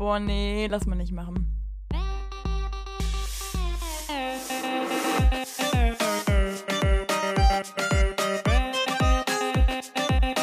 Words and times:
Boah, 0.00 0.18
nee, 0.18 0.66
lass 0.66 0.86
mal 0.86 0.96
nicht 0.96 1.12
machen. 1.12 1.46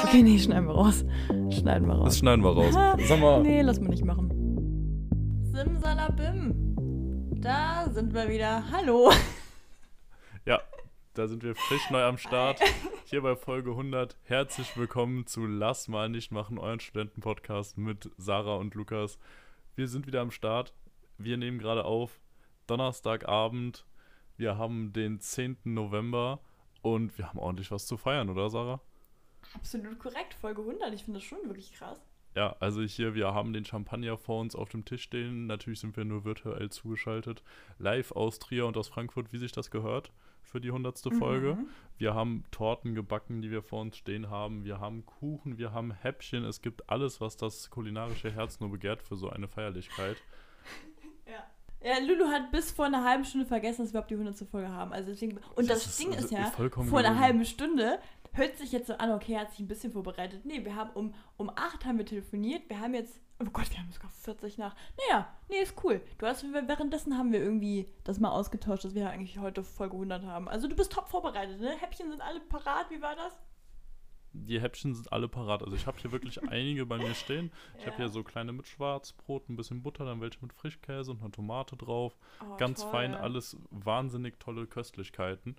Okay, 0.03 0.21
nee, 0.21 0.37
schneiden 0.37 0.67
wir 0.67 0.75
raus. 0.75 1.03
Schneiden 1.49 1.87
wir 1.87 1.95
raus. 1.95 2.05
Das 2.05 2.19
schneiden 2.19 2.43
wir 2.43 2.51
raus. 2.51 2.75
Sag 3.07 3.19
mal. 3.19 3.41
Nee, 3.41 3.63
lass 3.63 3.79
mal 3.79 3.89
nicht 3.89 4.05
machen. 4.05 4.29
Simsalabim. 5.51 6.53
Da 7.41 7.89
sind 7.89 8.13
wir 8.13 8.29
wieder. 8.29 8.63
Hallo. 8.71 9.11
Ja, 10.45 10.61
da 11.15 11.27
sind 11.27 11.41
wir 11.41 11.55
frisch 11.55 11.89
neu 11.89 12.03
am 12.03 12.19
Start. 12.19 12.59
Hier 13.05 13.23
bei 13.23 13.35
Folge 13.35 13.71
100. 13.71 14.17
Herzlich 14.25 14.77
willkommen 14.77 15.25
zu 15.25 15.47
Lass 15.47 15.87
mal 15.87 16.09
nicht 16.09 16.31
machen, 16.31 16.59
euren 16.59 16.79
Studentenpodcast 16.79 17.79
mit 17.79 18.11
Sarah 18.17 18.57
und 18.57 18.75
Lukas. 18.75 19.17
Wir 19.77 19.87
sind 19.87 20.07
wieder 20.07 20.21
am 20.21 20.31
Start. 20.31 20.73
Wir 21.19 21.37
nehmen 21.37 21.59
gerade 21.59 21.85
auf. 21.85 22.19
Donnerstagabend. 22.65 23.85
Wir 24.35 24.57
haben 24.57 24.91
den 24.91 25.19
10. 25.19 25.57
November 25.65 26.39
und 26.81 27.15
wir 27.19 27.29
haben 27.29 27.37
ordentlich 27.37 27.69
was 27.69 27.85
zu 27.85 27.95
feiern, 27.95 28.31
oder 28.31 28.49
Sarah? 28.49 28.81
Absolut 29.53 29.99
korrekt. 29.99 30.33
Folge 30.33 30.61
100. 30.61 30.95
Ich 30.95 31.03
finde 31.03 31.19
das 31.19 31.27
schon 31.27 31.43
wirklich 31.45 31.73
krass. 31.73 32.01
Ja, 32.35 32.55
also 32.59 32.81
hier, 32.81 33.13
wir 33.13 33.35
haben 33.35 33.53
den 33.53 33.65
Champagner 33.65 34.17
vor 34.17 34.41
uns 34.41 34.55
auf 34.55 34.69
dem 34.69 34.83
Tisch 34.83 35.03
stehen. 35.03 35.45
Natürlich 35.45 35.79
sind 35.79 35.95
wir 35.95 36.05
nur 36.05 36.25
virtuell 36.25 36.71
zugeschaltet. 36.71 37.43
Live 37.77 38.11
aus 38.13 38.39
Trier 38.39 38.65
und 38.65 38.77
aus 38.77 38.87
Frankfurt, 38.87 39.31
wie 39.31 39.37
sich 39.37 39.51
das 39.51 39.69
gehört, 39.69 40.11
für 40.47 40.61
die 40.61 40.69
100. 40.69 40.99
Folge. 41.17 41.55
Mhm. 41.55 41.67
Wir 41.97 42.13
haben 42.13 42.45
Torten 42.51 42.95
gebacken, 42.95 43.41
die 43.41 43.51
wir 43.51 43.61
vor 43.61 43.81
uns 43.81 43.97
stehen 43.97 44.29
haben. 44.29 44.63
Wir 44.63 44.79
haben 44.79 45.05
Kuchen, 45.05 45.57
wir 45.57 45.73
haben 45.73 45.91
Häppchen. 45.91 46.45
Es 46.45 46.61
gibt 46.61 46.89
alles, 46.89 47.19
was 47.21 47.37
das 47.37 47.69
kulinarische 47.69 48.31
Herz 48.31 48.59
nur 48.59 48.71
begehrt 48.71 49.01
für 49.01 49.15
so 49.15 49.29
eine 49.29 49.47
Feierlichkeit. 49.47 50.17
Ja. 51.29 51.43
Ja, 51.83 51.99
Lulu 51.99 52.27
hat 52.27 52.51
bis 52.51 52.71
vor 52.71 52.85
einer 52.85 53.03
halben 53.03 53.25
Stunde 53.25 53.45
vergessen, 53.45 53.81
dass 53.81 53.89
wir 53.89 53.99
überhaupt 53.99 54.09
die 54.09 54.15
100. 54.15 54.49
Folge 54.49 54.69
haben. 54.69 54.93
Also 54.93 55.11
deswegen, 55.11 55.37
und 55.55 55.69
das, 55.69 55.83
Das 55.83 55.87
ist 55.87 55.99
Ding 55.99 56.13
ist 56.13 56.23
also 56.23 56.35
ja, 56.35 56.45
vollkommen 56.45 56.89
vor 56.89 56.99
einer 56.99 57.19
halben 57.19 57.43
Stunde 57.43 57.99
hört 58.33 58.57
sich 58.57 58.71
jetzt 58.71 58.87
so 58.87 58.93
an, 58.95 59.11
okay, 59.11 59.33
er 59.33 59.41
hat 59.41 59.51
sich 59.51 59.59
ein 59.59 59.67
bisschen 59.67 59.91
vorbereitet. 59.91 60.45
Nee, 60.45 60.63
wir 60.65 60.75
haben 60.75 60.91
um, 60.91 61.13
um 61.37 61.49
8 61.49 61.85
haben 61.85 61.97
wir 61.97 62.05
telefoniert. 62.05 62.69
Wir 62.69 62.79
haben 62.79 62.93
jetzt, 62.93 63.19
oh 63.39 63.45
Gott, 63.51 63.69
wir 63.71 63.77
haben 63.79 63.91
sogar 63.91 64.09
40 64.09 64.57
nach. 64.57 64.75
Naja, 65.09 65.27
nee, 65.49 65.59
ist 65.61 65.75
cool. 65.83 66.01
Du 66.17 66.25
hast, 66.25 66.43
währenddessen 66.43 67.17
haben 67.17 67.31
wir 67.31 67.39
irgendwie 67.39 67.87
das 68.03 68.19
mal 68.19 68.29
ausgetauscht, 68.31 68.85
dass 68.85 68.95
wir 68.95 69.09
eigentlich 69.09 69.39
heute 69.39 69.63
Folge 69.63 69.93
100 69.95 70.23
haben. 70.25 70.47
Also 70.47 70.67
du 70.67 70.75
bist 70.75 70.91
top 70.91 71.07
vorbereitet, 71.09 71.59
ne? 71.59 71.71
Häppchen 71.79 72.09
sind 72.09 72.21
alle 72.21 72.39
parat. 72.39 72.89
Wie 72.89 73.01
war 73.01 73.15
das? 73.15 73.33
Die 74.33 74.61
Häppchen 74.61 74.93
sind 74.93 75.11
alle 75.11 75.27
parat. 75.27 75.63
Also 75.63 75.75
ich 75.75 75.87
habe 75.87 75.97
hier 75.99 76.11
wirklich 76.11 76.41
einige 76.49 76.85
bei 76.85 76.97
mir 76.97 77.15
stehen. 77.15 77.51
Ich 77.79 77.85
habe 77.85 77.91
Ja. 77.93 77.97
hier 78.03 78.09
so 78.09 78.23
kleine 78.23 78.51
mit 78.53 78.67
Schwarzbrot, 78.67 79.49
ein 79.49 79.55
bisschen 79.55 79.81
Butter, 79.81 80.05
dann 80.05 80.21
welche 80.21 80.37
mit 80.41 80.53
Frischkäse 80.53 81.11
und 81.11 81.21
eine 81.21 81.31
Tomate 81.31 81.75
drauf. 81.75 82.15
Oh, 82.41 82.55
Ganz 82.57 82.81
toll. 82.81 82.91
fein, 82.91 83.15
alles 83.15 83.57
wahnsinnig 83.71 84.39
tolle 84.39 84.67
Köstlichkeiten. 84.67 85.55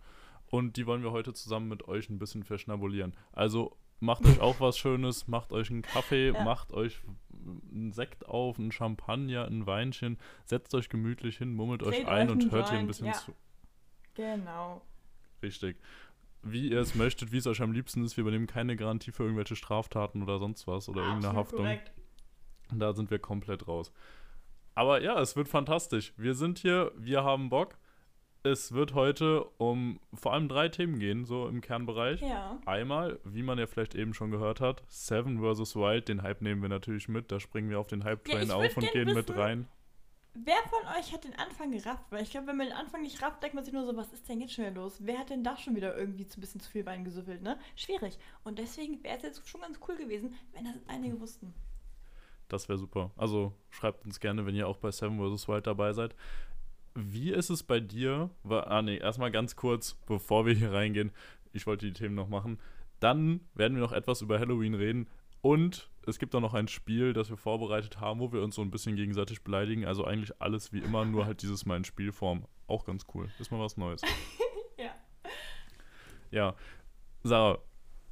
Und 0.50 0.76
die 0.76 0.86
wollen 0.86 1.02
wir 1.02 1.12
heute 1.12 1.32
zusammen 1.34 1.68
mit 1.68 1.88
euch 1.88 2.08
ein 2.08 2.18
bisschen 2.18 2.42
verschnabulieren. 2.42 3.14
Also 3.32 3.76
macht 4.00 4.24
euch 4.26 4.40
auch 4.40 4.60
was 4.60 4.78
Schönes, 4.78 5.28
macht 5.28 5.52
euch 5.52 5.70
einen 5.70 5.82
Kaffee, 5.82 6.30
Ja. 6.30 6.44
macht 6.44 6.72
euch 6.72 7.00
einen 7.72 7.92
Sekt 7.92 8.26
auf, 8.28 8.58
einen 8.58 8.72
Champagner, 8.72 9.46
ein 9.46 9.66
Weinchen, 9.66 10.18
setzt 10.44 10.74
euch 10.74 10.88
gemütlich 10.88 11.38
hin, 11.38 11.52
mummelt 11.54 11.82
euch 11.82 11.96
Dreht 11.96 12.06
ein 12.08 12.28
euch 12.28 12.32
und 12.32 12.50
hört 12.52 12.68
hier 12.70 12.78
ein 12.78 12.84
Joint, 12.84 12.88
bisschen 12.88 13.06
ja. 13.08 13.12
zu. 13.14 13.34
Genau. 14.14 14.82
Richtig. 15.42 15.76
Wie 16.42 16.68
ihr 16.70 16.80
es 16.80 16.94
möchtet, 16.94 17.32
wie 17.32 17.38
es 17.38 17.46
euch 17.46 17.60
am 17.60 17.72
liebsten 17.72 18.04
ist. 18.04 18.16
Wir 18.16 18.22
übernehmen 18.22 18.46
keine 18.46 18.76
Garantie 18.76 19.12
für 19.12 19.24
irgendwelche 19.24 19.56
Straftaten 19.56 20.22
oder 20.22 20.38
sonst 20.38 20.66
was 20.66 20.88
oder 20.88 21.02
irgendeine 21.02 21.36
Absolut 21.38 21.46
Haftung. 21.46 21.58
korrekt. 21.64 21.92
Da 22.72 22.92
sind 22.92 23.10
wir 23.10 23.18
komplett 23.18 23.66
raus. 23.66 23.92
Aber 24.74 25.02
ja, 25.02 25.20
es 25.20 25.34
wird 25.36 25.48
fantastisch. 25.48 26.12
Wir 26.16 26.34
sind 26.34 26.58
hier, 26.58 26.92
wir 26.96 27.24
haben 27.24 27.48
Bock. 27.50 27.76
Es 28.44 28.72
wird 28.72 28.94
heute 28.94 29.44
um 29.58 29.98
vor 30.14 30.32
allem 30.32 30.48
drei 30.48 30.68
Themen 30.68 30.98
gehen, 30.98 31.24
so 31.24 31.48
im 31.48 31.60
Kernbereich. 31.60 32.20
Ja. 32.20 32.58
Einmal, 32.66 33.18
wie 33.24 33.42
man 33.42 33.58
ja 33.58 33.66
vielleicht 33.66 33.94
eben 33.94 34.14
schon 34.14 34.30
gehört 34.30 34.60
hat, 34.60 34.82
Seven 34.88 35.38
vs. 35.40 35.74
Wild, 35.76 36.08
den 36.08 36.22
Hype 36.22 36.40
nehmen 36.40 36.62
wir 36.62 36.68
natürlich 36.68 37.08
mit. 37.08 37.32
Da 37.32 37.40
springen 37.40 37.68
wir 37.68 37.80
auf 37.80 37.88
den 37.88 38.04
Hype-Train 38.04 38.44
ich 38.44 38.52
auf 38.52 38.76
und 38.76 38.90
gehen 38.92 39.06
mit 39.06 39.28
wissen- 39.28 39.38
rein. 39.40 39.68
Wer 40.34 40.54
von 40.70 40.86
euch 40.96 41.12
hat 41.12 41.24
den 41.24 41.34
Anfang 41.36 41.72
gerafft? 41.72 42.04
Weil 42.10 42.22
ich 42.22 42.30
glaube, 42.30 42.46
wenn 42.46 42.56
man 42.58 42.68
den 42.68 42.76
Anfang 42.76 43.02
nicht 43.02 43.20
rafft, 43.22 43.42
denkt 43.42 43.56
man 43.56 43.64
sich 43.64 43.74
nur 43.74 43.84
so, 43.84 43.96
was 43.96 44.12
ist 44.12 44.28
denn 44.28 44.40
jetzt 44.40 44.52
schon 44.52 44.64
wieder 44.66 44.74
los? 44.74 44.98
Wer 45.00 45.18
hat 45.18 45.30
denn 45.30 45.42
da 45.42 45.56
schon 45.56 45.74
wieder 45.74 45.96
irgendwie 45.96 46.26
zu 46.28 46.38
ein 46.38 46.42
bisschen 46.42 46.60
zu 46.60 46.70
viel 46.70 46.86
Wein 46.86 47.02
gesüffelt, 47.04 47.42
ne? 47.42 47.58
Schwierig. 47.74 48.18
Und 48.44 48.60
deswegen 48.60 49.02
wäre 49.02 49.16
es 49.16 49.24
jetzt 49.24 49.48
schon 49.48 49.62
ganz 49.62 49.80
cool 49.88 49.96
gewesen, 49.96 50.34
wenn 50.52 50.64
das 50.64 50.76
einige 50.86 51.20
wussten. 51.20 51.54
Das 52.46 52.68
wäre 52.68 52.78
super. 52.78 53.10
Also 53.16 53.52
schreibt 53.70 54.04
uns 54.06 54.20
gerne, 54.20 54.46
wenn 54.46 54.54
ihr 54.54 54.68
auch 54.68 54.76
bei 54.76 54.92
Seven 54.92 55.18
vs. 55.18 55.48
Wild 55.48 55.66
dabei 55.66 55.92
seid. 55.92 56.14
Wie 57.00 57.30
ist 57.30 57.48
es 57.48 57.62
bei 57.62 57.78
dir? 57.78 58.28
Ah, 58.48 58.82
nee, 58.82 58.96
erstmal 58.96 59.30
ganz 59.30 59.54
kurz, 59.54 59.94
bevor 60.06 60.46
wir 60.46 60.54
hier 60.54 60.72
reingehen. 60.72 61.12
Ich 61.52 61.64
wollte 61.66 61.86
die 61.86 61.92
Themen 61.92 62.16
noch 62.16 62.28
machen. 62.28 62.58
Dann 62.98 63.40
werden 63.54 63.74
wir 63.76 63.82
noch 63.82 63.92
etwas 63.92 64.20
über 64.20 64.38
Halloween 64.40 64.74
reden. 64.74 65.08
Und 65.40 65.88
es 66.06 66.18
gibt 66.18 66.34
auch 66.34 66.40
noch 66.40 66.54
ein 66.54 66.66
Spiel, 66.66 67.12
das 67.12 67.30
wir 67.30 67.36
vorbereitet 67.36 68.00
haben, 68.00 68.18
wo 68.18 68.32
wir 68.32 68.42
uns 68.42 68.56
so 68.56 68.62
ein 68.62 68.72
bisschen 68.72 68.96
gegenseitig 68.96 69.42
beleidigen. 69.44 69.84
Also 69.86 70.04
eigentlich 70.04 70.42
alles 70.42 70.72
wie 70.72 70.80
immer, 70.80 71.04
nur 71.04 71.24
halt 71.26 71.42
dieses 71.42 71.64
Mal 71.66 71.76
in 71.76 71.84
Spielform. 71.84 72.44
Auch 72.66 72.84
ganz 72.84 73.04
cool. 73.14 73.28
Ist 73.38 73.52
mal 73.52 73.60
was 73.60 73.76
Neues. 73.76 74.02
Ja. 74.76 74.90
Ja. 76.30 76.54
Sarah, 77.24 77.58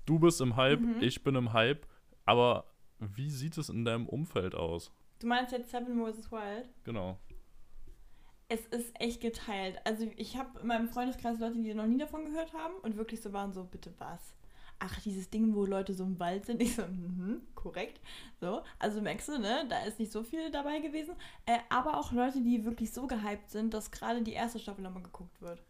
du 0.04 0.18
bist 0.18 0.40
im 0.40 0.56
Hype, 0.56 0.80
Mhm. 0.80 0.96
ich 1.00 1.22
bin 1.24 1.34
im 1.34 1.52
Hype. 1.52 1.86
Aber 2.24 2.66
wie 2.98 3.30
sieht 3.30 3.56
es 3.58 3.68
in 3.68 3.84
deinem 3.84 4.06
Umfeld 4.08 4.54
aus? 4.54 4.90
Du 5.20 5.26
meinst 5.28 5.52
jetzt 5.52 5.70
Seven 5.70 5.96
vs. 6.04 6.30
Wild? 6.32 6.68
Genau. 6.84 7.18
Es 8.48 8.64
ist 8.66 8.92
echt 9.00 9.20
geteilt. 9.20 9.76
Also 9.84 10.06
ich 10.16 10.36
habe 10.36 10.60
in 10.60 10.68
meinem 10.68 10.88
Freundeskreis 10.88 11.40
Leute, 11.40 11.60
die 11.60 11.74
noch 11.74 11.86
nie 11.86 11.98
davon 11.98 12.24
gehört 12.24 12.52
haben 12.52 12.74
und 12.82 12.96
wirklich 12.96 13.20
so 13.20 13.32
waren 13.32 13.52
so, 13.52 13.64
bitte 13.64 13.92
was? 13.98 14.34
Ach, 14.78 15.00
dieses 15.00 15.30
Ding, 15.30 15.54
wo 15.54 15.64
Leute 15.64 15.94
so 15.94 16.04
im 16.04 16.20
Wald 16.20 16.46
sind. 16.46 16.62
Ich 16.62 16.76
so, 16.76 16.82
mhm, 16.82 17.40
korrekt. 17.54 18.00
So, 18.40 18.62
also 18.78 19.00
merkst 19.00 19.28
du, 19.28 19.38
ne, 19.38 19.66
da 19.68 19.80
ist 19.84 19.98
nicht 19.98 20.12
so 20.12 20.22
viel 20.22 20.50
dabei 20.50 20.78
gewesen. 20.78 21.16
Äh, 21.46 21.58
aber 21.70 21.98
auch 21.98 22.12
Leute, 22.12 22.40
die 22.40 22.64
wirklich 22.64 22.92
so 22.92 23.06
gehypt 23.06 23.50
sind, 23.50 23.74
dass 23.74 23.90
gerade 23.90 24.22
die 24.22 24.34
erste 24.34 24.60
Staffel 24.60 24.82
nochmal 24.82 25.02
geguckt 25.02 25.40
wird. 25.40 25.62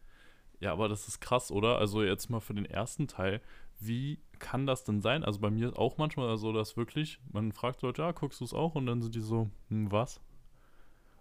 Ja, 0.61 0.73
aber 0.73 0.89
das 0.89 1.09
ist 1.09 1.21
krass, 1.21 1.51
oder? 1.51 1.79
Also 1.79 2.03
jetzt 2.03 2.29
mal 2.29 2.41
für 2.41 2.55
den 2.55 2.67
ersten 2.67 3.09
Teil, 3.09 3.41
wie 3.79 4.19
kann 4.39 4.67
das 4.67 4.85
denn 4.85 5.01
sein? 5.01 5.25
Also 5.25 5.41
bei 5.41 5.51
mir 5.51 5.79
auch 5.79 5.97
manchmal 5.97 6.37
so, 6.37 6.53
dass 6.53 6.77
wirklich, 6.77 7.21
man 7.33 7.53
fragt 7.53 7.83
Leute, 7.83 8.03
ja, 8.03 8.13
guckst 8.13 8.41
du 8.41 8.45
es 8.45 8.53
auch? 8.53 8.75
Und 8.75 8.87
dann 8.87 9.01
sind 9.01 9.15
die 9.15 9.21
so, 9.21 9.49
hm, 9.69 9.91
was? 9.93 10.21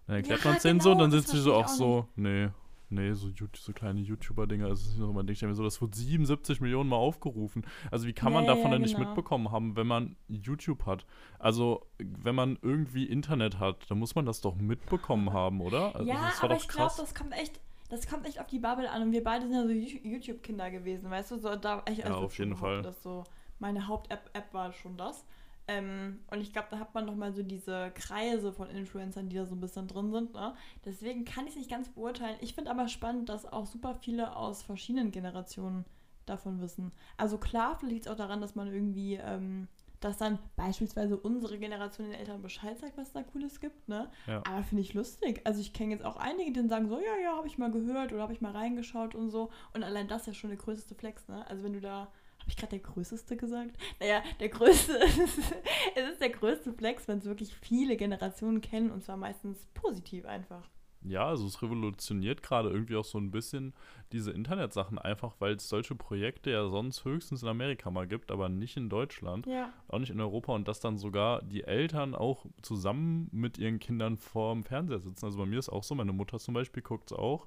Dann 0.06 0.16
erklärt 0.16 0.44
Ja, 0.44 0.50
man 0.50 0.56
es 0.56 0.62
denen 0.62 0.80
so, 0.80 0.90
genau, 0.90 1.00
dann 1.02 1.10
das 1.10 1.24
sind 1.26 1.28
sie 1.28 1.40
so, 1.40 1.56
ach 1.56 1.66
ich 1.66 1.68
so, 1.68 2.08
nee, 2.16 2.48
nee, 2.90 3.12
so, 3.12 3.28
so 3.56 3.72
kleine 3.72 4.00
YouTuber-Dinger, 4.00 4.66
also 4.66 4.82
es 4.82 4.92
ist 4.94 4.98
noch 4.98 5.10
immer, 5.10 5.22
mir 5.24 5.54
so, 5.54 5.64
das 5.64 5.80
wird 5.80 5.94
77 5.94 6.60
Millionen 6.60 6.88
Mal 6.88 6.96
aufgerufen. 6.96 7.66
Also 7.90 8.06
wie 8.06 8.12
kann 8.12 8.32
man 8.32 8.44
Ja, 8.44 8.54
davon 8.54 8.70
ja, 8.70 8.76
denn 8.76 8.82
nicht 8.82 8.96
genau. 8.96 9.08
mitbekommen 9.08 9.50
haben, 9.50 9.76
wenn 9.76 9.86
man 9.86 10.16
YouTube 10.28 10.86
hat? 10.86 11.06
Also 11.38 11.86
wenn 11.98 12.34
man 12.34 12.58
irgendwie 12.62 13.04
Internet 13.04 13.58
hat, 13.58 13.90
dann 13.90 13.98
muss 13.98 14.14
man 14.14 14.26
das 14.26 14.40
doch 14.40 14.54
mitbekommen 14.56 15.32
haben, 15.32 15.60
oder? 15.60 15.96
Also, 15.96 16.08
ja, 16.08 16.20
das 16.28 16.40
aber 16.40 16.56
ich 16.56 16.68
glaube, 16.68 16.94
das 16.96 17.14
kommt 17.14 17.32
echt, 17.32 17.60
das 17.88 18.06
kommt 18.08 18.26
echt 18.26 18.40
auf 18.40 18.46
die 18.46 18.58
Bubble 18.58 18.90
an. 18.90 19.02
Und 19.02 19.12
wir 19.12 19.24
beide 19.24 19.46
sind 19.46 19.54
ja 19.54 19.62
so 19.64 19.70
YouTube-Kinder 19.70 20.70
gewesen, 20.70 21.10
weißt 21.10 21.32
du? 21.32 21.38
So, 21.38 21.56
da, 21.56 21.82
ich, 21.90 22.04
Ja, 22.04 22.06
also 22.06 22.26
auf 22.26 22.38
jeden 22.38 22.56
Fall. 22.56 22.82
Das 22.82 23.02
so, 23.02 23.24
meine 23.58 23.88
Haupt-App 23.88 24.30
App 24.32 24.52
war 24.54 24.72
schon 24.72 24.96
das. 24.96 25.24
Ähm, 25.68 26.20
und 26.30 26.40
ich 26.40 26.52
glaube, 26.52 26.68
da 26.70 26.78
hat 26.78 26.94
man 26.94 27.06
nochmal 27.06 27.32
so 27.32 27.42
diese 27.42 27.90
Kreise 27.94 28.52
von 28.52 28.70
Influencern, 28.70 29.28
die 29.28 29.36
da 29.36 29.46
so 29.46 29.54
ein 29.54 29.60
bisschen 29.60 29.88
drin 29.88 30.12
sind. 30.12 30.34
Ne? 30.34 30.54
Deswegen 30.84 31.24
kann 31.24 31.44
ich 31.44 31.52
es 31.52 31.58
nicht 31.58 31.70
ganz 31.70 31.88
beurteilen. 31.88 32.36
Ich 32.40 32.54
finde 32.54 32.70
aber 32.70 32.88
spannend, 32.88 33.28
dass 33.28 33.50
auch 33.50 33.66
super 33.66 33.94
viele 33.94 34.36
aus 34.36 34.62
verschiedenen 34.62 35.10
Generationen 35.10 35.84
davon 36.24 36.60
wissen. 36.60 36.92
Also 37.16 37.38
klar, 37.38 37.78
liegt 37.82 38.06
es 38.06 38.12
auch 38.12 38.16
daran, 38.16 38.40
dass 38.40 38.54
man 38.54 38.72
irgendwie, 38.72 39.14
ähm, 39.14 39.68
dass 40.00 40.18
dann 40.18 40.38
beispielsweise 40.56 41.16
unsere 41.16 41.58
Generation 41.58 42.10
den 42.10 42.18
Eltern 42.18 42.42
Bescheid 42.42 42.78
sagt, 42.78 42.96
was 42.96 43.12
da 43.12 43.22
Cooles 43.22 43.60
gibt, 43.60 43.88
ne? 43.88 44.10
Ja. 44.26 44.42
Aber 44.46 44.62
finde 44.62 44.82
ich 44.82 44.94
lustig. 44.94 45.40
Also 45.44 45.60
ich 45.60 45.72
kenne 45.72 45.92
jetzt 45.92 46.04
auch 46.04 46.16
einige, 46.16 46.52
die 46.52 46.60
dann 46.60 46.68
sagen 46.68 46.88
so, 46.88 46.98
ja, 46.98 47.16
ja, 47.22 47.36
habe 47.36 47.46
ich 47.46 47.58
mal 47.58 47.70
gehört 47.70 48.12
oder 48.12 48.22
habe 48.22 48.32
ich 48.32 48.40
mal 48.40 48.52
reingeschaut 48.52 49.14
und 49.14 49.30
so. 49.30 49.50
Und 49.72 49.82
allein 49.82 50.06
das 50.06 50.22
ist 50.22 50.26
ja 50.28 50.34
schon 50.34 50.50
der 50.50 50.58
größte 50.58 50.94
Flex, 50.94 51.26
ne? 51.28 51.48
Also 51.48 51.64
wenn 51.64 51.72
du 51.72 51.80
da, 51.80 52.12
habe 52.46 52.50
ich 52.50 52.56
gerade 52.56 52.78
der 52.78 52.78
größte 52.78 53.36
gesagt? 53.36 53.76
Naja, 53.98 54.22
der 54.38 54.48
größte, 54.48 54.98
es 55.94 56.10
ist 56.10 56.20
der 56.20 56.30
größte 56.30 56.72
Flex, 56.72 57.08
wenn 57.08 57.18
es 57.18 57.24
wirklich 57.24 57.52
viele 57.54 57.96
Generationen 57.96 58.60
kennen 58.60 58.90
und 58.92 59.02
zwar 59.02 59.16
meistens 59.16 59.66
positiv 59.74 60.24
einfach. 60.26 60.62
Ja, 61.02 61.26
also 61.26 61.46
es 61.46 61.60
revolutioniert 61.62 62.42
gerade 62.42 62.68
irgendwie 62.70 62.96
auch 62.96 63.04
so 63.04 63.18
ein 63.18 63.30
bisschen 63.30 63.74
diese 64.12 64.30
Internetsachen 64.32 64.98
einfach, 64.98 65.34
weil 65.40 65.54
es 65.54 65.68
solche 65.68 65.94
Projekte 65.94 66.50
ja 66.50 66.68
sonst 66.68 67.04
höchstens 67.04 67.42
in 67.42 67.48
Amerika 67.48 67.90
mal 67.90 68.06
gibt, 68.08 68.30
aber 68.30 68.48
nicht 68.48 68.76
in 68.76 68.88
Deutschland, 68.88 69.46
Ja. 69.46 69.72
auch 69.88 69.98
nicht 69.98 70.10
in 70.10 70.20
Europa 70.20 70.52
und 70.54 70.66
dass 70.68 70.80
dann 70.80 70.98
sogar 70.98 71.42
die 71.42 71.64
Eltern 71.64 72.14
auch 72.14 72.46
zusammen 72.62 73.28
mit 73.32 73.58
ihren 73.58 73.78
Kindern 73.78 74.16
vorm 74.16 74.62
Fernseher 74.64 75.00
sitzen. 75.00 75.26
Also 75.26 75.38
bei 75.38 75.46
mir 75.46 75.58
ist 75.58 75.68
auch 75.68 75.82
so, 75.84 75.94
meine 75.94 76.12
Mutter 76.12 76.38
zum 76.38 76.54
Beispiel 76.54 76.82
guckt 76.82 77.10
es 77.10 77.16
auch 77.16 77.46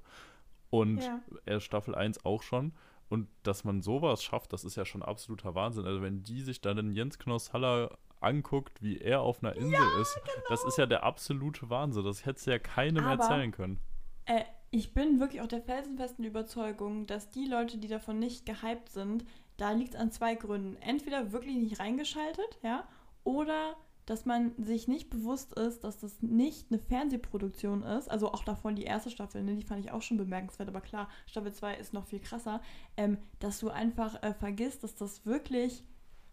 und 0.70 1.02
Ja. 1.02 1.20
er 1.46 1.60
Staffel 1.60 1.94
1 1.94 2.24
auch 2.24 2.42
schon. 2.42 2.72
Und 3.10 3.28
dass 3.42 3.64
man 3.64 3.82
sowas 3.82 4.22
schafft, 4.22 4.52
das 4.54 4.64
ist 4.64 4.76
ja 4.76 4.86
schon 4.86 5.02
absoluter 5.02 5.54
Wahnsinn. 5.54 5.84
Also 5.84 6.00
wenn 6.00 6.22
die 6.22 6.40
sich 6.40 6.60
dann 6.62 6.76
den 6.76 6.92
Jens 6.92 7.18
Knoss 7.18 7.52
Haller 7.52 7.98
anguckt, 8.20 8.80
wie 8.82 8.98
er 8.98 9.20
auf 9.20 9.42
einer 9.42 9.56
Insel 9.56 9.72
Ja, 9.72 10.00
ist, 10.00 10.18
das 10.48 10.64
ist 10.64 10.78
ja 10.78 10.86
der 10.86 11.02
absolute 11.02 11.68
Wahnsinn. 11.70 12.04
Das 12.04 12.24
hättest 12.24 12.46
du 12.46 12.52
ja 12.52 12.58
keinem 12.58 13.04
Aber- 13.04 13.22
erzählen 13.22 13.50
können. 13.50 13.80
Äh, 14.26 14.44
ich 14.70 14.94
bin 14.94 15.18
wirklich 15.18 15.40
auch 15.42 15.48
der 15.48 15.60
felsenfesten 15.62 16.24
Überzeugung, 16.24 17.06
dass 17.06 17.30
die 17.30 17.46
Leute, 17.46 17.78
die 17.78 17.88
davon 17.88 18.20
nicht 18.20 18.46
gehypt 18.46 18.88
sind, 18.90 19.24
da 19.56 19.72
liegt 19.72 19.94
es 19.94 20.00
an 20.00 20.12
zwei 20.12 20.36
Gründen. 20.36 20.76
Entweder 20.80 21.32
wirklich 21.32 21.56
nicht 21.56 21.80
reingeschaltet, 21.80 22.58
ja, 22.62 22.86
oder 23.24 23.74
dass 24.10 24.26
man 24.26 24.52
sich 24.58 24.88
nicht 24.88 25.08
bewusst 25.08 25.52
ist, 25.52 25.84
dass 25.84 25.98
das 25.98 26.20
nicht 26.20 26.66
eine 26.68 26.80
Fernsehproduktion 26.80 27.84
ist. 27.84 28.10
Also 28.10 28.32
auch 28.32 28.42
davon 28.42 28.74
die 28.74 28.82
erste 28.82 29.08
Staffel, 29.08 29.44
ne, 29.44 29.54
die 29.54 29.64
fand 29.64 29.84
ich 29.84 29.92
auch 29.92 30.02
schon 30.02 30.16
bemerkenswert, 30.16 30.68
aber 30.68 30.80
klar, 30.80 31.08
Staffel 31.28 31.52
2 31.52 31.76
ist 31.76 31.92
noch 31.92 32.06
viel 32.06 32.18
krasser, 32.18 32.60
ähm, 32.96 33.18
dass 33.38 33.60
du 33.60 33.68
einfach 33.68 34.20
äh, 34.24 34.34
vergisst, 34.34 34.82
dass 34.82 34.96
das 34.96 35.24
wirklich 35.26 35.84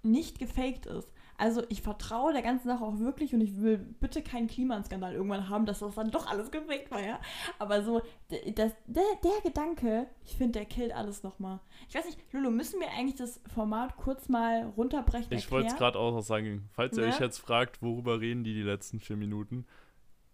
nicht 0.01 0.39
gefaked 0.39 0.87
ist. 0.87 1.07
Also 1.39 1.61
ich 1.69 1.83
vertraue 1.83 2.33
der 2.33 2.41
ganzen 2.41 2.67
Sache 2.67 2.83
auch 2.83 2.97
wirklich 2.97 3.33
und 3.35 3.41
ich 3.41 3.61
will 3.61 3.77
bitte 3.77 4.23
keinen 4.23 4.47
Klimaskandal 4.47 5.13
irgendwann 5.13 5.49
haben, 5.49 5.67
dass 5.67 5.79
das 5.79 5.93
dann 5.93 6.09
doch 6.09 6.25
alles 6.25 6.49
gefaked 6.49 6.89
war, 6.89 6.99
ja. 6.99 7.19
Aber 7.59 7.83
so, 7.83 8.01
das, 8.29 8.71
der, 8.87 9.03
der 9.23 9.41
Gedanke, 9.43 10.07
ich 10.25 10.35
finde, 10.35 10.53
der 10.53 10.65
killt 10.65 10.91
alles 10.93 11.21
nochmal. 11.21 11.59
Ich 11.89 11.95
weiß 11.95 12.05
nicht, 12.05 12.19
Lulu, 12.33 12.49
müssen 12.49 12.79
wir 12.79 12.89
eigentlich 12.89 13.17
das 13.17 13.39
Format 13.53 13.97
kurz 13.97 14.29
mal 14.29 14.73
runterbrechen? 14.75 15.31
Ich 15.31 15.51
wollte 15.51 15.67
es 15.67 15.75
gerade 15.75 15.99
auch 15.99 16.11
noch 16.11 16.21
sagen. 16.23 16.69
Falls 16.73 16.97
ihr 16.97 17.03
Ne? 17.03 17.09
euch 17.09 17.19
jetzt 17.19 17.37
fragt, 17.37 17.83
worüber 17.83 18.19
reden 18.19 18.43
die 18.43 18.55
die 18.55 18.63
letzten 18.63 18.99
vier 18.99 19.15
Minuten, 19.15 19.67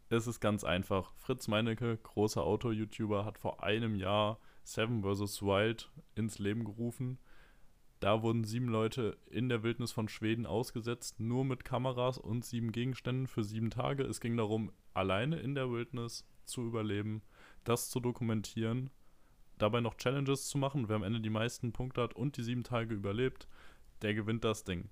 es 0.09 0.25
ist 0.27 0.39
ganz 0.39 0.63
einfach. 0.63 1.11
Fritz 1.17 1.47
Meinecke, 1.49 1.97
großer 1.97 2.43
Auto-YouTuber, 2.43 3.25
hat 3.25 3.37
vor 3.39 3.61
einem 3.63 3.95
Jahr 3.95 4.39
Seven 4.63 5.03
vs. 5.03 5.41
Wild 5.41 5.91
ins 6.15 6.39
Leben 6.39 6.63
gerufen. 6.63 7.17
Da 8.03 8.21
wurden 8.21 8.43
sieben 8.43 8.67
Leute 8.67 9.17
in 9.27 9.47
der 9.47 9.63
Wildnis 9.63 9.93
von 9.93 10.09
Schweden 10.09 10.45
ausgesetzt, 10.45 11.21
nur 11.21 11.45
mit 11.45 11.63
Kameras 11.63 12.17
und 12.17 12.43
sieben 12.43 12.73
Gegenständen 12.73 13.27
für 13.27 13.45
sieben 13.45 13.69
Tage. 13.69 14.03
Es 14.03 14.19
ging 14.19 14.35
darum, 14.35 14.73
alleine 14.93 15.39
in 15.39 15.55
der 15.55 15.71
Wildnis 15.71 16.27
zu 16.43 16.63
überleben, 16.63 17.21
das 17.63 17.89
zu 17.89 18.01
dokumentieren, 18.01 18.89
dabei 19.57 19.79
noch 19.79 19.95
Challenges 19.95 20.49
zu 20.49 20.57
machen. 20.57 20.89
Wer 20.89 20.97
am 20.97 21.03
Ende 21.03 21.21
die 21.21 21.29
meisten 21.29 21.71
Punkte 21.71 22.01
hat 22.01 22.13
und 22.13 22.35
die 22.35 22.43
sieben 22.43 22.65
Tage 22.65 22.93
überlebt, 22.93 23.47
der 24.01 24.13
gewinnt 24.13 24.43
das 24.43 24.65
Ding. 24.65 24.89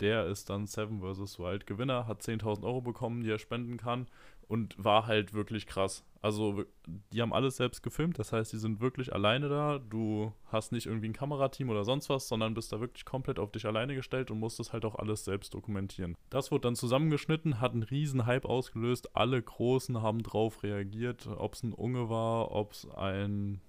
Der 0.00 0.26
ist 0.26 0.50
dann 0.50 0.66
Seven 0.66 1.00
vs. 1.00 1.38
Wild 1.38 1.64
Gewinner, 1.68 2.08
hat 2.08 2.22
10.000 2.22 2.64
Euro 2.64 2.80
bekommen, 2.80 3.22
die 3.22 3.30
er 3.30 3.38
spenden 3.38 3.76
kann 3.76 4.08
und 4.48 4.74
war 4.82 5.06
halt 5.06 5.34
wirklich 5.34 5.66
krass. 5.66 6.04
Also, 6.20 6.64
die 7.12 7.20
haben 7.20 7.32
alles 7.32 7.56
selbst 7.56 7.82
gefilmt, 7.82 8.18
das 8.18 8.32
heißt, 8.32 8.52
die 8.52 8.58
sind 8.58 8.80
wirklich 8.80 9.12
alleine 9.12 9.48
da. 9.48 9.80
Du 9.80 10.32
hast 10.46 10.70
nicht 10.70 10.86
irgendwie 10.86 11.08
ein 11.08 11.12
Kamerateam 11.12 11.68
oder 11.68 11.84
sonst 11.84 12.08
was, 12.08 12.28
sondern 12.28 12.54
bist 12.54 12.72
da 12.72 12.80
wirklich 12.80 13.04
komplett 13.04 13.40
auf 13.40 13.50
dich 13.50 13.66
alleine 13.66 13.96
gestellt 13.96 14.30
und 14.30 14.38
musst 14.38 14.60
das 14.60 14.72
halt 14.72 14.84
auch 14.84 14.94
alles 14.94 15.24
selbst 15.24 15.52
dokumentieren. 15.54 16.14
Das 16.30 16.52
wurde 16.52 16.62
dann 16.62 16.76
zusammengeschnitten, 16.76 17.60
hat 17.60 17.72
einen 17.72 17.82
riesen 17.82 18.24
Hype 18.24 18.44
ausgelöst. 18.44 19.16
Alle 19.16 19.42
Großen 19.42 20.00
haben 20.00 20.22
drauf 20.22 20.62
reagiert, 20.62 21.26
ob 21.26 21.54
es 21.54 21.64
ein 21.64 21.72
Unge 21.72 22.08
war, 22.08 22.52
ob 22.52 22.72
es 22.72 22.88
ein. 22.90 23.60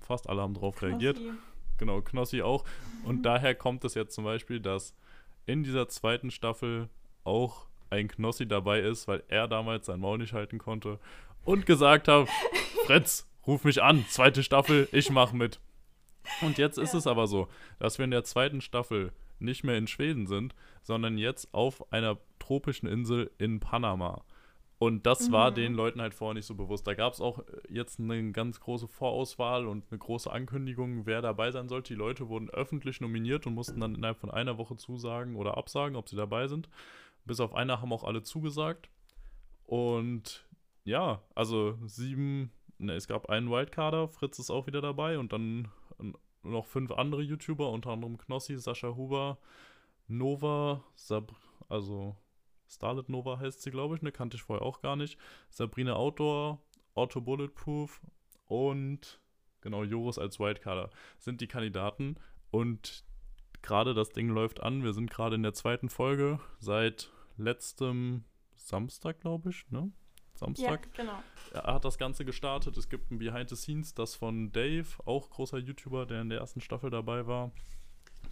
Fast 0.00 0.28
alle 0.28 0.42
haben 0.42 0.54
drauf 0.54 0.82
reagiert 0.82 1.16
Knossi. 1.16 1.38
genau, 1.78 2.00
Knossi 2.00 2.42
auch. 2.42 2.64
Und 3.04 3.22
daher 3.22 3.54
kommt 3.54 3.84
es 3.84 3.94
jetzt 3.94 4.14
zum 4.14 4.24
Beispiel, 4.24 4.60
dass 4.60 4.94
in 5.46 5.62
dieser 5.62 5.88
zweiten 5.88 6.30
Staffel 6.30 6.88
auch 7.24 7.66
ein 7.90 8.08
Knossi 8.08 8.46
dabei 8.46 8.80
ist, 8.80 9.08
weil 9.08 9.22
er 9.28 9.48
damals 9.48 9.86
sein 9.86 10.00
Maul 10.00 10.18
nicht 10.18 10.32
halten 10.32 10.58
konnte 10.58 10.98
und 11.44 11.66
gesagt 11.66 12.08
hat, 12.08 12.28
Fritz, 12.86 13.28
ruf 13.46 13.64
mich 13.64 13.82
an, 13.82 14.04
zweite 14.08 14.42
Staffel, 14.42 14.88
ich 14.92 15.10
mach 15.10 15.32
mit. 15.32 15.60
Und 16.42 16.58
jetzt 16.58 16.78
ist 16.78 16.92
Ja. 16.92 16.98
es 16.98 17.06
aber 17.06 17.26
so, 17.26 17.48
dass 17.78 17.98
wir 17.98 18.04
in 18.04 18.10
der 18.10 18.24
zweiten 18.24 18.60
Staffel 18.60 19.12
nicht 19.38 19.64
mehr 19.64 19.76
in 19.78 19.86
Schweden 19.86 20.26
sind, 20.26 20.54
sondern 20.82 21.18
jetzt 21.18 21.52
auf 21.54 21.92
einer 21.92 22.18
tropischen 22.38 22.88
Insel 22.88 23.30
in 23.38 23.60
Panama. 23.60 24.24
Und 24.78 25.06
das 25.06 25.32
war 25.32 25.50
Mhm. 25.50 25.54
den 25.54 25.74
Leuten 25.74 26.02
halt 26.02 26.12
vorher 26.12 26.34
nicht 26.34 26.44
so 26.44 26.54
bewusst. 26.54 26.86
Da 26.86 26.92
gab 26.94 27.12
es 27.14 27.20
auch 27.20 27.38
äh, 27.38 27.42
jetzt 27.70 27.98
eine 27.98 28.32
ganz 28.32 28.60
große 28.60 28.86
Vorauswahl 28.88 29.66
und 29.66 29.84
eine 29.90 29.98
große 29.98 30.30
Ankündigung, 30.30 31.06
wer 31.06 31.22
dabei 31.22 31.50
sein 31.50 31.68
sollte. 31.68 31.94
Die 31.94 31.98
Leute 31.98 32.28
wurden 32.28 32.50
öffentlich 32.50 33.00
nominiert 33.00 33.46
und 33.46 33.54
mussten 33.54 33.80
dann 33.80 33.94
innerhalb 33.94 34.18
von 34.18 34.30
einer 34.30 34.58
Woche 34.58 34.76
zusagen 34.76 35.36
oder 35.36 35.56
absagen, 35.56 35.96
ob 35.96 36.08
sie 36.10 36.16
dabei 36.16 36.46
sind. 36.48 36.68
Bis 37.26 37.40
auf 37.40 37.54
einer 37.54 37.80
haben 37.80 37.92
auch 37.92 38.04
alle 38.04 38.22
zugesagt. 38.22 38.88
Und 39.64 40.46
ja, 40.84 41.22
also 41.34 41.76
sieben, 41.84 42.52
ne, 42.78 42.94
es 42.94 43.08
gab 43.08 43.28
einen 43.28 43.50
Wildcarder, 43.50 44.08
Fritz 44.08 44.38
ist 44.38 44.50
auch 44.50 44.66
wieder 44.66 44.80
dabei 44.80 45.18
und 45.18 45.32
dann 45.32 45.68
noch 46.42 46.66
fünf 46.66 46.92
andere 46.92 47.22
YouTuber, 47.22 47.70
unter 47.70 47.90
anderem 47.90 48.16
Knossi, 48.16 48.56
Sascha 48.56 48.94
Huber, 48.94 49.38
Nova, 50.06 50.84
Sab 50.94 51.34
also 51.68 52.16
Starlet 52.68 53.08
Nova 53.08 53.38
heißt 53.38 53.62
sie, 53.62 53.70
glaube 53.70 53.96
ich, 53.96 54.02
ne, 54.02 54.12
kannte 54.12 54.36
ich 54.36 54.42
vorher 54.42 54.64
auch 54.64 54.80
gar 54.80 54.96
nicht. 54.96 55.18
Sabrina 55.50 55.94
Outdoor, 55.94 56.60
Auto 56.94 57.20
Bulletproof 57.20 58.00
und 58.46 59.20
genau 59.60 59.82
Joris 59.82 60.18
als 60.18 60.38
Wildcarder 60.38 60.90
sind 61.18 61.40
die 61.40 61.48
Kandidaten 61.48 62.16
und 62.50 63.04
gerade 63.62 63.94
das 63.94 64.10
Ding 64.10 64.28
läuft 64.28 64.60
an. 64.60 64.84
Wir 64.84 64.92
sind 64.92 65.10
gerade 65.10 65.34
in 65.34 65.42
der 65.42 65.54
zweiten 65.54 65.88
Folge 65.88 66.40
seit 66.58 67.10
letztem 67.36 68.24
Samstag, 68.54 69.20
glaube 69.20 69.50
ich, 69.50 69.70
ne? 69.70 69.90
Ja, 69.90 70.38
Samstag. 70.38 70.92
genau. 70.94 71.18
Er 71.52 71.74
hat 71.74 71.84
das 71.84 71.96
Ganze 71.96 72.24
gestartet. 72.24 72.76
Es 72.76 72.88
gibt 72.88 73.10
ein 73.10 73.18
Behind 73.18 73.48
the 73.48 73.56
Scenes, 73.56 73.94
das 73.94 74.14
von 74.14 74.52
Dave, 74.52 74.86
auch 75.06 75.30
großer 75.30 75.58
YouTuber, 75.58 76.04
der 76.04 76.22
in 76.22 76.28
der 76.28 76.40
ersten 76.40 76.60
Staffel 76.60 76.90
dabei 76.90 77.26
war, 77.26 77.52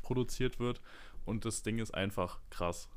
produziert 0.02 0.58
wird. 0.58 0.82
Und 1.24 1.46
das 1.46 1.62
Ding 1.62 1.78
ist 1.78 1.94
einfach 1.94 2.40
krass. 2.50 2.88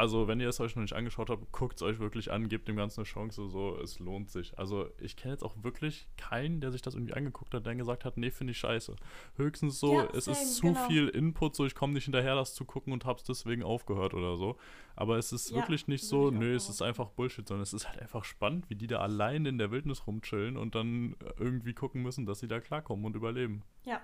Also, 0.00 0.28
wenn 0.28 0.40
ihr 0.40 0.48
es 0.48 0.58
euch 0.60 0.74
noch 0.76 0.80
nicht 0.80 0.94
angeschaut 0.94 1.28
habt, 1.28 1.52
guckt 1.52 1.76
es 1.76 1.82
euch 1.82 1.98
wirklich 1.98 2.32
an, 2.32 2.48
gebt 2.48 2.66
dem 2.68 2.76
Ganzen 2.76 3.00
eine 3.00 3.04
Chance, 3.04 3.50
so, 3.50 3.76
es 3.82 3.98
lohnt 3.98 4.30
sich. 4.30 4.58
Also, 4.58 4.88
ich 4.98 5.14
kenne 5.14 5.34
jetzt 5.34 5.42
auch 5.42 5.62
wirklich 5.62 6.08
keinen, 6.16 6.62
der 6.62 6.72
sich 6.72 6.80
das 6.80 6.94
irgendwie 6.94 7.12
angeguckt 7.12 7.52
hat, 7.52 7.66
der 7.66 7.74
gesagt 7.74 8.06
hat, 8.06 8.16
nee, 8.16 8.30
finde 8.30 8.52
ich 8.52 8.58
scheiße. 8.58 8.96
Höchstens 9.36 9.78
so, 9.78 9.92
Ja, 9.92 10.08
es 10.14 10.24
same, 10.24 10.36
ist 10.38 10.56
zu 10.56 10.66
genau. 10.68 10.86
viel 10.86 11.08
Input, 11.08 11.54
so, 11.54 11.66
ich 11.66 11.74
komme 11.74 11.92
nicht 11.92 12.04
hinterher, 12.04 12.34
das 12.34 12.54
zu 12.54 12.64
gucken 12.64 12.94
und 12.94 13.04
hab's 13.04 13.24
deswegen 13.24 13.62
aufgehört 13.62 14.14
oder 14.14 14.38
so. 14.38 14.56
Aber 14.96 15.18
es 15.18 15.32
ist 15.32 15.50
Ja, 15.50 15.56
wirklich 15.56 15.86
nicht 15.86 16.04
so, 16.04 16.30
nö, 16.30 16.54
es 16.54 16.70
ist 16.70 16.80
einfach 16.80 17.10
Bullshit, 17.10 17.46
sondern 17.46 17.62
es 17.62 17.74
ist 17.74 17.86
halt 17.86 17.98
einfach 18.00 18.24
spannend, 18.24 18.70
wie 18.70 18.76
die 18.76 18.86
da 18.86 19.00
allein 19.00 19.44
in 19.44 19.58
der 19.58 19.70
Wildnis 19.70 20.06
rumchillen 20.06 20.56
und 20.56 20.74
dann 20.74 21.14
irgendwie 21.38 21.74
gucken 21.74 22.02
müssen, 22.02 22.24
dass 22.24 22.38
sie 22.40 22.48
da 22.48 22.58
klarkommen 22.60 23.04
und 23.04 23.16
überleben. 23.16 23.64
Ja, 23.84 24.00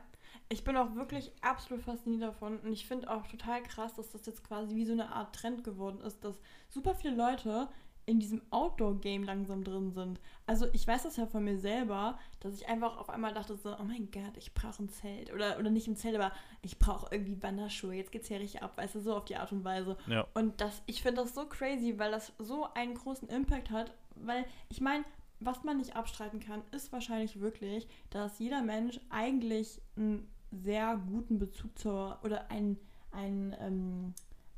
ich 0.49 0.65
bin 0.65 0.77
auch 0.77 0.95
wirklich 0.95 1.33
absolut 1.41 1.83
fasziniert 1.85 2.23
davon 2.23 2.59
und 2.61 2.73
ich 2.73 2.87
finde 2.87 3.11
auch 3.11 3.27
total 3.27 3.63
krass, 3.63 3.95
dass 3.95 4.11
das 4.11 4.27
jetzt 4.27 4.45
quasi 4.45 4.77
wie 4.77 4.85
so 4.85 4.93
eine 4.93 5.13
Art 5.13 5.35
Trend 5.35 5.65
geworden 5.65 6.01
ist, 6.01 6.25
dass 6.25 6.41
super 6.69 6.95
viele 6.95 7.17
Leute 7.17 7.69
in 8.09 8.21
diesem 8.21 8.41
Outdoor-Game 8.51 9.25
langsam 9.25 9.65
drin 9.65 9.91
sind. 9.91 10.21
Also 10.47 10.69
ich 10.73 10.87
weiß 10.87 11.03
das 11.03 11.17
ja 11.17 11.27
von 11.27 11.43
mir 11.43 11.59
selber, 11.59 12.17
dass 12.39 12.55
ich 12.55 12.69
einfach 12.69 12.99
auf 12.99 13.11
einmal 13.11 13.35
dachte 13.35 13.57
so, 13.57 13.77
oh 13.77 13.83
mein 13.83 14.13
Gott, 14.13 14.37
ich 14.37 14.55
brauche 14.55 14.85
ein 14.85 14.89
Zelt. 14.89 15.33
Oder, 15.35 15.59
oder 15.59 15.71
nicht 15.71 15.89
ein 15.89 15.97
Zelt, 15.97 16.15
aber 16.15 16.31
ich 16.63 16.79
brauche 16.79 17.13
irgendwie 17.13 17.43
Wanderschuhe. 17.43 17.95
Jetzt 17.95 18.13
geht's 18.13 18.29
hier 18.29 18.39
richtig 18.39 18.63
ab, 18.63 18.77
weißt 18.77 18.95
du, 18.95 19.01
so 19.01 19.17
auf 19.17 19.25
die 19.25 19.35
Art 19.35 19.51
und 19.51 19.65
Weise. 19.65 19.97
Ja. 20.07 20.25
Und 20.35 20.61
das, 20.61 20.83
ich 20.87 21.03
finde 21.03 21.23
das 21.23 21.35
so 21.35 21.47
crazy, 21.47 21.99
weil 21.99 22.13
das 22.13 22.33
so 22.39 22.69
einen 22.75 22.95
großen 22.95 23.29
Impact 23.29 23.71
hat. 23.71 23.93
Weil 24.15 24.47
ich 24.69 24.81
meine, 24.81 25.05
was 25.41 25.65
man 25.65 25.79
nicht 25.79 25.97
abstreiten 25.97 26.39
kann, 26.39 26.63
ist 26.71 26.93
wahrscheinlich 26.93 27.41
wirklich, 27.41 27.89
dass 28.11 28.39
jeder 28.39 28.63
Mensch 28.63 29.01
eigentlich 29.11 29.81
einen 29.97 30.31
sehr 30.51 31.01
guten 31.11 31.39
Bezug 31.39 31.79
zur 31.79 32.19
oder 32.25 32.51
einen, 32.51 32.79
einen 33.11 33.55
ähm, 33.61 34.15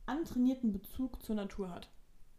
antrainierten 0.07 0.73
Bezug 0.73 1.23
zur 1.23 1.37
Natur 1.37 1.71
hat. 1.71 1.89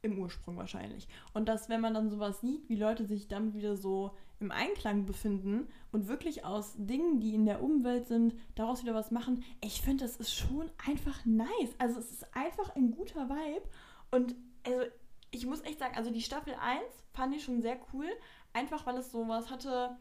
Im 0.01 0.17
Ursprung 0.17 0.55
wahrscheinlich. 0.55 1.09
Und 1.33 1.49
dass, 1.49 1.67
wenn 1.67 1.81
man 1.81 1.93
dann 1.93 2.09
sowas 2.09 2.39
sieht, 2.39 2.69
wie 2.69 2.77
Leute 2.77 3.05
sich 3.05 3.27
damit 3.27 3.53
wieder 3.53 3.75
so 3.75 4.15
im 4.39 4.49
Einklang 4.49 5.05
befinden 5.05 5.67
und 5.91 6.07
wirklich 6.07 6.45
aus 6.45 6.75
Dingen, 6.77 7.19
die 7.19 7.35
in 7.35 7.45
der 7.45 7.61
Umwelt 7.61 8.07
sind, 8.07 8.33
daraus 8.55 8.81
wieder 8.81 8.95
was 8.95 9.11
machen, 9.11 9.43
ich 9.59 9.81
finde, 9.81 10.05
das 10.05 10.15
ist 10.15 10.33
schon 10.33 10.69
einfach 10.87 11.25
nice. 11.25 11.75
Also 11.79 11.99
es 11.99 12.11
ist 12.11 12.33
einfach 12.33 12.73
ein 12.77 12.91
guter 12.91 13.29
Vibe. 13.29 13.67
Und 14.11 14.35
also 14.65 14.83
ich 15.31 15.45
muss 15.45 15.61
echt 15.61 15.79
sagen, 15.79 15.95
also 15.97 16.11
die 16.11 16.21
Staffel 16.21 16.53
1 16.53 16.81
fand 17.13 17.35
ich 17.35 17.43
schon 17.43 17.61
sehr 17.61 17.77
cool, 17.93 18.07
einfach 18.53 18.85
weil 18.85 18.97
es 18.97 19.11
sowas 19.11 19.49
hatte. 19.49 19.97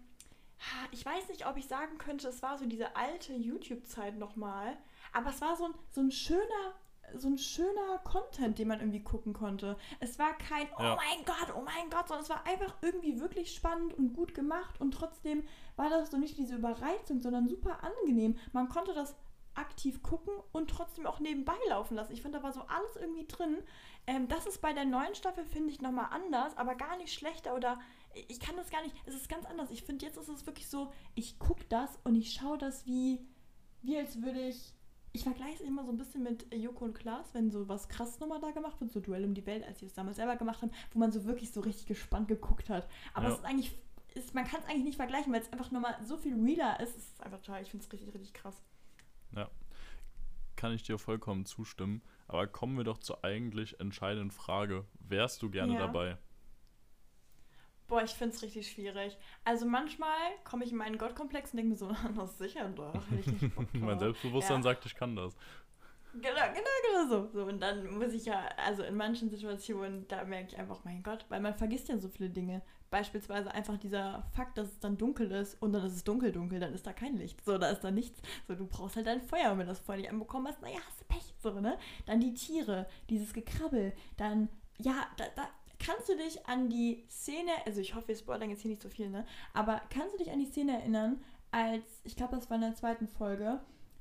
Ich 0.93 1.05
weiß 1.05 1.29
nicht, 1.29 1.47
ob 1.47 1.57
ich 1.57 1.67
sagen 1.67 1.99
könnte, 1.99 2.29
es 2.29 2.43
war 2.43 2.59
so 2.59 2.67
diese 2.67 2.97
alte 2.97 3.33
YouTube-Zeit 3.33 4.17
nochmal, 4.19 4.77
aber 5.13 5.31
es 5.31 5.41
war 5.41 5.57
so 5.57 5.65
ein, 5.67 5.75
so 5.91 6.01
ein 6.01 6.11
schöner, 6.11 6.75
so 7.15 7.29
ein 7.29 7.39
schöner 7.39 7.99
Content, 8.05 8.59
den 8.59 8.69
man 8.69 8.81
irgendwie 8.81 9.03
gucken 9.03 9.33
konnte. 9.33 9.77
Es 10.01 10.19
war 10.19 10.33
kein, 10.37 10.67
oh 10.79 10.83
Ja. 10.83 10.97
mein 10.97 11.25
Gott, 11.25 11.55
oh 11.57 11.63
mein 11.63 11.89
Gott, 11.91 12.09
sondern 12.09 12.25
es 12.25 12.31
war 12.31 12.45
einfach 12.47 12.75
irgendwie 12.83 13.21
wirklich 13.21 13.55
spannend 13.55 13.95
und 13.95 14.13
gut 14.15 14.35
gemacht 14.35 14.81
und 14.81 14.93
trotzdem 14.93 15.43
war 15.77 15.89
das 15.91 16.11
so 16.11 16.17
nicht 16.19 16.37
diese 16.37 16.57
Überreizung, 16.57 17.21
sondern 17.23 17.49
super 17.49 17.79
angenehm. 17.83 18.37
Man 18.53 18.69
konnte 18.69 18.93
das 18.95 19.15
aktiv 19.55 20.03
gucken 20.05 20.33
und 20.53 20.71
trotzdem 20.71 21.07
auch 21.07 21.19
nebenbei 21.19 21.57
laufen 21.69 21.97
lassen. 21.97 22.13
Ich 22.13 22.23
fand, 22.23 22.35
da 22.35 22.43
war 22.45 22.53
so 22.53 22.61
alles 22.63 22.95
irgendwie 22.97 23.27
drin. 23.27 23.59
Ähm, 24.07 24.29
das 24.29 24.47
ist 24.47 24.61
bei 24.61 24.73
der 24.73 24.85
neuen 24.85 25.15
Staffel, 25.17 25.45
finde 25.45 25.71
ich, 25.71 25.81
nochmal 25.81 26.09
anders, 26.11 26.57
aber 26.57 26.75
gar 26.77 26.97
nicht 26.97 27.13
schlechter 27.13 27.55
oder 27.57 27.81
ich 28.29 28.41
kann 28.41 28.57
das 28.57 28.71
gar 28.71 28.83
nicht, 28.83 28.95
es 29.07 29.15
ist 29.15 29.29
ganz 29.29 29.45
anders. 29.47 29.71
Ich 29.71 29.83
finde, 29.83 30.05
jetzt 30.07 30.17
ist 30.19 30.29
es 30.29 30.47
wirklich 30.47 30.67
so, 30.69 30.93
ich 31.15 31.39
gucke 31.39 31.65
das 31.69 31.99
und 32.05 32.15
ich 32.17 32.33
schaue 32.33 32.59
das 32.59 32.87
wie, 32.87 33.21
wie 33.83 33.97
als 33.99 34.21
würde 34.23 34.41
ich 34.49 34.75
ich 35.15 35.23
vergleiche 35.25 35.55
es 35.55 35.61
immer 35.63 35.85
so 35.85 35.91
ein 35.91 35.97
bisschen 35.97 36.23
mit 36.23 36.53
Joko 36.55 36.85
und 36.85 36.95
Klaas, 36.95 37.33
wenn 37.33 37.51
so 37.51 37.67
was 37.67 37.89
krass 37.89 38.21
nochmal 38.21 38.41
da 38.41 38.51
gemacht 38.51 38.79
wird, 38.81 38.93
so 38.93 39.01
Duell 39.01 39.25
um 39.25 39.33
die 39.35 39.47
Welt, 39.47 39.65
als 39.65 39.79
sie 39.81 39.87
es 39.87 39.95
damals 39.95 40.17
selber 40.17 40.37
gemacht 40.37 40.61
haben, 40.61 40.71
wo 40.93 40.99
man 40.99 41.11
so 41.11 41.25
wirklich 41.25 41.51
so 41.51 41.61
richtig 41.61 41.87
gespannt 41.87 42.29
geguckt 42.29 42.69
hat. 42.69 42.87
Aber 43.15 43.27
Ja. 43.27 43.33
es 43.33 43.39
ist 43.39 43.45
eigentlich, 43.45 43.79
ist, 44.15 44.35
man 44.35 44.45
kann 44.45 44.61
es 44.61 44.67
eigentlich 44.67 44.85
nicht 44.85 44.97
vergleichen, 44.97 45.33
weil 45.33 45.41
es 45.41 45.51
einfach 45.51 45.71
nochmal 45.71 45.97
so 46.05 46.19
viel 46.19 46.35
realer 46.39 46.79
ist. 46.81 46.91
Es 46.97 47.05
ist 47.09 47.23
einfach 47.23 47.41
total, 47.41 47.63
ich 47.63 47.71
finde 47.71 47.85
es 47.87 47.93
richtig, 47.93 48.13
richtig 48.13 48.35
krass. 48.35 48.63
Kann 50.57 50.73
ich 50.73 50.83
dir 50.83 50.99
vollkommen 50.99 51.47
zustimmen. 51.47 52.03
Aber 52.27 52.47
kommen 52.49 52.77
wir 52.77 52.83
doch 52.85 52.99
zur 52.99 53.25
eigentlich 53.25 53.79
entscheidenden 53.81 54.33
Frage. 54.33 54.85
Wärst 54.99 55.41
du 55.43 55.51
gerne 55.51 55.75
Ja. 55.75 55.79
dabei? 55.79 56.19
Boah, 57.89 58.03
ich 58.03 58.11
finde 58.11 58.35
es 58.37 58.43
richtig 58.43 58.71
schwierig. 58.71 59.17
Also 59.45 59.65
manchmal 59.67 60.15
komme 60.45 60.65
ich 60.65 60.73
in 60.73 60.77
meinen 60.79 60.99
Gottkomplex 60.99 61.53
und 61.53 61.57
denke 61.57 61.71
mir 61.71 61.77
so, 61.77 61.89
das 62.17 62.31
ist 62.33 62.39
sicher 62.39 62.69
doch, 62.69 62.95
mein. 63.73 63.99
Selbstbewusstsein 63.99 64.59
Ja. 64.59 64.63
sagt, 64.63 64.87
ich 64.87 64.95
kann 64.95 65.17
das. 65.17 65.35
Genau, 66.15 66.31
genau, 66.55 67.07
genau 67.07 67.09
so. 67.09 67.31
so. 67.33 67.45
Und 67.47 67.61
dann 67.61 67.87
muss 67.99 68.13
ich 68.13 68.25
ja, 68.27 68.47
also 68.57 68.83
in 68.83 68.97
manchen 68.97 69.31
Situationen, 69.31 70.07
da 70.09 70.25
merke 70.25 70.49
ich 70.53 70.59
einfach, 70.59 70.85
mein 70.85 71.03
Gott, 71.03 71.25
weil 71.29 71.41
man 71.41 71.55
vergisst 71.55 71.89
ja 71.89 71.99
so 71.99 72.09
viele 72.09 72.31
Dinge. 72.31 72.63
Beispielsweise 72.91 73.53
einfach 73.53 73.77
dieser 73.77 74.25
Fakt, 74.35 74.57
dass 74.57 74.69
es 74.69 74.79
dann 74.81 74.97
dunkel 74.97 75.31
ist 75.31 75.61
und 75.61 75.73
dann 75.75 75.85
ist 75.85 75.93
es 75.95 76.05
dunkel, 76.05 76.33
dunkel, 76.33 76.59
dann 76.59 76.73
ist 76.73 76.87
da 76.87 76.95
kein 76.95 77.17
Licht. 77.19 77.45
So, 77.45 77.59
da 77.59 77.69
ist 77.71 77.81
da 77.85 77.91
nichts. 77.91 78.21
So, 78.47 78.55
du 78.55 78.67
brauchst 78.67 78.97
halt 78.97 79.07
dein 79.07 79.21
Feuer, 79.21 79.53
und 79.53 79.59
wenn 79.59 79.67
du 79.67 79.73
das 79.73 79.81
Feuer 79.81 79.99
nicht 79.99 80.11
anbekommen 80.11 80.49
hast, 80.49 80.63
naja, 80.63 80.79
hast 80.87 81.01
du 81.01 81.05
Pech. 81.05 81.35
So, 81.43 81.61
ne? 81.61 81.79
Dann 82.07 82.21
die 82.21 82.33
Tiere, 82.33 82.87
dieses 83.11 83.35
Gekrabbel, 83.35 83.93
dann, 84.17 84.49
ja, 84.79 85.07
da, 85.19 85.25
da 85.37 85.49
kannst 85.79 86.09
du 86.09 86.17
dich 86.17 86.47
an 86.47 86.69
die 86.69 87.05
Szene, 87.09 87.51
also 87.67 87.81
ich 87.81 87.95
hoffe, 87.95 88.09
wir 88.09 88.17
spoilern 88.17 88.51
jetzt 88.51 88.63
hier 88.63 88.71
nicht 88.71 88.83
so 88.83 88.89
viel, 88.89 89.11
ne? 89.11 89.27
Aber 89.55 89.81
kannst 89.91 90.15
du 90.15 90.19
dich 90.19 90.31
an 90.31 90.39
die 90.39 90.47
Szene 90.47 90.79
erinnern, 90.81 91.23
als, 91.51 91.85
ich 92.05 92.17
glaube, 92.17 92.37
das 92.37 92.51
war 92.51 92.57
in 92.57 92.63
der 92.63 92.75
zweiten 92.75 93.09
Folge, 93.09 93.61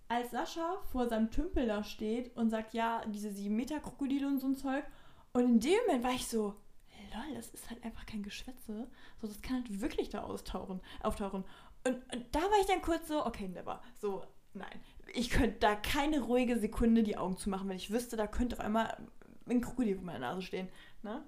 als 0.09 0.31
Sascha 0.31 0.77
vor 0.91 1.07
seinem 1.07 1.31
Tümpel 1.31 1.67
da 1.67 1.83
steht 1.83 2.35
und 2.35 2.49
sagt, 2.49 2.73
ja, 2.73 3.01
diese 3.07 3.31
7 3.31 3.55
Meter 3.55 3.79
Krokodile 3.79 4.27
und 4.27 4.39
so 4.39 4.47
ein 4.47 4.55
Zeug. 4.55 4.85
Und 5.33 5.43
in 5.43 5.59
dem 5.59 5.79
Moment 5.85 6.03
war 6.03 6.13
ich 6.13 6.27
so, 6.27 6.55
lol, 7.13 7.35
das 7.35 7.49
ist 7.49 7.69
halt 7.69 7.83
einfach 7.83 8.05
kein 8.05 8.23
Geschwätze. 8.23 8.87
So, 9.21 9.27
das 9.27 9.41
kann 9.41 9.57
halt 9.57 9.81
wirklich 9.81 10.09
da 10.09 10.23
austauchen, 10.23 10.81
auftauchen. 11.01 11.43
Und, 11.85 11.95
und 12.13 12.25
da 12.31 12.39
war 12.39 12.59
ich 12.61 12.67
dann 12.67 12.81
kurz 12.81 13.07
so, 13.07 13.25
okay, 13.25 13.47
never. 13.47 13.81
So, 13.97 14.23
nein. 14.53 14.79
Ich 15.13 15.29
könnte 15.29 15.57
da 15.59 15.75
keine 15.75 16.21
ruhige 16.21 16.59
Sekunde 16.59 17.03
die 17.03 17.17
Augen 17.17 17.37
zumachen, 17.37 17.69
wenn 17.69 17.77
ich 17.77 17.91
wüsste, 17.91 18.17
da 18.17 18.27
könnte 18.27 18.57
auf 18.57 18.63
einmal 18.63 18.97
ein 19.49 19.61
Krokodil 19.61 19.95
vor 19.95 20.03
meiner 20.05 20.19
Nase 20.19 20.41
stehen. 20.41 20.69
Ne? 21.01 21.23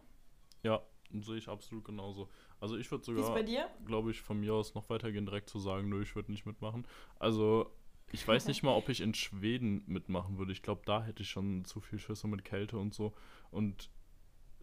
Ja, 0.63 0.81
sehe 1.19 1.37
ich 1.37 1.47
absolut 1.47 1.85
genauso. 1.85 2.29
Also 2.59 2.77
ich 2.77 2.89
würde 2.91 3.03
sogar, 3.05 3.33
bei 3.33 3.43
dir? 3.43 3.67
glaube 3.85 4.11
ich, 4.11 4.21
von 4.21 4.39
mir 4.39 4.53
aus 4.53 4.75
noch 4.75 4.89
weitergehen, 4.89 5.25
direkt 5.25 5.49
zu 5.49 5.59
sagen, 5.59 5.89
nö, 5.89 6.01
ich 6.01 6.15
würde 6.15 6.31
nicht 6.31 6.45
mitmachen. 6.45 6.85
Also 7.17 7.71
ich 8.11 8.27
weiß 8.27 8.47
nicht 8.47 8.63
mal, 8.63 8.75
ob 8.75 8.89
ich 8.89 9.01
in 9.01 9.13
Schweden 9.13 9.83
mitmachen 9.87 10.37
würde. 10.37 10.51
Ich 10.51 10.61
glaube, 10.61 10.81
da 10.85 11.03
hätte 11.03 11.23
ich 11.23 11.29
schon 11.29 11.65
zu 11.65 11.79
viel 11.79 11.99
Schüsse 11.99 12.27
mit 12.27 12.43
Kälte 12.43 12.77
und 12.77 12.93
so. 12.93 13.13
Und 13.51 13.89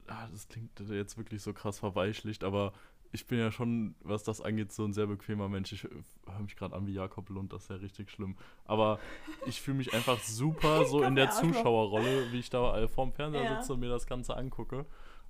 ah, 0.06 0.28
das 0.30 0.48
klingt 0.48 0.78
jetzt 0.80 1.16
wirklich 1.16 1.42
so 1.42 1.52
krass 1.52 1.78
verweichlicht, 1.78 2.44
aber 2.44 2.72
ich 3.12 3.26
bin 3.26 3.38
ja 3.38 3.50
schon, 3.50 3.94
was 4.00 4.24
das 4.24 4.40
angeht, 4.40 4.72
so 4.72 4.84
ein 4.84 4.92
sehr 4.92 5.06
bequemer 5.06 5.48
Mensch. 5.48 5.72
Ich 5.72 5.84
höre 5.84 6.40
mich 6.40 6.56
gerade 6.56 6.74
an 6.74 6.86
wie 6.86 6.92
Jakob 6.92 7.28
Lund, 7.30 7.52
das 7.52 7.62
ist 7.62 7.70
ja 7.70 7.76
richtig 7.76 8.10
schlimm. 8.10 8.36
Aber 8.64 8.98
ich 9.46 9.60
fühle 9.60 9.78
mich 9.78 9.94
einfach 9.94 10.20
super 10.20 10.84
so 10.90 11.02
in 11.02 11.14
der. 11.14 11.30
Zuschauerrolle, 11.30 12.30
wie 12.32 12.38
ich 12.40 12.50
da 12.50 12.78
äh, 12.78 12.88
vorm 12.88 13.12
Fernseher 13.12 13.44
Ja. 13.44 13.56
sitze 13.56 13.74
und 13.74 13.80
mir 13.80 13.88
das 13.88 14.06
Ganze 14.06 14.36
angucke. 14.36 14.86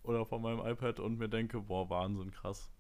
Oder 0.07 0.25
vor 0.25 0.39
meinem 0.41 0.61
iPad 0.67 1.01
und 1.01 1.19
mir 1.19 1.29
denke, 1.29 1.61
boah, 1.61 1.91
Wahnsinn, 1.91 2.31
krass. 2.31 2.71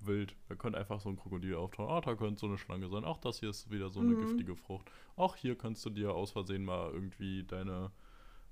Wild. 0.00 0.36
Da 0.48 0.54
könnte 0.54 0.78
einfach 0.78 1.00
so 1.00 1.08
ein 1.08 1.16
Krokodil 1.16 1.56
auftauchen. 1.56 1.92
Ach, 1.92 2.02
da 2.02 2.14
könnte 2.14 2.38
so 2.38 2.46
eine 2.46 2.56
Schlange 2.58 2.88
sein. 2.88 3.02
Ach, 3.04 3.16
das 3.18 3.40
hier 3.40 3.50
ist 3.50 3.70
wieder 3.70 3.90
so 3.90 4.00
eine 4.00 4.14
Mhm. 4.14 4.20
giftige 4.20 4.54
Frucht. 4.54 4.90
Ach, 5.16 5.34
hier 5.34 5.56
kannst 5.58 5.84
du 5.86 5.90
dir 5.90 6.14
aus 6.14 6.30
Versehen 6.30 6.64
mal 6.64 6.92
irgendwie 6.92 7.42
deine 7.44 7.90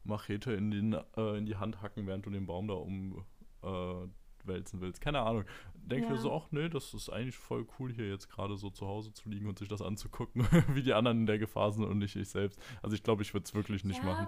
Machete 0.02 0.52
in, 0.54 0.70
den, 0.73 0.96
äh, 1.16 1.38
in 1.38 1.46
die 1.46 1.56
Hand 1.56 1.82
hacken, 1.82 2.06
während 2.06 2.26
du 2.26 2.30
den 2.30 2.46
Baum 2.46 2.66
da 2.66 2.75
umwälzen 2.75 4.78
äh, 4.78 4.82
willst. 4.82 5.00
Keine 5.00 5.20
Ahnung. 5.20 5.44
Denke 5.75 6.08
mir 6.08 6.14
Ja. 6.16 6.20
so, 6.20 6.32
ach 6.32 6.49
nee, 6.50 6.68
das 6.68 6.94
ist 6.94 7.11
eigentlich 7.11 7.37
voll 7.37 7.64
cool, 7.78 7.92
hier 7.92 8.08
jetzt 8.08 8.28
gerade 8.28 8.56
so 8.56 8.70
zu 8.70 8.87
Hause 8.87 9.12
zu 9.12 9.28
liegen 9.28 9.49
und 9.49 9.58
sich 9.58 9.68
das 9.68 9.82
anzugucken, 9.82 10.42
wie 10.75 10.82
die 10.82 10.94
anderen 10.94 11.20
in 11.20 11.26
der 11.26 11.38
Gefahr 11.38 11.70
sind 11.73 11.85
und 11.85 11.99
nicht 11.99 12.16
ich 12.16 12.28
selbst. 12.28 12.61
Also 12.82 12.96
ich 12.96 13.02
glaube, 13.04 13.23
ich 13.23 13.32
würde 13.35 13.44
es 13.44 13.54
wirklich 13.54 13.85
nicht 13.85 14.02
machen. 14.02 14.26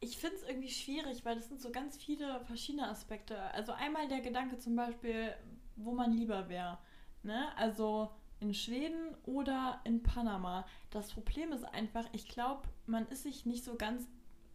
Ich 0.00 0.16
finde 0.16 0.36
es 0.36 0.42
irgendwie 0.48 0.70
schwierig, 0.70 1.24
weil 1.24 1.36
das 1.36 1.48
sind 1.48 1.60
so 1.60 1.70
ganz 1.70 1.96
viele 1.96 2.40
verschiedene 2.46 2.88
Aspekte. 2.88 3.38
Also 3.52 3.72
einmal 3.72 4.08
der 4.08 4.20
Gedanke 4.20 4.58
zum 4.58 4.74
Beispiel, 4.74 5.34
wo 5.76 5.92
man 5.92 6.12
lieber 6.12 6.48
wäre. 6.48 6.78
Ne? 7.22 7.54
Also 7.56 8.10
in 8.40 8.54
Schweden 8.54 9.14
oder 9.24 9.80
in 9.84 10.02
Panama. 10.02 10.66
Das 10.90 11.12
Problem 11.12 11.52
ist 11.52 11.64
einfach, 11.64 12.06
ich 12.12 12.28
glaube, 12.28 12.62
man 12.86 13.06
ist 13.08 13.24
sich 13.24 13.44
nicht 13.44 13.64
so 13.64 13.76
ganz 13.76 14.08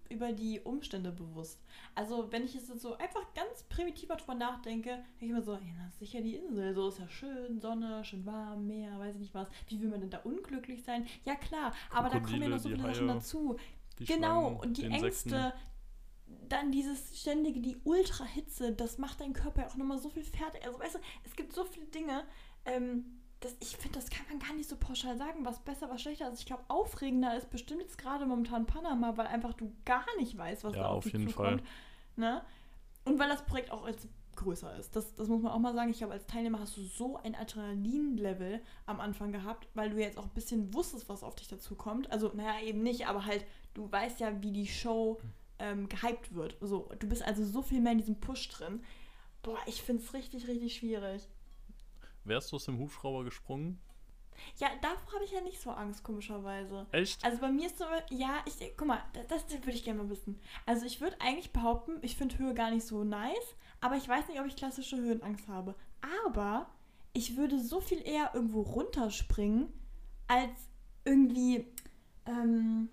über 0.10 0.32
die 0.32 0.60
Umstände 0.60 1.12
bewusst. 1.12 1.64
Also 1.96 2.32
wenn 2.32 2.44
ich 2.44 2.54
jetzt 2.54 2.68
so 2.80 2.96
einfach 2.98 3.34
ganz 3.34 3.64
primitiver 3.64 4.16
drüber 4.16 4.36
nachdenke, 4.36 5.04
denke 5.20 5.26
ich 5.26 5.32
mir 5.32 5.42
so, 5.42 5.54
ja, 5.54 5.84
das 5.84 5.94
ist 5.94 6.00
sicher 6.00 6.22
die 6.22 6.36
Insel, 6.36 6.74
so 6.74 6.90
ist 6.90 7.00
ja 7.00 7.10
schön, 7.10 7.60
Sonne, 7.60 8.04
schön 8.04 8.26
warm, 8.26 8.68
Meer, 8.68 9.00
weiß 9.00 9.16
ich 9.16 9.22
nicht 9.22 9.34
was. 9.34 9.48
Wie 9.68 9.82
will 9.82 9.90
man 9.90 10.02
denn 10.02 10.10
da 10.10 10.20
unglücklich 10.20 10.84
sein? 10.84 11.08
Ja 11.24 11.36
klar, 11.36 11.74
aber 11.92 12.10
da 12.10 12.20
kommen 12.20 12.42
ja 12.42 12.50
Krokodile, 12.50 12.50
noch 12.50 12.60
so 12.60 12.70
viele 12.70 12.82
Sachen 12.82 13.08
dazu. 13.08 13.58
Die 14.00 14.06
Genau, 14.06 14.50
und 14.50 14.78
die 14.78 14.84
Insekten. 14.84 15.06
Ängste, 15.06 15.54
dann 16.50 16.72
dieses 16.72 17.20
ständige, 17.20 17.60
die 17.60 17.78
Ultrahitze, 17.84 18.72
das 18.72 18.98
macht 18.98 19.22
deinen 19.22 19.34
Körper 19.34 19.62
ja 19.62 19.68
auch 19.68 19.76
nochmal 19.76 20.00
so 20.00 20.10
viel 20.10 20.24
fertig. 20.24 20.66
Also 20.66 20.80
weißt 20.80 20.96
du, 20.96 21.00
es 21.24 21.36
gibt 21.36 21.54
so 21.54 21.64
viele 21.66 21.86
Dinge, 21.88 22.24
ähm, 22.66 23.22
das, 23.40 23.56
ich 23.60 23.78
finde, 23.78 24.00
das 24.00 24.10
kann 24.10 24.26
man 24.30 24.40
gar 24.40 24.54
nicht 24.56 24.68
so 24.68 24.76
pauschal 24.76 25.18
sagen, 25.18 25.46
was 25.46 25.60
besser, 25.60 25.90
was 25.90 26.02
schlechter 26.02 26.32
ist. 26.32 26.40
Ich 26.40 26.46
glaube, 26.46 26.64
aufregender 26.68 27.36
ist 27.36 27.50
bestimmt 27.50 27.82
jetzt 27.82 27.98
gerade 27.98 28.26
momentan 28.26 28.66
Panama, 28.66 29.18
weil 29.18 29.28
einfach 29.28 29.54
du 29.54 29.72
gar 29.86 30.06
nicht 30.18 30.38
weißt, 30.38 30.64
was 30.64 30.76
Ja, 30.76 30.84
da 30.84 30.90
auf, 30.90 31.06
auf 31.06 31.12
jeden 31.12 31.30
zukommt. 31.30 31.64
Ne? 32.16 32.42
Und 33.04 33.20
weil 33.20 33.30
das 33.30 33.46
Projekt 33.46 33.72
auch 33.72 33.88
jetzt 33.88 34.08
größer 34.36 34.76
ist. 34.78 34.96
Das, 34.96 35.16
das 35.16 35.28
muss 35.28 35.42
man 35.42 35.52
auch 35.52 35.60
mal 35.60 35.74
sagen. 35.74 35.90
Ich 35.92 35.98
glaube, 35.98 36.14
als 36.14 36.26
Teilnehmer 36.26 36.60
hast 36.60 36.78
du 36.78 36.84
so 36.84 37.18
ein 37.18 37.36
Adrenalin-Level 37.36 38.62
am 38.86 39.00
Anfang 39.00 39.32
gehabt, 39.32 39.68
weil 39.74 39.90
du 39.90 40.00
jetzt 40.00 40.18
auch 40.18 40.26
ein 40.26 40.34
bisschen 40.34 40.74
wusstest, 40.74 41.10
was 41.10 41.24
auf 41.24 41.36
dich 41.36 41.48
dazu 41.48 41.76
kommt. 41.76 42.12
Also, 42.12 42.32
naja, 42.34 42.62
eben 42.64 42.84
nicht, 42.84 43.08
aber 43.08 43.26
halt, 43.26 43.46
du 43.74 43.92
weißt 43.92 44.20
ja, 44.20 44.42
wie 44.42 44.52
die 44.52 44.68
Show 44.68 45.20
ähm, 45.60 45.90
gehypt 45.90 46.34
wird. 46.34 46.58
So, 46.62 46.90
du 47.00 47.08
bist 47.08 47.24
also 47.24 47.44
so 47.46 47.62
viel 47.62 47.82
mehr 47.82 47.94
in 47.94 48.00
diesem 48.00 48.20
Push 48.20 48.50
drin. 48.50 48.84
Boah, 49.42 49.60
ich 49.68 49.82
finde 49.82 50.04
es 50.04 50.14
richtig, 50.14 50.48
richtig 50.48 50.76
schwierig. 50.76 51.28
Wärst 52.24 52.52
du 52.52 52.56
aus 52.56 52.66
dem 52.66 52.80
Hubschrauber 52.80 53.24
gesprungen? 53.24 53.80
Ja, 54.58 54.68
davor 54.82 55.14
habe 55.14 55.24
ich 55.26 55.32
ja 55.32 55.42
nicht 55.42 55.60
so 55.62 55.72
Angst, 55.72 56.04
komischerweise. 56.04 56.86
Echt? 56.92 57.24
Also 57.24 57.40
bei 57.40 57.52
mir 57.52 57.68
ist 57.68 57.78
so, 57.78 57.86
ja, 58.10 58.38
ich, 58.46 58.56
guck 58.78 58.88
mal, 58.88 59.02
das, 59.28 59.46
das 59.48 59.54
würde 59.60 59.72
ich 59.72 59.84
gerne 59.84 60.04
mal 60.04 60.10
wissen. 60.10 60.40
Also 60.66 60.86
ich 60.86 61.02
würde 61.02 61.20
eigentlich 61.22 61.52
behaupten, 61.52 61.98
ich 62.02 62.16
finde 62.16 62.38
Höhe 62.38 62.54
gar 62.54 62.72
nicht 62.72 62.86
so 62.86 63.04
nice, 63.04 63.56
aber 63.82 63.96
ich 63.98 64.08
weiß 64.08 64.28
nicht, 64.28 64.40
ob 64.40 64.46
ich 64.48 64.56
klassische 64.56 64.98
Höhenangst 64.98 65.48
habe. 65.48 65.76
Aber 66.24 66.70
ich 67.14 67.38
würde 67.38 67.60
so 67.60 67.80
viel 67.82 68.02
eher 68.06 68.32
irgendwo 68.34 68.62
runterspringen, 68.62 69.72
als 70.28 70.52
irgendwie, 71.06 71.66
ähm, 72.26 72.90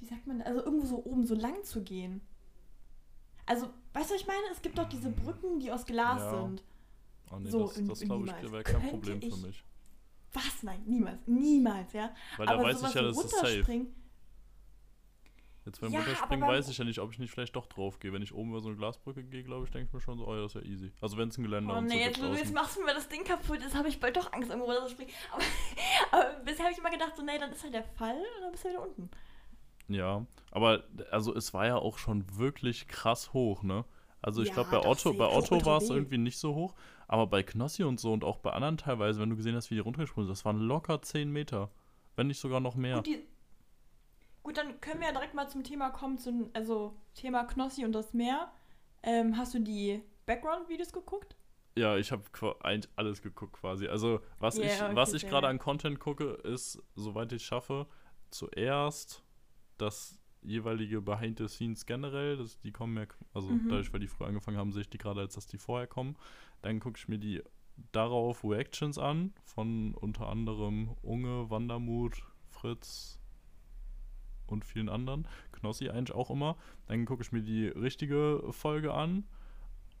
wie 0.00 0.06
sagt 0.06 0.26
man, 0.26 0.40
also 0.42 0.62
irgendwo 0.64 0.86
so 0.86 1.04
oben 1.04 1.26
so 1.26 1.34
lang 1.34 1.62
zu 1.64 1.82
gehen. 1.82 2.20
Also, 3.46 3.66
weißt 3.94 4.10
du, 4.10 4.14
was 4.14 4.20
ich 4.20 4.26
meine? 4.26 4.42
Es 4.52 4.62
gibt 4.62 4.78
doch 4.78 4.88
diese 4.88 5.10
Brücken, 5.10 5.58
die 5.60 5.72
aus 5.72 5.84
Glas 5.86 6.20
Ja. 6.20 6.42
sind. 6.42 6.62
Oh 7.30 7.36
nee, 7.38 7.50
So, 7.50 7.66
das, 7.66 7.82
das 7.84 8.00
glaube 8.00 8.26
ich, 8.26 8.52
wäre 8.52 8.62
kein 8.62 8.88
Problem 8.90 9.20
für 9.20 9.26
ich- 9.26 9.42
mich. 9.42 9.64
Was? 10.32 10.62
Nein, 10.62 10.82
niemals. 10.86 11.26
Niemals, 11.26 11.92
ja. 11.92 12.14
Weil 12.36 12.48
da 12.48 12.54
aber 12.54 12.64
weiß 12.64 12.78
sowas 12.78 12.90
ich 12.90 12.94
ja, 12.94 13.02
wie 13.02 13.06
das 13.06 13.24
ist 13.24 13.38
safe. 13.38 13.66
Jetzt 15.64 15.80
beim 15.80 15.92
Ja, 15.92 15.98
Runterspringen 15.98 16.46
weiß 16.46 16.68
ich 16.68 16.78
ja 16.78 16.84
nicht, 16.84 16.98
ob 16.98 17.12
ich 17.12 17.18
nicht 17.18 17.30
vielleicht 17.30 17.54
doch 17.54 17.66
drauf 17.66 17.98
gehe. 18.00 18.12
Wenn 18.12 18.22
ich 18.22 18.32
oben 18.34 18.50
über 18.50 18.60
so 18.60 18.68
eine 18.68 18.76
Glasbrücke 18.78 19.22
gehe, 19.24 19.42
glaube 19.44 19.66
ich, 19.66 19.70
denke 19.70 19.88
ich 19.88 19.92
mir 19.92 20.00
schon 20.00 20.16
so, 20.18 20.26
oh 20.26 20.34
ja, 20.34 20.42
das 20.42 20.54
ist 20.54 20.62
ja 20.62 20.68
easy. 20.70 20.92
Also 21.00 21.18
wenn 21.18 21.28
es 21.28 21.36
ein 21.38 21.42
Geländer 21.44 21.74
Oh 21.74 21.78
und 21.78 21.88
so 21.90 21.94
nee, 21.94 22.04
jetzt, 22.04 22.18
jetzt 22.18 22.54
machst 22.54 22.76
du 22.76 22.82
mir 22.84 22.94
das 22.94 23.08
Ding 23.08 23.22
kaputt, 23.24 23.60
jetzt 23.60 23.74
habe 23.74 23.88
ich 23.88 24.00
bald 24.00 24.16
doch 24.16 24.32
Angst, 24.32 24.48
irgendwo 24.50 24.66
runter 24.70 24.86
zu 24.86 24.92
springen. 24.92 25.10
Aber, 25.32 25.44
aber 26.10 26.40
bisher 26.44 26.64
habe 26.64 26.72
ich 26.72 26.78
immer 26.78 26.90
gedacht, 26.90 27.16
so, 27.16 27.22
nee, 27.22 27.38
dann 27.38 27.52
ist 27.52 27.62
halt 27.62 27.74
der 27.74 27.84
Fall 27.84 28.16
und 28.16 28.42
dann 28.42 28.52
bist 28.52 28.64
du 28.64 28.68
wieder 28.70 28.82
unten. 28.82 29.10
Ja, 29.88 30.26
aber 30.50 30.84
also 31.10 31.34
es 31.34 31.54
war 31.54 31.66
ja 31.66 31.76
auch 31.76 31.98
schon 31.98 32.24
wirklich 32.36 32.88
krass 32.88 33.32
hoch, 33.32 33.62
ne? 33.62 33.84
Also 34.20 34.42
ich 34.42 34.48
Ja, 34.48 34.54
glaube 34.54 34.70
bei 34.70 34.80
Otto, 34.84 35.14
bei 35.14 35.26
Otto 35.26 35.64
war 35.64 35.78
es 35.78 35.88
irgendwie 35.90 36.18
nicht 36.18 36.38
so 36.38 36.54
hoch, 36.54 36.74
aber 37.08 37.26
bei 37.26 37.42
Knossi 37.42 37.82
und 37.82 37.98
so 37.98 38.12
und 38.12 38.22
auch 38.22 38.38
bei 38.38 38.52
anderen 38.52 38.76
teilweise, 38.76 39.20
wenn 39.20 39.30
du 39.30 39.36
gesehen 39.36 39.56
hast, 39.56 39.70
wie 39.70 39.74
die 39.74 39.80
runtergesprungen 39.80 40.26
sind, 40.26 40.36
das 40.36 40.44
waren 40.44 40.58
locker 40.58 41.02
10 41.02 41.30
Meter. 41.32 41.70
Wenn 42.14 42.28
nicht 42.28 42.38
sogar 42.40 42.60
noch 42.60 42.74
mehr. 42.76 42.96
Gut, 42.96 43.06
die, 43.06 43.26
gut, 44.42 44.56
dann 44.56 44.80
können 44.80 45.00
wir 45.00 45.08
ja 45.08 45.12
direkt 45.12 45.34
mal 45.34 45.48
zum 45.48 45.64
Thema 45.64 45.90
kommen, 45.90 46.18
zum, 46.18 46.50
also 46.52 46.94
Thema 47.14 47.44
Knossi 47.44 47.84
und 47.84 47.92
das 47.92 48.12
Meer. 48.14 48.52
Ähm, 49.02 49.36
hast 49.36 49.54
du 49.54 49.60
die 49.60 50.02
Background-Videos 50.26 50.92
geguckt? 50.92 51.36
Ja, 51.76 51.96
ich 51.96 52.10
habe 52.10 52.24
eigentlich 52.64 52.90
alles 52.96 53.22
geguckt 53.22 53.52
quasi. 53.54 53.86
Also, 53.86 54.20
was 54.40 54.58
Ja, 54.58 54.64
ich, 54.64 54.82
okay, 54.82 54.96
was 54.96 55.14
ich 55.14 55.26
gerade 55.26 55.46
an 55.46 55.58
Content 55.60 56.00
gucke, 56.00 56.24
ist, 56.42 56.82
soweit 56.96 57.32
ich 57.32 57.44
schaffe, 57.44 57.86
zuerst 58.30 59.22
das 59.78 60.18
jeweilige 60.42 61.00
Behind 61.00 61.38
the 61.38 61.46
Scenes 61.48 61.86
generell, 61.86 62.36
das, 62.36 62.58
die 62.60 62.72
kommen 62.72 62.96
ja, 62.96 63.06
also 63.32 63.50
Mhm. 63.50 63.68
dadurch, 63.68 63.92
weil 63.92 64.00
die 64.00 64.08
früher 64.08 64.26
angefangen 64.26 64.56
haben, 64.56 64.72
sehe 64.72 64.82
ich 64.82 64.90
die 64.90 64.98
gerade, 64.98 65.20
als 65.20 65.34
dass 65.34 65.46
die 65.46 65.58
vorher 65.58 65.86
kommen. 65.86 66.16
Dann 66.62 66.80
gucke 66.80 66.98
ich 66.98 67.08
mir 67.08 67.18
die 67.18 67.42
darauf 67.92 68.44
Reactions 68.44 68.98
an, 68.98 69.32
von 69.44 69.94
unter 69.94 70.28
anderem 70.28 70.96
Unge, 71.02 71.48
Wandermut, 71.50 72.22
Fritz, 72.48 73.18
und 74.50 74.64
vielen 74.64 74.88
anderen. 74.88 75.26
Knossi 75.52 75.88
eigentlich 75.88 76.16
auch 76.16 76.30
immer. 76.30 76.56
Dann 76.86 77.04
gucke 77.04 77.22
ich 77.22 77.32
mir 77.32 77.42
die 77.42 77.66
richtige 77.66 78.42
Folge 78.50 78.92
an. 78.92 79.24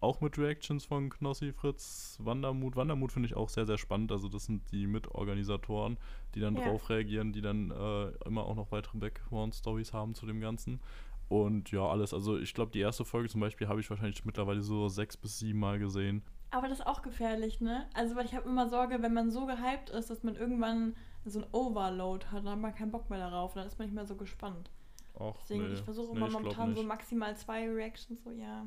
Auch 0.00 0.20
mit 0.20 0.38
Reactions 0.38 0.84
von 0.84 1.10
Knossi, 1.10 1.52
Fritz, 1.52 2.18
Wandermut. 2.20 2.76
Wandermut 2.76 3.10
finde 3.10 3.26
ich 3.26 3.34
auch 3.34 3.48
sehr, 3.48 3.66
sehr 3.66 3.78
spannend. 3.78 4.12
Also, 4.12 4.28
das 4.28 4.44
sind 4.44 4.70
die 4.70 4.86
Mitorganisatoren, 4.86 5.98
die 6.34 6.40
dann 6.40 6.54
ja. 6.54 6.62
drauf 6.62 6.88
reagieren, 6.88 7.32
die 7.32 7.40
dann 7.40 7.72
äh, 7.72 8.10
immer 8.24 8.44
auch 8.44 8.54
noch 8.54 8.70
weitere 8.70 8.98
Background-Stories 8.98 9.92
haben 9.92 10.14
zu 10.14 10.26
dem 10.26 10.40
Ganzen. 10.40 10.80
Und 11.28 11.72
ja, 11.72 11.84
alles. 11.84 12.14
Also, 12.14 12.38
ich 12.38 12.54
glaube, 12.54 12.70
die 12.70 12.78
erste 12.78 13.04
Folge 13.04 13.28
zum 13.28 13.40
Beispiel 13.40 13.66
habe 13.66 13.80
ich 13.80 13.90
wahrscheinlich 13.90 14.24
mittlerweile 14.24 14.62
so 14.62 14.88
sechs 14.88 15.16
bis 15.16 15.40
sieben 15.40 15.58
Mal 15.58 15.80
gesehen. 15.80 16.22
Aber 16.50 16.68
das 16.68 16.80
ist 16.80 16.86
auch 16.86 17.02
gefährlich, 17.02 17.60
ne? 17.60 17.86
Also, 17.94 18.16
weil 18.16 18.24
ich 18.24 18.34
habe 18.34 18.48
immer 18.48 18.68
Sorge, 18.68 19.02
wenn 19.02 19.12
man 19.12 19.30
so 19.30 19.46
gehypt 19.46 19.90
ist, 19.90 20.10
dass 20.10 20.22
man 20.22 20.36
irgendwann 20.36 20.96
so 21.24 21.40
ein 21.40 21.46
Overload 21.52 22.26
hat, 22.26 22.44
dann 22.44 22.52
hat 22.52 22.58
man 22.58 22.74
keinen 22.74 22.90
Bock 22.90 23.10
mehr 23.10 23.18
darauf, 23.18 23.54
dann 23.54 23.66
ist 23.66 23.78
man 23.78 23.86
nicht 23.86 23.94
mehr 23.94 24.06
so 24.06 24.16
gespannt. 24.16 24.70
Och, 25.14 25.36
Deswegen, 25.42 25.66
nee, 25.66 25.74
ich 25.74 25.82
versuche 25.82 26.16
immer 26.16 26.28
nee, 26.28 26.32
momentan 26.32 26.74
so 26.74 26.82
maximal 26.82 27.36
zwei 27.36 27.68
Reactions, 27.68 28.22
so, 28.22 28.30
ja. 28.30 28.66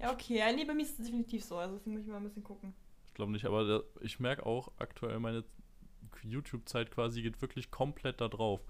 Ja, 0.00 0.12
okay, 0.12 0.42
nee, 0.54 0.64
bei 0.64 0.74
mir 0.74 0.82
ist 0.82 0.98
es 0.98 1.06
definitiv 1.06 1.44
so, 1.44 1.56
also 1.56 1.76
deswegen 1.76 1.96
muss 1.96 2.04
ich 2.04 2.10
mal 2.10 2.16
ein 2.16 2.24
bisschen 2.24 2.44
gucken. 2.44 2.74
Ich 3.08 3.14
glaube 3.14 3.32
nicht, 3.32 3.44
aber 3.44 3.64
der, 3.64 3.82
ich 4.00 4.18
merke 4.18 4.44
auch 4.44 4.72
aktuell, 4.78 5.20
meine 5.20 5.44
YouTube-Zeit 6.22 6.90
quasi 6.90 7.22
geht 7.22 7.40
wirklich 7.40 7.70
komplett 7.70 8.20
da 8.20 8.28
drauf 8.28 8.60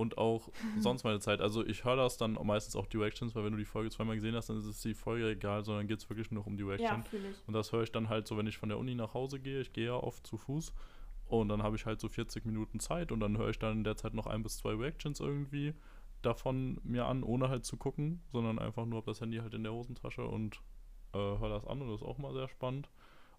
und 0.00 0.18
auch 0.18 0.48
sonst 0.78 1.04
meine 1.04 1.20
Zeit. 1.20 1.40
Also 1.40 1.64
ich 1.64 1.84
höre 1.84 1.96
das 1.96 2.16
dann 2.16 2.38
meistens 2.42 2.74
auch 2.74 2.86
die 2.86 2.96
Reactions, 2.96 3.34
weil 3.34 3.44
wenn 3.44 3.52
du 3.52 3.58
die 3.58 3.64
Folge 3.64 3.90
zweimal 3.90 4.16
gesehen 4.16 4.34
hast, 4.34 4.48
dann 4.48 4.58
ist 4.58 4.66
es 4.66 4.80
die 4.80 4.94
Folge 4.94 5.28
egal, 5.28 5.64
sondern 5.64 5.86
geht 5.86 5.98
es 5.98 6.08
wirklich 6.08 6.30
nur 6.30 6.46
um 6.46 6.56
die 6.56 6.62
Reaction. 6.62 7.04
Ja, 7.12 7.20
und 7.46 7.52
das 7.52 7.72
höre 7.72 7.82
ich 7.82 7.92
dann 7.92 8.08
halt 8.08 8.26
so, 8.26 8.36
wenn 8.36 8.46
ich 8.46 8.56
von 8.56 8.70
der 8.70 8.78
Uni 8.78 8.94
nach 8.94 9.14
Hause 9.14 9.38
gehe. 9.38 9.60
Ich 9.60 9.72
gehe 9.72 9.86
ja 9.86 9.94
oft 9.94 10.26
zu 10.26 10.38
Fuß 10.38 10.72
und 11.28 11.48
dann 11.48 11.62
habe 11.62 11.76
ich 11.76 11.86
halt 11.86 12.00
so 12.00 12.08
40 12.08 12.44
Minuten 12.46 12.80
Zeit 12.80 13.12
und 13.12 13.20
dann 13.20 13.36
höre 13.36 13.50
ich 13.50 13.58
dann 13.58 13.78
in 13.78 13.84
der 13.84 13.96
Zeit 13.96 14.14
noch 14.14 14.26
ein 14.26 14.42
bis 14.42 14.56
zwei 14.56 14.74
Reactions 14.74 15.20
irgendwie 15.20 15.74
davon 16.22 16.80
mir 16.82 17.06
an, 17.06 17.22
ohne 17.22 17.48
halt 17.48 17.64
zu 17.64 17.76
gucken, 17.76 18.22
sondern 18.32 18.58
einfach 18.58 18.86
nur 18.86 18.98
habe 18.98 19.10
das 19.10 19.20
Handy 19.20 19.38
halt 19.38 19.54
in 19.54 19.62
der 19.62 19.72
Hosentasche 19.72 20.24
und 20.24 20.60
äh, 21.12 21.18
höre 21.18 21.48
das 21.50 21.66
an 21.66 21.82
und 21.82 21.90
das 21.90 22.00
ist 22.00 22.06
auch 22.06 22.18
mal 22.18 22.32
sehr 22.32 22.48
spannend. 22.48 22.88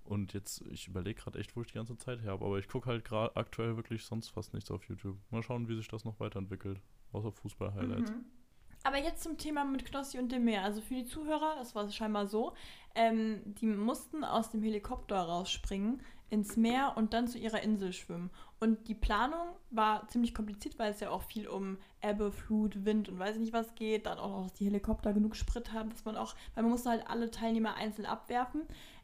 Und 0.04 0.34
jetzt, 0.34 0.62
ich 0.68 0.88
überlege 0.88 1.22
gerade 1.22 1.40
echt, 1.40 1.56
wo 1.56 1.62
ich 1.62 1.68
die 1.68 1.76
ganze 1.76 1.98
Zeit 1.98 2.22
her 2.22 2.32
habe. 2.32 2.46
Aber 2.46 2.60
ich 2.60 2.68
gucke 2.68 2.90
halt 2.90 3.06
gerade 3.06 3.36
aktuell 3.36 3.78
wirklich 3.78 4.04
sonst 4.04 4.30
fast 4.30 4.54
nichts 4.54 4.72
auf 4.72 4.84
YouTube. 4.90 5.18
Mal 5.30 5.44
schauen, 5.44 5.68
wie 5.68 5.76
sich 5.76 5.88
das 5.88 6.06
noch 6.06 6.20
weiterentwickelt. 6.20 6.82
Außer 7.12 7.32
Fußball-Highlights. 7.32 8.12
Mhm. 8.12 8.26
Aber 8.84 8.98
jetzt 8.98 9.24
zum 9.24 9.38
Thema 9.38 9.64
mit 9.64 9.86
Knossi 9.86 10.18
und 10.18 10.32
dem 10.32 10.46
Meer. 10.46 10.64
Also 10.64 10.82
für 10.82 10.96
die 10.96 11.06
Zuhörer, 11.06 11.56
das 11.60 11.76
war 11.76 11.90
scheinbar 11.92 12.28
so, 12.28 12.54
ähm, 12.96 13.42
die 13.46 13.68
mussten 13.68 14.24
aus 14.24 14.50
dem 14.50 14.64
Helikopter 14.64 15.18
rausspringen 15.18 16.02
ins 16.32 16.56
Meer 16.56 16.94
und 16.96 17.14
dann 17.14 17.28
zu 17.28 17.38
ihrer 17.38 17.62
Insel 17.62 17.94
schwimmen. 17.94 18.32
Und 18.60 18.88
die 18.88 18.96
Planung 18.96 19.56
war 19.70 20.08
ziemlich 20.08 20.34
kompliziert, 20.34 20.80
weil 20.80 20.92
es 20.92 21.00
ja 21.02 21.10
auch 21.10 21.24
viel 21.24 21.48
um 21.48 21.78
Ebbe, 22.02 22.32
Flut, 22.32 22.86
Wind 22.86 23.10
und 23.10 23.20
weiß 23.20 23.36
ich 23.36 23.42
nicht 23.42 23.54
was 23.54 23.76
geht. 23.76 24.06
Dann 24.06 24.18
auch 24.18 24.30
noch, 24.30 24.44
dass 24.44 24.54
die 24.54 24.66
Helikopter 24.66 25.14
genug 25.14 25.36
Sprit 25.36 25.74
haben, 25.74 25.90
dass 25.90 26.06
man 26.06 26.16
auch, 26.16 26.34
weil 26.56 26.64
man 26.64 26.72
musste 26.72 26.90
halt 26.90 27.08
alle 27.08 27.32
Teilnehmer 27.32 27.76
einzeln 27.76 28.06
abwerfen. 28.06 28.62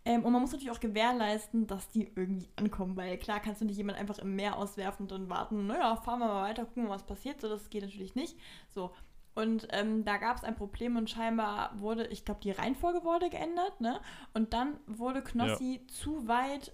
Ähm, 0.08 0.24
und 0.24 0.32
man 0.32 0.42
muss 0.42 0.54
natürlich 0.54 0.72
auch 0.72 0.80
gewährleisten, 0.80 1.68
dass 1.68 1.90
die 1.90 2.10
irgendwie 2.16 2.48
ankommen, 2.56 2.96
weil 2.96 3.18
klar 3.18 3.42
kannst 3.42 3.60
du 3.60 3.66
nicht 3.66 3.76
jemanden 3.76 4.00
einfach 4.00 4.20
im 4.20 4.38
Meer 4.38 4.58
auswerfen 4.58 5.04
und 5.04 5.12
dann 5.12 5.30
warten, 5.30 5.68
naja, 5.68 5.98
fahren 5.98 6.20
wir 6.20 6.28
mal 6.28 6.44
weiter, 6.44 6.64
gucken, 6.64 6.88
was 6.88 7.06
passiert. 7.06 7.42
So, 7.42 7.50
das 7.50 7.70
geht 7.70 7.84
natürlich 7.84 8.16
nicht. 8.16 8.38
So. 8.70 8.94
Und 9.36 9.68
ähm, 9.72 10.06
da 10.06 10.16
gab 10.16 10.38
es 10.38 10.46
ein 10.46 10.56
Problem 10.56 10.96
und 10.96 11.10
scheinbar 11.10 11.78
wurde, 11.78 12.08
ich 12.08 12.24
glaube, 12.24 12.40
die 12.42 12.52
Reihenfolge 12.52 13.04
wurde 13.04 13.30
geändert, 13.30 13.82
ne? 13.82 14.00
Und 14.34 14.54
dann 14.54 14.80
wurde 14.88 15.22
Knossi 15.22 15.82
ja. 15.82 15.88
zu 15.94 16.26
weit 16.26 16.72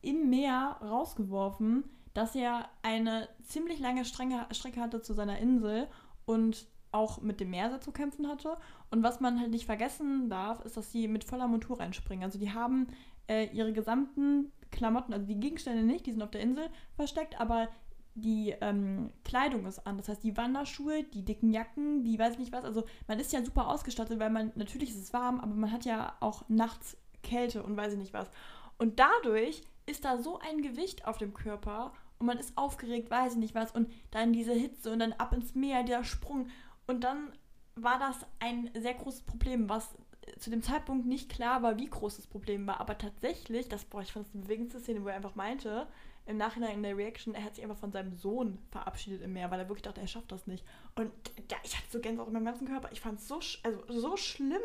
im 0.00 0.30
Meer 0.30 0.78
rausgeworfen, 0.80 1.84
dass 2.14 2.34
er 2.34 2.70
eine 2.80 3.28
ziemlich 3.42 3.80
lange 3.80 4.06
Strecke 4.06 4.80
hatte 4.80 5.02
zu 5.02 5.12
seiner 5.12 5.38
Insel 5.38 5.88
und 6.24 6.66
auch 6.90 7.20
mit 7.20 7.38
dem 7.38 7.50
Meer 7.50 7.80
zu 7.82 7.92
kämpfen 7.92 8.26
hatte. 8.28 8.56
Und 8.92 9.02
was 9.02 9.20
man 9.20 9.40
halt 9.40 9.50
nicht 9.50 9.64
vergessen 9.64 10.28
darf, 10.28 10.60
ist, 10.66 10.76
dass 10.76 10.92
sie 10.92 11.08
mit 11.08 11.24
voller 11.24 11.48
Montur 11.48 11.80
reinspringen. 11.80 12.24
Also 12.24 12.38
die 12.38 12.52
haben 12.52 12.88
äh, 13.26 13.46
ihre 13.46 13.72
gesamten 13.72 14.52
Klamotten, 14.70 15.14
also 15.14 15.26
die 15.26 15.40
Gegenstände 15.40 15.82
nicht, 15.82 16.04
die 16.04 16.12
sind 16.12 16.22
auf 16.22 16.30
der 16.30 16.42
Insel 16.42 16.68
versteckt, 16.94 17.40
aber 17.40 17.68
die 18.14 18.54
ähm, 18.60 19.10
Kleidung 19.24 19.64
ist 19.64 19.86
an. 19.86 19.96
Das 19.96 20.10
heißt, 20.10 20.22
die 20.22 20.36
Wanderschuhe, 20.36 21.04
die 21.04 21.24
dicken 21.24 21.50
Jacken, 21.50 22.04
die 22.04 22.18
weiß 22.18 22.34
ich 22.34 22.38
nicht 22.38 22.52
was. 22.52 22.64
Also 22.64 22.84
man 23.08 23.18
ist 23.18 23.32
ja 23.32 23.42
super 23.42 23.68
ausgestattet, 23.68 24.18
weil 24.20 24.28
man, 24.28 24.52
natürlich 24.56 24.90
ist 24.90 25.02
es 25.02 25.14
warm, 25.14 25.40
aber 25.40 25.54
man 25.54 25.72
hat 25.72 25.86
ja 25.86 26.14
auch 26.20 26.46
nachts 26.50 26.98
Kälte 27.22 27.62
und 27.62 27.78
weiß 27.78 27.94
ich 27.94 27.98
nicht 27.98 28.12
was. 28.12 28.30
Und 28.76 29.00
dadurch 29.00 29.62
ist 29.86 30.04
da 30.04 30.18
so 30.18 30.38
ein 30.38 30.60
Gewicht 30.60 31.06
auf 31.06 31.16
dem 31.16 31.32
Körper 31.32 31.94
und 32.18 32.26
man 32.26 32.36
ist 32.36 32.58
aufgeregt, 32.58 33.10
weiß 33.10 33.32
ich 33.32 33.38
nicht 33.38 33.54
was. 33.54 33.72
Und 33.72 33.90
dann 34.10 34.34
diese 34.34 34.52
Hitze 34.52 34.92
und 34.92 34.98
dann 34.98 35.14
ab 35.14 35.32
ins 35.32 35.54
Meer, 35.54 35.82
der 35.82 36.04
Sprung. 36.04 36.48
Und 36.86 37.04
dann 37.04 37.32
war 37.74 37.98
das 37.98 38.26
ein 38.38 38.70
sehr 38.74 38.94
großes 38.94 39.22
Problem, 39.22 39.68
was 39.68 39.94
zu 40.38 40.50
dem 40.50 40.62
Zeitpunkt 40.62 41.06
nicht 41.06 41.30
klar 41.30 41.62
war, 41.62 41.78
wie 41.78 41.88
groß 41.88 42.16
das 42.16 42.26
Problem 42.26 42.66
war. 42.66 42.80
Aber 42.80 42.96
tatsächlich, 42.96 43.68
das, 43.68 43.84
boah, 43.84 44.02
ich 44.02 44.12
fand 44.12 44.26
das 44.26 44.32
die 44.32 44.38
bewegendste 44.38 44.80
Szene, 44.80 45.02
wo 45.02 45.08
er 45.08 45.16
einfach 45.16 45.34
meinte, 45.34 45.88
im 46.26 46.36
Nachhinein 46.36 46.76
in 46.76 46.82
der 46.84 46.96
Reaction, 46.96 47.34
er 47.34 47.42
hat 47.42 47.56
sich 47.56 47.64
einfach 47.64 47.78
von 47.78 47.90
seinem 47.90 48.14
Sohn 48.14 48.58
verabschiedet 48.70 49.22
im 49.22 49.32
Meer, 49.32 49.50
weil 49.50 49.58
er 49.58 49.68
wirklich 49.68 49.82
dachte, 49.82 50.00
er 50.00 50.06
schafft 50.06 50.30
das 50.30 50.46
nicht. 50.46 50.64
Und 50.94 51.10
ja, 51.50 51.56
ich 51.64 51.76
hatte 51.76 51.90
so 51.90 52.00
Gänsehaut 52.00 52.28
in 52.28 52.34
meinem 52.34 52.44
ganzen 52.44 52.68
Körper. 52.68 52.90
Ich 52.92 53.00
fand 53.00 53.18
es 53.18 53.26
so, 53.26 53.40
also, 53.64 53.82
so 53.88 54.16
schlimm, 54.16 54.62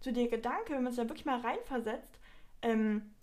so 0.00 0.12
der 0.12 0.28
Gedanke, 0.28 0.74
wenn 0.74 0.82
man 0.82 0.90
es 0.90 0.96
da 0.96 1.04
wirklich 1.08 1.24
mal 1.24 1.40
reinversetzt, 1.40 2.20
ähm, 2.60 3.14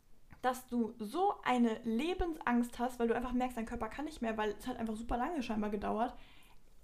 dass 0.41 0.67
du 0.67 0.95
so 0.97 1.35
eine 1.43 1.79
Lebensangst 1.83 2.79
hast, 2.79 2.99
weil 2.99 3.09
du 3.09 3.15
einfach 3.15 3.33
merkst, 3.33 3.57
dein 3.57 3.65
Körper 3.65 3.89
kann 3.89 4.05
nicht 4.05 4.21
mehr, 4.21 4.37
weil 4.37 4.55
es 4.57 4.65
hat 4.65 4.77
einfach 4.77 4.95
super 4.95 5.17
lange 5.17 5.43
scheinbar 5.43 5.69
gedauert. 5.69 6.15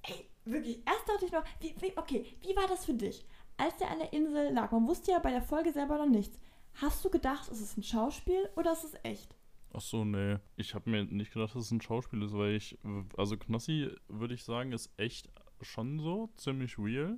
Ey, 0.03 0.29
wirklich, 0.45 0.77
erst 0.85 1.07
dachte 1.07 1.25
ich 1.25 1.31
noch, 1.31 1.43
wie, 1.59 1.75
wie, 1.79 1.97
okay, 1.97 2.25
wie 2.41 2.55
war 2.55 2.67
das 2.67 2.85
für 2.85 2.93
dich? 2.93 3.25
Als 3.57 3.77
der 3.77 3.89
an 3.89 3.99
der 3.99 4.13
Insel 4.13 4.53
lag, 4.53 4.71
man 4.71 4.87
wusste 4.87 5.11
ja 5.11 5.19
bei 5.19 5.31
der 5.31 5.41
Folge 5.41 5.71
selber 5.71 5.97
noch 5.97 6.09
nichts. 6.09 6.39
Hast 6.75 7.03
du 7.05 7.09
gedacht, 7.09 7.49
ist 7.49 7.61
es 7.61 7.77
ein 7.77 7.83
Schauspiel 7.83 8.49
oder 8.55 8.73
ist 8.73 8.83
es 8.83 8.95
echt? 9.03 9.35
Ach 9.73 9.81
so, 9.81 10.03
nee. 10.05 10.37
Ich 10.57 10.75
habe 10.75 10.89
mir 10.89 11.05
nicht 11.05 11.33
gedacht, 11.33 11.55
dass 11.55 11.63
es 11.63 11.71
ein 11.71 11.81
Schauspiel 11.81 12.21
ist, 12.21 12.33
weil 12.33 12.55
ich, 12.55 12.77
also 13.17 13.37
Knossi, 13.37 13.89
würde 14.07 14.33
ich 14.33 14.43
sagen, 14.43 14.71
ist 14.71 14.91
echt 14.97 15.29
schon 15.61 15.99
so, 15.99 16.29
ziemlich 16.35 16.77
real, 16.77 17.17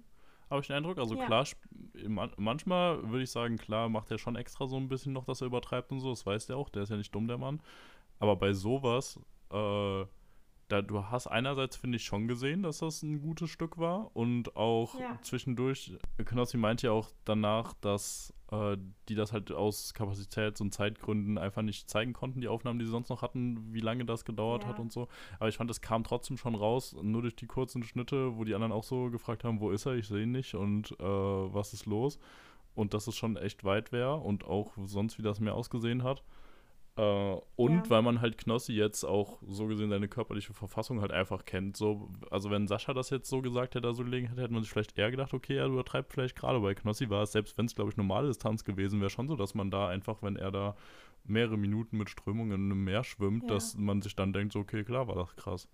habe 0.49 0.61
ich 0.61 0.67
den 0.67 0.77
Eindruck. 0.77 0.97
Also 0.97 1.15
ja. 1.15 1.25
klar, 1.25 1.45
manchmal 2.37 3.09
würde 3.09 3.23
ich 3.23 3.31
sagen, 3.31 3.57
klar, 3.57 3.89
macht 3.89 4.11
er 4.11 4.17
schon 4.17 4.35
extra 4.35 4.67
so 4.67 4.77
ein 4.77 4.87
bisschen 4.87 5.13
noch, 5.13 5.25
dass 5.25 5.41
er 5.41 5.47
übertreibt 5.47 5.91
und 5.91 5.99
so, 5.99 6.09
das 6.09 6.25
weiß 6.25 6.47
der 6.47 6.57
auch, 6.57 6.69
der 6.69 6.83
ist 6.83 6.89
ja 6.89 6.97
nicht 6.97 7.13
dumm, 7.13 7.27
der 7.27 7.37
Mann. 7.37 7.61
Aber 8.19 8.35
bei 8.35 8.53
sowas, 8.53 9.19
äh, 9.51 10.05
da, 10.67 10.81
du 10.81 11.05
hast 11.05 11.27
einerseits, 11.27 11.77
finde 11.77 11.97
ich, 11.97 12.03
schon 12.03 12.27
gesehen, 12.27 12.63
dass 12.63 12.79
das 12.79 13.01
ein 13.01 13.21
gutes 13.21 13.49
Stück 13.49 13.77
war 13.77 14.15
und 14.15 14.55
auch 14.55 14.99
ja. 14.99 15.17
zwischendurch, 15.21 15.97
Knossi 16.25 16.57
meinte 16.57 16.87
ja 16.87 16.93
auch 16.93 17.09
danach, 17.23 17.73
dass 17.75 18.33
äh, 18.51 18.77
die 19.07 19.15
das 19.15 19.31
halt 19.31 19.51
aus 19.51 19.93
Kapazitäts- 19.93 20.61
und 20.61 20.73
Zeitgründen 20.73 21.37
einfach 21.37 21.61
nicht 21.61 21.89
zeigen 21.89 22.13
konnten, 22.13 22.41
die 22.41 22.47
Aufnahmen, 22.47 22.79
die 22.79 22.85
sie 22.85 22.91
sonst 22.91 23.09
noch 23.09 23.21
hatten, 23.21 23.73
wie 23.73 23.79
lange 23.79 24.05
das 24.05 24.25
gedauert 24.25 24.63
ja. 24.63 24.69
hat 24.69 24.79
und 24.79 24.91
so. 24.91 25.07
Aber 25.39 25.49
ich 25.49 25.57
fand, 25.57 25.71
es 25.71 25.81
kam 25.81 26.03
trotzdem 26.03 26.37
schon 26.37 26.55
raus, 26.55 26.95
nur 27.01 27.21
durch 27.21 27.35
die 27.35 27.47
kurzen 27.47 27.83
Schnitte, 27.83 28.37
wo 28.37 28.43
die 28.43 28.55
anderen 28.55 28.73
auch 28.73 28.83
so 28.83 29.09
gefragt 29.09 29.43
haben, 29.43 29.61
wo 29.61 29.71
ist 29.71 29.85
er, 29.85 29.95
ich 29.95 30.07
sehe 30.07 30.23
ihn 30.23 30.31
nicht 30.31 30.55
und 30.55 30.91
äh, 30.99 31.03
was 31.03 31.73
ist 31.73 31.85
los. 31.85 32.19
Und 32.75 32.93
dass 32.93 33.07
es 33.07 33.15
schon 33.15 33.37
echt 33.37 33.63
weit 33.63 33.91
wäre 33.91 34.15
und 34.17 34.45
auch 34.45 34.73
sonst, 34.85 35.17
wie 35.17 35.23
das 35.23 35.39
mehr 35.39 35.55
ausgesehen 35.55 36.03
hat. 36.03 36.23
Äh, 36.97 37.39
und 37.55 37.75
ja. 37.75 37.89
weil 37.89 38.01
man 38.01 38.21
halt 38.21 38.37
Knossi 38.37 38.73
jetzt 38.73 39.03
auch 39.03 39.39
so 39.47 39.67
gesehen 39.67 39.89
seine 39.89 40.07
körperliche 40.07 40.53
Verfassung 40.53 41.01
halt 41.01 41.11
einfach 41.11 41.45
kennt. 41.45 41.77
So, 41.77 42.09
also 42.31 42.49
wenn 42.49 42.67
Sascha 42.67 42.93
das 42.93 43.11
jetzt 43.11 43.29
so 43.29 43.41
gesagt 43.41 43.75
hätte, 43.75 43.93
so 43.93 44.03
gelegen 44.03 44.27
hätte, 44.27 44.41
hätte 44.41 44.53
man 44.53 44.63
sich 44.63 44.71
vielleicht 44.71 44.97
eher 44.97 45.11
gedacht, 45.11 45.33
okay, 45.33 45.57
er 45.57 45.67
übertreibt 45.67 46.11
vielleicht 46.11 46.35
gerade. 46.35 46.59
Bei 46.59 46.73
Knossi 46.73 47.09
war 47.09 47.21
es, 47.23 47.31
selbst 47.31 47.57
wenn 47.57 47.67
es, 47.67 47.75
glaube 47.75 47.91
ich, 47.91 47.97
normale 47.97 48.27
Distanz 48.27 48.63
gewesen 48.63 48.99
wäre, 48.99 49.11
schon 49.11 49.27
so, 49.27 49.35
dass 49.35 49.53
man 49.53 49.69
da 49.69 49.87
einfach, 49.87 50.23
wenn 50.23 50.37
er 50.37 50.51
da 50.51 50.75
mehrere 51.23 51.57
Minuten 51.57 51.97
mit 51.97 52.09
Strömungen 52.09 52.53
in 52.53 52.71
einem 52.71 52.83
Meer 52.83 53.03
schwimmt, 53.03 53.43
ja. 53.43 53.49
dass 53.49 53.77
man 53.77 54.01
sich 54.01 54.15
dann 54.15 54.33
denkt, 54.33 54.53
so, 54.53 54.59
okay, 54.59 54.83
klar, 54.83 55.07
war 55.07 55.15
das 55.15 55.35
krass. 55.35 55.69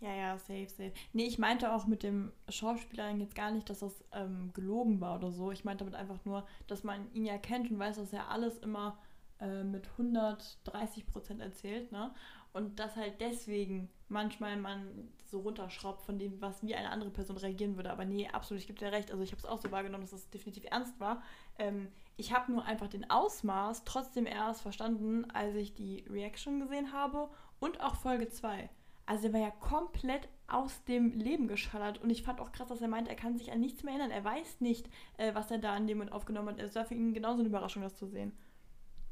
Ja, 0.00 0.14
ja, 0.14 0.36
safe, 0.36 0.68
safe. 0.68 0.92
Nee, 1.14 1.24
ich 1.24 1.38
meinte 1.38 1.72
auch 1.72 1.86
mit 1.86 2.02
dem 2.02 2.30
Schauspieler 2.50 3.10
jetzt 3.16 3.34
gar 3.34 3.50
nicht, 3.50 3.70
dass 3.70 3.78
das 3.78 4.04
ähm, 4.12 4.50
gelogen 4.52 5.00
war 5.00 5.16
oder 5.16 5.32
so. 5.32 5.50
Ich 5.50 5.64
meinte 5.64 5.84
damit 5.84 5.98
einfach 5.98 6.22
nur, 6.26 6.46
dass 6.66 6.84
man 6.84 7.10
ihn 7.14 7.24
ja 7.24 7.38
kennt 7.38 7.70
und 7.70 7.78
weiß, 7.78 7.96
dass 7.96 8.12
er 8.12 8.28
alles 8.28 8.58
immer 8.58 8.98
äh, 9.40 9.64
mit 9.64 9.88
130 9.92 11.06
Prozent 11.06 11.40
erzählt, 11.40 11.92
ne? 11.92 12.14
Und 12.52 12.78
dass 12.78 12.96
halt 12.96 13.20
deswegen 13.20 13.90
manchmal 14.08 14.56
man 14.56 15.10
so 15.26 15.40
runterschraubt 15.40 16.02
von 16.02 16.18
dem, 16.18 16.40
was 16.40 16.62
wie 16.62 16.74
eine 16.74 16.90
andere 16.90 17.10
Person 17.10 17.36
reagieren 17.36 17.76
würde. 17.76 17.90
Aber 17.90 18.04
nee, 18.04 18.28
absolut, 18.28 18.62
ich 18.62 18.66
gebe 18.66 18.78
dir 18.78 18.92
recht. 18.92 19.10
Also 19.10 19.22
ich 19.22 19.32
habe 19.32 19.40
es 19.40 19.44
auch 19.44 19.60
so 19.60 19.70
wahrgenommen, 19.70 20.04
dass 20.04 20.12
das 20.12 20.30
definitiv 20.30 20.64
ernst 20.70 20.98
war. 20.98 21.22
Ähm, 21.58 21.88
ich 22.16 22.32
habe 22.32 22.50
nur 22.50 22.64
einfach 22.64 22.88
den 22.88 23.10
Ausmaß 23.10 23.84
trotzdem 23.84 24.24
erst 24.24 24.62
verstanden, 24.62 25.30
als 25.32 25.54
ich 25.54 25.74
die 25.74 26.04
Reaction 26.08 26.60
gesehen 26.60 26.92
habe 26.92 27.28
und 27.60 27.80
auch 27.82 27.96
Folge 27.96 28.28
2. 28.28 28.70
Also 29.04 29.28
er 29.28 29.32
war 29.34 29.40
ja 29.40 29.50
komplett 29.50 30.28
aus 30.48 30.82
dem 30.84 31.12
Leben 31.12 31.48
geschallert 31.48 32.02
und 32.02 32.10
ich 32.10 32.22
fand 32.22 32.40
auch 32.40 32.52
krass, 32.52 32.68
dass 32.68 32.80
er 32.80 32.88
meint, 32.88 33.08
er 33.08 33.16
kann 33.16 33.36
sich 33.36 33.52
an 33.52 33.60
nichts 33.60 33.82
mehr 33.82 33.94
erinnern. 33.94 34.10
Er 34.10 34.24
weiß 34.24 34.60
nicht, 34.60 34.88
äh, 35.18 35.34
was 35.34 35.50
er 35.50 35.58
da 35.58 35.74
an 35.74 35.86
dem 35.86 35.98
Moment 35.98 36.12
aufgenommen 36.12 36.48
hat. 36.48 36.60
Es 36.60 36.74
war 36.74 36.84
für 36.84 36.94
ihn 36.94 37.14
genauso 37.14 37.40
eine 37.40 37.48
Überraschung, 37.48 37.82
das 37.82 37.96
zu 37.96 38.06
sehen. 38.06 38.32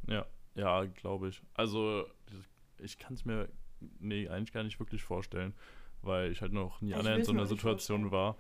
Ja, 0.06 0.26
ja, 0.54 0.84
glaube 0.84 1.28
ich. 1.28 1.42
Also, 1.54 2.04
ich 2.78 2.98
kann 2.98 3.14
es 3.14 3.24
mir, 3.24 3.48
nee, 4.00 4.28
eigentlich 4.28 4.52
gar 4.52 4.62
nicht 4.64 4.78
wirklich 4.80 5.02
vorstellen. 5.02 5.54
weil 6.02 6.30
ich 6.32 6.42
halt 6.42 6.52
noch 6.52 6.80
nie 6.82 6.92
annähernd 6.92 7.16
will's 7.18 7.26
so 7.28 7.32
einer 7.32 7.46
Situation 7.46 8.10
war. 8.10 8.36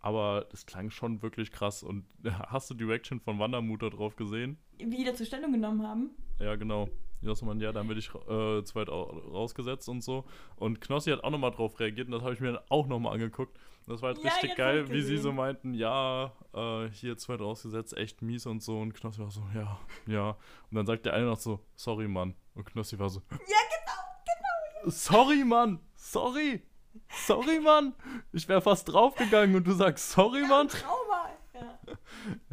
Aber 0.00 0.46
das 0.50 0.66
klang 0.66 0.90
schon 0.90 1.22
wirklich 1.22 1.50
krass. 1.52 1.82
Und 1.84 2.04
hast 2.48 2.68
du 2.70 2.74
die 2.74 2.84
Reaction 2.84 3.20
von 3.20 3.38
Wandermut 3.38 3.82
da 3.82 3.90
drauf 3.90 4.16
gesehen? 4.16 4.58
Wie 4.78 4.96
die 4.96 5.04
dazu 5.04 5.24
Stellung 5.24 5.52
genommen 5.52 5.82
haben. 5.86 6.10
Ja, 6.40 6.56
genau. 6.56 6.88
Jossmann, 7.22 7.60
ja, 7.60 7.72
dann 7.72 7.88
werde 7.88 7.98
ich 8.00 8.08
äh, 8.14 8.62
zu 8.64 8.74
weit 8.74 8.88
au- 8.90 9.04
rausgesetzt 9.04 9.88
und 9.88 10.02
so. 10.02 10.24
Und 10.56 10.80
Knossi 10.80 11.10
hat 11.10 11.24
auch 11.24 11.30
nochmal 11.30 11.50
drauf 11.50 11.78
reagiert 11.80 12.08
und 12.08 12.12
das 12.12 12.22
habe 12.22 12.34
ich 12.34 12.40
mir 12.40 12.52
dann 12.52 12.62
auch 12.68 12.86
nochmal 12.88 13.14
angeguckt. 13.14 13.56
Das 13.86 14.02
war 14.02 14.08
halt 14.14 14.18
Ja, 14.24 14.30
richtig 14.32 14.56
geil, 14.56 14.90
wie 14.90 15.00
sie 15.00 15.16
so 15.16 15.32
meinten, 15.32 15.72
ja, 15.72 16.32
äh, 16.52 16.88
hier 16.90 17.16
zu 17.16 17.32
weit 17.32 17.40
rausgesetzt, 17.40 17.96
echt 17.96 18.20
mies 18.20 18.44
und 18.46 18.60
so. 18.62 18.80
Und 18.80 18.94
Knossi 18.94 19.20
war 19.20 19.30
so, 19.30 19.42
ja, 19.54 19.78
ja. 20.06 20.30
Und 20.70 20.74
dann 20.76 20.86
sagt 20.86 21.06
der 21.06 21.14
eine 21.14 21.26
noch 21.26 21.38
so, 21.38 21.60
sorry, 21.76 22.08
Mann. 22.08 22.34
Und 22.54 22.64
Knossi 22.64 22.98
war 22.98 23.08
so, 23.10 23.22
Ja, 23.30 23.36
genau, 23.38 24.24
genau. 24.24 24.90
sorry, 24.90 25.44
Mann, 25.44 25.78
sorry. 25.94 26.62
Sorry, 27.10 27.60
Mann. 27.60 27.94
Ich 28.32 28.48
wäre 28.48 28.62
fast 28.62 28.88
draufgegangen 28.92 29.54
und 29.54 29.66
du 29.66 29.72
sagst, 29.72 30.10
sorry, 30.10 30.42
Mann. 30.46 30.66
Trauma. 30.68 31.05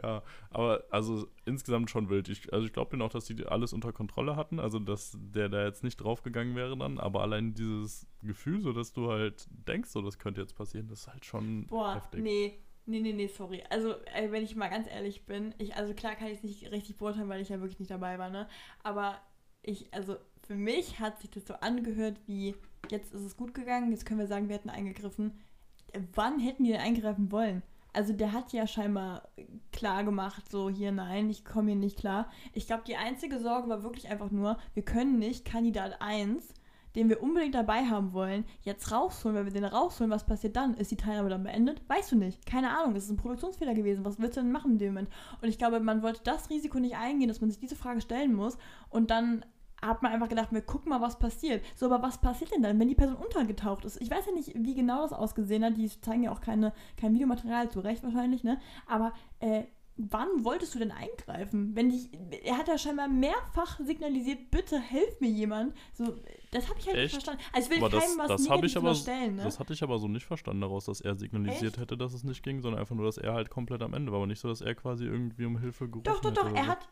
Ja. 0.01 0.23
Aber 0.49 0.83
also 0.89 1.27
insgesamt 1.45 1.89
schon 1.89 2.09
wild. 2.09 2.29
Ich, 2.29 2.53
also 2.53 2.65
ich 2.65 2.73
glaube 2.73 2.91
denen 2.91 3.01
auch, 3.01 3.09
dass 3.09 3.25
die 3.25 3.45
alles 3.45 3.73
unter 3.73 3.93
Kontrolle 3.93 4.35
hatten, 4.35 4.59
also 4.59 4.79
dass 4.79 5.17
der 5.19 5.49
da 5.49 5.63
jetzt 5.65 5.83
nicht 5.83 5.97
draufgegangen 5.97 6.55
wäre 6.55 6.77
dann, 6.77 6.99
aber 6.99 7.21
allein 7.21 7.53
dieses 7.53 8.07
Gefühl, 8.21 8.61
so 8.61 8.73
dass 8.73 8.93
du 8.93 9.11
halt 9.11 9.47
denkst, 9.49 9.89
so 9.89 10.01
das 10.01 10.19
könnte 10.19 10.41
jetzt 10.41 10.55
passieren, 10.55 10.87
das 10.87 11.01
ist 11.01 11.07
halt 11.07 11.25
schon 11.25 11.67
Boah, 11.67 11.95
heftig. 11.95 12.21
nee. 12.23 12.59
Nee, 12.85 12.99
nee, 12.99 13.13
nee, 13.13 13.27
sorry. 13.27 13.63
Also, 13.69 13.93
äh, 14.13 14.29
wenn 14.31 14.43
ich 14.43 14.57
mal 14.57 14.67
ganz 14.67 14.89
ehrlich 14.89 15.25
bin, 15.25 15.55
ich, 15.57 15.75
also 15.77 15.93
klar 15.93 16.15
kann 16.15 16.27
ich 16.27 16.39
es 16.39 16.43
nicht 16.43 16.69
richtig 16.69 16.97
beurteilen, 16.97 17.29
weil 17.29 17.39
ich 17.39 17.47
ja 17.47 17.61
wirklich 17.61 17.79
nicht 17.79 17.91
dabei 17.91 18.19
war, 18.19 18.29
ne? 18.29 18.49
Aber 18.83 19.21
ich, 19.61 19.93
also 19.93 20.17
für 20.45 20.55
mich 20.55 20.99
hat 20.99 21.19
sich 21.21 21.29
das 21.29 21.47
so 21.47 21.53
angehört 21.55 22.19
wie, 22.25 22.55
jetzt 22.89 23.13
ist 23.13 23.21
es 23.21 23.37
gut 23.37 23.53
gegangen, 23.53 23.91
jetzt 23.91 24.05
können 24.05 24.19
wir 24.19 24.27
sagen, 24.27 24.49
wir 24.49 24.55
hätten 24.55 24.69
eingegriffen. 24.69 25.39
Wann 26.13 26.39
hätten 26.39 26.65
die 26.65 26.71
denn 26.71 26.81
eingreifen 26.81 27.31
wollen? 27.31 27.63
Also 27.93 28.11
der 28.11 28.33
hat 28.33 28.51
ja 28.51 28.67
scheinbar 28.67 29.29
klar 29.73 30.03
gemacht, 30.03 30.49
so 30.49 30.69
hier 30.69 30.91
nein, 30.91 31.29
ich 31.29 31.43
komme 31.43 31.71
hier 31.71 31.79
nicht 31.79 31.97
klar. 31.97 32.29
Ich 32.53 32.67
glaube, 32.67 32.83
die 32.87 32.95
einzige 32.95 33.39
Sorge 33.39 33.69
war 33.69 33.83
wirklich 33.83 34.09
einfach 34.09 34.31
nur, 34.31 34.57
wir 34.73 34.83
können 34.83 35.19
nicht 35.19 35.45
Kandidat 35.45 36.01
1 36.01 36.53
den 36.95 37.09
wir 37.09 37.23
unbedingt 37.23 37.55
dabei 37.55 37.85
haben 37.85 38.13
wollen, 38.13 38.45
jetzt 38.61 38.91
rausholen. 38.91 39.35
Wenn 39.35 39.45
wir 39.45 39.53
den 39.53 39.65
rausholen, 39.65 40.11
was 40.11 40.25
passiert 40.25 40.55
dann? 40.55 40.75
Ist 40.75 40.91
die 40.91 40.97
Teilnahme 40.97 41.29
dann 41.29 41.43
beendet? 41.43 41.81
Weißt 41.87 42.11
du 42.11 42.15
nicht. 42.15 42.45
Keine 42.45 42.69
Ahnung. 42.69 42.95
Es 42.95 43.05
ist 43.05 43.09
ein 43.09 43.17
Produktionsfehler 43.17 43.73
gewesen. 43.73 44.05
Was 44.05 44.19
willst 44.19 44.37
du 44.37 44.41
denn 44.41 44.51
machen 44.51 44.73
in 44.73 44.77
dem 44.77 44.93
Moment? 44.93 45.09
Und 45.41 45.49
ich 45.49 45.57
glaube, 45.57 45.79
man 45.79 46.03
wollte 46.03 46.21
das 46.23 46.49
Risiko 46.49 46.79
nicht 46.79 46.95
eingehen, 46.95 47.29
dass 47.29 47.41
man 47.41 47.49
sich 47.49 47.59
diese 47.59 47.75
Frage 47.75 48.01
stellen 48.01 48.33
muss. 48.33 48.57
Und 48.89 49.09
dann 49.09 49.43
hat 49.87 50.01
man 50.01 50.11
einfach 50.11 50.29
gedacht, 50.29 50.51
wir 50.51 50.61
gucken 50.61 50.89
mal, 50.89 51.01
was 51.01 51.19
passiert. 51.19 51.63
So, 51.75 51.85
aber 51.87 52.01
was 52.01 52.19
passiert 52.19 52.51
denn 52.53 52.63
dann, 52.63 52.79
wenn 52.79 52.87
die 52.87 52.95
Person 52.95 53.15
untergetaucht 53.15 53.85
ist? 53.85 54.01
Ich 54.01 54.09
weiß 54.09 54.25
ja 54.27 54.31
nicht, 54.33 54.53
wie 54.55 54.75
genau 54.75 55.01
das 55.03 55.13
ausgesehen 55.13 55.63
hat. 55.63 55.77
Die 55.77 55.89
zeigen 56.01 56.23
ja 56.23 56.31
auch 56.31 56.41
keine, 56.41 56.73
kein 56.97 57.13
Videomaterial, 57.13 57.69
zu 57.69 57.79
Recht 57.79 58.03
wahrscheinlich, 58.03 58.43
ne? 58.43 58.59
Aber, 58.87 59.13
äh, 59.39 59.63
wann 59.95 60.27
wolltest 60.43 60.73
du 60.73 60.79
denn 60.79 60.91
eingreifen? 60.91 61.75
Wenn 61.75 61.89
dich, 61.89 62.09
er 62.43 62.57
hat 62.57 62.67
ja 62.67 62.77
scheinbar 62.77 63.07
mehrfach 63.07 63.79
signalisiert, 63.79 64.49
bitte 64.49 64.79
helf 64.79 65.19
mir 65.21 65.29
jemand. 65.29 65.75
So, 65.93 66.15
das 66.51 66.67
habe 66.67 66.79
ich 66.79 66.87
halt 66.87 66.97
Echt? 66.97 67.13
nicht 67.13 67.23
verstanden. 67.23 67.43
Also 67.53 67.69
ich 67.69 67.75
will 67.75 67.83
Aber 67.83 67.89
das, 67.89 68.03
keinem 68.05 68.17
was 68.17 68.27
das 68.27 68.49
habe 68.49 68.65
ich 68.65 68.73
Negatives 68.73 68.77
aber, 68.77 68.89
unterstellen, 68.89 69.35
ne? 69.35 69.43
das 69.43 69.59
hatte 69.59 69.73
ich 69.73 69.83
aber 69.83 69.99
so 69.99 70.07
nicht 70.07 70.25
verstanden 70.25 70.61
daraus, 70.61 70.85
dass 70.85 70.99
er 71.01 71.15
signalisiert 71.15 71.73
Echt? 71.73 71.81
hätte, 71.81 71.97
dass 71.97 72.13
es 72.13 72.23
nicht 72.23 72.41
ging, 72.43 72.61
sondern 72.61 72.81
einfach 72.81 72.95
nur, 72.95 73.05
dass 73.05 73.17
er 73.17 73.33
halt 73.33 73.49
komplett 73.51 73.83
am 73.83 73.93
Ende 73.93 74.11
war, 74.11 74.17
aber 74.17 74.27
nicht 74.27 74.39
so, 74.39 74.47
dass 74.47 74.61
er 74.61 74.73
quasi 74.73 75.05
irgendwie 75.05 75.45
um 75.45 75.59
Hilfe 75.59 75.87
gerufen 75.87 76.05
Doch, 76.05 76.21
doch, 76.21 76.33
doch. 76.33 76.45
oder 76.49 76.55
Er 76.55 76.63
so. 76.63 76.69
hat, 76.71 76.89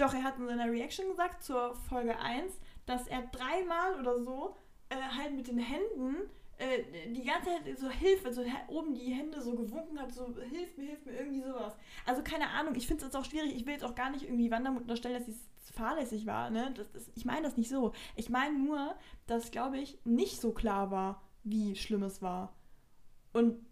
doch, 0.00 0.14
er 0.14 0.24
hat 0.24 0.38
in 0.38 0.46
seiner 0.46 0.70
Reaction 0.70 1.08
gesagt 1.08 1.42
zur 1.42 1.74
Folge 1.74 2.18
1, 2.18 2.58
dass 2.86 3.06
er 3.06 3.22
dreimal 3.22 3.98
oder 4.00 4.18
so 4.18 4.56
äh, 4.88 4.96
halt 4.96 5.34
mit 5.34 5.48
den 5.48 5.58
Händen 5.58 6.16
äh, 6.58 7.10
die 7.12 7.24
ganze 7.24 7.50
Zeit 7.50 7.78
so 7.78 7.88
Hilfe, 7.88 8.32
so 8.32 8.42
oben 8.68 8.94
die 8.94 9.12
Hände 9.12 9.40
so 9.40 9.54
gewunken 9.54 9.98
hat, 9.98 10.12
so 10.12 10.26
hilf 10.50 10.76
mir, 10.76 10.86
hilf 10.86 11.04
mir, 11.04 11.12
irgendwie 11.12 11.40
sowas. 11.40 11.74
Also 12.06 12.22
keine 12.22 12.48
Ahnung, 12.50 12.74
ich 12.74 12.86
finde 12.86 13.04
es 13.04 13.12
jetzt 13.12 13.16
auch 13.16 13.24
schwierig, 13.24 13.54
ich 13.54 13.66
will 13.66 13.74
jetzt 13.74 13.84
auch 13.84 13.94
gar 13.94 14.10
nicht 14.10 14.24
irgendwie 14.24 14.50
Wandermut 14.50 14.82
unterstellen, 14.82 15.14
dass 15.14 15.26
sie 15.26 15.72
fahrlässig 15.72 16.26
war, 16.26 16.50
ne? 16.50 16.72
Das, 16.76 16.90
das, 16.92 17.10
ich 17.14 17.24
meine 17.24 17.42
das 17.42 17.56
nicht 17.56 17.70
so. 17.70 17.92
Ich 18.16 18.28
meine 18.28 18.58
nur, 18.58 18.94
dass, 19.26 19.50
glaube 19.50 19.78
ich, 19.78 19.98
nicht 20.04 20.40
so 20.40 20.52
klar 20.52 20.90
war, 20.90 21.22
wie 21.44 21.76
schlimm 21.76 22.02
es 22.02 22.20
war. 22.20 22.54
Und 23.32 23.64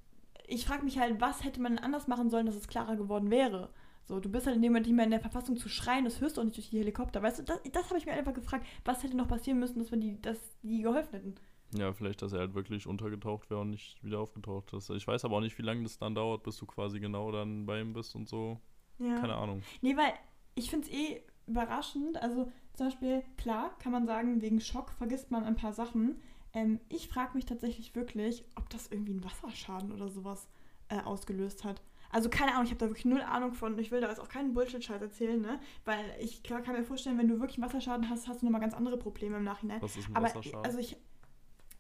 ich 0.47 0.65
frage 0.65 0.85
mich 0.85 0.99
halt, 0.99 1.21
was 1.21 1.45
hätte 1.45 1.61
man 1.61 1.79
anders 1.79 2.07
machen 2.07 2.31
sollen, 2.31 2.47
dass 2.47 2.55
es 2.55 2.69
klarer 2.69 2.97
geworden 2.97 3.31
wäre? 3.31 3.71
So, 4.09 4.21
du 4.21 4.31
bist 4.31 4.47
halt 4.47 4.57
in 4.57 4.63
dem 4.63 4.73
Moment 4.73 4.87
nicht 4.87 4.97
mehr 4.97 5.05
in 5.05 5.11
der 5.11 5.21
Verfassung 5.21 5.59
zu 5.59 5.69
schreien, 5.69 6.07
das 6.07 6.23
hörst 6.23 6.37
du 6.37 6.41
auch 6.41 6.45
nicht 6.45 6.57
durch 6.57 6.71
die 6.71 6.79
Helikopter. 6.79 7.23
Weißt 7.23 7.41
du, 7.41 7.43
das, 7.43 7.61
das 7.71 7.91
habe 7.91 7.99
ich 7.99 8.07
mir 8.07 8.13
einfach 8.13 8.33
gefragt. 8.33 8.67
Was 8.87 9.03
hätte 9.03 9.15
noch 9.15 9.29
passieren 9.29 9.59
müssen, 9.59 9.79
dass 9.79 9.91
wir 9.91 9.99
die, 9.99 10.21
dass 10.23 10.39
die 10.63 10.81
geholfen 10.81 11.13
hätten? 11.13 11.35
Ja, 11.75 11.93
vielleicht, 11.93 12.23
dass 12.23 12.33
er 12.33 12.39
halt 12.39 12.55
wirklich 12.55 12.87
untergetaucht 12.87 13.51
wäre 13.51 13.61
und 13.61 13.69
nicht 13.69 14.03
wieder 14.03 14.21
aufgetaucht 14.21 14.73
ist. 14.73 14.89
Ich 14.89 15.07
weiß 15.07 15.27
aber 15.27 15.37
auch 15.37 15.41
nicht, 15.43 15.59
wie 15.59 15.63
lange 15.63 15.83
das 15.83 15.99
dann 15.99 16.15
dauert, 16.15 16.43
bis 16.43 16.57
du 16.57 16.65
quasi 16.65 17.01
genau 17.01 17.31
dann 17.31 17.67
bei 17.67 17.83
ihm 17.83 17.93
bist 17.93 18.15
und 18.15 18.27
so. 18.27 18.59
Ja. 18.99 19.17
Keine 19.21 19.35
Ahnung. 19.35 19.63
Nee, 19.83 19.95
weil 19.95 20.15
ich 20.55 20.71
finde 20.71 20.87
es 20.87 20.93
eh 20.95 21.23
überraschend. 21.47 22.17
Also 22.23 22.51
zum 22.73 22.87
Beispiel, 22.87 23.23
klar, 23.37 23.77
kann 23.79 23.93
man 23.93 24.07
sagen, 24.07 24.41
wegen 24.41 24.63
Schock 24.63 24.93
vergisst 24.93 25.31
man 25.31 25.45
ein 25.45 25.57
paar 25.57 25.75
Sachen. 25.75 26.23
Ähm, 26.55 26.81
ich 26.89 27.09
frage 27.09 27.35
mich 27.35 27.45
tatsächlich 27.45 27.95
wirklich, 27.95 28.47
ob 28.57 28.71
das 28.71 28.91
irgendwie 28.91 29.13
einen 29.13 29.25
Wasserschaden 29.25 29.93
oder 29.93 30.09
sowas 30.09 30.49
äh, 30.89 31.01
ausgelöst 31.03 31.65
hat. 31.65 31.83
Also 32.11 32.29
keine 32.31 32.53
Ahnung, 32.53 32.65
ich 32.65 32.71
habe 32.71 32.81
da 32.81 32.87
wirklich 32.87 33.05
null 33.05 33.21
Ahnung 33.21 33.53
von. 33.53 33.79
Ich 33.79 33.91
will 33.91 34.01
da 34.01 34.09
jetzt 34.09 34.21
auch 34.21 34.29
keinen 34.29 34.55
Bullshit-Scheiß 34.55 35.03
erzählen, 35.03 35.41
ne? 35.41 35.61
Weil 35.85 36.05
ich 36.21 36.43
kann 36.43 36.63
mir 36.73 36.85
vorstellen, 36.85 37.19
wenn 37.19 37.29
du 37.29 37.41
wirklich 37.41 37.61
Wasserschaden 37.61 38.09
hast, 38.09 38.29
hast 38.29 38.43
du 38.43 38.47
nochmal 38.47 38.61
ganz 38.61 38.75
andere 38.75 38.97
Probleme 38.97 39.37
im 39.37 39.45
Nachhinein. 39.45 39.83
Was 39.83 39.97
ist 39.97 40.09
ein 40.09 40.17
Aber 40.17 40.27
Wasserschaden? 40.27 40.65
also 40.65 40.79
ich, 40.79 40.97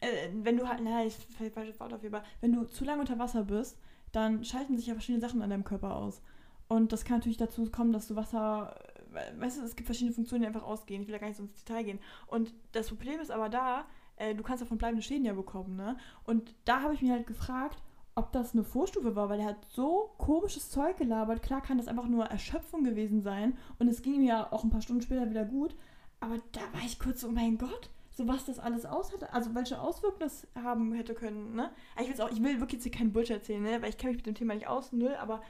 äh, 0.00 0.28
wenn 0.32 0.56
du 0.56 0.68
halt, 0.68 0.80
na, 0.82 1.04
ich 1.04 1.14
fällt 1.14 1.54
falsches 1.54 1.80
Wort 1.80 1.94
auf, 1.94 2.04
aber 2.04 2.22
wenn 2.40 2.52
du 2.52 2.64
zu 2.64 2.84
lange 2.84 3.00
unter 3.00 3.18
Wasser 3.18 3.44
bist, 3.44 3.78
dann 4.12 4.44
schalten 4.44 4.76
sich 4.76 4.86
ja 4.86 4.94
verschiedene 4.94 5.20
Sachen 5.20 5.42
an 5.42 5.50
deinem 5.50 5.64
Körper 5.64 5.96
aus. 5.96 6.22
Und 6.68 6.92
das 6.92 7.04
kann 7.04 7.18
natürlich 7.18 7.38
dazu 7.38 7.70
kommen, 7.70 7.92
dass 7.92 8.08
du 8.08 8.16
Wasser, 8.16 8.78
äh, 9.14 9.40
weißt 9.40 9.58
du, 9.58 9.64
es 9.64 9.76
gibt 9.76 9.86
verschiedene 9.86 10.14
Funktionen, 10.14 10.42
die 10.42 10.46
einfach 10.46 10.62
ausgehen. 10.62 11.00
Ich 11.00 11.08
will 11.08 11.12
da 11.12 11.18
gar 11.18 11.28
nicht 11.28 11.38
so 11.38 11.42
ins 11.42 11.54
Detail 11.64 11.84
gehen. 11.84 11.98
Und 12.26 12.52
das 12.72 12.88
Problem 12.88 13.20
ist 13.20 13.30
aber 13.30 13.48
da, 13.48 13.86
äh, 14.16 14.34
du 14.34 14.42
kannst 14.42 14.62
davon 14.62 14.76
bleibende 14.76 15.02
Schäden 15.02 15.24
ja 15.24 15.32
bekommen, 15.32 15.76
ne? 15.76 15.96
Und 16.24 16.54
da 16.66 16.82
habe 16.82 16.92
ich 16.92 17.00
mich 17.00 17.10
halt 17.10 17.26
gefragt, 17.26 17.82
ob 18.18 18.32
das 18.32 18.52
eine 18.52 18.64
Vorstufe 18.64 19.14
war, 19.14 19.28
weil 19.28 19.40
er 19.40 19.46
hat 19.46 19.64
so 19.68 20.10
komisches 20.18 20.70
Zeug 20.70 20.96
gelabert. 20.96 21.40
Klar 21.40 21.62
kann 21.62 21.78
das 21.78 21.86
einfach 21.86 22.06
nur 22.06 22.24
Erschöpfung 22.24 22.82
gewesen 22.82 23.22
sein. 23.22 23.56
Und 23.78 23.86
es 23.86 24.02
ging 24.02 24.14
ihm 24.14 24.24
ja 24.24 24.52
auch 24.52 24.64
ein 24.64 24.70
paar 24.70 24.82
Stunden 24.82 25.02
später 25.02 25.30
wieder 25.30 25.44
gut. 25.44 25.76
Aber 26.18 26.36
da 26.50 26.60
war 26.72 26.84
ich 26.84 26.98
kurz 26.98 27.20
so, 27.20 27.28
oh 27.28 27.30
mein 27.30 27.58
Gott, 27.58 27.90
so 28.10 28.26
was 28.26 28.44
das 28.44 28.58
alles 28.58 28.84
aus 28.84 29.12
hatte, 29.12 29.32
also 29.32 29.54
welche 29.54 29.80
Auswirkungen 29.80 30.20
das 30.20 30.48
haben 30.56 30.92
hätte 30.92 31.14
können, 31.14 31.54
ne? 31.54 31.70
Also 31.94 32.10
Ich, 32.10 32.20
auch, 32.20 32.30
ich 32.30 32.42
will 32.42 32.58
wirklich 32.58 32.72
jetzt 32.72 32.82
hier 32.82 32.90
keinen 32.90 33.12
Bullshit 33.12 33.36
erzählen, 33.36 33.62
ne? 33.62 33.80
Weil 33.80 33.90
ich 33.90 33.98
kenne 33.98 34.10
mich 34.12 34.18
mit 34.18 34.26
dem 34.26 34.34
Thema 34.34 34.54
nicht 34.54 34.66
aus, 34.66 34.90
null, 34.90 35.14
aber 35.14 35.40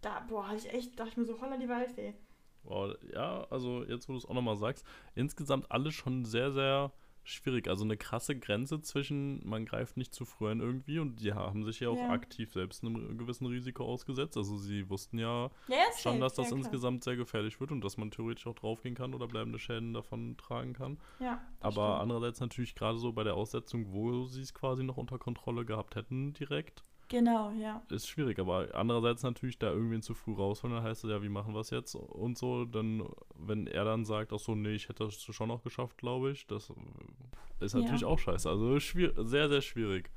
da, 0.00 0.26
boah, 0.28 0.50
ich 0.56 0.72
echt, 0.72 0.98
dachte 0.98 1.10
ich 1.12 1.16
mir 1.16 1.24
so, 1.24 1.40
holla 1.40 1.56
die 1.56 1.68
Waldfee. 1.68 2.14
Boah, 2.64 2.96
ja, 3.14 3.46
also 3.50 3.84
jetzt, 3.84 4.08
wo 4.08 4.14
du 4.14 4.18
es 4.18 4.26
auch 4.26 4.34
nochmal 4.34 4.56
sagst, 4.56 4.84
insgesamt 5.14 5.70
alles 5.70 5.94
schon 5.94 6.24
sehr, 6.24 6.50
sehr 6.50 6.90
schwierig. 7.26 7.68
Also 7.68 7.84
eine 7.84 7.96
krasse 7.96 8.38
Grenze 8.38 8.80
zwischen, 8.80 9.46
man 9.46 9.66
greift 9.66 9.96
nicht 9.96 10.14
zu 10.14 10.24
früh 10.24 10.50
ein 10.50 10.60
irgendwie 10.60 10.98
und 10.98 11.16
die 11.20 11.32
haben 11.34 11.64
sich 11.64 11.80
ja 11.80 11.88
auch 11.90 11.96
Ja. 11.96 12.10
aktiv 12.10 12.52
selbst 12.52 12.84
einem 12.84 13.18
gewissen 13.18 13.46
Risiko 13.46 13.84
ausgesetzt. 13.84 14.36
Also 14.36 14.56
sie 14.56 14.88
wussten 14.88 15.18
ja 15.18 15.50
Ja, 15.68 15.76
schon, 15.98 16.20
dass 16.20 16.34
das 16.34 16.50
ja, 16.50 16.56
insgesamt 16.56 17.04
sehr 17.04 17.16
gefährlich 17.16 17.60
wird 17.60 17.72
und 17.72 17.82
dass 17.82 17.96
man 17.96 18.10
theoretisch 18.10 18.46
auch 18.46 18.54
draufgehen 18.54 18.94
kann 18.94 19.12
oder 19.14 19.26
bleibende 19.26 19.58
Schäden 19.58 19.92
davon 19.92 20.36
tragen 20.36 20.72
kann. 20.72 20.98
Aber 21.60 21.72
stimmt. 21.72 22.02
andererseits 22.02 22.40
natürlich 22.40 22.74
gerade 22.74 22.98
so 22.98 23.12
bei 23.12 23.24
der 23.24 23.34
Aussetzung, 23.34 23.92
wo 23.92 24.26
sie 24.26 24.42
es 24.42 24.54
quasi 24.54 24.84
noch 24.84 24.96
unter 24.96 25.18
Kontrolle 25.18 25.64
gehabt 25.64 25.96
hätten 25.96 26.32
direkt, 26.32 26.84
Genau, 27.08 27.50
ja. 27.52 27.82
ist 27.90 28.08
schwierig, 28.08 28.38
aber 28.40 28.68
andererseits 28.74 29.22
natürlich 29.22 29.58
da 29.58 29.70
irgendwen 29.70 30.02
zu 30.02 30.12
früh 30.14 30.34
rausholen, 30.34 30.74
dann 30.76 30.84
heißt 30.84 31.04
es 31.04 31.10
ja, 31.10 31.22
wie 31.22 31.28
machen 31.28 31.54
wir 31.54 31.60
es 31.60 31.70
jetzt 31.70 31.94
und 31.94 32.36
so, 32.36 32.64
dann, 32.64 33.08
wenn 33.36 33.68
er 33.68 33.84
dann 33.84 34.04
sagt, 34.04 34.32
ach 34.32 34.40
so, 34.40 34.56
nee, 34.56 34.74
ich 34.74 34.88
hätte 34.88 35.04
das 35.04 35.22
schon 35.22 35.48
noch 35.48 35.62
geschafft, 35.62 35.98
glaube 35.98 36.32
ich, 36.32 36.46
das 36.48 36.72
ist 37.60 37.74
Ja. 37.74 37.80
natürlich 37.80 38.04
auch 38.04 38.18
scheiße, 38.18 38.48
also 38.50 38.80
schwier 38.80 39.12
sehr, 39.24 39.48
sehr 39.48 39.62
schwierig. 39.62 40.10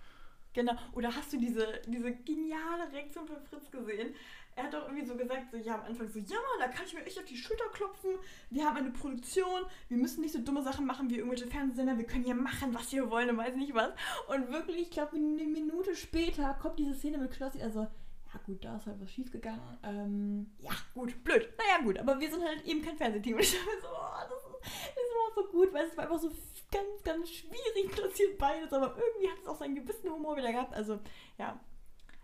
Genau. 0.54 0.74
Oder 0.94 1.16
hast 1.16 1.32
du 1.32 1.38
diese, 1.38 1.80
diese 1.88 2.12
geniale 2.12 2.92
Reaktion 2.92 3.28
von 3.28 3.38
Fritz 3.40 3.70
gesehen? 3.70 4.16
Er 4.56 4.64
hat 4.66 4.74
doch 4.74 4.84
irgendwie 4.84 5.06
so 5.06 5.16
gesagt, 5.16 5.52
so, 5.52 5.58
ja, 5.58 5.76
am 5.76 5.84
Anfang 5.84 6.10
so, 6.10 6.20
ja 6.20 6.38
da 6.60 6.68
kann 6.68 6.86
ich 6.86 6.94
mir 6.94 7.06
echt 7.06 7.18
auf 7.18 7.26
die 7.26 7.38
Schulter 7.38 7.66
klopfen. 7.72 8.12
Wir 8.50 8.66
haben 8.66 8.78
eine 8.78 8.92
Produktion, 8.92 9.64
wir 9.88 9.98
müssen 9.98 10.22
nicht 10.22 10.34
so 10.34 10.40
dumme 10.40 10.64
Sachen 10.64 10.86
machen 10.86 11.10
wie 11.10 11.16
irgendwelche 11.16 11.48
Fernsehsender, 11.48 11.98
wir 11.98 12.06
können 12.06 12.26
hier 12.26 12.36
machen, 12.36 12.74
was 12.74 12.92
wir 12.92 13.10
wollen 13.10 13.30
und 13.30 13.38
weiß 13.38 13.56
nicht 13.56 13.74
was. 13.74 13.92
Und 14.28 14.52
wirklich, 14.52 14.82
ich 14.82 14.92
glaube, 14.92 15.16
eine 15.16 15.46
Minute 15.46 15.96
später 15.96 16.54
kommt 16.62 16.78
diese 16.78 16.94
Szene 16.94 17.18
mit 17.18 17.32
Knossi, 17.32 17.62
also, 17.62 17.82
ja 17.82 18.40
gut, 18.46 18.64
da 18.64 18.76
ist 18.78 18.86
halt 18.86 19.02
was 19.02 19.12
schiefgegangen. 19.12 19.78
Ähm, 19.84 20.52
ja, 20.60 20.72
gut, 20.94 21.24
blöd. 21.24 21.50
Naja, 21.58 21.84
gut, 21.84 21.98
aber 21.98 22.20
wir 22.20 22.30
sind 22.30 22.44
halt 22.44 22.64
eben 22.66 22.82
kein 22.84 22.98
Fernsehteam. 22.98 23.34
Und 23.36 23.42
ich 23.42 23.54
dachte 23.54 23.82
so, 23.82 23.88
oh, 23.88 24.30
das, 24.30 24.40
ist, 24.40 24.96
das 24.96 25.06
war 25.16 25.44
so 25.44 25.52
gut, 25.52 25.74
weil 25.74 25.88
es 25.88 25.98
war 25.98 26.04
einfach 26.04 26.20
so 26.20 26.30
ganz, 26.72 27.04
ganz 27.04 27.30
schwierig 27.30 27.92
platziert 27.92 28.38
beides, 28.38 28.72
aber 28.72 28.96
irgendwie 28.98 29.30
hat 29.30 29.40
es 29.42 29.48
auch 29.48 29.58
seinen 29.58 29.76
gewissen 29.76 30.12
Humor 30.12 30.38
wieder 30.38 30.52
gehabt. 30.52 30.74
Also, 30.74 31.00
ja. 31.38 31.60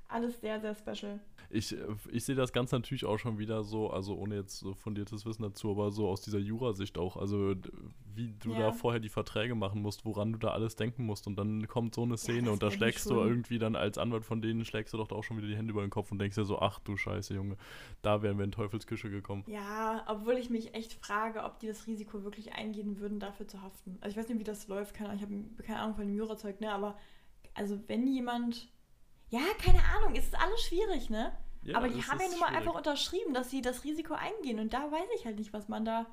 Alles 0.07 0.39
sehr, 0.41 0.59
sehr 0.59 0.75
special. 0.75 1.19
Ich, 1.49 1.75
ich 2.11 2.25
sehe 2.25 2.35
das 2.35 2.53
Ganze 2.53 2.75
natürlich 2.75 3.05
auch 3.05 3.17
schon 3.17 3.37
wieder 3.37 3.63
so, 3.63 3.89
also 3.89 4.15
ohne 4.15 4.35
jetzt 4.35 4.59
so 4.59 4.73
fundiertes 4.73 5.25
Wissen 5.25 5.43
dazu, 5.43 5.71
aber 5.71 5.91
so 5.91 6.07
aus 6.07 6.21
dieser 6.21 6.39
Jurasicht 6.39 6.97
auch. 6.97 7.17
Also 7.17 7.55
wie 8.13 8.33
du 8.39 8.51
ja. 8.51 8.59
da 8.59 8.71
vorher 8.71 8.99
die 8.99 9.09
Verträge 9.09 9.55
machen 9.55 9.81
musst, 9.81 10.05
woran 10.05 10.33
du 10.33 10.39
da 10.39 10.49
alles 10.49 10.75
denken 10.75 11.05
musst. 11.05 11.27
Und 11.27 11.37
dann 11.37 11.67
kommt 11.67 11.95
so 11.95 12.03
eine 12.03 12.17
Szene 12.17 12.47
ja, 12.47 12.53
und 12.53 12.63
da 12.63 12.71
schlägst 12.71 13.09
du 13.09 13.15
irgendwie 13.15 13.59
dann 13.59 13.75
als 13.75 13.97
Anwalt 13.97 14.25
von 14.25 14.41
denen, 14.41 14.65
schlägst 14.65 14.93
du 14.93 14.97
doch 14.97 15.11
auch 15.11 15.23
schon 15.23 15.37
wieder 15.37 15.47
die 15.47 15.55
Hände 15.55 15.71
über 15.71 15.81
den 15.81 15.89
Kopf 15.89 16.11
und 16.11 16.19
denkst 16.19 16.35
dir 16.35 16.45
so, 16.45 16.59
ach 16.59 16.79
du 16.79 16.97
Scheiße, 16.97 17.33
Junge, 17.33 17.57
da 18.01 18.21
wären 18.21 18.37
wir 18.37 18.45
in 18.45 18.51
Teufelsküche 18.51 19.09
gekommen. 19.09 19.43
Ja, 19.47 20.03
obwohl 20.07 20.35
ich 20.35 20.49
mich 20.49 20.73
echt 20.73 20.93
frage, 20.93 21.43
ob 21.43 21.59
die 21.59 21.67
das 21.67 21.87
Risiko 21.87 22.23
wirklich 22.23 22.53
eingehen 22.53 22.99
würden, 22.99 23.19
dafür 23.19 23.47
zu 23.47 23.61
haften. 23.61 23.97
Also 24.01 24.13
ich 24.13 24.17
weiß 24.17 24.29
nicht, 24.29 24.39
wie 24.39 24.45
das 24.45 24.67
läuft, 24.67 24.95
keine, 24.95 25.15
ich 25.15 25.21
habe 25.21 25.33
keine 25.63 25.79
Ahnung 25.79 25.95
von 25.95 26.07
dem 26.07 26.15
Jurazeug, 26.15 26.61
ne, 26.61 26.71
aber 26.71 26.97
also 27.53 27.79
wenn 27.87 28.07
jemand 28.07 28.69
ja, 29.29 29.41
keine 29.59 29.83
Ahnung, 29.83 30.15
es 30.15 30.25
ist 30.25 30.39
alles 30.39 30.61
schwierig, 30.63 31.09
ne? 31.09 31.35
Ja, 31.63 31.77
Aber 31.77 31.89
die 31.89 32.03
haben 32.03 32.19
ja 32.19 32.27
nun 32.29 32.39
mal 32.39 32.53
einfach 32.53 32.75
unterschrieben, 32.75 33.33
dass 33.33 33.49
sie 33.49 33.61
das 33.61 33.83
Risiko 33.83 34.13
eingehen 34.13 34.59
und 34.59 34.73
da 34.73 34.91
weiß 34.91 35.09
ich 35.17 35.25
halt 35.25 35.37
nicht, 35.37 35.51
was 35.51 35.67
man 35.67 35.83
da 35.83 36.05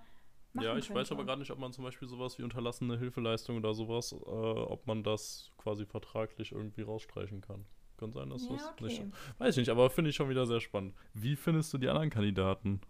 machen 0.55 0.64
Ja, 0.64 0.77
ich 0.77 0.87
könnte. 0.87 1.01
weiß 1.01 1.12
aber 1.12 1.25
gerade 1.25 1.40
nicht, 1.40 1.51
ob 1.51 1.59
man 1.59 1.72
zum 1.72 1.85
Beispiel 1.85 2.09
sowas 2.09 2.38
wie 2.38 2.42
unterlassene 2.42 2.98
Hilfeleistung 2.98 3.59
oder 3.59 3.75
sowas, 3.75 4.12
äh, 4.12 4.16
ob 4.16 4.87
man 4.87 5.03
das 5.03 5.51
quasi 5.59 5.85
vertraglich 5.87 6.53
irgendwie 6.53 6.83
rausstreichen 6.83 7.40
kann. 7.42 7.66
Kann 7.98 8.12
sein, 8.12 8.31
dass 8.31 8.48
ja, 8.48 8.55
das 8.57 8.66
okay. 8.66 8.85
nicht. 8.85 9.05
Weiß 9.38 9.57
ich 9.57 9.61
nicht, 9.61 9.68
aber 9.68 9.90
finde 9.90 10.11
ich 10.11 10.16
schon 10.16 10.29
wieder 10.31 10.46
sehr 10.46 10.61
spannend. 10.61 10.94
Wie 11.14 11.37
findest 11.37 11.72
du 11.75 11.79
die 11.79 11.88
anderen 11.88 12.11
Kandidaten? 12.11 12.81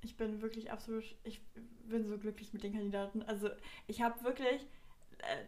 Ich 0.00 0.16
bin 0.16 0.40
wirklich 0.42 0.70
absolut, 0.70 1.16
ich 1.24 1.40
bin 1.84 2.06
so 2.06 2.18
glücklich 2.18 2.52
mit 2.52 2.62
den 2.62 2.72
Kandidaten. 2.72 3.22
Also 3.22 3.48
ich 3.86 4.00
habe 4.00 4.22
wirklich, 4.22 4.62
äh, 5.18 5.44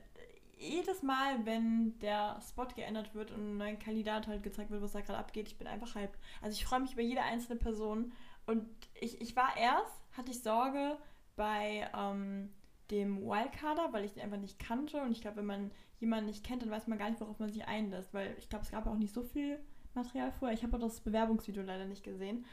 jedes 0.60 1.02
Mal, 1.02 1.44
wenn 1.46 1.98
der 2.00 2.38
Spot 2.46 2.66
geändert 2.66 3.14
wird 3.14 3.30
und 3.30 3.52
ein 3.52 3.56
neuer 3.56 3.76
Kandidat 3.76 4.26
halt 4.26 4.42
gezeigt 4.42 4.70
wird, 4.70 4.82
was 4.82 4.92
da 4.92 5.00
gerade 5.00 5.18
abgeht, 5.18 5.48
ich 5.48 5.58
bin 5.58 5.66
einfach 5.66 5.94
hyped. 5.94 6.18
Also 6.42 6.54
ich 6.54 6.64
freue 6.64 6.80
mich 6.80 6.92
über 6.92 7.02
jede 7.02 7.22
einzelne 7.22 7.58
Person. 7.58 8.12
Und 8.46 8.66
ich, 8.94 9.20
ich 9.20 9.34
war 9.36 9.56
erst, 9.56 10.02
hatte 10.12 10.30
ich 10.30 10.42
Sorge 10.42 10.98
bei 11.36 11.90
ähm, 11.96 12.50
dem 12.90 13.22
Wildcarder, 13.22 13.92
weil 13.92 14.04
ich 14.04 14.12
den 14.12 14.22
einfach 14.22 14.38
nicht 14.38 14.58
kannte. 14.58 15.00
Und 15.02 15.12
ich 15.12 15.22
glaube, 15.22 15.38
wenn 15.38 15.46
man 15.46 15.70
jemanden 15.98 16.26
nicht 16.26 16.44
kennt, 16.44 16.62
dann 16.62 16.70
weiß 16.70 16.86
man 16.86 16.98
gar 16.98 17.08
nicht, 17.08 17.20
worauf 17.20 17.38
man 17.38 17.50
sich 17.50 17.64
einlässt. 17.66 18.12
Weil 18.12 18.34
ich 18.38 18.48
glaube, 18.48 18.64
es 18.64 18.70
gab 18.70 18.86
auch 18.86 18.96
nicht 18.96 19.14
so 19.14 19.22
viel 19.22 19.58
Material 19.94 20.30
vorher. 20.32 20.56
Ich 20.56 20.62
habe 20.62 20.76
auch 20.76 20.80
das 20.80 21.00
Bewerbungsvideo 21.00 21.62
leider 21.62 21.86
nicht 21.86 22.04
gesehen. 22.04 22.44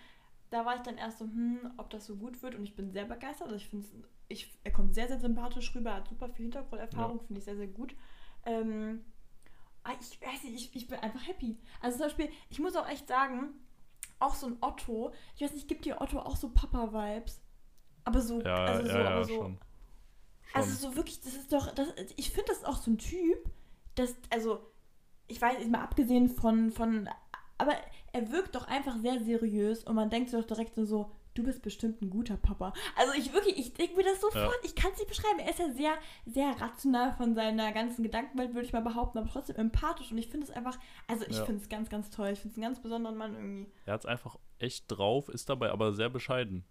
Da 0.50 0.66
war 0.66 0.76
ich 0.76 0.82
dann 0.82 0.98
erst 0.98 1.20
so, 1.20 1.26
hm, 1.26 1.74
ob 1.76 1.90
das 1.90 2.06
so 2.06 2.16
gut 2.16 2.42
wird. 2.42 2.56
Und 2.56 2.64
ich 2.64 2.76
bin 2.76 2.92
sehr 2.92 3.06
begeistert. 3.06 3.48
Also 3.48 3.58
ich 3.58 3.68
finde 3.68 3.86
es 3.86 3.94
ich, 4.30 4.52
er 4.64 4.72
kommt 4.72 4.94
sehr, 4.94 5.08
sehr 5.08 5.20
sympathisch 5.20 5.74
rüber, 5.76 5.96
hat 5.96 6.08
super 6.08 6.30
viel 6.30 6.46
Hintergrunderfahrung, 6.46 7.18
ja. 7.18 7.24
finde 7.24 7.40
ich 7.40 7.46
sehr, 7.46 7.56
sehr 7.56 7.68
gut. 7.68 7.96
Ähm, 8.46 9.06
ah, 9.84 9.94
ich 10.00 10.22
weiß 10.22 10.44
nicht, 10.44 10.56
ich, 10.56 10.76
ich 10.76 10.88
bin 10.88 11.00
einfach 11.00 11.26
happy. 11.28 11.58
Also 11.82 11.98
zum 11.98 12.08
Beispiel, 12.08 12.30
ich 12.50 12.60
muss 12.60 12.76
auch 12.76 12.88
echt 12.90 13.08
sagen, 13.08 13.54
auch 14.20 14.36
so 14.36 14.48
ein 14.48 14.58
Otto, 14.62 15.14
ich 15.36 15.42
weiß 15.42 15.54
nicht, 15.54 15.68
gibt 15.68 15.86
dir 15.86 16.02
Otto 16.02 16.20
auch 16.20 16.36
so 16.36 16.50
Papa-Vibes? 16.50 17.42
Aber 18.04 18.22
so, 18.22 18.42
ja, 18.42 18.56
also 18.66 18.90
so, 18.90 18.98
ja, 18.98 19.10
aber 19.10 19.24
so. 19.24 19.36
Schon. 19.36 19.58
Also 20.54 20.90
so 20.90 20.96
wirklich, 20.96 21.20
das 21.22 21.34
ist 21.34 21.52
doch, 21.52 21.74
das, 21.74 21.90
ich 22.16 22.32
finde 22.32 22.50
das 22.50 22.64
auch 22.64 22.78
so 22.78 22.92
ein 22.92 22.98
Typ, 22.98 23.50
das, 23.96 24.16
also, 24.30 24.60
ich 25.28 25.42
weiß, 25.42 25.60
nicht 25.60 25.72
mal 25.72 25.82
abgesehen 25.82 26.30
von, 26.30 26.72
von, 26.72 27.10
aber 27.58 27.74
er 28.14 28.32
wirkt 28.32 28.56
doch 28.56 28.68
einfach 28.68 28.98
sehr 28.98 29.20
seriös 29.20 29.84
und 29.84 29.96
man 29.96 30.10
denkt 30.10 30.30
sich 30.30 30.40
doch 30.40 30.48
direkt 30.48 30.76
so, 30.76 31.12
du 31.38 31.44
bist 31.44 31.62
bestimmt 31.62 32.02
ein 32.02 32.10
guter 32.10 32.38
Papa. 32.38 32.74
Also 32.96 33.14
ich 33.14 33.34
wirklich, 33.34 33.58
ich 33.58 33.74
denke 33.74 33.96
mir 33.96 34.04
das 34.04 34.20
sofort, 34.20 34.36
ja. 34.36 34.64
ich 34.64 34.76
kann 34.76 34.92
es 34.92 35.00
nicht 35.00 35.10
beschreiben. 35.10 35.40
Er 35.40 35.50
ist 35.50 35.60
ja 35.60 35.72
sehr, 35.72 35.94
sehr 36.26 36.62
rational 36.62 37.14
von 37.16 37.36
seiner 37.36 37.72
ganzen 37.72 38.04
Gedankenwelt, 38.04 38.54
würde 38.54 38.66
ich 38.66 38.74
mal 38.74 38.82
behaupten, 38.82 39.18
aber 39.20 39.30
trotzdem 39.30 39.56
empathisch 39.56 40.12
und 40.12 40.18
ich 40.18 40.28
finde 40.28 40.48
es 40.48 40.52
einfach, 40.52 40.78
also 41.08 41.26
ich 41.28 41.38
ja. 41.38 41.46
finde 41.46 41.62
es 41.62 41.70
ganz, 41.70 41.90
ganz 41.90 42.10
toll. 42.10 42.30
Ich 42.30 42.40
finde 42.40 42.54
es 42.54 42.58
einen 42.58 42.66
ganz 42.66 42.82
besonderen 42.82 43.18
Mann 43.18 43.36
irgendwie. 43.36 43.72
Er 43.86 43.94
hat 43.94 44.02
es 44.02 44.06
einfach 44.06 44.38
echt 44.60 44.86
drauf, 44.88 45.30
ist 45.30 45.50
dabei 45.50 45.72
aber 45.72 45.94
sehr 45.94 46.10
bescheiden. 46.10 46.66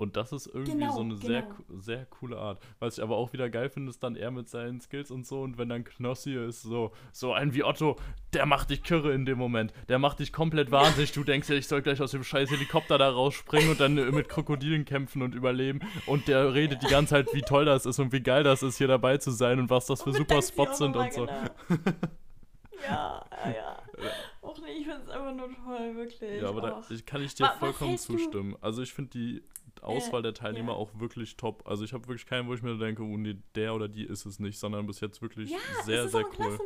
Und 0.00 0.16
das 0.16 0.32
ist 0.32 0.46
irgendwie 0.46 0.78
genau, 0.78 0.94
so 0.94 1.00
eine 1.00 1.16
genau. 1.16 1.26
sehr, 1.26 1.46
sehr 1.78 2.06
coole 2.06 2.38
Art. 2.38 2.58
Was 2.78 2.96
ich 2.96 3.04
aber 3.04 3.18
auch 3.18 3.34
wieder 3.34 3.50
geil 3.50 3.68
finde, 3.68 3.90
ist 3.90 4.02
dann 4.02 4.16
er 4.16 4.30
mit 4.30 4.48
seinen 4.48 4.80
Skills 4.80 5.10
und 5.10 5.26
so. 5.26 5.42
Und 5.42 5.58
wenn 5.58 5.68
dann 5.68 5.84
Knossi 5.84 6.32
ist, 6.32 6.62
so, 6.62 6.92
so 7.12 7.34
ein 7.34 7.52
wie 7.52 7.64
Otto, 7.64 7.96
der 8.32 8.46
macht 8.46 8.70
dich 8.70 8.82
kirre 8.82 9.12
in 9.12 9.26
dem 9.26 9.36
Moment. 9.36 9.74
Der 9.90 9.98
macht 9.98 10.20
dich 10.20 10.32
komplett 10.32 10.70
wahnsinnig. 10.72 11.12
Du 11.12 11.22
denkst 11.22 11.50
ja, 11.50 11.54
ich 11.54 11.68
soll 11.68 11.82
gleich 11.82 12.00
aus 12.00 12.12
dem 12.12 12.24
scheiß 12.24 12.50
Helikopter 12.50 12.96
da 12.96 13.10
rausspringen 13.10 13.72
und 13.72 13.78
dann 13.78 13.94
mit 13.94 14.30
Krokodilen 14.30 14.86
kämpfen 14.86 15.20
und 15.20 15.34
überleben. 15.34 15.80
Und 16.06 16.28
der 16.28 16.54
redet 16.54 16.82
die 16.82 16.88
ganze 16.88 17.16
Zeit, 17.16 17.34
wie 17.34 17.42
toll 17.42 17.66
das 17.66 17.84
ist 17.84 17.98
und 17.98 18.10
wie 18.12 18.22
geil 18.22 18.42
das 18.42 18.62
ist, 18.62 18.78
hier 18.78 18.88
dabei 18.88 19.18
zu 19.18 19.30
sein 19.30 19.58
und 19.58 19.68
was 19.68 19.84
das 19.84 20.02
für 20.02 20.14
super 20.14 20.40
Spots 20.40 20.78
sind 20.78 20.96
und 20.96 21.12
so. 21.12 21.26
Genau. 21.26 21.44
ja, 22.88 23.26
ja, 23.44 23.50
ja. 23.52 24.10
Och 24.42 24.58
nee, 24.62 24.72
ich 24.72 24.86
finde 24.86 25.02
es 25.02 25.08
einfach 25.10 25.34
nur 25.34 25.48
toll, 25.54 25.96
wirklich. 25.96 26.40
Ja, 26.40 26.48
aber 26.48 26.60
da 26.60 26.82
kann 27.06 27.22
ich 27.22 27.34
dir 27.34 27.44
was, 27.44 27.58
vollkommen 27.58 27.98
zustimmen. 27.98 28.52
Du? 28.52 28.58
Also 28.62 28.82
ich 28.82 28.92
finde 28.92 29.10
die 29.10 29.42
Auswahl 29.82 30.22
der 30.22 30.34
Teilnehmer 30.34 30.72
ja. 30.72 30.78
auch 30.78 30.90
wirklich 30.98 31.36
top. 31.36 31.66
Also 31.66 31.84
ich 31.84 31.92
habe 31.92 32.06
wirklich 32.06 32.26
keinen, 32.26 32.48
wo 32.48 32.54
ich 32.54 32.62
mir 32.62 32.76
denke, 32.76 33.02
oh 33.02 33.16
nee, 33.16 33.36
der 33.54 33.74
oder 33.74 33.88
die 33.88 34.04
ist 34.04 34.26
es 34.26 34.38
nicht, 34.38 34.58
sondern 34.58 34.86
bis 34.86 35.00
jetzt 35.00 35.22
wirklich 35.22 35.50
ja, 35.50 35.58
sehr, 35.84 36.08
sehr 36.08 36.26
auch 36.26 36.38
cool. 36.38 36.58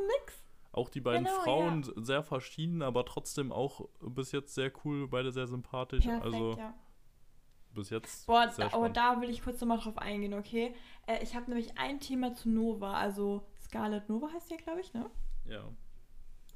Auch 0.72 0.88
die 0.88 1.00
beiden 1.00 1.24
genau, 1.24 1.40
Frauen 1.40 1.82
ja. 1.84 2.02
sehr 2.02 2.22
verschieden, 2.24 2.82
aber 2.82 3.04
trotzdem 3.04 3.52
auch 3.52 3.88
bis 4.00 4.32
jetzt 4.32 4.54
sehr 4.54 4.72
cool, 4.84 5.06
beide 5.06 5.30
sehr 5.30 5.46
sympathisch. 5.46 6.04
Perfekt, 6.04 6.24
also 6.24 6.58
bis 7.72 7.90
jetzt. 7.90 8.26
Boah, 8.26 8.52
da, 8.56 8.72
aber 8.72 8.88
da 8.88 9.20
will 9.20 9.30
ich 9.30 9.42
kurz 9.42 9.60
nochmal 9.60 9.78
drauf 9.78 9.98
eingehen, 9.98 10.34
okay? 10.34 10.74
Äh, 11.06 11.22
ich 11.22 11.36
habe 11.36 11.48
nämlich 11.48 11.78
ein 11.78 12.00
Thema 12.00 12.34
zu 12.34 12.48
Nova, 12.48 12.94
also 12.94 13.46
Scarlet 13.60 14.08
Nova 14.08 14.28
heißt 14.32 14.50
ja, 14.50 14.56
glaube 14.56 14.80
ich, 14.80 14.92
ne? 14.94 15.10
Ja 15.46 15.64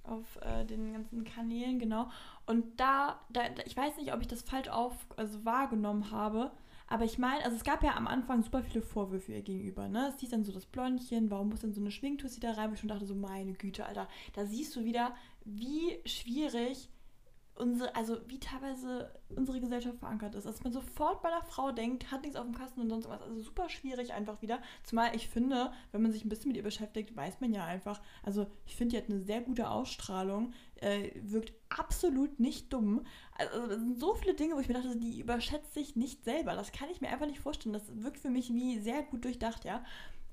auf 0.08 0.38
äh, 0.42 0.64
den 0.64 0.92
ganzen 0.92 1.24
Kanälen, 1.24 1.78
genau. 1.78 2.10
Und 2.48 2.80
da, 2.80 3.20
da, 3.28 3.42
ich 3.66 3.76
weiß 3.76 3.98
nicht, 3.98 4.14
ob 4.14 4.22
ich 4.22 4.26
das 4.26 4.40
falsch 4.40 4.68
auf, 4.68 4.94
also 5.18 5.44
wahrgenommen 5.44 6.10
habe, 6.10 6.50
aber 6.86 7.04
ich 7.04 7.18
meine, 7.18 7.44
also 7.44 7.54
es 7.54 7.62
gab 7.62 7.82
ja 7.82 7.94
am 7.94 8.06
Anfang 8.06 8.42
super 8.42 8.62
viele 8.62 8.80
Vorwürfe 8.80 9.32
ihr 9.32 9.42
gegenüber, 9.42 9.86
ne? 9.88 10.08
Es 10.08 10.20
hieß 10.20 10.30
dann 10.30 10.44
so 10.44 10.52
das 10.52 10.64
Blondchen, 10.64 11.30
warum 11.30 11.50
muss 11.50 11.60
denn 11.60 11.74
so 11.74 11.82
eine 11.82 11.90
Schwingtussi 11.90 12.40
da 12.40 12.52
rein? 12.52 12.70
Wo 12.70 12.74
ich 12.74 12.80
schon 12.80 12.88
dachte, 12.88 13.04
so 13.04 13.14
meine 13.14 13.52
Güte, 13.52 13.84
Alter, 13.84 14.08
da 14.34 14.46
siehst 14.46 14.74
du 14.74 14.84
wieder, 14.86 15.14
wie 15.44 16.00
schwierig 16.06 16.88
unsere, 17.58 17.94
also 17.94 18.18
wie 18.28 18.38
teilweise 18.38 19.10
unsere 19.34 19.60
Gesellschaft 19.60 19.98
verankert 19.98 20.34
ist. 20.34 20.46
Dass 20.46 20.62
man 20.62 20.72
sofort 20.72 21.22
bei 21.22 21.30
der 21.30 21.42
Frau 21.42 21.72
denkt, 21.72 22.10
hat 22.10 22.22
nichts 22.22 22.36
auf 22.36 22.44
dem 22.44 22.54
Kasten 22.54 22.80
und 22.80 22.88
sonst 22.88 23.08
was. 23.08 23.20
Also 23.20 23.40
super 23.40 23.68
schwierig 23.68 24.12
einfach 24.12 24.40
wieder. 24.42 24.60
Zumal 24.84 25.14
ich 25.14 25.28
finde, 25.28 25.72
wenn 25.92 26.02
man 26.02 26.12
sich 26.12 26.24
ein 26.24 26.28
bisschen 26.28 26.48
mit 26.48 26.56
ihr 26.56 26.62
beschäftigt, 26.62 27.16
weiß 27.16 27.40
man 27.40 27.52
ja 27.52 27.64
einfach, 27.64 28.00
also 28.22 28.46
ich 28.66 28.76
finde, 28.76 28.96
die 28.96 29.02
hat 29.02 29.10
eine 29.10 29.20
sehr 29.20 29.40
gute 29.40 29.68
Ausstrahlung, 29.70 30.52
äh, 30.76 31.10
wirkt 31.22 31.52
absolut 31.68 32.40
nicht 32.40 32.72
dumm. 32.72 33.04
Also 33.36 33.72
es 33.72 33.80
sind 33.80 33.98
so 33.98 34.14
viele 34.14 34.34
Dinge, 34.34 34.54
wo 34.54 34.60
ich 34.60 34.68
mir 34.68 34.74
dachte, 34.74 34.96
die 34.96 35.20
überschätzt 35.20 35.74
sich 35.74 35.96
nicht 35.96 36.24
selber. 36.24 36.54
Das 36.54 36.72
kann 36.72 36.88
ich 36.90 37.00
mir 37.00 37.08
einfach 37.08 37.26
nicht 37.26 37.40
vorstellen. 37.40 37.72
Das 37.72 38.02
wirkt 38.02 38.18
für 38.18 38.30
mich 38.30 38.52
wie 38.52 38.78
sehr 38.78 39.02
gut 39.02 39.24
durchdacht, 39.24 39.64
ja. 39.64 39.84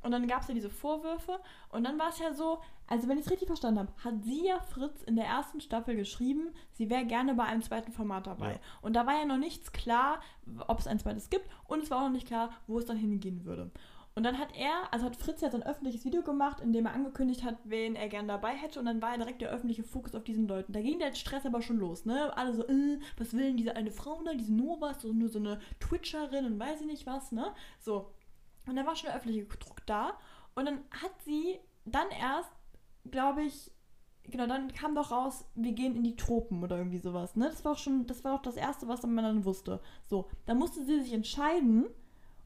Und 0.05 0.11
dann 0.11 0.27
gab 0.27 0.43
es 0.43 0.47
ja 0.47 0.53
diese 0.53 0.69
Vorwürfe 0.69 1.39
und 1.69 1.83
dann 1.83 1.97
war 1.97 2.09
es 2.09 2.19
ja 2.19 2.31
so, 2.31 2.59
also 2.85 3.07
wenn 3.07 3.17
ich 3.17 3.25
es 3.25 3.31
richtig 3.31 3.47
verstanden 3.47 3.79
habe, 3.79 3.91
hat 4.03 4.23
sie 4.23 4.45
ja 4.45 4.59
Fritz 4.59 5.01
in 5.01 5.15
der 5.15 5.25
ersten 5.25 5.59
Staffel 5.59 5.95
geschrieben, 5.95 6.49
sie 6.73 6.91
wäre 6.91 7.05
gerne 7.05 7.33
bei 7.33 7.43
einem 7.45 7.63
zweiten 7.63 7.91
Format 7.91 8.27
dabei. 8.27 8.51
Ja. 8.51 8.59
Und 8.83 8.95
da 8.95 9.07
war 9.07 9.15
ja 9.15 9.25
noch 9.25 9.39
nichts 9.39 9.71
klar, 9.71 10.19
ob 10.67 10.79
es 10.79 10.85
ein 10.85 10.99
zweites 10.99 11.31
gibt 11.31 11.49
und 11.67 11.81
es 11.81 11.89
war 11.89 11.97
auch 11.97 12.03
noch 12.03 12.11
nicht 12.11 12.27
klar, 12.27 12.51
wo 12.67 12.77
es 12.77 12.85
dann 12.85 12.97
hingehen 12.97 13.45
würde. 13.45 13.71
Und 14.13 14.23
dann 14.23 14.37
hat 14.37 14.55
er, 14.55 14.93
also 14.93 15.07
hat 15.07 15.15
Fritz 15.15 15.41
jetzt 15.41 15.55
ein 15.55 15.63
öffentliches 15.63 16.05
Video 16.05 16.21
gemacht, 16.21 16.61
in 16.61 16.71
dem 16.71 16.85
er 16.85 16.93
angekündigt 16.93 17.43
hat, 17.43 17.57
wen 17.63 17.95
er 17.95 18.07
gerne 18.07 18.29
dabei 18.29 18.53
hätte. 18.53 18.79
Und 18.79 18.85
dann 18.85 19.01
war 19.01 19.11
ja 19.11 19.17
direkt 19.17 19.41
der 19.41 19.49
öffentliche 19.49 19.83
Fokus 19.83 20.15
auf 20.15 20.23
diesen 20.23 20.47
Leuten. 20.47 20.71
Da 20.71 20.81
ging 20.81 20.99
der 20.99 21.13
Stress 21.15 21.45
aber 21.45 21.61
schon 21.61 21.79
los, 21.79 22.05
ne? 22.05 22.35
Alle 22.37 22.53
so, 22.53 22.65
äh, 22.65 22.99
was 23.17 23.33
will 23.33 23.43
denn 23.43 23.57
diese 23.57 23.75
eine 23.75 23.91
Frau 23.91 24.21
da, 24.23 24.33
diese 24.33 24.53
Nova, 24.53 24.91
ist 24.91 25.03
nur 25.03 25.27
so 25.27 25.39
eine 25.39 25.59
Twitcherin 25.81 26.45
und 26.45 26.59
weiß 26.59 26.79
ich 26.81 26.87
nicht 26.87 27.05
was, 27.05 27.33
ne? 27.33 27.53
So. 27.79 28.11
Und 28.67 28.75
dann 28.75 28.85
war 28.85 28.95
schon 28.95 29.07
der 29.07 29.17
öffentliche 29.17 29.45
Druck 29.45 29.85
da. 29.85 30.17
Und 30.55 30.65
dann 30.65 30.79
hat 30.91 31.11
sie 31.23 31.59
dann 31.85 32.09
erst, 32.09 32.51
glaube 33.11 33.43
ich, 33.43 33.71
genau, 34.23 34.47
dann 34.47 34.73
kam 34.73 34.95
doch 34.95 35.11
raus, 35.11 35.45
wir 35.55 35.73
gehen 35.73 35.95
in 35.95 36.03
die 36.03 36.15
Tropen 36.15 36.63
oder 36.63 36.77
irgendwie 36.77 36.97
sowas, 36.97 37.35
ne? 37.35 37.49
Das 37.49 37.63
war 37.63 37.73
auch 37.73 37.77
schon, 37.77 38.07
das 38.07 38.23
war 38.23 38.33
auch 38.33 38.41
das 38.41 38.55
Erste, 38.55 38.87
was 38.87 39.03
man 39.03 39.17
dann 39.17 39.45
wusste. 39.45 39.81
So, 40.05 40.29
da 40.45 40.53
musste 40.53 40.83
sie 40.85 41.01
sich 41.01 41.13
entscheiden. 41.13 41.85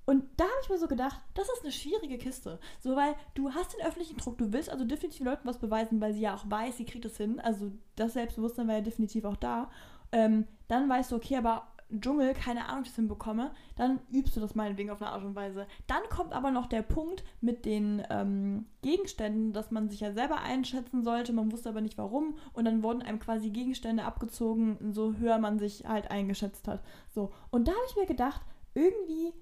Und 0.06 0.24
da 0.38 0.46
habe 0.46 0.56
ich 0.64 0.70
mir 0.70 0.80
so 0.80 0.88
gedacht, 0.88 1.20
das 1.36 1.48
ist 1.50 1.62
eine 1.62 1.72
schwierige 1.72 2.18
Kiste. 2.18 2.60
So, 2.80 2.96
weil 2.96 3.14
du 3.36 3.54
hast 3.54 3.74
den 3.74 3.86
öffentlichen 3.86 4.18
Druck, 4.18 4.40
du 4.40 4.52
willst 4.52 4.70
also 4.72 4.84
definitiv 4.84 5.24
Leuten 5.24 5.48
was 5.48 5.60
beweisen, 5.60 6.02
weil 6.02 6.14
sie 6.14 6.22
ja 6.22 6.34
auch 6.34 6.50
weiß, 6.50 6.78
sie 6.78 6.86
kriegt 6.86 7.06
es 7.06 7.18
hin. 7.18 7.40
Also 7.40 7.72
das 7.96 8.14
Selbstbewusstsein 8.14 8.68
war 8.68 8.76
ja 8.76 8.82
definitiv 8.82 9.24
auch 9.26 9.36
da. 9.36 9.70
Ähm, 10.12 10.48
dann 10.68 10.90
weißt 10.90 11.12
du, 11.12 11.16
okay, 11.16 11.38
aber 11.38 11.68
Dschungel 11.98 12.34
keine 12.34 12.68
Ahnung 12.68 12.84
das 12.84 12.96
hinbekomme, 12.96 13.52
dann 13.76 14.00
übst 14.12 14.36
du 14.36 14.40
das 14.40 14.56
meinetwegen 14.56 14.92
auf 14.92 15.02
eine 15.02 15.12
Art 15.12 15.24
und 15.24 15.36
Weise. 15.36 15.68
Dann 15.88 16.02
kommt 16.10 16.34
aber 16.34 16.52
noch 16.52 16.68
der 16.68 16.82
Punkt 16.82 17.24
mit 17.42 17.66
den 17.66 18.04
ähm, 18.10 18.68
Gegenständen, 18.82 19.54
dass 19.54 19.72
man 19.72 19.90
sich 19.90 20.02
ja 20.02 20.14
selber 20.14 20.42
einschätzen 20.42 21.04
sollte, 21.04 21.34
man 21.34 21.52
wusste 21.52 21.70
aber 21.70 21.82
nicht 21.82 21.98
warum 21.98 22.38
und 22.54 22.66
dann 22.66 22.84
wurden 22.84 23.02
einem 23.02 23.20
quasi 23.20 23.50
Gegenstände 23.50 24.04
abgezogen, 24.04 24.94
so 24.94 25.16
höher 25.16 25.40
man 25.40 25.58
sich 25.58 25.86
halt 25.88 26.12
eingeschätzt 26.12 26.68
hat. 26.68 26.84
So, 27.10 27.32
und 27.50 27.68
da 27.68 27.72
habe 27.72 27.86
ich 27.90 27.96
mir 27.96 28.06
gedacht, 28.06 28.42
irgendwie 28.76 29.34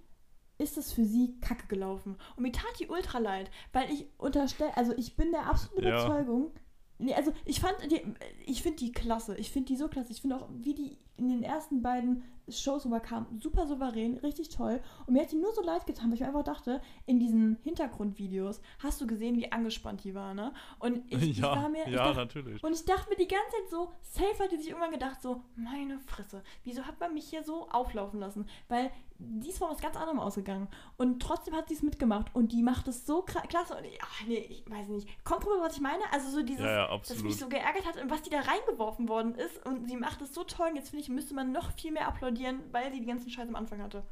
ist 0.58 0.78
es 0.78 0.92
für 0.92 1.06
sie 1.06 1.40
kacke 1.40 1.68
gelaufen. 1.68 2.18
Und 2.36 2.44
mir 2.44 2.52
tat 2.52 2.80
die 2.80 2.88
ultra 2.88 3.20
leid, 3.20 3.52
weil 3.74 3.92
ich 3.92 4.08
unterstelle, 4.18 4.76
also 4.76 4.94
ich 4.98 5.16
bin 5.16 5.32
der 5.32 5.48
absoluten 5.48 5.88
ja. 5.88 6.06
Überzeugung, 6.06 6.52
Nee, 7.00 7.14
also 7.14 7.32
ich 7.46 7.60
fand 7.60 7.76
die, 7.92 8.02
ich 8.46 8.64
finde 8.64 8.78
die 8.78 8.92
klasse. 8.92 9.36
Ich 9.38 9.52
finde 9.52 9.68
die 9.68 9.76
so 9.78 9.88
klasse. 9.88 10.12
Ich 10.12 10.22
finde 10.22 10.38
auch, 10.38 10.50
wie 10.52 10.74
die 10.74 10.98
in 11.18 11.30
den 11.30 11.44
ersten 11.44 11.82
beiden 11.82 12.24
Shows 12.50 12.86
rüberkam, 12.86 13.26
super 13.40 13.68
souverän, 13.68 14.18
richtig 14.18 14.50
toll. 14.50 14.80
Und 15.06 15.14
mir 15.14 15.24
hat 15.24 15.32
die 15.32 15.36
nur 15.36 15.54
so 15.54 15.62
leid 15.62 15.86
getan, 15.86 16.08
weil 16.08 16.14
ich 16.14 16.20
mir 16.22 16.28
einfach 16.28 16.44
dachte, 16.44 16.82
in 17.06 17.20
diesen 17.20 17.58
Hintergrundvideos 17.64 18.62
hast 18.80 19.02
du 19.02 19.08
gesehen, 19.08 19.36
wie 19.36 19.52
angespannt 19.52 20.04
die 20.04 20.16
war, 20.16 20.34
ne? 20.34 20.54
Und 20.80 21.04
ich, 21.12 21.22
ja, 21.22 21.28
ich 21.28 21.42
war 21.42 21.70
mir. 21.70 21.86
Ich 21.86 21.94
ja, 21.94 22.06
dachte, 22.06 22.20
natürlich. 22.20 22.64
und 22.64 22.74
ich 22.74 22.86
dachte 22.86 23.10
mir 23.10 23.18
die 23.18 23.28
ganze 23.28 23.52
Zeit 23.52 23.70
so, 23.70 23.92
safe 24.02 24.44
hat 24.44 24.52
die 24.52 24.58
sich 24.58 24.70
irgendwann 24.70 24.92
gedacht, 24.92 25.22
so, 25.22 25.42
meine 25.56 26.00
Fresse, 26.00 26.42
wieso 26.64 26.84
hat 26.84 27.00
man 27.00 27.14
mich 27.14 27.26
hier 27.26 27.44
so 27.44 27.68
auflaufen 27.70 28.20
lassen? 28.20 28.48
Weil 28.70 28.92
die 29.20 29.50
ist 29.50 29.58
von 29.58 29.70
was 29.70 29.82
ganz 29.82 29.96
anderem 29.96 30.20
ausgegangen. 30.20 30.68
Und 30.98 31.22
trotzdem 31.22 31.56
hat 31.56 31.70
sie 31.70 31.76
es 31.76 31.82
mitgemacht. 31.82 32.34
Und 32.36 32.52
die 32.52 32.62
macht 32.62 32.88
es 32.88 33.06
so 33.06 33.24
klasse. 33.24 33.76
Und 33.76 33.86
ich, 33.86 34.00
ach 34.02 34.28
nee, 34.28 34.46
ich 34.50 34.70
weiß 34.70 34.90
nicht. 34.90 35.08
Kommt 35.24 35.44
drüber, 35.44 35.62
was 35.62 35.76
ich 35.76 35.82
meine? 35.82 36.04
Also 36.12 36.30
so 36.30 36.44
dieses, 36.44 36.64
Ja, 36.64 36.88
ja, 36.90 36.98
dass 36.98 37.24
mich 37.24 37.38
so 37.38 37.50
geärgert 37.50 37.86
hat 37.86 38.02
und 38.02 38.10
was 38.12 38.22
die 38.22 38.30
da 38.30 38.42
reingeworfen 38.42 39.10
worden 39.10 39.34
ist. 39.36 39.66
Und 39.66 39.88
sie 39.88 39.98
macht 39.98 40.22
es 40.22 40.34
so 40.34 40.44
toll. 40.44 40.70
Und 40.70 40.76
jetzt 40.76 40.90
finde 40.90 41.02
ich, 41.02 41.07
müsste 41.10 41.34
man 41.34 41.52
noch 41.52 41.72
viel 41.74 41.92
mehr 41.92 42.08
applaudieren, 42.08 42.60
weil 42.72 42.92
sie 42.92 43.00
die 43.00 43.06
ganzen 43.06 43.30
Scheiß 43.30 43.48
am 43.48 43.56
Anfang 43.56 43.82
hatte. 43.82 44.04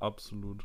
Absolut. 0.00 0.64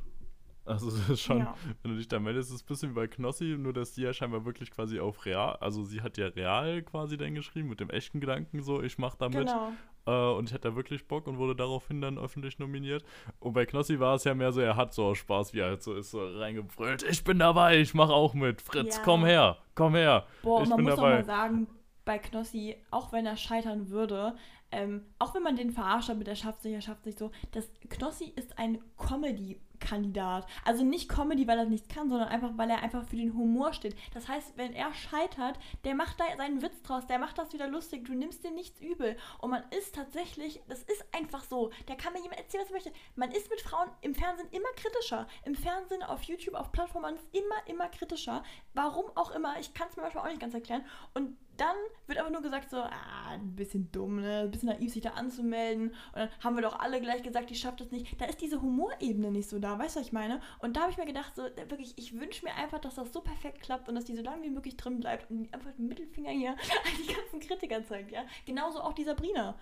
Also 0.65 0.87
es 0.87 1.09
ist 1.09 1.21
schon, 1.21 1.39
Ja. 1.39 1.55
wenn 1.81 1.91
du 1.91 1.97
dich 1.97 2.07
da 2.07 2.19
meldest, 2.19 2.49
ist 2.49 2.55
es 2.55 2.63
ein 2.63 2.67
bisschen 2.67 2.89
wie 2.91 2.93
bei 2.95 3.07
Knossi, 3.07 3.57
nur 3.59 3.73
dass 3.73 3.93
die 3.93 4.01
ja 4.01 4.13
scheinbar 4.13 4.45
wirklich 4.45 4.71
quasi 4.71 4.97
auf 4.99 5.25
real, 5.25 5.57
also 5.59 5.83
sie 5.83 6.01
hat 6.01 6.17
ja 6.17 6.27
real 6.27 6.81
quasi 6.83 7.17
dann 7.17 7.35
geschrieben, 7.35 7.67
mit 7.67 7.81
dem 7.81 7.89
echten 7.89 8.21
Gedanken 8.21 8.61
so, 8.61 8.81
ich 8.81 8.97
mach 8.97 9.15
damit. 9.15 9.47
Genau. 9.47 9.73
Äh, 10.05 10.37
und 10.37 10.47
ich 10.47 10.53
hatte 10.53 10.69
da 10.69 10.75
wirklich 10.77 11.05
Bock 11.07 11.27
und 11.27 11.37
wurde 11.37 11.55
daraufhin 11.55 11.99
dann 11.99 12.17
öffentlich 12.17 12.59
nominiert. 12.59 13.03
Und 13.39 13.51
bei 13.53 13.65
Knossi 13.65 13.99
war 13.99 14.15
es 14.15 14.23
ja 14.23 14.33
mehr 14.35 14.53
so, 14.53 14.61
er 14.61 14.77
hat 14.77 14.93
so 14.93 15.13
Spaß, 15.15 15.53
wie 15.53 15.59
er 15.59 15.67
halt 15.67 15.83
so 15.83 15.95
ist, 15.95 16.11
so 16.11 16.25
reingebrüllt, 16.25 17.03
ich 17.03 17.25
bin 17.25 17.39
dabei, 17.39 17.79
ich 17.81 17.93
mach 17.93 18.09
auch 18.09 18.33
mit, 18.33 18.61
Fritz, 18.61 18.95
Ja. 18.97 19.01
komm 19.03 19.25
her, 19.25 19.57
komm 19.75 19.95
her. 19.95 20.25
Boah, 20.43 20.63
Ich 20.63 20.69
man 20.69 20.77
bin 20.77 20.85
muss 20.85 20.95
dabei. 20.95 21.07
auch 21.13 21.17
mal 21.19 21.25
sagen, 21.25 21.67
bei 22.05 22.19
Knossi, 22.19 22.75
auch 22.91 23.11
wenn 23.11 23.25
er 23.25 23.37
scheitern 23.37 23.89
würde, 23.89 24.35
ähm, 24.73 25.05
auch 25.19 25.35
wenn 25.35 25.43
man 25.43 25.55
den 25.55 25.71
verarscht 25.71 26.09
hat 26.09 26.17
mit 26.17 26.27
er 26.27 26.35
schafft 26.35 26.63
sich, 26.63 26.73
er 26.73 26.81
schafft 26.81 27.03
sich 27.03 27.15
so, 27.15 27.29
das 27.51 27.69
Knossi 27.89 28.33
ist 28.35 28.57
ein 28.57 28.81
Comedy-Kandidat. 28.97 30.47
Also 30.65 30.83
nicht 30.83 31.09
Comedy, 31.09 31.47
weil 31.47 31.59
er 31.59 31.65
nichts 31.65 31.87
kann, 31.93 32.09
sondern 32.09 32.29
einfach, 32.29 32.57
weil 32.57 32.71
er 32.71 32.81
einfach 32.81 33.05
für 33.05 33.15
den 33.15 33.35
Humor 33.35 33.73
steht. 33.73 33.95
Das 34.15 34.27
heißt, 34.27 34.57
wenn 34.57 34.73
er 34.73 34.91
scheitert, 34.95 35.59
der 35.83 35.93
macht 35.93 36.19
da 36.19 36.23
seinen 36.37 36.63
Witz 36.63 36.81
draus, 36.81 37.05
der 37.05 37.19
macht 37.19 37.37
das 37.37 37.53
wieder 37.53 37.67
lustig, 37.67 38.05
du 38.05 38.13
nimmst 38.13 38.43
dir 38.43 38.49
nichts 38.49 38.81
übel. 38.81 39.15
Und 39.39 39.51
man 39.51 39.63
ist 39.77 39.93
tatsächlich, 39.93 40.59
das 40.67 40.81
ist 40.81 41.05
einfach 41.11 41.43
so, 41.43 41.69
da 41.85 41.93
kann 41.93 42.13
mir 42.13 42.23
jemand 42.23 42.39
erzählen, 42.39 42.63
was 42.63 42.71
er 42.71 42.73
möchte. 42.73 42.93
Man 43.15 43.31
ist 43.31 43.51
mit 43.51 43.61
Frauen 43.61 43.89
im 44.01 44.15
Fernsehen 44.15 44.49
immer 44.49 44.69
kritischer. 44.75 45.27
Im 45.45 45.53
Fernsehen, 45.53 46.01
auf 46.01 46.23
YouTube, 46.23 46.55
auf 46.55 46.71
Plattformen, 46.71 47.13
ist 47.13 47.27
immer, 47.31 47.67
immer 47.67 47.89
kritischer. 47.89 48.41
Warum 48.73 49.05
auch 49.15 49.29
immer, 49.35 49.59
ich 49.59 49.75
kann 49.75 49.87
es 49.87 49.97
mir 49.97 50.01
manchmal 50.01 50.25
auch 50.25 50.29
nicht 50.29 50.41
ganz 50.41 50.55
erklären. 50.55 50.83
Und 51.13 51.37
dann 51.57 51.75
wird 52.07 52.17
aber 52.17 52.29
nur 52.29 52.41
gesagt 52.41 52.69
so, 52.69 52.77
ah, 52.77 53.29
ein 53.31 53.55
bisschen 53.55 53.91
dumm, 53.91 54.21
ne? 54.21 54.41
ein 54.41 54.51
bisschen 54.51 54.69
naiv, 54.69 54.91
sich 54.91 55.03
da 55.03 55.11
anzumelden. 55.11 55.89
Und 55.89 56.15
dann 56.15 56.29
haben 56.43 56.55
wir 56.55 56.63
doch 56.63 56.79
alle 56.79 56.99
gleich 56.99 57.23
gesagt, 57.23 57.49
die 57.49 57.55
schafft 57.55 57.81
es 57.81 57.91
nicht. 57.91 58.19
Da 58.19 58.25
ist 58.25 58.41
diese 58.41 58.61
Humorebene 58.61 59.31
nicht 59.31 59.49
so 59.49 59.59
da, 59.59 59.77
weißt 59.77 59.95
du, 59.95 59.99
was 59.99 60.07
ich 60.07 60.13
meine? 60.13 60.41
Und 60.59 60.75
da 60.75 60.81
habe 60.81 60.91
ich 60.91 60.97
mir 60.97 61.05
gedacht, 61.05 61.35
so, 61.35 61.47
da 61.47 61.69
wirklich, 61.69 61.97
ich 61.97 62.19
wünsche 62.19 62.45
mir 62.45 62.55
einfach, 62.55 62.79
dass 62.79 62.95
das 62.95 63.13
so 63.13 63.21
perfekt 63.21 63.61
klappt 63.61 63.87
und 63.87 63.95
dass 63.95 64.05
die 64.05 64.15
so 64.15 64.23
lange 64.23 64.43
wie 64.43 64.49
möglich 64.49 64.77
drin 64.77 64.99
bleibt 64.99 65.29
und 65.29 65.53
einfach 65.53 65.71
den 65.73 65.87
Mittelfinger 65.87 66.31
hier 66.31 66.51
an 66.51 66.57
die 66.97 67.13
ganzen 67.13 67.39
Kritiker 67.39 67.85
zeigt, 67.85 68.11
ja? 68.11 68.23
Genauso 68.45 68.81
auch 68.81 68.93
die 68.93 69.03
Sabrina. 69.03 69.57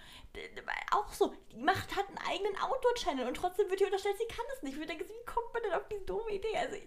Auch 0.91 1.11
so, 1.11 1.33
die 1.51 1.57
macht, 1.57 1.95
hat 1.95 2.07
einen 2.07 2.17
eigenen 2.29 2.57
Outdoor-Channel 2.61 3.27
und 3.27 3.35
trotzdem 3.35 3.69
wird 3.69 3.81
ihr 3.81 3.87
unterstellt, 3.87 4.17
sie 4.17 4.33
kann 4.33 4.45
es 4.55 4.63
nicht. 4.63 4.77
Ich 4.77 4.87
denke, 4.87 5.05
wie 5.05 5.25
kommt 5.25 5.53
man 5.53 5.63
denn 5.63 5.73
auf 5.73 5.87
diese 5.89 6.05
dumme 6.05 6.31
Idee? 6.31 6.57
Also, 6.57 6.77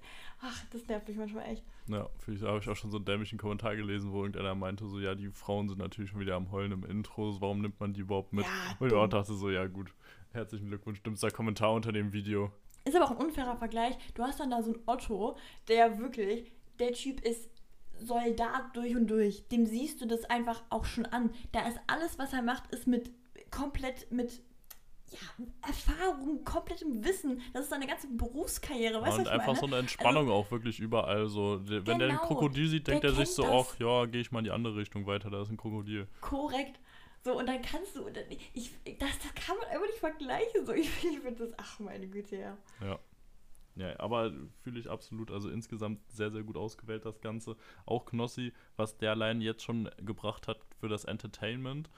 ach, 0.41 0.65
das 0.73 0.87
nervt 0.87 1.09
mich 1.09 1.17
manchmal 1.17 1.51
echt. 1.51 1.65
Ja, 1.87 2.09
da 2.27 2.47
habe 2.49 2.61
ich 2.61 2.69
auch 2.69 2.77
schon 2.77 2.91
so 2.91 2.97
einen 2.97 3.05
dämlichen 3.05 3.39
Kommentar 3.39 3.77
gelesen, 3.77 4.13
wo 4.13 4.23
irgendeiner 4.23 4.55
meinte, 4.55 4.87
so, 4.87 4.99
ja, 4.99 5.15
die 5.15 5.29
Frauen 5.29 5.69
sind 5.69 5.79
natürlich 5.79 6.11
schon 6.11 6.21
wieder 6.21 6.35
am 6.35 6.51
Heulen 6.51 6.73
im 6.73 6.85
Intro, 6.85 7.41
warum 7.41 7.61
nimmt 7.61 7.79
man 7.79 7.93
die 7.93 8.01
überhaupt 8.01 8.33
mit? 8.33 8.47
Ja, 8.47 8.77
und 8.79 8.87
ich 8.87 8.95
auch 8.95 9.07
dachte 9.07 9.35
so, 9.35 9.51
ja 9.51 9.67
gut, 9.67 9.93
herzlichen 10.33 10.69
Glückwunsch, 10.69 11.03
dümmster 11.03 11.31
Kommentar 11.31 11.73
unter 11.73 11.93
dem 11.93 12.13
Video. 12.13 12.51
Ist 12.87 12.97
aber 12.97 13.05
auch 13.07 13.11
ein 13.11 13.17
unfairer 13.19 13.57
Vergleich. 13.57 13.97
Du 14.15 14.23
hast 14.23 14.41
dann 14.41 14.51
da 14.51 14.63
so 14.63 14.73
einen 14.73 14.83
Otto, 14.87 15.37
der 15.69 15.99
wirklich, 15.99 16.53
der 16.79 16.93
Typ 16.93 17.21
ist 17.21 17.51
Soldat 17.99 18.75
durch 18.75 18.97
und 18.97 19.07
durch. 19.07 19.47
Dem 19.49 19.67
siehst 19.67 20.01
du 20.01 20.07
das 20.07 20.25
einfach 20.25 20.63
auch 20.71 20.85
schon 20.85 21.07
an. 21.07 21.31
Da 21.53 21.67
ist 21.69 21.79
alles, 21.87 22.19
was 22.19 22.33
er 22.33 22.43
macht, 22.43 22.73
ist 22.73 22.87
mit 22.87 23.11
komplett 23.51 24.11
mit 24.11 24.43
ja, 25.15 25.47
Erfahrung, 25.67 26.45
komplettem 26.45 27.05
Wissen. 27.05 27.41
Das 27.53 27.65
ist 27.65 27.71
seine 27.71 27.87
ganze 27.87 28.09
Berufskarriere, 28.09 29.01
weißt 29.01 29.19
du, 29.19 29.21
und 29.21 29.27
was 29.27 29.27
ich 29.27 29.33
einfach 29.33 29.47
meine? 29.47 29.59
so 29.59 29.67
eine 29.67 29.77
Entspannung 29.79 30.31
auch 30.31 30.51
wirklich 30.51 30.81
überall. 30.81 31.27
So, 31.27 31.59
der, 31.59 31.87
wenn 31.87 31.99
der 31.99 32.09
ein 32.09 32.17
Genau, 32.17 32.27
Krokodil 32.27 32.69
sieht, 32.69 32.87
denkt 32.87 33.05
er 33.05 33.13
sich 33.13 33.29
so, 33.29 33.45
ach 33.45 33.79
ja, 33.79 34.07
gehe 34.07 34.21
ich 34.21 34.33
mal 34.33 34.41
in 34.41 34.47
die 34.47 34.51
andere 34.51 34.77
Richtung 34.77 35.07
weiter, 35.07 35.31
da 35.31 35.43
ist 35.43 35.51
ein 35.51 35.57
Krokodil. 35.57 36.07
Korrekt. 36.21 36.81
So, 37.23 37.39
und 37.39 37.47
dann 37.47 37.63
kannst 37.63 37.97
du, 37.97 38.07
ich, 38.53 38.71
das, 38.99 39.19
das 39.19 39.35
kann 39.35 39.57
man 39.57 39.67
einfach 39.69 39.87
nicht 39.87 39.99
vergleichen. 39.99 40.67
So, 40.67 40.73
ich, 40.73 40.89
ich 41.05 41.21
finde 41.21 41.47
das, 41.47 41.55
ach 41.57 41.81
meine 41.81 42.07
Güte, 42.07 42.37
ja. 42.37 42.57
Ja. 42.83 42.99
Ja, 43.77 43.99
aber 43.99 44.33
fühle 44.63 44.79
ich 44.79 44.89
absolut, 44.89 45.33
also 45.33 45.49
insgesamt 45.49 46.01
sehr, 46.09 46.31
sehr 46.31 46.45
gut 46.45 46.57
ausgewählt 46.57 47.05
das 47.05 47.21
Ganze. 47.21 47.57
Auch 47.87 48.05
Knossi, 48.05 48.53
was 48.77 48.99
der 48.99 49.11
allein 49.11 49.41
jetzt 49.41 49.65
schon 49.65 49.91
gebracht 49.97 50.47
hat 50.47 50.59
für 50.79 50.89
das 50.89 51.05
Entertainment 51.05 51.91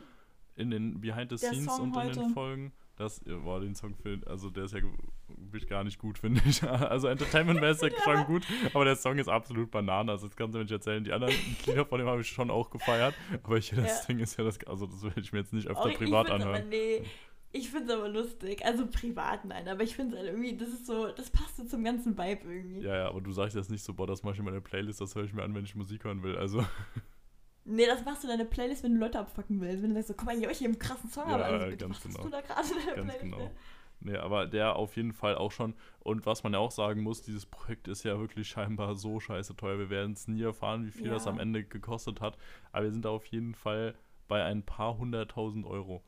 in 0.54 0.70
den 0.70 1.00
Behind 1.00 1.30
the 1.30 1.36
Scenes 1.36 1.78
und 1.78 1.94
in 1.96 2.12
den. 2.12 2.30
Folgen. 2.30 2.72
Das, 2.96 3.20
boah, 3.44 3.60
den 3.60 3.74
Song, 3.74 3.94
find- 3.94 4.26
also 4.26 4.48
der 4.48 4.64
ist 4.64 4.72
ja 4.74 4.80
wirklich 5.28 5.68
gar 5.68 5.84
nicht 5.84 5.98
gut, 5.98 6.18
finde 6.18 6.40
ich. 6.46 6.62
Also 6.66 7.08
Entertainment-mäßig 7.08 7.92
schon 8.02 8.24
gut, 8.24 8.46
aber 8.72 8.84
der 8.86 8.96
Song 8.96 9.18
ist 9.18 9.28
absolut 9.28 9.70
Banane. 9.70 10.10
Also 10.12 10.26
das 10.28 10.34
kannst 10.36 10.54
du 10.54 10.58
mir 10.58 10.64
nicht 10.64 10.72
erzählen. 10.72 11.04
Die 11.04 11.12
anderen 11.12 11.34
Lieder 11.66 11.84
von 11.84 11.98
dem 11.98 12.08
habe 12.08 12.22
ich 12.22 12.28
schon 12.28 12.50
auch 12.50 12.70
gefeiert, 12.70 13.14
aber 13.42 13.58
ich, 13.58 13.68
das 13.70 14.00
Ja. 14.00 14.06
Ding 14.08 14.18
ist 14.20 14.38
ja 14.38 14.44
das, 14.44 14.58
also 14.66 14.86
das 14.86 15.02
werde 15.02 15.20
ich 15.20 15.30
mir 15.32 15.40
jetzt 15.40 15.52
nicht 15.52 15.68
öfter 15.68 15.90
ich- 15.90 15.98
privat 15.98 16.30
anhören. 16.30 16.54
Aber, 16.56 16.64
nee, 16.64 17.02
ich 17.52 17.68
finde 17.70 17.92
es 17.92 17.98
aber 17.98 18.08
lustig. 18.08 18.64
Also 18.64 18.86
privat 18.86 19.44
nein, 19.44 19.68
aber 19.68 19.82
ich 19.82 19.94
finde 19.94 20.14
es 20.14 20.20
halt 20.22 20.30
irgendwie, 20.30 20.56
das 20.56 20.68
ist 20.70 20.86
so, 20.86 21.08
das 21.08 21.28
passt 21.30 21.56
so 21.58 21.64
zum 21.64 21.84
ganzen 21.84 22.16
Vibe 22.16 22.50
irgendwie. 22.50 22.80
Ja, 22.80 22.96
ja, 22.96 23.08
aber 23.08 23.20
du 23.20 23.30
sagst 23.32 23.56
jetzt 23.56 23.70
nicht 23.70 23.82
so, 23.84 23.92
boah, 23.92 24.06
das 24.06 24.22
mache 24.22 24.32
ich 24.34 24.38
in 24.38 24.44
meine 24.46 24.60
Playlist, 24.62 25.00
das 25.02 25.14
höre 25.14 25.24
ich 25.24 25.32
mir 25.34 25.42
an, 25.42 25.54
wenn 25.54 25.64
ich 25.64 25.74
Musik 25.74 26.04
hören 26.04 26.22
will. 26.22 26.36
Also, 26.36 26.64
Nee, 27.66 27.86
das 27.86 28.04
machst 28.04 28.22
du 28.22 28.28
in 28.28 28.38
deine 28.38 28.48
Playlist, 28.48 28.82
wenn 28.84 28.94
du 28.94 29.00
Leute 29.00 29.18
abfacken 29.18 29.60
willst. 29.60 29.82
Wenn 29.82 29.90
du 29.90 29.96
sagst 29.96 30.08
so, 30.08 30.14
guck 30.14 30.26
mal, 30.26 30.36
hier, 30.36 30.50
ich 30.50 30.58
hier 30.58 30.68
einen 30.68 30.78
krassen 30.78 31.10
Song, 31.10 31.28
Ja, 31.28 31.34
aber 31.34 31.50
ja, 31.50 31.64
bitte, 31.66 31.76
ganz 31.86 31.96
was 31.96 32.04
hast 32.04 32.12
genau. 32.16 32.24
du 32.24 32.30
da 32.30 32.40
gerade 32.40 32.68
in 32.68 32.74
deiner 32.78 32.92
Playlist? 33.02 33.20
genau. 33.20 33.38
ne? 33.38 33.50
Nee, 34.00 34.16
aber 34.18 34.46
der 34.46 34.76
auf 34.76 34.94
jeden 34.96 35.12
Fall 35.14 35.36
auch 35.36 35.50
schon. 35.50 35.74
Und 36.00 36.26
was 36.26 36.44
man 36.44 36.52
ja 36.52 36.58
auch 36.58 36.70
sagen 36.70 37.02
muss, 37.02 37.22
dieses 37.22 37.46
Projekt 37.46 37.88
ist 37.88 38.04
ja 38.04 38.18
wirklich 38.20 38.46
scheinbar 38.48 38.94
so 38.94 39.20
scheiße 39.20 39.56
teuer. 39.56 39.78
Wir 39.78 39.90
werden 39.90 40.12
es 40.12 40.28
nie 40.28 40.42
erfahren, 40.42 40.86
wie 40.86 40.90
viel 40.90 41.06
Ja. 41.06 41.14
das 41.14 41.26
am 41.26 41.40
Ende 41.40 41.64
gekostet 41.64 42.20
hat. 42.20 42.36
Aber 42.72 42.84
wir 42.84 42.92
sind 42.92 43.04
da 43.04 43.08
auf 43.08 43.24
jeden 43.26 43.54
Fall 43.54 43.94
bei 44.28 44.44
ein 44.44 44.62
paar 44.62 44.98
hunderttausend 44.98 45.64
Euro. 45.66 46.04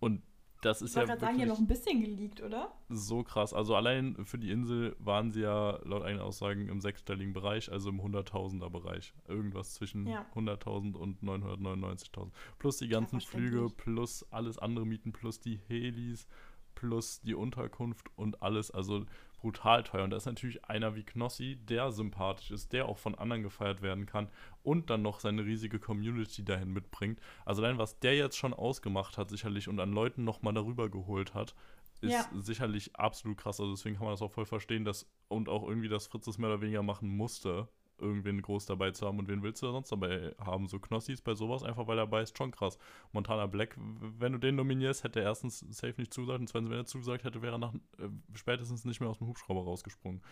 Und 0.00 0.22
das 0.60 0.80
Ich 0.80 0.86
ist 0.86 0.94
ja 0.94 1.00
wollte 1.02 1.12
gerade 1.12 1.20
sagen, 1.20 1.38
ja 1.40 1.46
noch 1.46 1.58
ein 1.58 1.66
bisschen 1.66 2.00
geleakt, 2.00 2.42
oder? 2.42 2.72
so 2.88 3.22
krass. 3.22 3.54
Also 3.54 3.74
allein 3.76 4.24
für 4.24 4.38
die 4.38 4.50
Insel 4.50 4.94
waren 4.98 5.30
sie 5.30 5.40
ja 5.42 5.78
laut 5.84 6.02
eigenen 6.02 6.22
Aussagen 6.24 6.68
im 6.68 6.80
sechsstelligen 6.80 7.32
Bereich, 7.32 7.70
also 7.70 7.88
im 7.90 8.02
Hunderttausender 8.02 8.68
Bereich. 8.70 9.14
Irgendwas 9.28 9.74
zwischen 9.74 10.06
Ja. 10.06 10.26
100.000 10.34 10.96
und 10.96 11.22
999.000. 11.22 12.30
Plus 12.58 12.78
die 12.78 12.88
ganzen 12.88 13.20
Flüge, 13.20 13.58
verständlich. 13.60 13.76
plus 13.76 14.26
alles 14.30 14.58
andere 14.58 14.86
Mieten, 14.86 15.12
plus 15.12 15.40
die 15.40 15.60
Helis, 15.68 16.26
plus 16.74 17.20
die 17.22 17.34
Unterkunft 17.34 18.08
und 18.16 18.42
alles. 18.42 18.70
Also 18.70 19.04
brutal 19.40 19.82
teuer. 19.82 20.04
Und 20.04 20.10
da 20.10 20.16
ist 20.16 20.26
natürlich 20.26 20.64
einer 20.66 20.94
wie 20.94 21.02
Knossi, 21.02 21.56
der 21.56 21.90
sympathisch 21.92 22.50
ist, 22.50 22.72
der 22.72 22.86
auch 22.86 22.98
von 22.98 23.14
anderen 23.14 23.42
gefeiert 23.42 23.82
werden 23.82 24.06
kann 24.06 24.28
und 24.62 24.90
dann 24.90 25.02
noch 25.02 25.20
seine 25.20 25.44
riesige 25.44 25.78
Community 25.78 26.44
dahin 26.44 26.72
mitbringt. 26.72 27.18
Also 27.44 27.62
allein, 27.62 27.78
was 27.78 27.98
der 28.00 28.16
jetzt 28.16 28.36
schon 28.36 28.54
ausgemacht 28.54 29.18
hat, 29.18 29.30
sicherlich, 29.30 29.68
und 29.68 29.80
an 29.80 29.92
Leuten 29.92 30.24
nochmal 30.24 30.54
darüber 30.54 30.88
geholt 30.88 31.34
hat, 31.34 31.54
ist 32.00 32.12
Ja. 32.12 32.26
sicherlich 32.40 32.96
absolut 32.96 33.38
krass. 33.38 33.60
Also 33.60 33.72
deswegen 33.72 33.96
kann 33.96 34.04
man 34.04 34.12
das 34.14 34.22
auch 34.22 34.32
voll 34.32 34.46
verstehen, 34.46 34.84
dass 34.84 35.06
und 35.28 35.48
auch 35.48 35.66
irgendwie, 35.68 35.88
dass 35.88 36.06
Fritz 36.06 36.26
es 36.26 36.38
mehr 36.38 36.50
oder 36.50 36.60
weniger 36.60 36.82
machen 36.82 37.08
musste, 37.08 37.68
irgendwen 38.00 38.42
groß 38.42 38.66
dabei 38.66 38.90
zu 38.90 39.06
haben. 39.06 39.18
Und 39.18 39.28
wen 39.28 39.42
willst 39.42 39.62
du 39.62 39.70
sonst 39.70 39.92
dabei 39.92 40.34
haben? 40.38 40.66
So 40.68 40.78
Knossis 40.78 41.20
bei 41.20 41.34
sowas, 41.34 41.62
einfach 41.62 41.86
weil 41.86 41.98
er 41.98 42.06
dabei 42.06 42.22
ist, 42.22 42.36
schon 42.36 42.50
krass. 42.50 42.78
Montana 43.12 43.46
Black, 43.46 43.76
wenn 43.78 44.32
du 44.32 44.38
den 44.38 44.56
nominierst, 44.56 45.04
hätte 45.04 45.20
er 45.20 45.26
erstens 45.26 45.60
safe 45.70 45.94
nicht 45.98 46.12
zugesagt 46.12 46.40
und 46.40 46.48
zweitens, 46.48 46.70
wenn 46.70 46.78
er 46.78 46.86
zugesagt 46.86 47.24
hätte, 47.24 47.42
wäre 47.42 47.56
er 47.56 47.58
nach, 47.58 47.74
äh, 47.74 48.08
spätestens 48.34 48.84
nicht 48.84 49.00
mehr 49.00 49.10
aus 49.10 49.18
dem 49.18 49.26
Hubschrauber 49.26 49.64
rausgesprungen. 49.64 50.22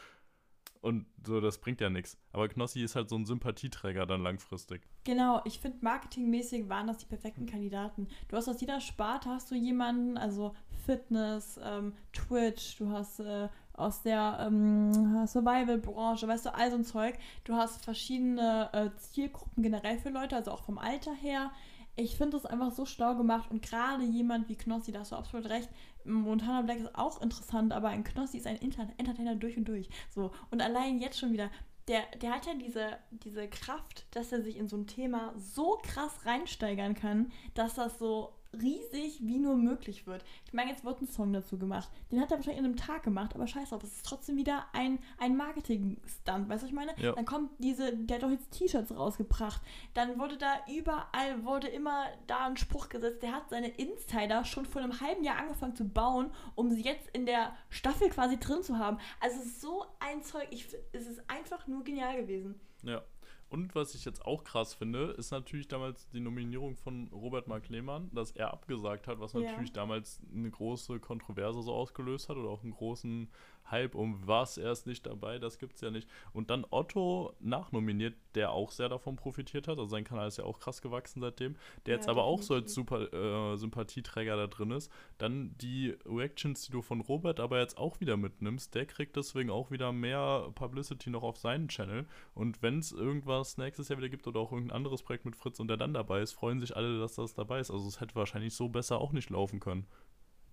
Und 0.81 1.07
so, 1.27 1.41
das 1.41 1.59
bringt 1.59 1.81
ja 1.81 1.91
nichts. 1.91 2.17
Aber 2.33 2.49
Knossi 2.49 2.83
ist 2.83 2.95
halt 2.95 3.09
so 3.09 3.17
ein 3.17 3.25
Sympathieträger 3.25 4.07
dann 4.07 4.23
langfristig. 4.23 4.83
Genau, 5.05 5.41
ich 5.45 5.59
finde 5.59 5.79
marketingmäßig 5.81 6.69
waren 6.69 6.87
das 6.87 6.99
die 6.99 7.07
perfekten 7.07 7.47
Kandidaten. 7.47 8.09
Du 8.29 8.37
hast 8.37 8.49
aus 8.49 8.61
jeder 8.61 8.81
Sparte 8.81 9.29
hast 9.29 9.51
du 9.51 9.55
jemanden, 9.55 10.17
also 10.17 10.55
Fitness, 10.87 11.59
ähm, 11.63 11.93
Twitch, 12.13 12.77
du 12.79 12.91
hast 12.91 13.21
äh, 13.21 13.49
aus 13.73 14.03
der 14.03 14.39
ähm, 14.41 15.27
Survival-Branche, 15.27 16.27
weißt 16.27 16.47
du, 16.47 16.55
all 16.55 16.71
so 16.71 16.77
ein 16.77 16.85
Zeug. 16.85 17.17
Du 17.45 17.55
hast 17.55 17.85
verschiedene 17.85 18.71
äh, 18.73 18.91
Zielgruppen 18.99 19.63
generell 19.63 19.99
für 19.99 20.11
Leute, 20.11 20.37
also 20.37 20.51
auch 20.51 20.63
vom 20.63 20.79
Alter 20.79 21.15
her. 21.15 21.51
Ich 21.99 22.17
finde 22.17 22.37
das 22.37 22.47
einfach 22.47 22.71
so 22.71 22.87
schlau 22.87 23.17
gemacht 23.17 23.51
und 23.51 23.61
gerade 23.61 24.05
jemand 24.05 24.49
wie 24.49 24.55
Knossi, 24.55 24.93
da 24.93 25.01
hast 25.01 25.11
du 25.11 25.17
absolut 25.17 25.49
recht. 25.49 25.69
Montana 26.05 26.63
Black 26.63 26.79
ist 26.79 26.95
auch 26.95 27.21
interessant, 27.21 27.73
aber 27.73 27.89
ein 27.89 28.05
Knossi 28.05 28.39
ist 28.39 28.47
ein 28.47 28.57
Inter 28.57 28.89
Entertainer 28.99 29.35
durch 29.35 29.57
und 29.57 29.67
durch. 29.67 29.89
So, 30.15 30.31
und 30.53 30.61
allein 30.61 31.01
jetzt 31.01 31.19
schon 31.19 31.33
wieder, 31.33 31.51
der, 31.89 32.03
der 32.23 32.31
hat 32.31 32.47
ja 32.47 32.55
diese, 32.55 32.99
diese 33.11 33.49
Kraft, 33.49 34.07
dass 34.13 34.31
er 34.31 34.43
sich 34.43 34.57
in 34.57 34.69
so 34.69 34.77
ein 34.77 34.87
Thema 34.87 35.35
so 35.37 35.81
krass 35.83 36.25
reinsteigern 36.25 36.95
kann, 36.95 37.33
dass 37.55 37.75
das 37.75 37.99
so 37.99 38.33
riesig 38.53 39.21
wie 39.23 39.39
nur 39.39 39.57
möglich 39.57 40.07
wird. 40.07 40.25
Ich 40.47 40.53
meine, 40.53 40.71
jetzt 40.71 40.85
wird 40.85 41.01
ein 41.03 41.07
Song 41.07 41.33
dazu 41.33 41.59
gemacht. 41.59 41.91
Den 42.11 42.21
hat 42.21 42.31
er 42.31 42.39
wahrscheinlich 42.39 42.61
in 42.61 42.65
einem 42.65 42.77
Tag 42.77 43.03
gemacht, 43.03 43.35
aber 43.35 43.47
scheiß 43.47 43.71
drauf, 43.71 43.83
es 43.83 43.97
ist 43.97 44.07
trotzdem 44.07 44.37
wieder 44.37 44.67
ein, 44.73 44.99
ein 45.19 45.37
Marketing-Stunt, 45.37 46.49
weißt 46.49 46.63
du, 46.63 46.67
was 46.67 46.71
ich 46.71 46.73
meine? 46.73 46.95
Ja. 46.99 47.13
Dann 47.13 47.27
kommt 47.27 47.51
diese, 47.59 47.97
der 47.97 48.17
hat 48.17 48.23
doch 48.23 48.31
jetzt 48.31 48.51
T-Shirts 48.53 48.97
rausgebracht. 48.97 49.61
Dann 49.95 50.19
wurde 50.19 50.39
da 50.39 50.61
überall, 50.69 51.45
wurde 51.45 51.69
immer 51.69 52.07
da 52.27 52.47
ein 52.47 52.57
Spruch 52.57 52.89
gesetzt. 52.89 53.23
Der 53.23 53.33
hat 53.33 53.51
seine 53.51 53.69
Insider 53.69 54.45
schon 54.45 54.67
vor 54.67 54.83
einem 54.83 55.01
halben 55.01 55.25
Jahr 55.25 55.39
angefangen 55.39 55.77
zu 55.77 55.89
bauen, 55.89 56.31
um 56.55 56.71
sie 56.71 56.83
jetzt 56.83 57.09
in 57.13 57.27
der 57.27 57.55
Staffel 57.69 58.09
quasi 58.09 58.39
drin 58.39 58.63
zu 58.63 58.79
haben. 58.79 58.99
Also 59.21 59.41
so 59.61 59.85
ein 60.01 60.23
Zeug, 60.23 60.49
ich, 60.51 60.69
es 60.93 61.07
ist 61.07 61.21
einfach 61.29 61.67
nur 61.67 61.85
genial 61.85 62.17
gewesen. 62.17 62.59
Ja. 62.83 63.03
Und 63.51 63.75
was 63.75 63.95
ich 63.95 64.05
jetzt 64.05 64.27
auch 64.27 64.45
krass 64.45 64.75
finde, 64.75 65.13
ist 65.13 65.31
natürlich 65.31 65.69
damals 65.69 66.09
die 66.11 66.21
Nominierung 66.21 66.77
von 66.77 67.09
Robert 67.09 67.49
Mark 67.49 67.69
Lehmann, 67.71 68.11
dass 68.13 68.33
er 68.33 68.53
abgesagt 68.53 69.07
hat, 69.07 69.21
was 69.21 69.33
Ja. 69.33 69.41
natürlich 69.41 69.73
damals 69.73 70.21
eine 70.35 70.51
große 70.51 71.01
Kontroverse 71.01 71.63
so 71.63 71.73
ausgelöst 71.73 72.29
hat 72.29 72.37
oder 72.37 72.51
auch 72.51 72.63
einen 72.63 72.73
großen 72.73 73.31
Hype 73.71 73.95
um 73.95 74.27
was, 74.27 74.59
er 74.59 74.73
ist 74.73 74.87
nicht 74.87 75.07
dabei, 75.07 75.39
das 75.39 75.59
gibt's 75.59 75.81
ja 75.81 75.91
nicht. 75.91 76.09
Und 76.33 76.51
dann 76.51 76.67
Otto 76.71 77.35
nachnominiert, 77.41 78.15
der 78.35 78.53
auch 78.53 78.71
sehr 78.71 78.89
davon 78.89 79.17
profitiert 79.17 79.69
hat, 79.69 79.79
also 79.79 79.89
sein 79.89 80.05
Kanal 80.05 80.29
ist 80.29 80.39
ja 80.39 80.45
auch 80.45 80.59
krass 80.59 80.83
gewachsen 80.83 81.21
seitdem, 81.21 81.57
der 81.87 81.95
Ja, 81.95 81.99
jetzt 81.99 82.09
aber 82.09 82.25
auch 82.25 82.43
so 82.43 82.55
als 82.55 82.73
super 82.75 83.13
äh, 83.13 83.57
Sympathieträger 83.57 84.37
da 84.37 84.47
drin 84.47 84.71
ist. 84.71 84.91
Dann 85.19 85.57
die 85.59 85.97
Reactions, 86.07 86.63
die 86.67 86.73
du 86.73 86.83
von 86.83 87.01
Robert 87.01 87.41
aber 87.41 87.61
jetzt 87.61 87.79
auch 87.79 88.01
wieder 88.01 88.17
mitnimmst, 88.17 88.75
der 88.75 88.87
kriegt 88.87 89.17
deswegen 89.17 89.51
auch 89.51 89.71
wieder 89.71 89.93
mehr 89.93 90.51
Publicity 90.55 91.11
noch 91.11 91.23
auf 91.23 91.37
seinen 91.37 91.69
Channel. 91.69 92.07
Und 92.35 92.63
wenn 92.63 92.79
es 92.79 92.93
irgendwas 92.93 93.59
nächstes 93.59 93.89
Jahr 93.89 93.99
wieder 93.99 94.09
gibt 94.09 94.27
oder 94.27 94.41
auch 94.41 94.53
irgendein 94.53 94.77
anderes 94.77 95.03
Projekt 95.03 95.25
mit 95.25 95.37
Fritz 95.37 95.61
und 95.61 95.69
der 95.69 95.77
dann 95.77 95.95
dabei 95.95 96.21
ist, 96.21 96.33
freuen 96.33 96.61
sich 96.61 96.77
alle, 96.77 96.99
dass 96.99 97.15
das 97.15 97.35
dabei 97.35 97.61
ist. 97.61 97.71
Also 97.71 97.89
es 97.89 98.01
hätte 98.01 98.15
wahrscheinlich 98.15 98.55
so 98.55 98.69
besser 98.69 99.01
auch 99.01 99.13
nicht 99.13 99.31
laufen 99.31 99.61
können. 99.61 99.87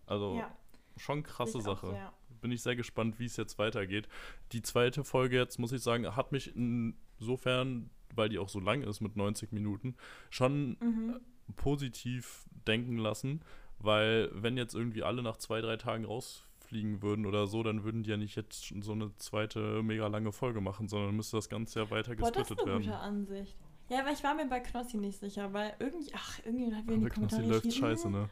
Also 0.05 0.35
Ja, 0.35 0.55
schon 0.97 1.23
krasse 1.23 1.57
ich 1.59 1.65
auch 1.67 1.75
Sache. 1.77 1.87
so, 1.87 1.93
ja. 1.93 2.13
Bin 2.41 2.51
ich 2.51 2.61
sehr 2.61 2.75
gespannt, 2.75 3.17
wie 3.19 3.25
es 3.25 3.37
jetzt 3.37 3.57
weitergeht. 3.57 4.07
Die 4.51 4.61
zweite 4.61 5.03
Folge 5.03 5.37
jetzt, 5.37 5.57
muss 5.57 5.71
ich 5.71 5.81
sagen, 5.81 6.15
hat 6.15 6.31
mich 6.31 6.53
insofern, 6.55 7.89
weil 8.13 8.29
die 8.29 8.37
auch 8.39 8.49
so 8.49 8.59
lang 8.59 8.81
ist 8.83 9.01
mit 9.01 9.15
90 9.15 9.51
Minuten, 9.51 9.95
schon 10.29 10.77
Mhm. 10.79 11.19
positiv 11.55 12.45
denken 12.67 12.97
lassen, 12.97 13.41
weil 13.79 14.29
wenn 14.33 14.57
jetzt 14.57 14.75
irgendwie 14.75 15.03
alle 15.03 15.21
nach 15.23 15.37
zwei, 15.37 15.61
drei 15.61 15.77
Tagen 15.77 16.05
rausfliegen 16.05 17.01
würden 17.01 17.25
oder 17.25 17.47
so, 17.47 17.63
dann 17.63 17.83
würden 17.83 18.03
die 18.03 18.09
ja 18.09 18.17
nicht 18.17 18.35
jetzt 18.35 18.73
so 18.81 18.91
eine 18.91 19.15
zweite 19.17 19.81
mega 19.83 20.07
lange 20.07 20.31
Folge 20.31 20.61
machen, 20.61 20.87
sondern 20.87 21.15
müsste 21.15 21.37
das 21.37 21.49
Ganze 21.49 21.79
ja 21.81 21.89
weiter 21.91 22.15
Boah, 22.15 22.31
das 22.31 22.43
ist 22.43 22.57
gesplittet 22.57 22.67
eine 22.67 22.77
gute 22.77 22.89
werden. 22.89 22.99
Ansicht. 23.01 23.55
Ja, 23.89 23.99
aber 23.99 24.11
ich 24.11 24.23
war 24.23 24.33
mir 24.33 24.47
bei 24.47 24.59
Knossi 24.61 24.97
nicht 24.97 25.19
sicher, 25.19 25.53
weil 25.53 25.75
irgendwie, 25.79 26.11
ach, 26.15 26.39
irgendwie 26.43 26.73
hat 26.75 26.85
mir 26.87 26.93
in 26.93 26.99
die 27.01 27.05
Aber 27.05 27.13
Knossi 27.15 27.35
Kommentare 27.35 27.47
läuft 27.63 27.73
scheiße, 27.73 28.09
ne? 28.09 28.29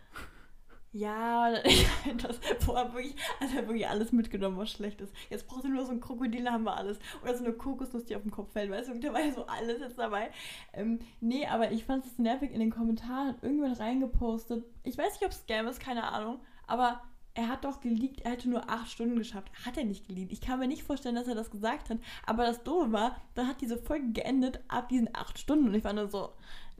Ja, 0.93 1.51
das 2.17 2.39
vorher 2.59 2.93
wirklich, 2.93 3.15
also 3.39 3.55
wirklich 3.55 3.87
alles 3.87 4.11
mitgenommen, 4.11 4.57
was 4.57 4.69
schlecht 4.69 5.01
ist. 5.01 5.11
Jetzt 5.31 5.47
braucht 5.47 5.63
er 5.63 5.71
nur 5.71 5.85
so 5.85 5.91
ein 5.91 5.99
Krokodil, 5.99 6.47
haben 6.47 6.65
wir 6.65 6.77
alles. 6.77 6.99
Oder 7.23 7.35
so 7.35 7.43
eine 7.43 7.53
Kokosnuss, 7.53 8.05
die 8.05 8.15
auf 8.15 8.21
den 8.21 8.29
Kopf 8.29 8.51
fällt, 8.53 8.69
weißt 8.69 8.89
du, 8.89 8.99
da 8.99 9.11
war 9.11 9.21
ja 9.21 9.31
so 9.31 9.47
alles 9.47 9.81
jetzt 9.81 9.97
dabei. 9.97 10.29
Ähm, 10.71 10.99
nee, 11.19 11.47
aber 11.47 11.71
ich 11.71 11.83
fand 11.83 12.05
es 12.05 12.19
nervig 12.19 12.51
in 12.51 12.59
den 12.59 12.69
Kommentaren, 12.69 13.35
irgendwann 13.41 13.73
reingepostet. 13.73 14.65
Ich 14.83 14.95
weiß 14.95 15.13
nicht, 15.13 15.25
ob 15.25 15.31
es 15.31 15.39
Scam 15.39 15.67
ist, 15.67 15.79
keine 15.79 16.03
Ahnung, 16.03 16.39
aber 16.67 17.01
er 17.35 17.47
hat 17.47 17.65
doch 17.65 17.81
geleakt, 17.81 18.21
er 18.21 18.31
hätte 18.31 18.47
nur 18.49 18.69
acht 18.69 18.89
Stunden 18.89 19.17
geschafft. 19.17 19.51
Hat 19.65 19.77
er 19.77 19.85
nicht 19.85 20.07
geleakt. 20.07 20.31
Ich 20.31 20.41
kann 20.41 20.59
mir 20.59 20.67
nicht 20.67 20.83
vorstellen, 20.83 21.15
dass 21.15 21.27
er 21.27 21.33
das 21.33 21.49
gesagt 21.49 21.89
hat. 21.89 21.97
Aber 22.27 22.45
das 22.45 22.63
Doofe 22.63 22.91
war, 22.91 23.15
dann 23.33 23.47
hat 23.47 23.61
diese 23.61 23.77
Folge 23.77 24.11
geendet 24.11 24.59
ab 24.67 24.89
diesen 24.89 25.09
acht 25.15 25.39
Stunden. 25.39 25.67
Und 25.67 25.73
ich 25.73 25.83
war 25.83 25.93
nur 25.93 26.07
so, 26.07 26.29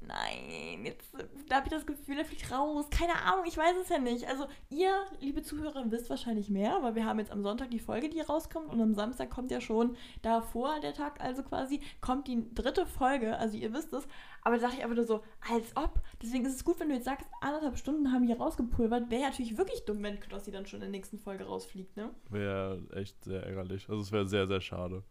nein, 0.07 0.85
jetzt 0.85 1.13
da 1.47 1.57
habe 1.57 1.67
ich 1.67 1.73
das 1.73 1.85
Gefühl, 1.85 2.17
er 2.17 2.25
fliegt 2.25 2.51
raus. 2.51 2.89
Keine 2.89 3.13
Ahnung, 3.21 3.45
ich 3.47 3.57
weiß 3.57 3.75
es 3.81 3.89
ja 3.89 3.99
nicht. 3.99 4.27
Also 4.27 4.45
ihr, 4.69 4.91
liebe 5.19 5.43
Zuhörer, 5.43 5.83
wisst 5.91 6.09
wahrscheinlich 6.09 6.49
mehr, 6.49 6.79
weil 6.81 6.95
wir 6.95 7.05
haben 7.05 7.19
jetzt 7.19 7.31
am 7.31 7.43
Sonntag 7.43 7.69
die 7.69 7.79
Folge, 7.79 8.09
die 8.09 8.21
rauskommt. 8.21 8.69
Und 8.69 8.81
am 8.81 8.93
Samstag 8.93 9.29
kommt 9.29 9.51
ja 9.51 9.61
schon 9.61 9.95
davor, 10.21 10.79
der 10.81 10.93
Tag 10.93 11.21
also 11.21 11.43
quasi, 11.43 11.81
kommt 12.01 12.27
die 12.27 12.53
dritte 12.53 12.85
Folge. 12.85 13.37
Also 13.37 13.57
ihr 13.57 13.73
wisst 13.73 13.93
es. 13.93 14.07
Aber 14.41 14.55
da 14.55 14.63
dachte 14.63 14.77
ich 14.77 14.83
einfach 14.83 14.95
nur 14.95 15.05
so, 15.05 15.23
als 15.49 15.75
ob. 15.75 16.01
Deswegen 16.21 16.45
ist 16.45 16.55
es 16.55 16.65
gut, 16.65 16.79
wenn 16.79 16.89
du 16.89 16.95
jetzt 16.95 17.05
sagst, 17.05 17.27
anderthalb 17.41 17.77
Stunden 17.77 18.11
haben 18.11 18.27
wir 18.27 18.37
rausgepulvert. 18.37 19.09
Wäre 19.09 19.23
natürlich 19.23 19.57
wirklich 19.57 19.85
dumm, 19.85 20.01
wenn 20.03 20.19
Knossi 20.19 20.51
dann 20.51 20.65
schon 20.65 20.77
in 20.77 20.81
der 20.81 20.89
nächsten 20.91 21.19
Folge 21.19 21.45
rausfliegt, 21.45 21.95
ne? 21.95 22.09
Wäre 22.29 22.81
echt 22.93 23.23
sehr 23.23 23.43
ärgerlich. 23.43 23.89
Also 23.89 24.01
es 24.01 24.11
wäre 24.11 24.27
sehr, 24.27 24.47
sehr 24.47 24.61
schade. 24.61 25.03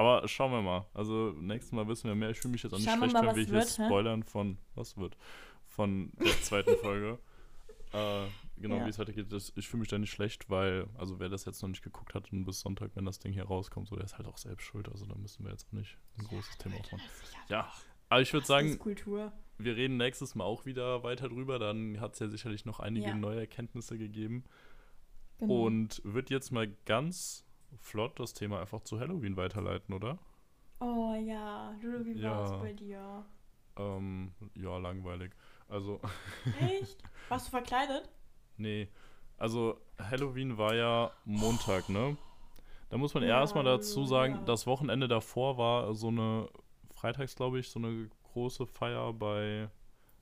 Aber 0.00 0.26
schauen 0.28 0.50
wir 0.52 0.62
mal. 0.62 0.86
Also 0.94 1.34
nächstes 1.38 1.72
Mal 1.72 1.86
wissen 1.88 2.08
wir 2.08 2.14
mehr. 2.14 2.30
Ich 2.30 2.38
fühle 2.40 2.52
mich 2.52 2.62
jetzt 2.62 2.72
auch 2.72 2.78
nicht 2.78 2.88
Schauen 2.88 2.98
schlecht, 2.98 3.12
mal, 3.12 3.26
wenn 3.26 3.36
wir 3.36 3.44
hier 3.44 3.52
wird, 3.52 3.78
hä? 3.78 3.84
spoilern 3.86 4.22
von 4.22 4.56
was 4.74 4.96
wird. 4.96 5.16
Von 5.68 6.10
der 6.18 6.40
zweiten 6.42 6.76
Folge. 6.78 7.18
Äh, 7.92 8.26
genau, 8.56 8.76
Ja. 8.76 8.86
wie 8.86 8.90
es 8.90 9.00
weitergeht. 9.00 9.32
Das, 9.32 9.52
ich 9.56 9.66
fühle 9.66 9.80
mich 9.80 9.88
da 9.88 9.98
nicht 9.98 10.12
schlecht, 10.12 10.48
weil, 10.48 10.86
also 10.96 11.18
wer 11.18 11.28
das 11.28 11.44
jetzt 11.44 11.60
noch 11.60 11.68
nicht 11.68 11.82
geguckt 11.82 12.14
hat 12.14 12.30
und 12.32 12.44
bis 12.44 12.60
Sonntag, 12.60 12.92
wenn 12.94 13.04
das 13.04 13.18
Ding 13.18 13.32
hier 13.32 13.42
rauskommt, 13.46 13.88
so, 13.88 13.96
der 13.96 14.04
ist 14.04 14.16
halt 14.16 14.28
auch 14.28 14.38
selbst 14.38 14.62
schuld. 14.62 14.88
Also 14.88 15.06
da 15.06 15.16
müssen 15.16 15.42
wir 15.44 15.50
jetzt 15.50 15.66
auch 15.66 15.72
nicht 15.72 15.98
ein 16.16 16.24
großes 16.24 16.56
Thema 16.58 16.76
aufmachen. 16.76 17.04
Ja, 17.48 17.68
aber 18.08 18.20
ich 18.22 18.32
würde 18.32 18.46
sagen, 18.46 18.78
wir 19.58 19.76
reden 19.76 19.96
nächstes 19.96 20.36
Mal 20.36 20.44
auch 20.44 20.66
wieder 20.66 21.02
weiter 21.02 21.28
drüber. 21.28 21.58
Dann 21.58 21.98
hat 22.00 22.12
es 22.12 22.20
ja 22.20 22.28
sicherlich 22.28 22.64
noch 22.64 22.78
einige 22.78 23.08
Ja. 23.08 23.14
neue 23.16 23.40
Erkenntnisse 23.40 23.98
gegeben. 23.98 24.44
Genau. 25.38 25.64
Und 25.66 26.00
wird 26.04 26.30
jetzt 26.30 26.52
mal 26.52 26.68
ganz 26.84 27.44
flott 27.78 28.18
das 28.20 28.34
Thema 28.34 28.60
einfach 28.60 28.82
zu 28.82 29.00
Halloween 29.00 29.36
weiterleiten, 29.36 29.94
oder? 29.94 30.18
Oh 30.80 31.14
ja, 31.14 31.74
Lulu, 31.80 32.04
wie 32.04 32.20
Ja. 32.22 32.22
war's 32.22 32.52
bei 32.58 32.72
dir? 32.74 33.24
Ähm, 33.76 34.32
ja, 34.54 34.76
langweilig. 34.78 35.32
Also, 35.68 36.00
Echt? 36.52 37.02
Warst 37.28 37.46
du 37.48 37.50
verkleidet? 37.50 38.08
nee. 38.56 38.88
Also, 39.36 39.80
Halloween 39.98 40.58
war 40.58 40.74
ja 40.74 41.12
Montag, 41.24 41.88
ne? 41.88 42.16
Da 42.90 42.98
muss 42.98 43.14
man 43.14 43.22
Ja, 43.22 43.40
erstmal 43.40 43.64
dazu 43.64 44.06
sagen, 44.06 44.44
ja. 44.44 44.46
das 44.46 44.66
Wochenende 44.66 45.08
davor 45.08 45.58
war 45.58 45.94
so 45.94 46.08
eine, 46.08 46.48
freitags 46.94 47.36
glaube 47.36 47.60
ich, 47.60 47.70
so 47.70 47.80
eine 47.80 48.10
große 48.32 48.66
Feier 48.66 49.12
bei 49.14 49.70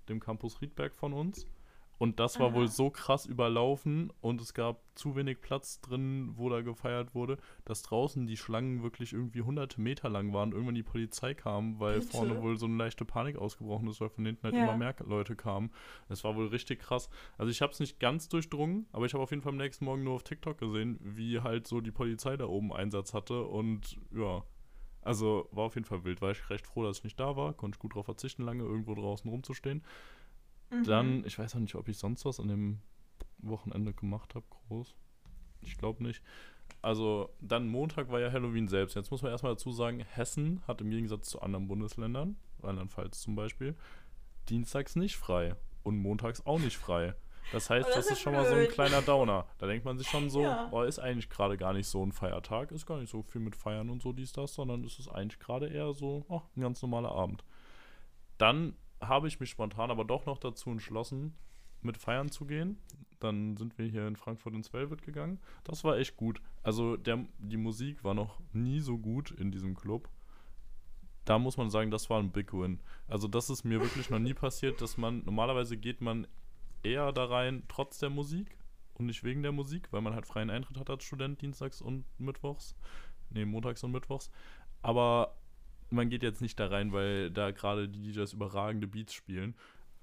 dem 0.09 0.21
Campus 0.21 0.61
Riedberg 0.63 0.95
von 0.95 1.13
uns. 1.15 1.47
Und 1.99 2.21
das 2.21 2.39
war 2.39 2.49
Aha. 2.49 2.55
wohl 2.55 2.69
so 2.69 2.91
krass 2.91 3.27
überlaufen 3.27 4.13
und 4.21 4.41
es 4.41 4.55
gab 4.55 4.81
zu 4.95 5.17
wenig 5.17 5.41
Platz 5.41 5.81
drin, 5.81 6.31
wo 6.37 6.49
da 6.49 6.61
gefeiert 6.61 7.15
wurde, 7.15 7.39
dass 7.65 7.83
draußen 7.83 8.27
die 8.27 8.37
Schlangen 8.37 8.83
wirklich 8.85 9.13
irgendwie 9.13 9.43
hunderte 9.43 9.81
Meter 9.81 10.09
lang 10.09 10.33
waren. 10.33 10.53
Irgendwann 10.53 10.77
die 10.77 10.83
Polizei 10.85 11.35
kam, 11.35 11.79
weil 11.81 12.01
Bitte? 12.01 12.13
vorne 12.13 12.41
wohl 12.41 12.57
so 12.57 12.67
eine 12.67 12.77
leichte 12.77 13.05
Panik 13.05 13.37
ausgebrochen 13.37 13.89
ist, 13.89 14.01
weil 14.01 14.11
von 14.11 14.25
hinten 14.25 14.45
halt 14.45 14.57
Ja. 14.57 14.63
immer 14.63 14.75
mehr 14.75 14.95
Leute 15.05 15.35
kamen. 15.37 15.71
Das 16.09 16.23
war 16.25 16.37
wohl 16.37 16.47
richtig 16.47 16.81
krass. 16.81 17.09
Also 17.37 17.51
ich 17.51 17.63
habe 17.63 17.73
es 17.73 17.81
nicht 17.81 17.99
ganz 18.01 18.29
durchdrungen, 18.29 18.87
aber 18.93 19.07
ich 19.07 19.15
habe 19.15 19.23
auf 19.23 19.31
jeden 19.31 19.43
Fall 19.43 19.53
am 19.53 19.59
nächsten 19.59 19.85
Morgen 19.85 20.05
nur 20.05 20.15
auf 20.15 20.23
TikTok 20.23 20.59
gesehen, 20.59 20.99
wie 21.03 21.41
halt 21.41 21.67
so 21.67 21.81
die 21.81 21.91
Polizei 21.93 22.37
da 22.37 22.47
oben 22.47 22.73
Einsatz 22.73 23.13
hatte 23.15 23.45
und 23.45 23.99
ja. 24.13 24.45
Also 25.03 25.49
war 25.53 25.65
auf 25.65 25.75
jeden 25.75 25.87
Fall 25.87 26.05
wild. 26.05 26.21
War 26.21 26.33
ich 26.33 26.51
recht 26.51 26.67
froh, 26.67 26.83
dass 26.83 26.99
ich 26.99 27.05
nicht 27.05 27.19
da 27.21 27.37
war. 27.37 27.55
Konnte 27.55 27.77
ich 27.77 27.81
gut 27.81 27.93
darauf 27.93 28.05
verzichten, 28.07 28.43
lange 28.43 28.63
irgendwo 28.65 28.95
draußen 28.95 29.31
rumzustehen. 29.31 29.83
Mhm. 30.71 30.85
Dann, 30.85 31.25
ich 31.25 31.39
weiß 31.39 31.55
auch 31.57 31.61
nicht, 31.61 31.75
ob 31.75 31.89
ich 31.89 31.99
sonst 31.99 32.25
was 32.25 32.41
an 32.41 32.49
dem 32.49 32.81
Wochenende 33.39 33.93
gemacht 33.95 34.35
habe, 34.35 34.45
groß. 34.69 34.95
Ich 35.63 35.77
glaube 35.79 36.03
nicht. 36.03 36.23
Also, 36.83 37.31
dann 37.41 37.67
Montag 37.69 38.11
war 38.11 38.21
ja 38.21 38.31
Halloween 38.31 38.69
selbst. 38.69 38.95
Jetzt 38.95 39.11
muss 39.11 39.23
man 39.23 39.33
erstmal 39.33 39.53
dazu 39.53 39.73
sagen, 39.73 40.01
Hessen 40.01 40.63
hat 40.69 40.81
im 40.81 40.91
Gegensatz 40.91 41.29
zu 41.31 41.41
anderen 41.43 41.67
Bundesländern, 41.67 42.37
Rheinland-Pfalz 42.63 43.21
zum 43.21 43.35
Beispiel, 43.35 43.75
dienstags 44.49 44.95
nicht 44.97 45.17
frei 45.17 45.57
und 45.83 45.97
montags 45.99 46.45
auch 46.47 46.59
nicht 46.59 46.77
frei. 46.77 47.15
Das 47.53 47.71
heißt, 47.71 47.89
Oh, 47.91 47.95
das 47.95 48.07
das 48.07 48.13
ist 48.17 48.21
schon 48.21 48.35
mal 48.35 48.45
so 48.45 48.53
ein 48.53 48.59
blöd. 48.65 48.71
kleiner 48.73 49.01
Downer. 49.01 49.47
Da 49.57 49.67
denkt 49.67 49.87
man 49.87 49.97
sich 49.97 50.07
schon 50.09 50.29
so, 50.29 50.43
Ja. 50.43 50.69
oh, 50.71 50.83
ist 50.83 50.99
eigentlich 50.99 51.31
gerade 51.31 51.57
gar 51.57 51.73
nicht 51.73 51.87
so 51.87 52.05
ein 52.05 52.13
Feiertag, 52.13 52.71
ist 52.73 52.85
gar 52.85 52.99
nicht 53.01 53.11
so 53.11 53.23
viel 53.23 53.41
mit 53.41 53.57
Feiern 53.57 53.89
und 53.89 54.03
so 54.03 54.13
dies, 54.13 54.33
das, 54.33 54.53
sondern 54.55 54.85
es 54.85 54.99
ist 54.99 55.09
eigentlich 55.09 55.41
gerade 55.41 55.67
eher 55.69 55.95
so, 55.95 56.27
ach, 56.29 56.43
ein 56.57 56.61
ganz 56.61 56.83
normaler 56.83 57.11
Abend. 57.13 57.45
Dann 58.37 58.75
habe 59.01 59.29
ich 59.29 59.41
mich 59.41 59.51
spontan 59.51 59.91
aber 59.91 60.05
doch 60.05 60.27
noch 60.27 60.39
dazu 60.39 60.71
entschlossen, 60.71 61.35
mit 61.83 61.97
feiern 61.97 62.31
zu 62.31 62.47
gehen. 62.47 62.79
Dann 63.21 63.57
sind 63.57 63.79
wir 63.79 63.87
hier 63.87 64.07
in 64.07 64.17
Frankfurt 64.17 64.55
ins 64.55 64.73
Velvet 64.73 65.03
gegangen. 65.03 65.41
Das 65.65 65.85
war 65.85 65.99
echt 65.99 66.17
gut. 66.17 66.41
Also 66.63 66.97
der, 66.97 67.25
die 67.39 67.57
Musik 67.57 68.05
war 68.05 68.15
noch 68.15 68.41
nie 68.53 68.81
so 68.81 68.97
gut 68.97 69.33
in 69.33 69.51
diesem 69.51 69.75
Club. 69.75 70.09
Da 71.25 71.39
muss 71.39 71.57
man 71.57 71.69
sagen, 71.69 71.91
das 71.91 72.09
war 72.09 72.21
ein 72.21 72.31
Big 72.31 72.53
Win. 72.53 72.81
Also 73.07 73.29
das 73.29 73.51
ist 73.51 73.65
mir 73.65 73.81
wirklich 73.81 74.09
noch 74.09 74.19
nie 74.19 74.35
passiert, 74.35 74.81
dass 74.81 74.97
man, 74.97 75.25
normalerweise 75.25 75.77
geht 75.77 76.01
man 76.01 76.27
eher 76.83 77.13
da 77.13 77.25
rein, 77.25 77.65
trotz 77.69 77.99
der 77.99 78.11
Musik 78.11 78.57
und 78.95 79.07
nicht 79.07 79.25
wegen 79.25 79.43
der 79.43 79.53
Musik, 79.53 79.89
weil 79.91 80.01
man 80.01 80.15
halt 80.15 80.27
freien 80.27 80.51
Eintritt 80.51 80.79
hat 80.79 80.91
als 80.91 81.05
Student 81.05 81.43
dienstags 81.43 81.83
und 81.83 82.05
mittwochs. 82.19 82.75
Nee, 83.31 83.45
montags 83.45 83.85
und 83.85 83.93
mittwochs. 83.93 84.31
Aber 84.81 85.35
man 85.91 86.09
geht 86.11 86.23
jetzt 86.23 86.41
nicht 86.43 86.59
da 86.61 86.67
rein, 86.69 86.93
weil 86.93 87.31
da 87.31 87.51
gerade 87.51 87.89
die 87.89 88.03
DJs 88.13 88.33
überragende 88.33 88.87
Beats 88.87 89.13
spielen. 89.15 89.55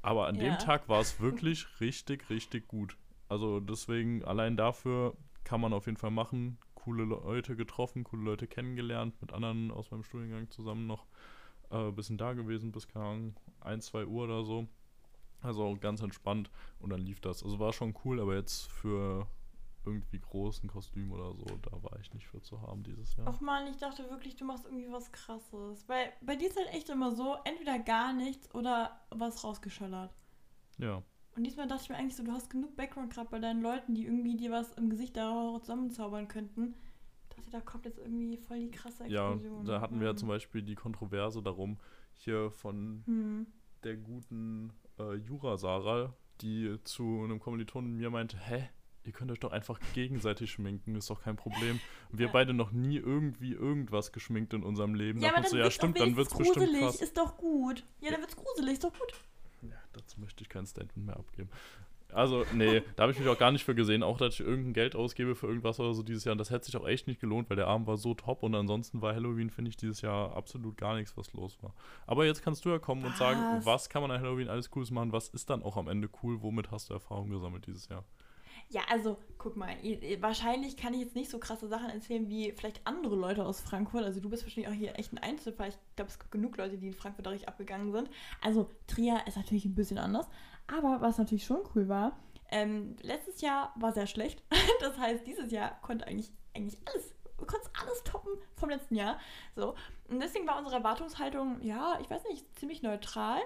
Aber 0.02 0.28
an 0.28 0.36
Ja. 0.36 0.42
dem 0.42 0.58
Tag 0.58 0.88
war 0.90 1.02
es 1.02 1.20
wirklich 1.20 1.68
richtig, 1.80 2.30
richtig 2.30 2.68
gut. 2.68 2.98
Also 3.28 3.60
deswegen, 3.60 4.24
allein 4.24 4.56
dafür 4.58 5.16
kann 5.44 5.62
man 5.62 5.74
auf 5.74 5.86
jeden 5.86 5.98
Fall 5.98 6.12
machen. 6.12 6.58
coole 6.76 7.04
Leute 7.04 7.56
getroffen, 7.56 8.04
coole 8.04 8.24
Leute 8.24 8.48
kennengelernt, 8.48 9.20
mit 9.22 9.34
anderen 9.34 9.72
aus 9.72 9.90
meinem 9.92 10.04
Studiengang 10.04 10.50
zusammen 10.52 10.86
noch 10.88 11.06
äh, 11.72 11.92
bisschen 11.92 12.18
da 12.18 12.34
gewesen 12.34 12.72
bis 12.72 12.88
keine 12.88 13.06
Ahnung, 13.06 13.36
1, 13.62 13.88
2 13.88 14.06
Uhr 14.06 14.26
oder 14.26 14.44
so. 14.44 14.68
Also 15.42 15.78
ganz 15.80 16.02
entspannt 16.02 16.50
und 16.80 16.90
dann 16.92 17.02
lief 17.02 17.20
das. 17.22 17.44
Also 17.44 17.60
war 17.60 17.74
schon 17.74 17.96
cool, 18.04 18.20
aber 18.20 18.36
jetzt 18.36 18.72
für 18.72 19.28
irgendwie 19.86 20.20
großen 20.20 20.70
Kostüm 20.70 21.12
oder 21.12 21.34
so, 21.34 21.46
da 21.46 21.84
war 21.84 22.00
ich 22.00 22.14
nicht 22.14 22.28
für 22.28 22.42
zu 22.42 22.62
haben 22.62 22.84
dieses 22.84 23.16
Jahr. 23.16 23.28
Ach 23.30 23.40
man, 23.42 23.68
ich 23.68 23.78
dachte 23.78 24.10
wirklich, 24.10 24.36
du 24.36 24.46
machst 24.46 24.66
irgendwie 24.66 24.92
was 24.92 25.12
krasses. 25.12 25.88
Weil 25.88 26.12
bei 26.22 26.36
dir 26.36 26.48
ist 26.50 26.58
halt 26.58 26.74
echt 26.74 26.90
immer 26.90 27.12
so, 27.12 27.36
entweder 27.46 27.80
gar 27.80 28.14
nichts 28.14 28.54
oder 28.54 29.00
was 29.10 29.44
rausgeschallert. 29.44 30.14
Ja. 30.78 31.04
Und 31.36 31.44
diesmal 31.44 31.68
dachte 31.68 31.84
ich 31.84 31.90
mir 31.90 31.98
eigentlich 31.98 32.16
so, 32.16 32.24
du 32.24 32.32
hast 32.32 32.50
genug 32.50 32.76
Background 32.78 33.14
gerade 33.14 33.30
bei 33.30 33.40
deinen 33.40 33.62
Leuten, 33.62 33.94
die 33.94 34.06
irgendwie 34.06 34.38
dir 34.38 34.52
was 34.52 34.74
im 34.76 34.90
Gesicht 34.90 35.18
da 35.18 35.58
zusammenzaubern 35.60 36.28
könnten. 36.28 36.76
Ich 37.30 37.36
dachte, 37.36 37.52
da 37.52 37.60
kommt 37.60 37.86
jetzt 37.86 37.98
irgendwie 38.00 38.38
voll 38.38 38.60
die 38.60 38.72
krasse 38.72 39.04
Explosion. 39.04 39.66
Ja, 39.66 39.74
da 39.74 39.82
hatten 39.82 40.00
wir 40.00 40.08
ja 40.08 40.16
zum 40.16 40.30
Beispiel 40.30 40.62
die 40.62 40.76
Kontroverse 40.76 41.42
darum, 41.44 41.78
hier 42.14 42.50
von 42.52 43.04
Hm. 43.06 43.48
der 43.84 43.98
guten 43.98 44.72
äh, 44.98 45.16
Jura-Sarah, 45.16 46.14
die 46.42 46.78
zu 46.86 47.04
einem 47.24 47.40
Kommilitonen 47.40 47.98
mir 47.98 48.10
meinte, 48.10 48.38
hä, 48.38 48.70
ihr 49.06 49.12
könnt 49.12 49.32
euch 49.32 49.40
doch 49.40 49.52
einfach 49.52 49.80
gegenseitig 49.94 50.52
schminken, 50.52 50.96
ist 50.96 51.10
doch 51.10 51.22
kein 51.22 51.36
Problem. 51.36 51.80
Wir 52.12 52.30
beide 52.30 52.54
noch 52.54 52.72
nie 52.72 52.98
irgendwie 52.98 53.54
irgendwas 53.54 54.12
geschminkt 54.12 54.54
in 54.54 54.64
unserem 54.64 54.96
Leben. 54.96 55.20
Ja, 55.20 55.30
da 55.30 55.36
aber 55.36 55.44
dann 55.44 55.52
du, 55.52 55.58
ja 55.58 55.72
stimmt, 55.72 56.00
dann 56.00 56.16
wird's 56.16 56.34
wenigstens 56.34 56.56
bestimmt 56.56 56.66
gruselig. 56.66 56.82
krass. 56.82 57.02
Ist 57.02 57.18
doch 57.18 57.38
gut. 57.38 57.84
Ja, 58.02 58.12
dann 58.12 58.22
wird's 58.22 58.36
gruselig, 58.36 58.74
ist 58.74 58.84
doch 58.84 58.94
gut. 58.94 59.14
Ja, 59.62 59.78
dazu 59.94 60.20
möchte 60.20 60.44
ich 60.44 60.50
kein 60.50 60.66
Statement 60.66 61.06
mehr 61.06 61.18
abgeben. 61.18 61.50
Also, 62.14 62.46
nee, 62.54 62.82
da 62.96 63.04
habe 63.04 63.12
ich 63.12 63.20
mich 63.20 63.28
auch 63.28 63.38
gar 63.38 63.52
nicht 63.52 63.66
für 63.66 63.76
gesehen, 63.76 64.02
auch 64.02 64.18
dass 64.18 64.36
ich 64.36 64.40
irgendein 64.40 64.74
Geld 64.74 64.96
ausgebe 64.96 65.36
für 65.36 65.48
irgendwas 65.48 65.80
oder 65.82 65.94
so 65.94 66.02
dieses 66.02 66.24
Jahr. 66.24 66.32
Und 66.32 66.38
das 66.38 66.50
hätte 66.50 66.66
sich 66.66 66.78
auch 66.78 66.88
echt 66.88 67.08
nicht 67.08 67.20
gelohnt, 67.20 67.50
weil 67.50 67.58
der 67.58 67.68
Abend 67.68 67.88
war 67.88 67.98
so 67.98 68.14
top 68.14 68.44
und 68.44 68.56
ansonsten 68.56 69.02
war 69.02 69.14
Halloween, 69.14 69.50
finde 69.50 69.70
ich, 69.70 69.76
dieses 69.76 70.02
Jahr 70.02 70.34
absolut 70.36 70.78
gar 70.78 70.96
nichts, 70.96 71.18
was 71.18 71.34
los 71.34 71.58
war. 71.62 71.74
Aber 72.08 72.26
jetzt 72.26 72.42
kannst 72.42 72.64
du 72.64 72.70
ja 72.70 72.80
kommen 72.80 73.04
und 73.04 73.18
sagen, 73.18 73.40
Was? 73.58 73.66
was 73.66 73.90
kann 73.90 74.02
man 74.02 74.12
an 74.12 74.22
Halloween 74.22 74.48
alles 74.48 74.70
Cooles 74.70 74.92
machen, 74.92 75.12
was 75.12 75.28
ist 75.30 75.50
dann 75.50 75.62
auch 75.62 75.76
am 75.76 75.90
Ende 75.90 76.08
cool, 76.24 76.42
womit 76.42 76.72
hast 76.72 76.90
du 76.90 76.94
Erfahrung 76.94 77.32
gesammelt 77.32 77.66
dieses 77.68 77.90
Jahr? 77.90 78.06
Ja, 78.70 78.82
also, 78.90 79.18
guck 79.38 79.56
mal, 79.56 79.76
wahrscheinlich 80.20 80.76
kann 80.76 80.94
ich 80.94 81.02
jetzt 81.02 81.16
nicht 81.16 81.30
so 81.30 81.40
krasse 81.40 81.68
Sachen 81.68 81.90
erzählen 81.90 82.28
wie 82.28 82.52
vielleicht 82.52 82.86
andere 82.86 83.16
Leute 83.16 83.46
aus 83.46 83.62
Frankfurt. 83.62 84.04
Also 84.04 84.20
du 84.20 84.30
bist 84.30 84.44
wahrscheinlich 84.44 84.72
auch 84.72 84.78
hier 84.78 84.98
echt 84.98 85.14
ein 85.14 85.20
Einzelfall. 85.20 85.70
Ich 85.70 85.78
glaube, 85.96 86.10
es 86.10 86.20
gibt 86.20 86.32
genug 86.32 86.58
Leute, 86.58 86.78
die 86.78 86.88
in 86.88 86.94
Frankfurt 86.94 87.28
richtig 87.28 87.48
abgegangen 87.48 87.92
sind. 87.92 88.10
Also 88.42 88.70
Trier 88.88 89.22
ist 89.28 89.38
natürlich 89.38 89.66
ein 89.66 89.76
bisschen 89.76 90.00
anders. 90.00 90.28
Aber 90.68 91.00
was 91.00 91.20
natürlich 91.20 91.46
schon 91.46 91.62
cool 91.76 91.88
war, 91.88 92.18
ähm, 92.50 92.96
letztes 93.02 93.42
Jahr 93.42 93.74
war 93.76 93.94
sehr 93.94 94.08
schlecht. 94.08 94.44
Das 94.80 94.98
heißt, 94.98 95.26
dieses 95.26 95.52
Jahr 95.52 95.80
konnte 95.82 96.06
eigentlich, 96.06 96.32
eigentlich 96.54 96.80
alles, 96.86 97.14
du 97.38 97.46
konntest 97.46 97.72
alles 97.82 98.04
toppen 98.04 98.34
vom 98.56 98.70
letzten 98.70 98.96
Jahr. 98.96 99.20
So. 99.56 99.76
Und 100.10 100.20
deswegen 100.20 100.48
war 100.48 100.58
unsere 100.58 100.76
Erwartungshaltung, 100.76 101.62
ja, 101.62 101.98
ich 102.02 102.10
weiß 102.10 102.24
nicht, 102.30 102.46
ziemlich 102.60 102.82
neutral. 102.84 103.40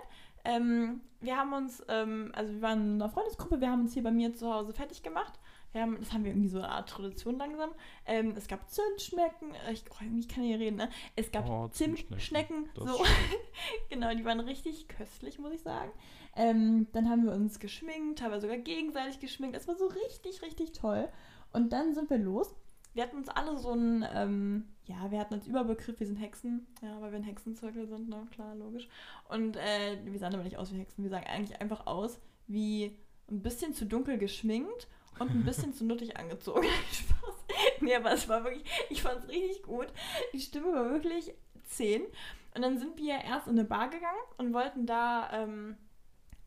Ähm, 0.46 1.02
wir 1.22 1.38
haben 1.38 1.54
uns, 1.54 1.84
ähm, 1.90 2.32
also 2.34 2.54
wir 2.54 2.62
waren 2.62 2.96
in 2.96 3.02
einer 3.02 3.10
Freundesgruppe, 3.10 3.60
wir 3.60 3.70
haben 3.70 3.82
uns 3.82 3.94
hier 3.94 4.04
bei 4.04 4.12
mir 4.12 4.34
zu 4.34 4.54
Hause 4.54 4.74
fertig 4.74 5.04
gemacht. 5.04 5.40
Wir 5.72 5.82
haben, 5.82 5.98
das 6.00 6.12
haben 6.14 6.24
wir 6.24 6.32
irgendwie 6.32 6.50
so 6.50 6.58
eine 6.58 6.70
Art 6.70 6.90
Tradition 6.90 7.38
langsam. 7.38 7.70
Ähm, 8.06 8.34
es 8.36 8.48
gab 8.48 8.70
Zimtschnecken, 8.70 9.54
äh, 9.68 9.74
ich, 9.74 9.84
oh, 9.92 9.96
irgendwie 10.02 10.28
kann 10.28 10.44
ich 10.44 10.58
reden, 10.58 10.78
ne? 10.78 10.90
Es 11.16 11.32
gab 11.32 11.48
Oh, 11.48 11.68
Zimtschnecken, 11.68 12.70
so. 12.76 13.06
genau, 13.90 14.14
die 14.16 14.26
waren 14.26 14.40
richtig 14.40 14.88
köstlich, 14.88 15.38
muss 15.38 15.54
ich 15.54 15.62
sagen. 15.62 15.92
Ähm, 16.36 16.88
dann 16.94 17.10
haben 17.10 17.26
wir 17.26 17.34
uns 17.34 17.60
geschminkt, 17.60 18.20
teilweise 18.20 18.42
sogar 18.42 18.58
gegenseitig 18.58 19.20
geschminkt. 19.20 19.58
Es 19.58 19.68
war 19.68 19.76
so 19.76 19.88
richtig, 19.88 20.42
richtig 20.42 20.72
toll. 20.72 21.08
Und 21.54 21.72
dann 21.74 21.94
sind 21.94 22.10
wir 22.10 22.18
los. 22.18 22.56
Wir 22.94 23.04
hatten 23.04 23.18
uns 23.18 23.30
alle 23.30 23.58
so 23.58 23.72
ein, 23.72 24.06
ähm, 24.14 24.70
ja, 24.90 25.12
wir 25.12 25.20
hatten 25.20 25.36
als 25.36 25.46
Überbegriff, 25.46 26.00
wir 26.00 26.08
sind 26.08 26.18
Hexen, 26.18 26.66
ja, 26.82 27.00
weil 27.00 27.12
wir 27.12 27.20
ein 27.20 27.24
Hexenzirkel 27.24 27.88
sind, 27.88 28.10
ne, 28.10 28.28
klar, 28.32 28.56
logisch. 28.56 28.88
Und 29.30 29.56
äh, 29.56 30.00
wir 30.04 30.18
sahen 30.18 30.34
aber 30.34 30.44
nicht 30.44 30.58
aus 30.58 30.74
wie 30.74 30.80
Hexen, 30.80 31.04
wir 31.04 31.12
sahen 31.12 31.26
eigentlich 31.26 31.62
einfach 31.62 31.86
aus 31.86 32.20
wie 32.48 32.98
ein 33.30 33.44
bisschen 33.44 33.76
zu 33.76 33.86
dunkel 33.86 34.18
geschminkt 34.18 34.88
und 35.20 35.30
ein 35.30 35.44
bisschen 35.44 35.74
zu 35.76 35.86
nuttig 35.86 36.18
angezogen. 36.18 36.68
Spaß. 36.92 37.36
Nee, 37.82 37.96
aber 37.96 38.14
es 38.14 38.28
war 38.28 38.44
wirklich, 38.44 38.64
ich 38.90 39.04
fand 39.04 39.20
es 39.20 39.30
richtig 39.30 39.62
gut. 39.62 39.88
Die 40.34 40.40
Stimme 40.40 40.74
war 40.74 40.90
wirklich 40.90 41.34
10. 41.66 42.02
Und 42.56 42.62
dann 42.64 42.80
sind 42.80 42.98
wir 42.98 43.14
erst 43.14 43.48
in 43.48 43.60
eine 43.60 43.66
Bar 43.66 43.90
gegangen 43.92 44.18
und 44.38 44.54
wollten 44.54 44.88
da 44.88 45.30
ähm, 45.32 45.78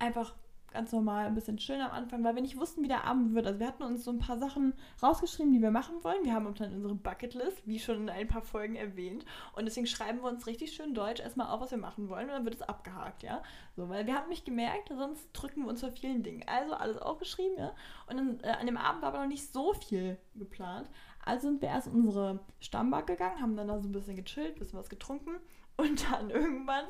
einfach 0.00 0.34
ganz 0.72 0.92
normal 0.92 1.26
ein 1.26 1.34
bisschen 1.34 1.56
chillen 1.56 1.80
am 1.80 1.92
Anfang, 1.92 2.24
weil 2.24 2.34
wir 2.34 2.42
nicht 2.42 2.58
wussten, 2.58 2.82
wie 2.82 2.88
der 2.88 3.04
Abend 3.04 3.34
wird. 3.34 3.46
Also 3.46 3.58
wir 3.58 3.66
hatten 3.66 3.82
uns 3.82 4.04
so 4.04 4.10
ein 4.10 4.18
paar 4.18 4.38
Sachen 4.38 4.74
rausgeschrieben, 5.02 5.52
die 5.52 5.62
wir 5.62 5.70
machen 5.70 6.02
wollen. 6.02 6.24
Wir 6.24 6.34
haben 6.34 6.46
uns 6.46 6.58
dann 6.58 6.74
unsere 6.74 6.94
Bucketlist, 6.94 7.66
wie 7.66 7.78
schon 7.78 8.02
in 8.02 8.10
ein 8.10 8.28
paar 8.28 8.42
Folgen 8.42 8.76
erwähnt. 8.76 9.24
Und 9.54 9.64
deswegen 9.64 9.86
schreiben 9.86 10.20
wir 10.22 10.28
uns 10.28 10.46
richtig 10.46 10.72
schön 10.72 10.94
deutsch 10.94 11.20
erstmal 11.20 11.48
auf, 11.48 11.60
was 11.60 11.70
wir 11.70 11.78
machen 11.78 12.08
wollen. 12.08 12.26
Und 12.26 12.32
dann 12.32 12.44
wird 12.44 12.54
es 12.54 12.62
abgehakt, 12.62 13.22
ja. 13.22 13.42
So, 13.76 13.88
weil 13.88 14.06
wir 14.06 14.14
haben 14.14 14.28
nicht 14.28 14.44
gemerkt, 14.44 14.88
sonst 14.88 15.28
drücken 15.32 15.62
wir 15.62 15.68
uns 15.68 15.80
vor 15.80 15.92
vielen 15.92 16.22
Dingen. 16.22 16.44
Also 16.46 16.74
alles 16.74 16.98
aufgeschrieben, 16.98 17.56
ja. 17.58 17.74
Und 18.08 18.16
dann, 18.16 18.40
äh, 18.42 18.56
an 18.58 18.66
dem 18.66 18.76
Abend 18.76 19.02
war 19.02 19.08
aber 19.08 19.20
noch 19.20 19.28
nicht 19.28 19.52
so 19.52 19.72
viel 19.74 20.18
geplant. 20.34 20.88
Also 21.24 21.48
sind 21.48 21.62
wir 21.62 21.68
erst 21.68 21.86
in 21.86 21.94
unsere 21.94 22.40
Stammbar 22.60 23.04
gegangen, 23.04 23.40
haben 23.40 23.56
dann 23.56 23.68
da 23.68 23.80
so 23.80 23.88
ein 23.88 23.92
bisschen 23.92 24.16
gechillt, 24.16 24.58
bisschen 24.58 24.78
was 24.78 24.88
getrunken. 24.88 25.36
Und 25.76 26.10
dann 26.10 26.30
irgendwann 26.30 26.84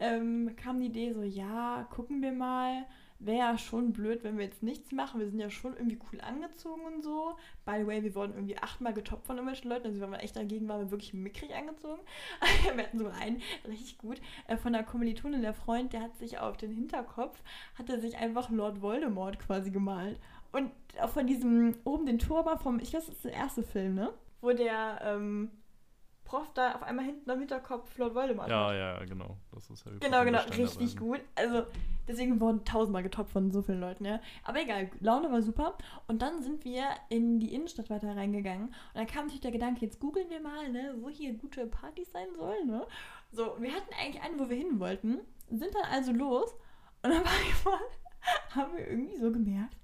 ähm, 0.00 0.56
kam 0.56 0.80
die 0.80 0.86
Idee 0.86 1.12
so, 1.12 1.22
ja, 1.22 1.86
gucken 1.90 2.22
wir 2.22 2.32
mal. 2.32 2.86
Wäre 3.18 3.38
ja 3.38 3.58
schon 3.58 3.92
blöd, 3.92 4.22
wenn 4.24 4.36
wir 4.36 4.44
jetzt 4.44 4.62
nichts 4.62 4.92
machen. 4.92 5.20
Wir 5.20 5.28
sind 5.28 5.38
ja 5.38 5.48
schon 5.48 5.74
irgendwie 5.74 5.98
cool 6.10 6.20
angezogen 6.20 6.82
und 6.82 7.02
so. 7.02 7.36
By 7.64 7.76
the 7.78 7.86
way, 7.86 8.02
wir 8.02 8.14
wurden 8.14 8.34
irgendwie 8.34 8.58
achtmal 8.58 8.92
getoppt 8.92 9.26
von 9.26 9.36
irgendwelchen 9.36 9.70
Leuten. 9.70 9.86
Also 9.86 10.00
wenn 10.00 10.10
wir 10.10 10.22
echt 10.22 10.36
dagegen 10.36 10.68
waren, 10.68 10.80
wir 10.80 10.90
wirklich 10.90 11.14
mickrig 11.14 11.54
angezogen. 11.54 12.00
wir 12.74 12.84
hatten 12.84 12.98
sogar 12.98 13.14
einen, 13.14 13.40
richtig 13.66 13.98
gut, 13.98 14.20
äh, 14.46 14.56
von 14.56 14.72
der 14.72 14.82
Kommilitonin, 14.82 15.42
der 15.42 15.54
Freund, 15.54 15.92
der 15.92 16.02
hat 16.02 16.16
sich 16.16 16.38
auf 16.38 16.56
den 16.56 16.72
Hinterkopf, 16.72 17.40
hat 17.76 17.88
er 17.88 18.00
sich 18.00 18.16
einfach 18.18 18.50
Lord 18.50 18.82
Voldemort 18.82 19.38
quasi 19.38 19.70
gemalt. 19.70 20.18
Und 20.52 20.70
auch 21.00 21.10
von 21.10 21.26
diesem, 21.26 21.76
oben 21.84 22.06
den 22.06 22.18
Turban 22.18 22.58
vom, 22.58 22.78
ich 22.78 22.90
glaube, 22.90 23.06
das 23.06 23.14
ist 23.14 23.24
der 23.24 23.32
erste 23.32 23.62
Film, 23.62 23.94
ne? 23.94 24.12
Wo 24.40 24.52
der, 24.52 25.00
ähm, 25.02 25.50
Prof 26.24 26.50
da 26.54 26.74
auf 26.74 26.82
einmal 26.82 27.04
hinten 27.04 27.30
am 27.30 27.38
Hinterkopf 27.38 27.96
Lord 27.98 28.14
Voldemort 28.14 28.48
Ja, 28.48 28.68
hat. 28.68 28.74
ja, 28.76 29.04
genau. 29.04 29.36
Das 29.52 29.68
ist 29.70 29.84
Harry 29.84 29.98
Genau, 30.00 30.24
genau, 30.24 30.40
richtig 30.56 30.96
gut. 30.96 31.20
Also, 31.34 31.66
deswegen 32.08 32.40
wurden 32.40 32.64
tausendmal 32.64 33.02
getoppt 33.02 33.30
von 33.30 33.50
so 33.50 33.62
vielen 33.62 33.80
Leuten, 33.80 34.04
ja. 34.04 34.20
Aber 34.42 34.60
egal, 34.60 34.90
Laune 35.00 35.30
war 35.30 35.42
super. 35.42 35.76
Und 36.08 36.22
dann 36.22 36.42
sind 36.42 36.64
wir 36.64 36.84
in 37.10 37.38
die 37.40 37.54
Innenstadt 37.54 37.90
weiter 37.90 38.16
reingegangen. 38.16 38.68
Und 38.68 38.74
dann 38.94 39.06
kam 39.06 39.22
natürlich 39.26 39.42
der 39.42 39.52
Gedanke, 39.52 39.84
jetzt 39.84 40.00
googeln 40.00 40.30
wir 40.30 40.40
mal, 40.40 40.70
ne, 40.70 40.94
wo 41.00 41.08
hier 41.08 41.34
gute 41.34 41.66
Partys 41.66 42.10
sein 42.12 42.28
sollen, 42.36 42.66
ne. 42.66 42.86
So, 43.32 43.54
und 43.54 43.62
wir 43.62 43.72
hatten 43.72 43.92
eigentlich 44.00 44.22
einen, 44.22 44.38
wo 44.38 44.48
wir 44.48 44.56
hin 44.56 44.80
wollten, 44.80 45.18
sind 45.50 45.74
dann 45.74 45.90
also 45.92 46.12
los. 46.12 46.54
Und 47.02 47.10
dann 47.10 47.24
war 47.24 47.32
ich 47.46 47.64
mal, 47.64 47.78
haben 48.50 48.76
wir 48.76 48.88
irgendwie 48.88 49.16
so 49.18 49.30
gemerkt, 49.30 49.76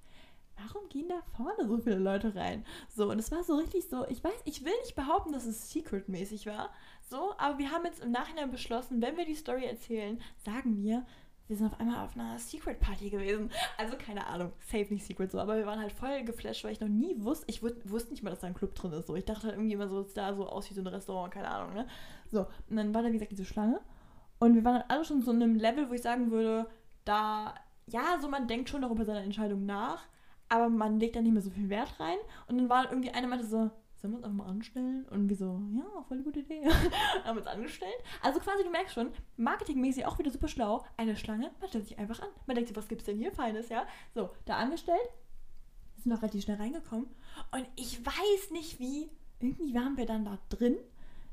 warum 0.64 0.88
gehen 0.88 1.08
da 1.08 1.20
vorne 1.36 1.68
so 1.68 1.78
viele 1.78 1.98
Leute 1.98 2.34
rein? 2.34 2.64
So, 2.88 3.10
und 3.10 3.18
es 3.18 3.30
war 3.30 3.42
so 3.44 3.56
richtig 3.56 3.88
so, 3.88 4.06
ich 4.08 4.22
weiß, 4.22 4.42
ich 4.44 4.64
will 4.64 4.72
nicht 4.82 4.96
behaupten, 4.96 5.32
dass 5.32 5.46
es 5.46 5.70
secret-mäßig 5.70 6.46
war, 6.46 6.70
so, 7.08 7.34
aber 7.38 7.58
wir 7.58 7.70
haben 7.70 7.84
jetzt 7.84 8.02
im 8.02 8.12
Nachhinein 8.12 8.50
beschlossen, 8.50 9.02
wenn 9.02 9.16
wir 9.16 9.24
die 9.24 9.34
Story 9.34 9.64
erzählen, 9.64 10.20
sagen 10.44 10.82
wir, 10.82 11.04
wir 11.50 11.56
sind 11.56 11.66
auf 11.66 11.80
einmal 11.80 12.04
auf 12.04 12.14
einer 12.14 12.38
Secret 12.38 12.78
Party 12.78 13.10
gewesen. 13.10 13.50
Also 13.76 13.96
keine 13.96 14.24
Ahnung, 14.28 14.52
safe 14.60 14.94
nicht 14.94 15.04
Secret 15.04 15.32
so, 15.32 15.40
aber 15.40 15.56
wir 15.56 15.66
waren 15.66 15.80
halt 15.80 15.90
voll 15.90 16.22
geflasht, 16.22 16.62
weil 16.62 16.70
ich 16.70 16.80
noch 16.80 16.86
nie 16.86 17.16
wusste, 17.18 17.46
ich 17.48 17.60
wus 17.60 17.72
wusste 17.82 18.12
nicht 18.12 18.22
mal, 18.22 18.30
dass 18.30 18.38
da 18.38 18.46
ein 18.46 18.54
Club 18.54 18.72
drin 18.76 18.92
ist. 18.92 19.08
So, 19.08 19.16
ich 19.16 19.24
dachte 19.24 19.48
halt 19.48 19.56
irgendwie 19.56 19.72
immer 19.72 19.88
so, 19.88 19.98
es 19.98 20.14
da 20.14 20.32
so 20.32 20.48
aus 20.48 20.70
wie 20.70 20.74
so 20.74 20.80
ein 20.80 20.86
Restaurant, 20.86 21.34
keine 21.34 21.50
Ahnung, 21.50 21.74
ne? 21.74 21.88
So, 22.30 22.46
und 22.68 22.76
dann 22.76 22.94
war 22.94 23.02
da 23.02 23.08
wie 23.08 23.14
gesagt 23.14 23.32
diese 23.32 23.44
Schlange 23.44 23.80
und 24.38 24.54
wir 24.54 24.64
waren 24.64 24.76
halt 24.76 24.84
alle 24.88 25.04
schon 25.04 25.22
so 25.22 25.32
in 25.32 25.42
einem 25.42 25.56
Level, 25.56 25.90
wo 25.90 25.94
ich 25.94 26.02
sagen 26.02 26.30
würde, 26.30 26.70
da, 27.04 27.54
ja, 27.86 28.16
so 28.20 28.28
man 28.28 28.46
denkt 28.46 28.68
schon 28.68 28.82
noch 28.82 28.92
über 28.92 29.04
seine 29.04 29.24
Entscheidung 29.24 29.66
nach, 29.66 30.06
aber 30.50 30.68
man 30.68 31.00
legt 31.00 31.16
da 31.16 31.22
nicht 31.22 31.32
mehr 31.32 31.42
so 31.42 31.50
viel 31.50 31.70
Wert 31.70 31.98
rein. 31.98 32.18
Und 32.48 32.58
dann 32.58 32.68
war 32.68 32.90
irgendwie 32.90 33.10
einer 33.10 33.28
meinte 33.28 33.46
so, 33.46 33.70
sollen 33.96 34.12
wir 34.12 34.16
uns 34.16 34.24
einfach 34.24 34.44
mal 34.44 34.50
anstellen? 34.50 35.06
Und 35.10 35.28
wir 35.28 35.36
so, 35.36 35.60
ja, 35.72 36.02
voll 36.08 36.18
die 36.18 36.24
gute 36.24 36.40
Idee. 36.40 36.68
haben 37.24 37.38
uns 37.38 37.46
angestellt. 37.46 37.94
Also 38.20 38.40
quasi, 38.40 38.64
du 38.64 38.70
merkst 38.70 38.94
schon, 38.94 39.12
marketingmäßig 39.36 40.06
auch 40.06 40.18
wieder 40.18 40.30
super 40.30 40.48
schlau. 40.48 40.84
Eine 40.96 41.16
Schlange, 41.16 41.52
man 41.60 41.68
stellt 41.68 41.86
sich 41.86 41.98
einfach 41.98 42.20
an. 42.20 42.28
Man 42.46 42.56
denkt 42.56 42.68
sich, 42.68 42.76
was 42.76 42.88
gibt's 42.88 43.04
denn 43.04 43.16
hier 43.16 43.30
Feines, 43.30 43.68
ja? 43.68 43.86
So, 44.14 44.30
da 44.44 44.56
angestellt, 44.56 44.98
sind 45.98 46.12
auch 46.12 46.22
relativ 46.22 46.42
schnell 46.42 46.56
reingekommen. 46.56 47.06
Und 47.52 47.66
ich 47.76 48.04
weiß 48.04 48.50
nicht 48.50 48.80
wie, 48.80 49.08
irgendwie 49.38 49.72
waren 49.74 49.96
wir 49.96 50.06
dann 50.06 50.24
da 50.24 50.38
drin. 50.48 50.76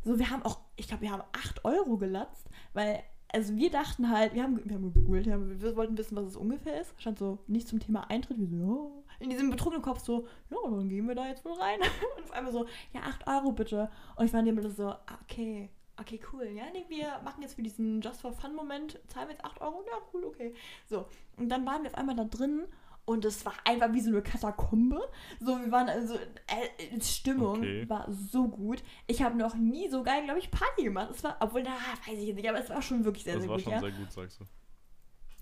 So, 0.04 0.20
wir 0.20 0.30
haben 0.30 0.44
auch, 0.44 0.60
ich 0.76 0.88
glaube, 0.88 1.02
wir 1.02 1.12
haben 1.12 1.24
8 1.34 1.66
Euro 1.66 1.98
gelatzt, 1.98 2.48
weil 2.74 3.02
also 3.34 3.56
wir 3.56 3.70
dachten 3.70 4.10
halt, 4.10 4.34
wir 4.34 4.44
haben, 4.44 4.62
wir 4.64 4.76
haben 4.76 4.94
gegoogelt, 4.94 5.26
wir, 5.26 5.34
haben, 5.34 5.62
wir 5.62 5.76
wollten 5.76 5.98
wissen, 5.98 6.16
was 6.16 6.26
es 6.26 6.38
ungefähr 6.38 6.80
ist. 6.80 6.94
Stand 7.00 7.20
so 7.20 7.40
nicht 7.48 7.68
zum 7.68 7.80
Thema 7.80 8.10
Eintritt, 8.10 8.38
wir 8.40 8.48
so, 8.48 8.56
ja. 8.58 9.07
In 9.20 9.30
diesem 9.30 9.50
betrunkenen 9.50 9.84
Kopf 9.84 10.00
so, 10.00 10.28
ja, 10.50 10.58
dann 10.64 10.90
gehen 10.90 11.08
wir 11.08 11.16
da 11.16 11.28
jetzt 11.28 11.44
wohl 11.44 11.54
rein. 11.54 11.80
Und 12.18 12.24
auf 12.24 12.32
einmal 12.32 12.52
so, 12.52 12.66
ja, 12.94 13.02
8 13.02 13.28
Euro 13.28 13.52
bitte. 13.52 13.90
Und 14.16 14.26
ich 14.26 14.34
war 14.34 14.40
in 14.40 14.46
dem 14.46 14.56
Moment 14.56 14.76
so, 14.76 14.90
ah, 14.90 15.20
okay, 15.24 15.70
okay, 16.00 16.20
cool. 16.32 16.46
Ja, 16.46 16.66
nee, 16.72 16.86
wir 16.88 17.20
machen 17.24 17.42
jetzt 17.42 17.56
für 17.56 17.64
diesen 17.64 18.02
Just 18.02 18.22
for 18.22 18.32
Fun 18.32 18.56
Moment, 18.56 19.00
zahlen 19.08 19.28
wir 19.28 19.36
jetzt 19.36 19.46
8 19.46 19.62
Euro? 19.62 19.84
Ja, 19.88 19.98
cool, 20.14 20.26
okay. 20.26 20.54
So, 20.86 21.08
und 21.38 21.50
dann 21.50 21.66
waren 21.66 21.84
wir 21.84 21.90
auf 21.90 21.98
einmal 21.98 22.16
da 22.16 22.26
drin 22.26 22.68
und 23.06 23.24
es 23.24 23.46
war 23.46 23.54
einfach 23.64 23.94
wie 23.94 24.02
so 24.02 24.10
eine 24.10 24.22
Katakombe. 24.22 25.00
So, 25.40 25.58
wir 25.60 25.72
waren 25.72 25.88
also, 25.88 26.16
äh, 26.16 27.02
Stimmung 27.02 27.60
Okay. 27.60 27.90
war 27.90 28.06
so 28.12 28.50
gut. 28.50 28.84
Ich 29.08 29.22
habe 29.22 29.38
noch 29.38 29.56
nie 29.56 29.90
so 29.90 30.04
geil, 30.04 30.26
glaube 30.26 30.40
ich, 30.40 30.52
Party 30.52 30.84
gemacht. 30.84 31.12
Es 31.12 31.24
war, 31.24 31.38
obwohl, 31.40 31.64
na, 31.64 31.72
weiß 32.06 32.20
ich 32.20 32.28
jetzt 32.28 32.36
nicht, 32.36 32.50
aber 32.50 32.60
es 32.60 32.70
war 32.70 32.82
schon 32.82 33.06
wirklich 33.06 33.24
sehr, 33.24 33.36
das 33.36 33.44
sehr 33.44 33.50
war 33.50 33.58
gut, 33.58 33.64
schon 33.64 33.74
ja. 33.74 33.80
sehr 33.80 33.92
gut, 33.92 34.12
sagst 34.12 34.42
du. 34.42 34.46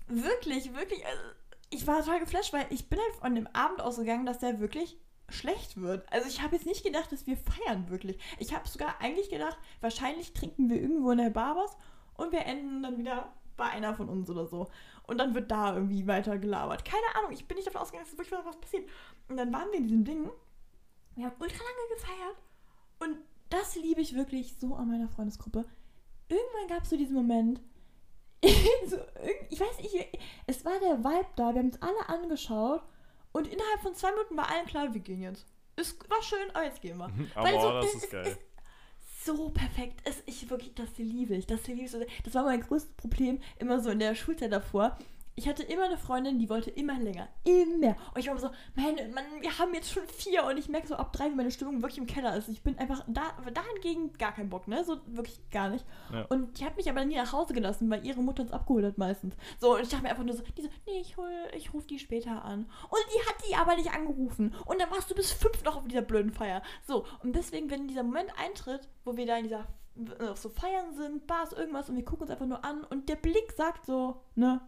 Wirklich, 0.08 0.72
wirklich. 0.74 1.04
Also 1.04 1.22
ich 1.70 1.86
war 1.86 2.00
total 2.00 2.20
geflasht, 2.20 2.52
weil 2.52 2.66
ich 2.70 2.88
bin 2.88 2.98
halt 2.98 3.16
von 3.16 3.34
dem 3.34 3.46
Abend 3.48 3.80
ausgegangen, 3.80 4.26
dass 4.26 4.38
der 4.38 4.60
wirklich 4.60 4.96
schlecht 5.28 5.80
wird. 5.80 6.10
Also 6.12 6.28
ich 6.28 6.42
habe 6.42 6.54
jetzt 6.54 6.66
nicht 6.66 6.84
gedacht, 6.84 7.10
dass 7.10 7.26
wir 7.26 7.36
feiern 7.36 7.90
wirklich. 7.90 8.18
Ich 8.38 8.54
habe 8.54 8.68
sogar 8.68 9.00
eigentlich 9.00 9.30
gedacht, 9.30 9.58
wahrscheinlich 9.80 10.32
trinken 10.32 10.70
wir 10.70 10.80
irgendwo 10.80 11.10
in 11.10 11.18
der 11.18 11.30
Bar 11.30 11.56
was 11.56 11.76
und 12.14 12.32
wir 12.32 12.46
enden 12.46 12.82
dann 12.82 12.98
wieder 12.98 13.32
bei 13.56 13.64
einer 13.64 13.94
von 13.94 14.08
uns 14.08 14.30
oder 14.30 14.46
so. 14.46 14.68
Und 15.06 15.18
dann 15.18 15.34
wird 15.34 15.50
da 15.50 15.74
irgendwie 15.74 16.06
weiter 16.06 16.38
gelabert. 16.38 16.84
Keine 16.84 17.14
Ahnung, 17.16 17.32
ich 17.32 17.46
bin 17.46 17.56
nicht 17.56 17.66
davon 17.66 17.80
ausgegangen, 17.80 18.08
dass 18.08 18.18
wirklich 18.18 18.44
was 18.44 18.60
passiert. 18.60 18.88
Und 19.28 19.36
dann 19.36 19.52
waren 19.52 19.70
wir 19.70 19.78
in 19.78 19.84
diesem 19.84 20.04
Ding. 20.04 20.30
Wir 21.14 21.26
haben 21.26 21.36
ultra 21.40 21.58
lange 21.58 21.94
gefeiert. 21.94 22.36
Und 23.00 23.18
das 23.48 23.76
liebe 23.76 24.00
ich 24.00 24.14
wirklich 24.14 24.56
so 24.58 24.74
an 24.74 24.88
meiner 24.88 25.08
Freundesgruppe. 25.08 25.64
Irgendwann 26.28 26.68
gab 26.68 26.82
es 26.82 26.90
so 26.90 26.96
diesen 26.96 27.14
Moment, 27.14 27.60
so, 28.86 28.96
ich 29.50 29.60
weiß 29.60 29.78
nicht, 29.78 30.18
es 30.46 30.64
war 30.64 30.78
der 30.80 30.98
Vibe 30.98 31.26
da, 31.36 31.52
wir 31.52 31.60
haben 31.60 31.70
uns 31.70 31.82
alle 31.82 32.08
angeschaut 32.08 32.82
und 33.32 33.46
innerhalb 33.46 33.80
von 33.82 33.94
zwei 33.94 34.10
Minuten 34.12 34.36
war 34.36 34.50
allen 34.50 34.66
klar, 34.66 34.92
wir 34.92 35.00
gehen 35.00 35.22
jetzt. 35.22 35.46
Es 35.76 35.98
war 36.08 36.22
schön, 36.22 36.50
aber 36.54 36.64
jetzt 36.64 36.80
gehen 36.80 36.96
wir. 36.98 37.10
Aber 37.34 37.48
Weil 37.48 37.60
so, 37.60 37.72
das 37.72 37.94
ist 37.94 38.10
geil. 38.10 38.38
So 39.24 39.50
perfekt. 39.50 40.00
Es, 40.04 40.22
ich 40.24 40.48
wirklich, 40.48 40.74
das 40.74 40.96
liebe 40.96 41.34
ich. 41.34 41.46
Das 41.46 41.66
liebe 41.66 41.82
ich 41.82 41.90
so. 41.90 42.00
Das 42.24 42.34
war 42.34 42.44
mein 42.44 42.60
größtes 42.60 42.92
Problem 42.92 43.40
immer 43.58 43.80
so 43.80 43.90
in 43.90 43.98
der 43.98 44.14
Schulzeit 44.14 44.52
davor. 44.52 44.96
Ich 45.38 45.46
hatte 45.46 45.62
immer 45.62 45.84
eine 45.84 45.98
Freundin, 45.98 46.38
die 46.38 46.48
wollte 46.48 46.70
immer 46.70 46.98
länger. 46.98 47.28
Immer. 47.44 47.94
Und 48.14 48.18
ich 48.18 48.26
war 48.26 48.32
immer 48.32 48.40
so, 48.40 48.50
meine, 48.74 49.06
Mann, 49.08 49.24
wir 49.40 49.58
haben 49.58 49.74
jetzt 49.74 49.92
schon 49.92 50.06
vier 50.08 50.44
und 50.44 50.56
ich 50.56 50.70
merke 50.70 50.88
so 50.88 50.96
ab 50.96 51.12
drei, 51.12 51.30
wie 51.30 51.34
meine 51.34 51.50
Stimmung 51.50 51.82
wirklich 51.82 51.98
im 51.98 52.06
Keller 52.06 52.34
ist. 52.36 52.48
Ich 52.48 52.62
bin 52.62 52.78
einfach 52.78 53.04
da, 53.06 53.22
dahingegen 53.52 54.14
gar 54.14 54.32
keinen 54.32 54.48
Bock, 54.48 54.66
ne? 54.66 54.82
So 54.82 54.96
wirklich 55.06 55.38
gar 55.50 55.68
nicht. 55.68 55.84
Ja. 56.10 56.24
Und 56.30 56.58
die 56.58 56.64
hat 56.64 56.78
mich 56.78 56.88
aber 56.88 57.04
nie 57.04 57.16
nach 57.16 57.32
Hause 57.32 57.52
gelassen, 57.52 57.90
weil 57.90 58.06
ihre 58.06 58.22
Mutter 58.22 58.42
uns 58.42 58.52
abgeholt 58.52 58.86
hat 58.86 58.96
meistens. 58.96 59.36
So, 59.60 59.74
und 59.74 59.82
ich 59.82 59.90
dachte 59.90 60.04
mir 60.04 60.10
einfach 60.10 60.24
nur 60.24 60.34
so, 60.34 60.42
die 60.42 60.62
so, 60.62 60.68
nee, 60.86 61.00
ich 61.00 61.18
hol, 61.18 61.30
ich 61.54 61.74
ruf 61.74 61.86
die 61.86 61.98
später 61.98 62.42
an. 62.42 62.60
Und 62.88 63.04
die 63.14 63.28
hat 63.28 63.36
die 63.46 63.54
aber 63.56 63.76
nicht 63.76 63.92
angerufen. 63.92 64.54
Und 64.64 64.80
dann 64.80 64.90
warst 64.90 65.10
du 65.10 65.14
bis 65.14 65.32
fünf 65.32 65.62
noch 65.64 65.76
auf 65.76 65.86
dieser 65.86 66.02
blöden 66.02 66.32
Feier. 66.32 66.62
So, 66.86 67.04
und 67.22 67.36
deswegen, 67.36 67.70
wenn 67.70 67.88
dieser 67.88 68.04
Moment 68.04 68.30
eintritt, 68.42 68.88
wo 69.04 69.18
wir 69.18 69.26
da 69.26 69.36
in 69.36 69.44
dieser 69.44 69.66
äh, 70.18 70.28
auf 70.28 70.38
so 70.38 70.48
Feiern 70.48 70.94
sind, 70.94 71.26
Bars, 71.26 71.52
irgendwas 71.52 71.88
und 71.88 71.96
wir 71.96 72.04
gucken 72.04 72.22
uns 72.22 72.30
einfach 72.30 72.46
nur 72.46 72.64
an 72.64 72.84
und 72.84 73.08
der 73.08 73.16
Blick 73.16 73.52
sagt 73.52 73.86
so, 73.86 74.22
ne, 74.34 74.60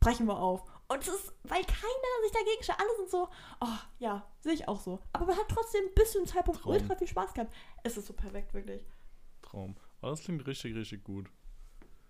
brechen 0.00 0.26
wir 0.26 0.38
auf. 0.38 0.62
Und 0.88 0.98
es 1.02 1.08
ist, 1.08 1.32
weil 1.44 1.62
keiner 1.62 2.22
sich 2.24 2.32
dagegen 2.32 2.62
stellt. 2.62 2.80
Alle 2.80 2.96
sind 2.96 3.10
so, 3.10 3.28
oh, 3.60 3.78
ja, 3.98 4.26
sehe 4.40 4.54
ich 4.54 4.66
auch 4.66 4.80
so. 4.80 4.98
Aber 5.12 5.26
man 5.26 5.36
hat 5.36 5.48
trotzdem 5.48 5.82
bis 5.94 6.12
zu 6.12 6.18
einem 6.18 6.26
Zeitpunkt 6.26 6.62
Traum. 6.62 6.72
ultra 6.72 6.96
viel 6.96 7.06
Spaß 7.06 7.34
gehabt. 7.34 7.54
Es 7.84 7.96
ist 7.96 8.06
so 8.06 8.12
perfekt, 8.12 8.52
wirklich. 8.54 8.84
Traum. 9.42 9.76
Aber 10.00 10.10
das 10.10 10.22
klingt 10.22 10.44
richtig, 10.46 10.74
richtig 10.74 11.04
gut. 11.04 11.28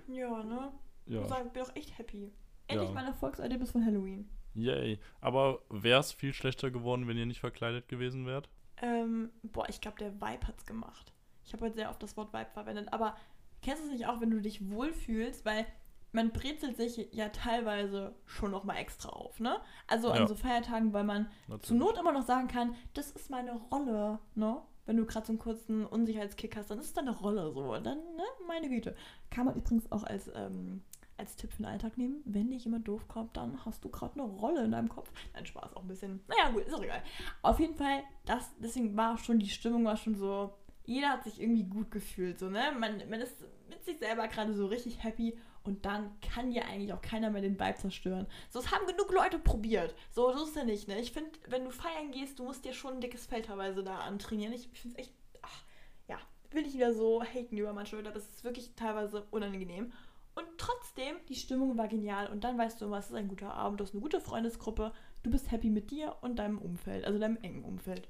Ja, 0.09 0.43
ne? 0.43 0.73
Ich 1.07 1.15
Ja. 1.15 1.21
muss 1.21 1.29
sagen, 1.29 1.47
ich 1.49 1.53
bin 1.53 1.63
auch 1.63 1.77
echt 1.77 1.99
happy. 1.99 2.33
Endlich 2.69 2.89
Ja. 2.89 2.95
mein 2.95 3.07
Erfolgserlebnis 3.07 3.73
von 3.73 3.85
Halloween. 3.85 4.29
Yay. 4.55 4.99
Aber 5.21 5.61
wäre 5.69 6.01
es 6.01 6.13
viel 6.13 6.33
schlechter 6.33 6.71
geworden, 6.71 7.07
wenn 7.09 7.17
ihr 7.17 7.27
nicht 7.27 7.41
verkleidet 7.41 7.89
gewesen 7.89 8.27
wärt? 8.27 8.49
Ähm, 8.83 9.31
boah, 9.43 9.69
ich 9.69 9.81
glaube, 9.81 9.99
der 9.99 10.15
Vibe 10.21 10.47
hat's 10.47 10.65
gemacht. 10.67 11.13
Ich 11.45 11.53
habe 11.53 11.65
heute 11.67 11.75
sehr 11.75 11.91
oft 11.91 12.03
das 12.03 12.17
Wort 12.17 12.33
Vibe 12.33 12.51
verwendet, 12.53 12.93
aber 12.93 13.17
kennst 13.63 13.83
du 13.83 13.87
es 13.87 13.93
nicht 13.93 14.07
auch, 14.07 14.21
wenn 14.21 14.31
du 14.31 14.41
dich 14.41 14.71
wohlfühlst, 14.71 15.45
weil 15.45 15.67
man 16.13 16.31
brezelt 16.31 16.77
sich 16.77 17.09
ja 17.13 17.29
teilweise 17.29 18.15
schon 18.27 18.51
noch 18.51 18.65
mal 18.65 18.77
extra 18.77 19.09
auf, 19.11 19.39
ne? 19.41 19.61
Also 19.87 20.09
Ja. 20.09 20.15
an 20.15 20.29
so 20.29 20.35
Feiertagen, 20.35 20.93
weil 20.93 21.05
man 21.05 21.27
zur 21.49 21.57
Natürlich. 21.57 21.81
Not 21.81 21.99
immer 21.99 22.13
noch 22.13 22.27
sagen 22.27 22.49
kann, 22.49 22.75
das 22.95 23.11
ist 23.13 23.31
meine 23.31 23.53
Rolle, 23.73 24.19
ne? 24.35 24.61
Wenn 24.87 24.97
du 24.97 25.07
gerade 25.07 25.27
so 25.27 25.33
einen 25.33 25.39
kurzen 25.39 25.87
Unsicherheitskick 25.87 26.57
hast, 26.57 26.71
dann 26.71 26.79
ist 26.81 26.87
es 26.87 26.93
deine 26.95 27.17
Rolle 27.17 27.53
so. 27.53 27.61
Und 27.75 27.85
dann, 27.87 27.99
ne, 27.99 28.25
meine 28.49 28.69
Güte. 28.69 28.97
Kann 29.31 29.45
man 29.47 29.55
übrigens 29.55 29.91
auch 29.93 30.03
als, 30.03 30.29
ähm, 30.35 30.83
als 31.17 31.37
Tipp 31.37 31.53
für 31.53 31.59
den 31.59 31.67
Alltag 31.67 31.97
nehmen. 31.97 32.23
Wenn 32.25 32.51
dir 32.51 32.57
jemand 32.57 32.89
doof 32.89 33.07
kommt, 33.07 33.37
dann 33.37 33.65
hast 33.65 33.85
du 33.85 33.89
gerade 33.89 34.15
eine 34.15 34.25
Rolle 34.25 34.65
in 34.65 34.73
deinem 34.73 34.89
Kopf. 34.89 35.13
Nein, 35.35 35.47
Spaß 35.47 35.77
auch 35.77 35.83
ein 35.83 35.89
bisschen. 35.89 36.21
Naja, 36.27 36.51
gut, 36.51 36.65
ist 36.65 36.75
auch 36.75 36.83
egal. 36.83 37.03
Auf 37.43 37.61
jeden 37.61 37.77
Fall, 37.77 38.03
das, 38.25 38.51
deswegen 38.59 38.97
war 38.97 39.17
schon, 39.19 39.39
die 39.39 39.49
Stimmung 39.51 39.85
war 39.85 39.97
schon 39.97 40.17
so, 40.17 40.55
jeder 40.87 41.11
hat 41.11 41.23
sich 41.23 41.41
irgendwie 41.41 41.65
gut 41.65 41.93
gefühlt, 41.93 42.41
so, 42.41 42.49
ne? 42.49 42.73
Man, 42.77 42.99
man 43.09 43.21
ist 43.21 43.37
mit 43.69 43.85
sich 43.85 43.99
selber 43.99 44.27
gerade 44.27 44.55
so 44.55 44.67
richtig 44.67 45.05
happy 45.05 45.39
und 45.63 45.85
dann 45.85 46.19
kann 46.21 46.51
dir 46.51 46.65
eigentlich 46.67 46.93
auch 46.93 47.03
keiner 47.03 47.31
mehr 47.31 47.43
den 47.43 47.59
Vibe 47.61 47.77
zerstören. 47.77 48.27
So, 48.49 48.59
es 48.61 48.71
haben 48.73 48.87
genug 48.87 49.13
Leute 49.13 49.39
probiert. 49.39 49.95
So, 50.11 50.33
so 50.33 50.45
ist 50.45 50.57
ja 50.57 50.65
nicht, 50.65 50.89
ne? 50.89 50.99
Ich 51.01 51.13
finde, 51.13 51.31
wenn 51.49 51.65
du 51.65 51.71
feiern 51.71 52.11
gehst, 52.13 52.39
du 52.39 52.45
musst 52.45 52.65
dir 52.65 52.73
schon 52.73 52.95
ein 52.95 53.01
dickes 53.01 53.27
Fell 53.27 53.43
teilweise 53.43 53.83
da 53.85 53.99
antrainieren. 53.99 54.55
Ich 54.55 54.69
finde 54.69 54.97
es 55.01 55.07
echt, 55.07 55.15
ach, 55.43 55.63
ja, 56.09 56.19
will 56.51 56.67
ich 56.67 56.75
wieder 56.75 56.95
so 56.95 57.23
haten 57.23 57.57
über 57.59 57.73
manche 57.73 57.97
Leute, 57.97 58.09
aber 58.09 58.19
es 58.19 58.29
ist 58.29 58.45
wirklich 58.45 58.75
teilweise 58.75 59.27
unangenehm. 59.31 59.93
Und 60.35 60.47
trotzdem, 60.57 61.17
die 61.29 61.35
Stimmung 61.35 61.77
war 61.77 61.89
genial 61.89 62.29
und 62.29 62.45
dann 62.45 62.57
weißt 62.57 62.81
du, 62.81 62.91
was 62.91 63.09
ist 63.11 63.17
ein 63.17 63.29
guter 63.29 63.53
Abend, 63.53 63.81
du 63.81 63.85
hast 63.85 63.93
eine 63.93 64.01
gute 64.01 64.21
Freundesgruppe, 64.21 64.93
du 65.23 65.31
bist 65.31 65.51
happy 65.51 65.69
mit 65.71 65.91
dir 65.91 66.17
und 66.23 66.37
deinem 66.39 66.59
Umfeld, 66.59 67.05
also 67.05 67.19
deinem 67.19 67.37
engen 67.43 67.65
Umfeld. 67.65 68.09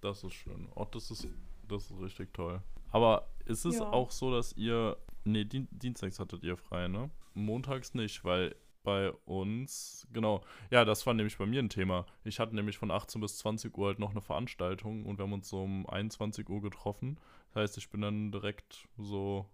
Das 0.00 0.22
ist 0.22 0.32
schön. 0.34 0.68
Oh, 0.74 0.84
das 0.90 1.10
ist, 1.10 1.26
das 1.68 1.90
ist 1.90 2.00
richtig 2.00 2.32
toll. 2.32 2.62
Aber 2.92 3.28
ist 3.46 3.64
es 3.64 3.76
Ja. 3.76 3.90
auch 3.92 4.10
so, 4.10 4.30
dass 4.30 4.52
ihr. 4.54 4.96
Nee, 5.24 5.44
Dien 5.44 5.68
Dienstags 5.70 6.20
hattet 6.20 6.42
ihr 6.44 6.56
frei, 6.56 6.88
ne? 6.88 7.10
Montags 7.34 7.94
nicht, 7.94 8.24
weil 8.24 8.54
bei 8.82 9.10
uns. 9.24 10.06
Genau. 10.12 10.42
Ja, 10.70 10.84
das 10.84 11.06
war 11.06 11.14
nämlich 11.14 11.38
bei 11.38 11.46
mir 11.46 11.62
ein 11.62 11.70
Thema. 11.70 12.06
Ich 12.22 12.38
hatte 12.38 12.54
nämlich 12.54 12.78
von 12.78 12.90
18 12.90 13.20
bis 13.20 13.38
20 13.38 13.76
Uhr 13.76 13.88
halt 13.88 13.98
noch 13.98 14.10
eine 14.10 14.20
Veranstaltung 14.20 15.06
und 15.06 15.18
wir 15.18 15.24
haben 15.24 15.32
uns 15.32 15.48
so 15.48 15.62
um 15.62 15.88
21 15.88 16.48
Uhr 16.48 16.60
getroffen. 16.60 17.18
Das 17.48 17.62
heißt, 17.62 17.78
ich 17.78 17.90
bin 17.90 18.02
dann 18.02 18.30
direkt 18.30 18.86
so 18.98 19.46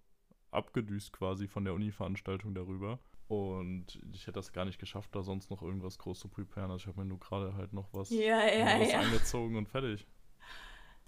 abgedüst 0.51 1.13
quasi 1.13 1.47
von 1.47 1.65
der 1.65 1.75
Uni-Veranstaltung 1.75 2.55
darüber. 2.55 2.99
Und 3.29 4.01
ich 4.13 4.23
hätte 4.23 4.33
das 4.33 4.53
gar 4.53 4.65
nicht 4.65 4.81
geschafft, 4.81 5.15
da 5.15 5.23
sonst 5.23 5.51
noch 5.51 5.63
irgendwas 5.63 5.99
groß 5.99 6.19
zu 6.19 6.29
preparen. 6.29 6.73
Also 6.73 6.83
ich 6.83 6.87
habe 6.89 6.99
mir 7.01 7.07
nur 7.07 7.21
gerade 7.21 7.55
halt 7.55 7.73
noch 7.73 7.89
was, 7.93 8.11
Ja, 8.11 8.45
ja, 8.45 8.81
was 8.81 8.91
ja. 8.91 9.01
angezogen 9.01 9.57
und 9.57 9.69
fertig. 9.69 10.05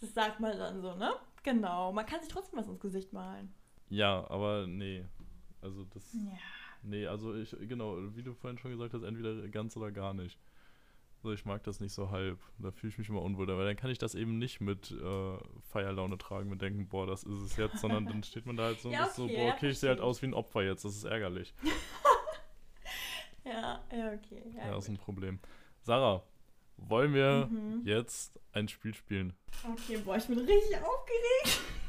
Das 0.01 0.15
sagt 0.15 0.39
man 0.39 0.57
dann 0.57 0.81
so, 0.81 0.95
ne? 0.95 1.13
Genau. 1.43 1.93
Man 1.93 2.07
kann 2.07 2.21
sich 2.21 2.29
trotzdem 2.29 2.61
was 2.61 2.69
ins 2.69 2.79
Gesicht 2.79 3.13
malen. 3.13 3.53
Ja, 3.93 4.29
aber 4.31 4.67
nee. 4.67 5.05
Also 5.61 5.85
das. 5.85 6.15
Ja. 6.15 6.39
Nee, 6.83 7.07
also 7.07 7.35
ich, 7.35 7.55
genau, 7.69 7.97
wie 8.17 8.23
du 8.23 8.33
vorhin 8.33 8.59
schon 8.59 8.71
gesagt 8.71 8.95
hast, 8.95 9.03
entweder 9.03 9.47
ganz 9.49 9.77
oder 9.77 9.93
gar 9.93 10.15
nicht. 10.15 10.39
So, 11.23 11.31
ich 11.31 11.45
mag 11.45 11.63
das 11.63 11.79
nicht 11.79 11.93
so 11.93 12.11
halb. 12.11 12.41
Da 12.59 12.71
fühle 12.73 12.91
ich 12.91 12.99
mich 12.99 13.09
immer 13.11 13.21
unwohl. 13.23 13.47
Weil 13.47 13.67
dann 13.67 13.77
kann 13.77 13.91
ich 13.91 13.99
das 13.99 14.15
eben 14.15 14.39
nicht 14.39 14.61
mit 14.63 14.91
äh, 14.91 15.37
Feierlaune 15.71 16.17
tragen 16.19 16.51
und 16.51 16.61
denken, 16.63 16.89
boah, 16.89 17.07
das 17.07 17.23
ist 17.23 17.39
es 17.39 17.57
jetzt, 17.57 17.79
sondern 17.81 18.07
dann 18.09 18.23
steht 18.25 18.47
man 18.47 18.57
da 18.57 18.65
halt 18.65 18.81
so 18.81 18.89
und 18.89 18.95
Ja, 18.95 19.05
ist 19.05 19.15
so, 19.17 19.25
okay, 19.25 19.37
boah, 19.37 19.49
ja, 19.49 19.55
okay, 19.55 19.69
ich 19.71 19.79
sehe 19.79 19.91
halt 19.91 20.01
aus 20.01 20.23
wie 20.23 20.27
ein 20.27 20.35
Opfer 20.35 20.63
jetzt, 20.63 20.85
das 20.85 20.97
ist 20.97 21.05
ärgerlich. 21.05 21.53
Ja, 23.45 23.83
ja, 23.93 24.13
okay. 24.13 24.53
Ja, 24.57 24.67
Ja, 24.67 24.75
das 24.75 24.85
ist 24.85 24.91
ein 24.91 24.97
Problem. 24.99 25.41
Sarah, 25.83 26.23
wollen 26.77 27.13
wir 27.13 27.49
Mhm. 27.51 27.81
jetzt 27.85 28.39
ein 28.53 28.69
Spiel 28.69 28.95
spielen? 28.95 29.35
Okay, 29.69 29.97
boah, 29.99 30.17
ich 30.17 30.27
bin 30.27 30.39
richtig 30.39 30.77
aufgeregt. 30.77 31.61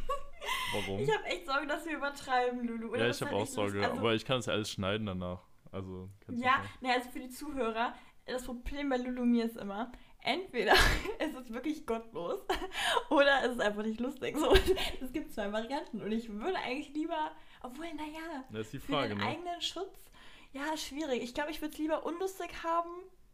Warum? 0.73 0.99
Ich 0.99 1.13
habe 1.13 1.23
echt 1.25 1.45
Sorge, 1.45 1.67
dass 1.67 1.85
wir 1.85 1.97
übertreiben, 1.97 2.65
Lulu. 2.65 2.89
Oder 2.89 2.99
ja, 2.99 3.07
das 3.07 3.21
ich 3.21 3.27
habe 3.27 3.35
auch 3.35 3.45
Sorge, 3.45 3.83
also, 3.83 3.99
aber 3.99 4.13
ich 4.13 4.25
kann 4.25 4.39
es 4.39 4.47
ja 4.47 4.53
alles 4.53 4.69
schneiden 4.71 5.05
danach. 5.07 5.41
Also, 5.71 6.09
Ja, 6.29 6.63
ne, 6.81 6.93
also 6.93 7.09
für 7.09 7.19
die 7.19 7.29
Zuhörer, 7.29 7.93
das 8.25 8.43
Problem 8.45 8.89
bei 8.89 8.97
Lulu 8.97 9.25
mir 9.25 9.45
ist 9.45 9.57
immer, 9.57 9.91
entweder 10.21 10.73
es 11.19 11.33
ist 11.33 11.51
wirklich 11.53 11.85
gottlos 11.85 12.41
oder 13.09 13.43
es 13.43 13.53
ist 13.53 13.61
einfach 13.61 13.83
nicht 13.83 13.99
lustig. 13.99 14.37
So, 14.37 14.53
es 15.01 15.11
gibt 15.11 15.31
zwei 15.33 15.51
Varianten 15.51 16.01
und 16.01 16.11
ich 16.11 16.29
würde 16.29 16.57
eigentlich 16.57 16.93
lieber, 16.93 17.31
obwohl, 17.61 17.85
naja, 17.93 18.43
Das 18.51 18.67
ist 18.67 18.73
die 18.73 18.79
für 18.79 19.07
den 19.07 19.17
ne? 19.17 19.25
eigenen 19.25 19.61
Schutz, 19.61 20.11
ja, 20.53 20.77
schwierig. 20.77 21.23
Ich 21.23 21.33
glaube, 21.33 21.51
ich 21.51 21.61
würde 21.61 21.73
es 21.73 21.79
lieber 21.79 22.05
unlustig 22.05 22.51
haben. 22.63 22.91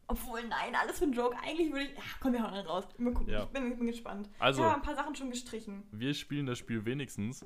Obwohl, 0.09 0.41
nein, 0.47 0.73
alles 0.75 0.97
für 0.97 1.05
einen 1.05 1.13
Joke. 1.13 1.37
Eigentlich 1.43 1.71
würde 1.71 1.85
ich. 1.85 1.91
Ach, 1.99 2.17
komm, 2.19 2.33
wir 2.33 2.41
hauen 2.43 2.53
raus. 2.65 2.85
Mal 2.97 3.13
gucken. 3.13 3.31
Ja. 3.31 3.43
Ich 3.43 3.49
bin, 3.49 3.77
bin 3.77 3.87
gespannt. 3.87 4.27
Also- 4.39 4.61
Ich 4.61 4.67
habe 4.67 4.75
ein 4.77 4.81
paar 4.81 4.95
Sachen 4.95 5.15
schon 5.15 5.29
gestrichen. 5.29 5.83
wir 5.91 6.13
spielen 6.13 6.45
das 6.47 6.57
Spiel 6.57 6.83
wenigstens 6.85 7.45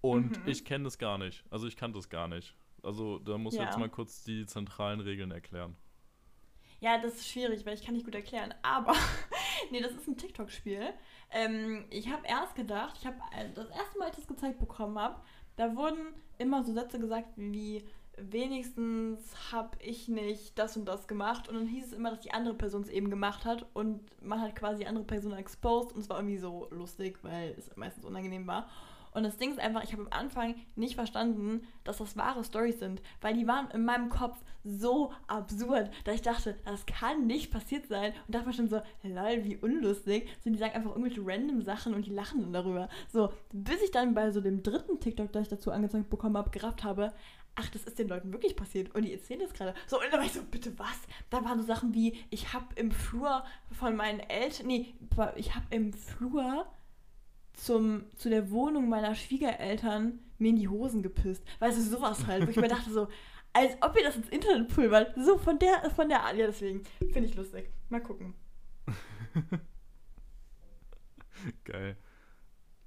und 0.00 0.38
Mhm. 0.44 0.48
ich 0.48 0.64
kenne 0.64 0.84
das 0.84 0.98
gar 0.98 1.16
nicht. 1.18 1.44
Also 1.50 1.66
ich 1.66 1.76
kannte 1.76 1.98
das 1.98 2.08
gar 2.08 2.28
nicht. 2.28 2.54
Also 2.82 3.18
da 3.20 3.38
muss 3.38 3.54
ich 3.54 3.60
Ja. 3.60 3.66
jetzt 3.66 3.78
mal 3.78 3.88
kurz 3.88 4.22
die 4.24 4.44
zentralen 4.46 5.00
Regeln 5.00 5.30
erklären. 5.30 5.76
Ja, 6.80 6.98
das 7.00 7.14
ist 7.14 7.28
schwierig, 7.28 7.64
weil 7.64 7.74
ich 7.74 7.84
kann 7.84 7.94
nicht 7.94 8.04
gut 8.04 8.14
erklären. 8.14 8.52
Aber, 8.62 8.92
nee, 9.70 9.80
das 9.80 9.92
ist 9.92 10.08
ein 10.08 10.16
TikTok-Spiel. 10.16 10.92
Ähm, 11.30 11.84
ich 11.90 12.08
habe 12.10 12.26
erst 12.26 12.54
gedacht, 12.56 12.96
ich 12.98 13.06
habe 13.06 13.16
äh, 13.36 13.48
das 13.54 13.68
erste 13.70 13.98
Mal, 13.98 14.08
als 14.08 14.18
ich 14.18 14.26
das 14.26 14.34
gezeigt 14.36 14.58
bekommen 14.58 14.98
habe, 14.98 15.22
da 15.56 15.74
wurden 15.76 16.12
immer 16.38 16.64
so 16.64 16.72
Sätze 16.74 16.98
gesagt 16.98 17.28
wie 17.36 17.84
wenigstens 18.30 19.20
habe 19.50 19.76
ich 19.80 20.08
nicht 20.08 20.58
das 20.58 20.76
und 20.76 20.84
das 20.84 21.08
gemacht 21.08 21.48
und 21.48 21.54
dann 21.54 21.66
hieß 21.66 21.86
es 21.86 21.92
immer, 21.92 22.10
dass 22.10 22.20
die 22.20 22.32
andere 22.32 22.54
Person 22.54 22.82
es 22.82 22.88
eben 22.88 23.10
gemacht 23.10 23.44
hat 23.44 23.66
und 23.74 24.00
man 24.22 24.40
hat 24.40 24.54
quasi 24.54 24.80
die 24.80 24.86
andere 24.86 25.04
Person 25.04 25.32
exposed 25.32 25.92
und 25.92 26.00
es 26.00 26.08
war 26.08 26.18
irgendwie 26.18 26.38
so 26.38 26.68
lustig, 26.70 27.18
weil 27.22 27.54
es 27.58 27.74
meistens 27.76 28.04
unangenehm 28.04 28.46
war. 28.46 28.68
Und 29.14 29.24
das 29.24 29.36
Ding 29.36 29.50
ist 29.50 29.60
einfach, 29.60 29.84
ich 29.84 29.92
habe 29.92 30.02
am 30.02 30.08
Anfang 30.10 30.54
nicht 30.74 30.94
verstanden, 30.94 31.66
dass 31.84 31.98
das 31.98 32.16
wahre 32.16 32.44
Stories 32.44 32.78
sind, 32.78 33.02
weil 33.20 33.34
die 33.34 33.46
waren 33.46 33.70
in 33.70 33.84
meinem 33.84 34.08
Kopf 34.08 34.38
so 34.64 35.12
absurd, 35.26 35.90
dass 36.04 36.14
ich 36.14 36.22
dachte, 36.22 36.56
das 36.64 36.86
kann 36.86 37.26
nicht 37.26 37.50
passiert 37.50 37.86
sein. 37.88 38.12
Und 38.26 38.34
dachte 38.34 38.46
mir 38.46 38.54
schon 38.54 38.68
so, 38.68 38.80
lol, 39.02 39.44
wie 39.44 39.56
unlustig. 39.56 40.28
So, 40.42 40.50
die 40.50 40.58
sagen 40.58 40.74
einfach 40.74 40.90
irgendwelche 40.90 41.20
random 41.24 41.62
Sachen 41.62 41.94
und 41.94 42.06
die 42.06 42.10
lachen 42.12 42.40
dann 42.40 42.52
darüber. 42.52 42.88
So, 43.12 43.32
bis 43.52 43.82
ich 43.82 43.90
dann 43.90 44.14
bei 44.14 44.30
so 44.30 44.40
dem 44.40 44.62
dritten 44.62 44.98
TikTok, 45.00 45.30
das 45.32 45.42
ich 45.42 45.48
dazu 45.48 45.72
angezeigt 45.72 46.08
bekommen 46.08 46.36
habe, 46.36 46.50
gerafft 46.50 46.84
habe, 46.84 47.12
ach, 47.54 47.68
das 47.70 47.84
ist 47.84 47.98
den 47.98 48.08
Leuten 48.08 48.32
wirklich 48.32 48.56
passiert 48.56 48.94
und 48.94 49.02
die 49.02 49.12
erzählen 49.12 49.40
das 49.40 49.52
gerade. 49.52 49.74
So, 49.86 50.00
und 50.00 50.06
da 50.10 50.18
war 50.18 50.24
ich 50.24 50.32
so, 50.32 50.42
bitte 50.42 50.78
was? 50.78 50.98
Da 51.30 51.44
waren 51.44 51.60
so 51.60 51.66
Sachen 51.66 51.94
wie, 51.94 52.16
ich 52.30 52.52
habe 52.52 52.66
im 52.76 52.90
Flur 52.90 53.44
von 53.72 53.96
meinen 53.96 54.20
Eltern, 54.20 54.66
nee, 54.66 54.94
ich 55.36 55.54
habe 55.54 55.66
im 55.70 55.92
Flur 55.92 56.66
zum, 57.54 58.04
zu 58.16 58.30
der 58.30 58.50
Wohnung 58.50 58.88
meiner 58.88 59.14
Schwiegereltern 59.14 60.18
mir 60.38 60.50
in 60.50 60.56
die 60.56 60.68
Hosen 60.68 61.02
gepisst. 61.02 61.44
Weißt 61.60 61.78
du, 61.78 61.82
sowas 61.82 62.26
halt, 62.26 62.46
wo 62.46 62.50
ich 62.50 62.56
mir 62.56 62.68
dachte 62.68 62.90
so, 62.90 63.08
als 63.52 63.76
ob 63.80 63.96
ihr 63.96 64.04
das 64.04 64.16
ins 64.16 64.28
Internet 64.30 64.74
pulvert. 64.74 65.14
So 65.16 65.38
von 65.38 65.58
der, 65.58 65.90
von 65.90 66.08
der 66.08 66.22
Art, 66.22 66.36
ja, 66.36 66.46
deswegen 66.46 66.82
finde 67.12 67.28
ich 67.28 67.34
lustig. 67.34 67.70
Mal 67.90 68.02
gucken. 68.02 68.34
Geil. 71.64 71.96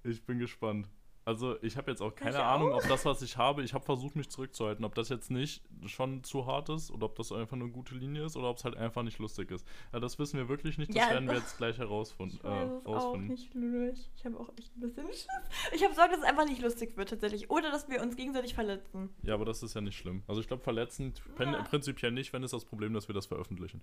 Ich 0.03 0.23
bin 0.25 0.39
gespannt. 0.39 0.89
Also 1.25 1.61
ich 1.63 1.75
habe 1.75 1.89
jetzt 1.89 2.01
auch 2.01 2.13
keine 2.13 2.37
ich 2.37 2.43
Ahnung, 2.43 2.71
auch? 2.71 2.83
ob 2.83 2.87
das, 2.87 3.03
was 3.03 3.23
ich 3.23 3.35
habe, 3.35 3.63
ich 3.63 3.73
habe 3.73 3.83
versucht, 3.83 4.15
mich 4.15 4.29
zurückzuhalten, 4.29 4.85
ob 4.85 4.93
das 4.93 5.09
jetzt 5.09 5.31
nicht 5.31 5.63
schon 5.87 6.23
zu 6.23 6.45
hart 6.45 6.69
ist 6.69 6.91
oder 6.91 7.07
ob 7.07 7.15
das 7.15 7.31
einfach 7.31 7.55
eine 7.55 7.67
gute 7.67 7.95
Linie 7.95 8.25
ist 8.25 8.37
oder 8.37 8.47
ob 8.51 8.57
es 8.57 8.63
halt 8.63 8.77
einfach 8.77 9.01
nicht 9.01 9.17
lustig 9.17 9.49
ist. 9.49 9.65
Ja, 9.91 9.99
das 9.99 10.19
wissen 10.19 10.37
wir 10.37 10.49
wirklich 10.49 10.77
nicht, 10.77 10.89
das 10.89 10.97
ja, 10.97 11.09
werden 11.09 11.27
wir 11.27 11.35
jetzt 11.35 11.57
gleich 11.57 11.79
herausfinden. 11.79 12.37
Ich 12.37 12.43
weiß 12.43 12.85
äh, 12.85 12.89
auch 12.89 13.17
nicht, 13.17 13.51
Lulus. 13.55 14.11
Ich 14.15 14.23
habe 14.23 14.39
auch 14.39 14.49
echt 14.55 14.77
ein 14.77 14.81
bisschen 14.81 15.07
Schiss. 15.07 15.27
Ich 15.73 15.83
habe 15.83 15.95
Sorge, 15.95 16.11
dass 16.11 16.19
es 16.19 16.25
einfach 16.25 16.45
nicht 16.45 16.61
lustig 16.61 16.95
wird 16.95 17.09
tatsächlich 17.09 17.49
oder 17.49 17.71
dass 17.71 17.89
wir 17.89 18.03
uns 18.03 18.15
gegenseitig 18.15 18.53
verletzen. 18.53 19.09
Ja, 19.23 19.33
aber 19.33 19.45
das 19.45 19.63
ist 19.63 19.73
ja 19.73 19.81
nicht 19.81 19.97
schlimm. 19.97 20.21
Also 20.27 20.41
ich 20.41 20.47
glaube, 20.47 20.61
verletzen 20.61 21.11
ja. 21.39 21.63
prinzipiell 21.63 22.11
nicht, 22.11 22.33
wenn 22.33 22.43
es 22.43 22.51
das 22.51 22.65
Problem, 22.65 22.93
dass 22.93 23.07
wir 23.07 23.15
das 23.15 23.25
veröffentlichen. 23.25 23.81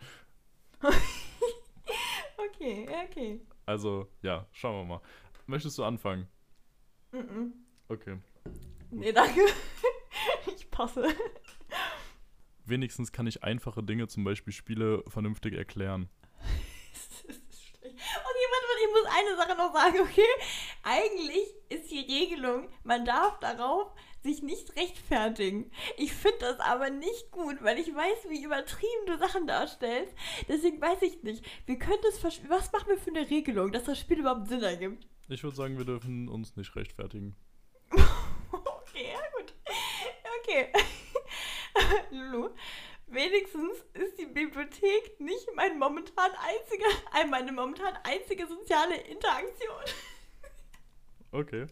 okay, 2.36 2.88
okay. 3.04 3.40
Also, 3.66 4.08
ja, 4.22 4.46
schauen 4.52 4.76
wir 4.76 4.94
mal. 4.96 5.00
Möchtest 5.46 5.76
du 5.78 5.82
anfangen? 5.82 6.28
Mhm. 7.12 7.52
Okay. 7.88 8.18
Nee, 8.90 9.12
danke. 9.12 9.40
ich 10.56 10.70
passe. 10.70 11.08
Wenigstens 12.64 13.12
kann 13.12 13.26
ich 13.26 13.42
einfache 13.42 13.82
Dinge, 13.82 14.08
zum 14.08 14.24
Beispiel 14.24 14.52
Spiele, 14.52 15.02
vernünftig 15.08 15.54
erklären. 15.54 16.08
das 16.92 17.36
ist 17.36 17.64
schlecht. 17.64 17.94
Okay, 17.94 18.46
warte, 18.50 18.66
warte, 18.68 18.84
ich 18.84 18.92
muss 18.92 19.18
eine 19.18 19.36
Sache 19.36 19.56
noch 19.56 19.72
sagen, 19.72 20.00
okay? 20.00 20.22
Eigentlich 20.82 21.54
ist 21.68 21.90
die 21.90 22.00
Regelung, 22.00 22.68
man 22.84 23.04
darf 23.04 23.38
darauf 23.40 23.92
sich 24.22 24.42
nicht 24.42 24.76
rechtfertigen. 24.76 25.70
Ich 25.96 26.12
finde 26.12 26.38
das 26.40 26.60
aber 26.60 26.90
nicht 26.90 27.30
gut, 27.30 27.62
weil 27.62 27.78
ich 27.78 27.94
weiß, 27.94 28.28
wie 28.28 28.44
übertrieben 28.44 29.06
du 29.06 29.18
Sachen 29.18 29.46
darstellst. 29.46 30.14
Deswegen 30.48 30.80
weiß 30.80 31.02
ich 31.02 31.22
nicht. 31.22 31.44
Wir 31.66 31.78
können 31.78 31.98
das 32.02 32.22
Was 32.22 32.72
machen 32.72 32.88
wir 32.88 32.98
für 32.98 33.10
eine 33.10 33.28
Regelung, 33.28 33.72
dass 33.72 33.84
das 33.84 33.98
Spiel 33.98 34.20
überhaupt 34.20 34.48
Sinn 34.48 34.62
ergibt? 34.62 35.06
Ich 35.28 35.42
würde 35.42 35.56
sagen, 35.56 35.78
wir 35.78 35.84
dürfen 35.84 36.28
uns 36.28 36.56
nicht 36.56 36.74
rechtfertigen. 36.76 37.36
okay, 37.90 39.12
ja 39.12 39.20
gut. 39.36 39.54
Okay. 40.40 40.72
Lulu, 42.10 42.50
wenigstens 43.06 43.78
ist 43.94 44.18
die 44.18 44.26
Bibliothek 44.26 45.20
nicht 45.20 45.46
mein 45.54 45.78
momentan 45.78 46.30
einziger, 46.32 46.88
äh, 47.18 47.26
meine 47.26 47.52
momentan 47.52 47.94
einzige 48.04 48.46
soziale 48.46 48.96
Interaktion. 48.96 49.76
Okay. 51.34 51.64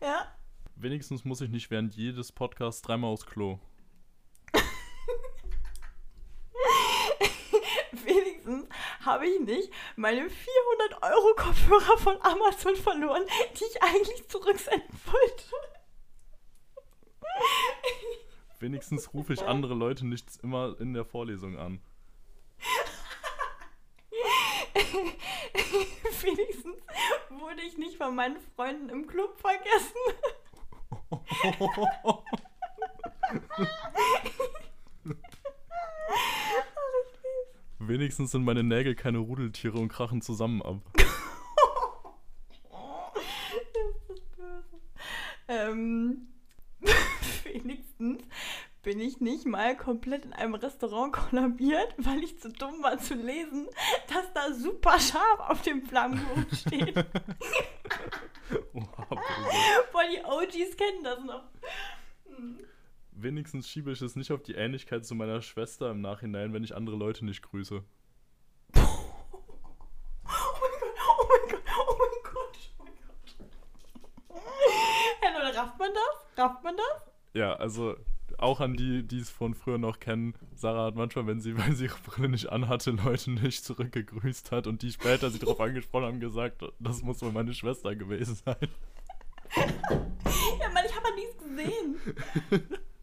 ja. 0.00 0.32
Wenigstens 0.76 1.24
muss 1.24 1.40
ich 1.40 1.50
nicht 1.50 1.72
während 1.72 1.96
jedes 1.96 2.30
Podcasts 2.30 2.82
dreimal 2.82 3.10
aufs 3.10 3.26
Klo. 3.26 3.58
Habe 9.14 9.26
ich 9.28 9.40
nicht 9.40 9.72
meine 9.94 10.28
400 10.28 11.02
Euro 11.02 11.34
Kopfhörer 11.36 11.96
von 11.98 12.20
Amazon 12.22 12.74
verloren, 12.74 13.22
die 13.54 13.62
ich 13.64 13.80
eigentlich 13.80 14.28
zurücksenden 14.28 14.88
wollte. 15.06 15.44
Wenigstens 18.58 19.14
rufe 19.14 19.34
ich 19.34 19.42
andere 19.42 19.74
Leute 19.74 20.04
nicht 20.04 20.26
immer 20.42 20.74
in 20.80 20.94
der 20.94 21.04
Vorlesung 21.04 21.56
an. 21.58 21.80
Wenigstens 26.22 26.82
wurde 27.30 27.62
ich 27.62 27.78
nicht 27.78 27.96
von 27.96 28.16
meinen 28.16 28.40
Freunden 28.56 28.88
im 28.88 29.06
Club 29.06 29.38
vergessen. 29.38 29.94
Wenigstens 37.86 38.30
sind 38.30 38.44
meine 38.44 38.62
Nägel 38.62 38.94
keine 38.94 39.18
Rudeltiere 39.18 39.78
und 39.78 39.88
krachen 39.88 40.22
zusammen 40.22 40.62
ab. 40.62 40.80
das 43.74 44.16
ist 44.16 44.36
böse. 44.36 44.80
Ähm, 45.48 46.28
wenigstens 47.44 48.22
bin 48.82 49.00
ich 49.00 49.20
nicht 49.20 49.44
mal 49.44 49.76
komplett 49.76 50.24
in 50.24 50.32
einem 50.32 50.54
Restaurant 50.54 51.12
kollabiert, 51.12 51.94
weil 51.98 52.22
ich 52.22 52.38
zu 52.38 52.50
dumm 52.50 52.82
war 52.82 52.98
zu 52.98 53.14
lesen, 53.14 53.68
dass 54.08 54.32
da 54.32 54.54
super 54.54 54.98
scharf 54.98 55.40
auf 55.40 55.60
dem 55.62 55.82
Flammkuchen 55.82 56.46
steht. 56.54 56.96
Oha, 58.72 59.06
Boah, 59.92 60.02
die 60.10 60.24
OGs 60.24 60.76
kennen 60.76 61.04
das 61.04 61.22
noch. 61.22 61.44
Hm 62.26 62.58
wenigstens 63.14 63.68
schiebe 63.68 63.92
ich 63.92 64.02
es 64.02 64.16
nicht 64.16 64.32
auf 64.32 64.42
die 64.42 64.54
Ähnlichkeit 64.54 65.06
zu 65.06 65.14
meiner 65.14 65.40
Schwester 65.42 65.90
im 65.90 66.00
Nachhinein, 66.00 66.52
wenn 66.52 66.64
ich 66.64 66.74
andere 66.74 66.96
Leute 66.96 67.24
nicht 67.24 67.42
grüße. 67.42 67.82
Oh 68.76 68.80
mein 70.60 70.78
Gott, 70.80 71.00
oh 71.18 71.26
mein 71.28 71.48
Gott, 71.50 71.62
oh 71.78 71.96
mein 71.98 72.22
Gott, 72.22 72.70
oh 72.78 72.84
mein 72.84 72.94
Gott. 73.06 73.36
Hey 75.20 75.56
rafft 75.56 75.78
man 75.78 75.90
das? 75.92 76.38
Rafft 76.44 76.64
man 76.64 76.76
das? 76.76 77.12
Ja, 77.34 77.54
also 77.54 77.96
auch 78.38 78.60
an 78.60 78.74
die, 78.74 79.02
die 79.06 79.18
es 79.18 79.30
von 79.30 79.54
früher 79.54 79.78
noch 79.78 80.00
kennen, 80.00 80.34
Sarah 80.54 80.86
hat 80.86 80.96
manchmal, 80.96 81.26
wenn 81.26 81.40
sie, 81.40 81.56
weil 81.58 81.74
sie 81.74 81.84
ihre 81.84 81.98
Brille 82.04 82.28
nicht 82.28 82.50
anhatte, 82.50 82.90
Leute 82.90 83.30
nicht 83.30 83.64
zurückgegrüßt 83.64 84.50
hat 84.52 84.66
und 84.66 84.82
die 84.82 84.90
später 84.90 85.30
sie 85.30 85.38
darauf 85.38 85.60
angesprochen 85.60 86.06
haben, 86.06 86.20
gesagt, 86.20 86.62
das 86.80 87.02
muss 87.02 87.22
wohl 87.22 87.32
meine 87.32 87.54
Schwester 87.54 87.94
gewesen 87.94 88.34
sein. 88.34 88.56
ja, 89.56 90.68
Mann, 90.70 90.84
ich 90.86 90.96
habe 90.96 91.14
nichts 91.14 91.38
gesehen 91.38 91.96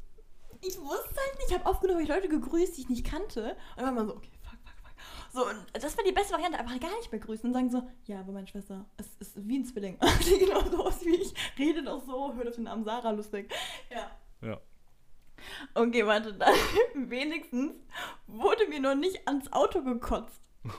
ich 0.62 0.80
wusste 0.80 1.16
halt 1.16 1.38
nicht. 1.38 1.50
Ich 1.50 1.54
habe 1.54 1.66
aufgenommen, 1.66 2.02
ich 2.02 2.10
Leute 2.10 2.30
gegrüßt, 2.30 2.78
die 2.78 2.82
ich 2.82 2.90
nicht 2.90 3.06
kannte. 3.06 3.56
Und 3.76 3.78
dann 3.78 3.86
war 3.86 3.92
man 3.92 4.08
so, 4.08 4.16
okay, 4.16 4.32
fuck, 4.42 4.58
fuck, 4.64 4.76
fuck. 4.84 4.94
So, 5.34 5.50
und 5.50 5.84
das 5.84 5.98
war 5.98 6.04
die 6.04 6.12
beste 6.12 6.34
Variante, 6.34 6.60
einfach 6.60 6.80
gar 6.80 6.96
nicht 6.98 7.12
mehr 7.12 7.22
grüßen 7.22 7.46
und 7.48 7.54
sagen 7.54 7.70
so, 7.70 7.90
ja, 8.06 8.20
aber 8.20 8.32
meine 8.32 8.48
Schwester, 8.48 8.86
es 8.98 9.08
ist 9.20 9.48
wie 9.48 9.60
ein 9.60 9.66
Zwilling. 9.66 9.98
Die 10.26 10.38
genau 10.38 10.62
so 10.70 10.86
aus 10.86 11.04
wie 11.04 11.16
ich, 11.16 11.34
rede 11.58 11.84
doch 11.84 12.04
so, 12.06 12.34
hört 12.36 12.48
auf 12.48 12.56
den 12.56 12.66
Namen 12.66 12.84
Sarah 12.84 13.12
lustig. 13.12 13.54
Ja. 13.90 14.12
Ja. 14.48 14.60
Okay, 15.74 16.06
warte, 16.06 16.34
dann 16.38 16.54
wenigstens 17.10 17.74
wurde 18.28 18.68
mir 18.68 18.80
noch 18.80 18.96
nicht 18.96 19.28
ans 19.28 19.52
Auto 19.52 19.84
gekotzt. 19.84 20.42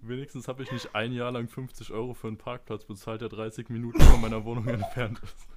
Wenigstens 0.00 0.46
habe 0.46 0.62
ich 0.62 0.70
nicht 0.70 0.94
ein 0.94 1.12
Jahr 1.12 1.32
lang 1.32 1.48
50 1.48 1.90
Euro 1.90 2.14
für 2.14 2.28
einen 2.28 2.38
Parkplatz 2.38 2.84
bezahlt, 2.84 3.20
der 3.20 3.28
30 3.28 3.68
Minuten 3.68 4.00
von 4.00 4.20
meiner 4.20 4.44
Wohnung 4.44 4.68
entfernt 4.68 5.20
ist. 5.24 5.48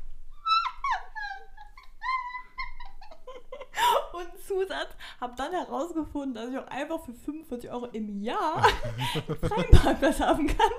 Zusatz, 4.47 4.89
habe 5.19 5.35
dann 5.37 5.51
herausgefunden, 5.51 6.33
dass 6.35 6.49
ich 6.49 6.57
auch 6.57 6.67
einfach 6.67 7.03
für 7.03 7.13
45 7.13 7.69
Euro 7.69 7.85
im 7.87 8.21
Jahr 8.21 8.63
freien 9.41 9.71
Parkplatz 9.71 10.19
haben 10.19 10.47
kann. 10.47 10.71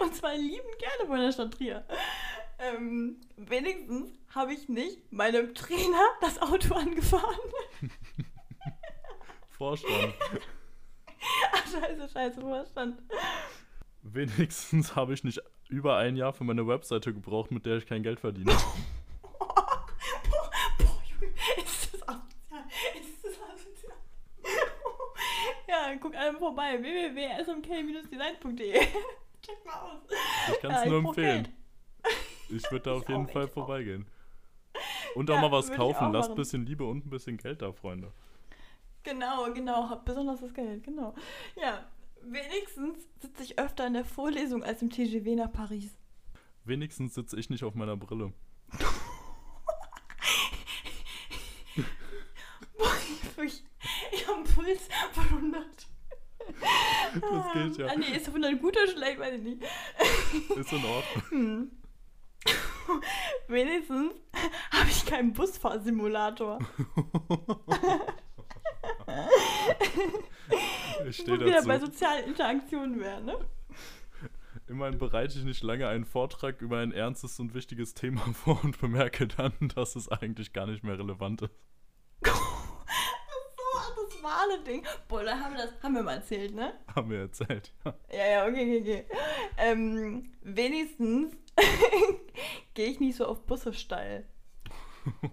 Und 0.00 0.14
zwar 0.14 0.34
liebend 0.34 0.78
gerne 0.78 1.06
von 1.06 1.18
der 1.18 1.32
Stadt 1.32 1.54
Trier. 1.54 1.84
Ähm, 2.58 3.20
wenigstens 3.36 4.18
habe 4.34 4.54
ich 4.54 4.68
nicht 4.68 5.12
meinem 5.12 5.54
Trainer 5.54 6.02
das 6.20 6.40
Auto 6.40 6.74
angefahren. 6.74 7.38
Vorstand. 9.50 10.14
Ach, 11.52 11.66
scheiße, 11.66 12.08
scheiße, 12.08 12.40
Vorstand. 12.40 13.02
Wenigstens 14.02 14.94
habe 14.94 15.14
ich 15.14 15.24
nicht 15.24 15.42
über 15.68 15.96
ein 15.96 16.16
Jahr 16.16 16.32
für 16.32 16.44
meine 16.44 16.66
Webseite 16.66 17.12
gebraucht, 17.12 17.50
mit 17.50 17.66
der 17.66 17.76
ich 17.78 17.86
kein 17.86 18.02
Geld 18.02 18.20
verdiene. 18.20 18.52
guck 26.06 26.16
einmal 26.16 26.38
vorbei. 26.38 26.80
www.smk-design.de. 26.80 28.72
Check 29.42 29.64
mal 29.64 29.80
aus. 29.80 30.02
Ich 30.52 30.60
kann 30.60 30.70
es 30.70 30.84
ja, 30.84 30.90
nur 30.90 30.98
empfehlen. 31.00 31.48
Ich 32.48 32.70
würde 32.70 32.84
da 32.84 32.92
auf 32.96 33.08
jeden 33.08 33.26
Fall 33.28 33.48
vorbeigehen. 33.48 34.06
Und 35.14 35.30
auch 35.30 35.34
ja, 35.34 35.40
mal 35.40 35.52
was 35.52 35.72
kaufen. 35.72 36.12
Lasst 36.12 36.30
ein 36.30 36.36
bisschen 36.36 36.66
Liebe 36.66 36.84
und 36.84 37.06
ein 37.06 37.10
bisschen 37.10 37.36
Geld 37.36 37.62
da, 37.62 37.72
Freunde. 37.72 38.12
Genau, 39.02 39.52
genau. 39.52 39.88
Habt 39.88 40.04
besonders 40.04 40.40
das 40.40 40.52
Geld, 40.52 40.84
genau. 40.84 41.14
Ja, 41.56 41.86
Wenigstens 42.22 42.98
sitze 43.20 43.42
ich 43.44 43.58
öfter 43.58 43.86
in 43.86 43.92
der 43.92 44.04
Vorlesung 44.04 44.64
als 44.64 44.82
im 44.82 44.90
TGW 44.90 45.36
nach 45.36 45.52
Paris. 45.52 45.96
Wenigstens 46.64 47.14
sitze 47.14 47.38
ich 47.38 47.50
nicht 47.50 47.62
auf 47.62 47.74
meiner 47.74 47.96
Brille. 47.96 48.32
Ich 54.12 54.26
habe 54.26 54.38
einen 54.38 54.44
Puls 54.44 54.88
von 55.12 55.24
100. 55.24 55.86
Das 57.20 57.52
geht 57.52 57.78
ja. 57.78 57.86
Ah, 57.86 57.96
nee, 57.96 58.16
ist 58.16 58.26
100 58.28 58.60
gut 58.60 58.76
oder 58.76 58.90
schlecht, 58.90 59.18
weiß 59.18 59.34
ich 59.34 59.42
nicht. 59.42 59.62
Ist 60.56 60.72
in 60.72 60.84
Ordnung. 60.84 61.22
Hm. 61.30 61.70
Wenigstens 63.48 64.14
habe 64.70 64.88
ich 64.88 65.04
keinen 65.06 65.32
Busfahrsimulator. 65.32 66.58
Ich 71.08 71.16
stehe 71.16 71.38
wir 71.38 71.46
wieder 71.46 71.62
bei 71.62 71.78
dazu. 71.78 71.86
sozialen 71.86 72.24
Interaktionen 72.26 73.00
wären, 73.00 73.24
ne? 73.24 73.36
Immerhin 74.68 74.98
bereite 74.98 75.38
ich 75.38 75.44
nicht 75.44 75.62
lange 75.62 75.88
einen 75.88 76.04
Vortrag 76.04 76.60
über 76.60 76.78
ein 76.78 76.92
ernstes 76.92 77.38
und 77.38 77.54
wichtiges 77.54 77.94
Thema 77.94 78.20
vor 78.32 78.62
und 78.64 78.80
bemerke 78.80 79.26
dann, 79.26 79.52
dass 79.74 79.96
es 79.96 80.08
eigentlich 80.08 80.52
gar 80.52 80.66
nicht 80.66 80.82
mehr 80.82 80.98
relevant 80.98 81.42
ist. 81.42 81.50
Ach 82.26 82.34
so, 82.34 83.62
ach, 83.78 83.92
das 83.96 84.05
Wale-Ding. 84.22 84.84
Boah, 85.08 85.22
da 85.24 85.38
haben 85.38 85.54
wir 85.54 85.62
das, 85.66 85.82
haben 85.82 85.94
wir 85.94 86.02
mal 86.02 86.14
erzählt, 86.16 86.54
ne? 86.54 86.74
Haben 86.94 87.10
wir 87.10 87.20
erzählt. 87.20 87.72
Ja. 87.84 87.94
Ja, 88.12 88.26
ja, 88.28 88.46
okay, 88.46 88.80
okay, 88.80 88.80
okay. 88.80 89.06
Ähm, 89.58 90.32
wenigstens 90.42 91.36
gehe 92.74 92.86
ich 92.88 93.00
nicht 93.00 93.16
so 93.16 93.26
auf 93.26 93.44
Busse 93.46 93.72
steil. 93.72 94.26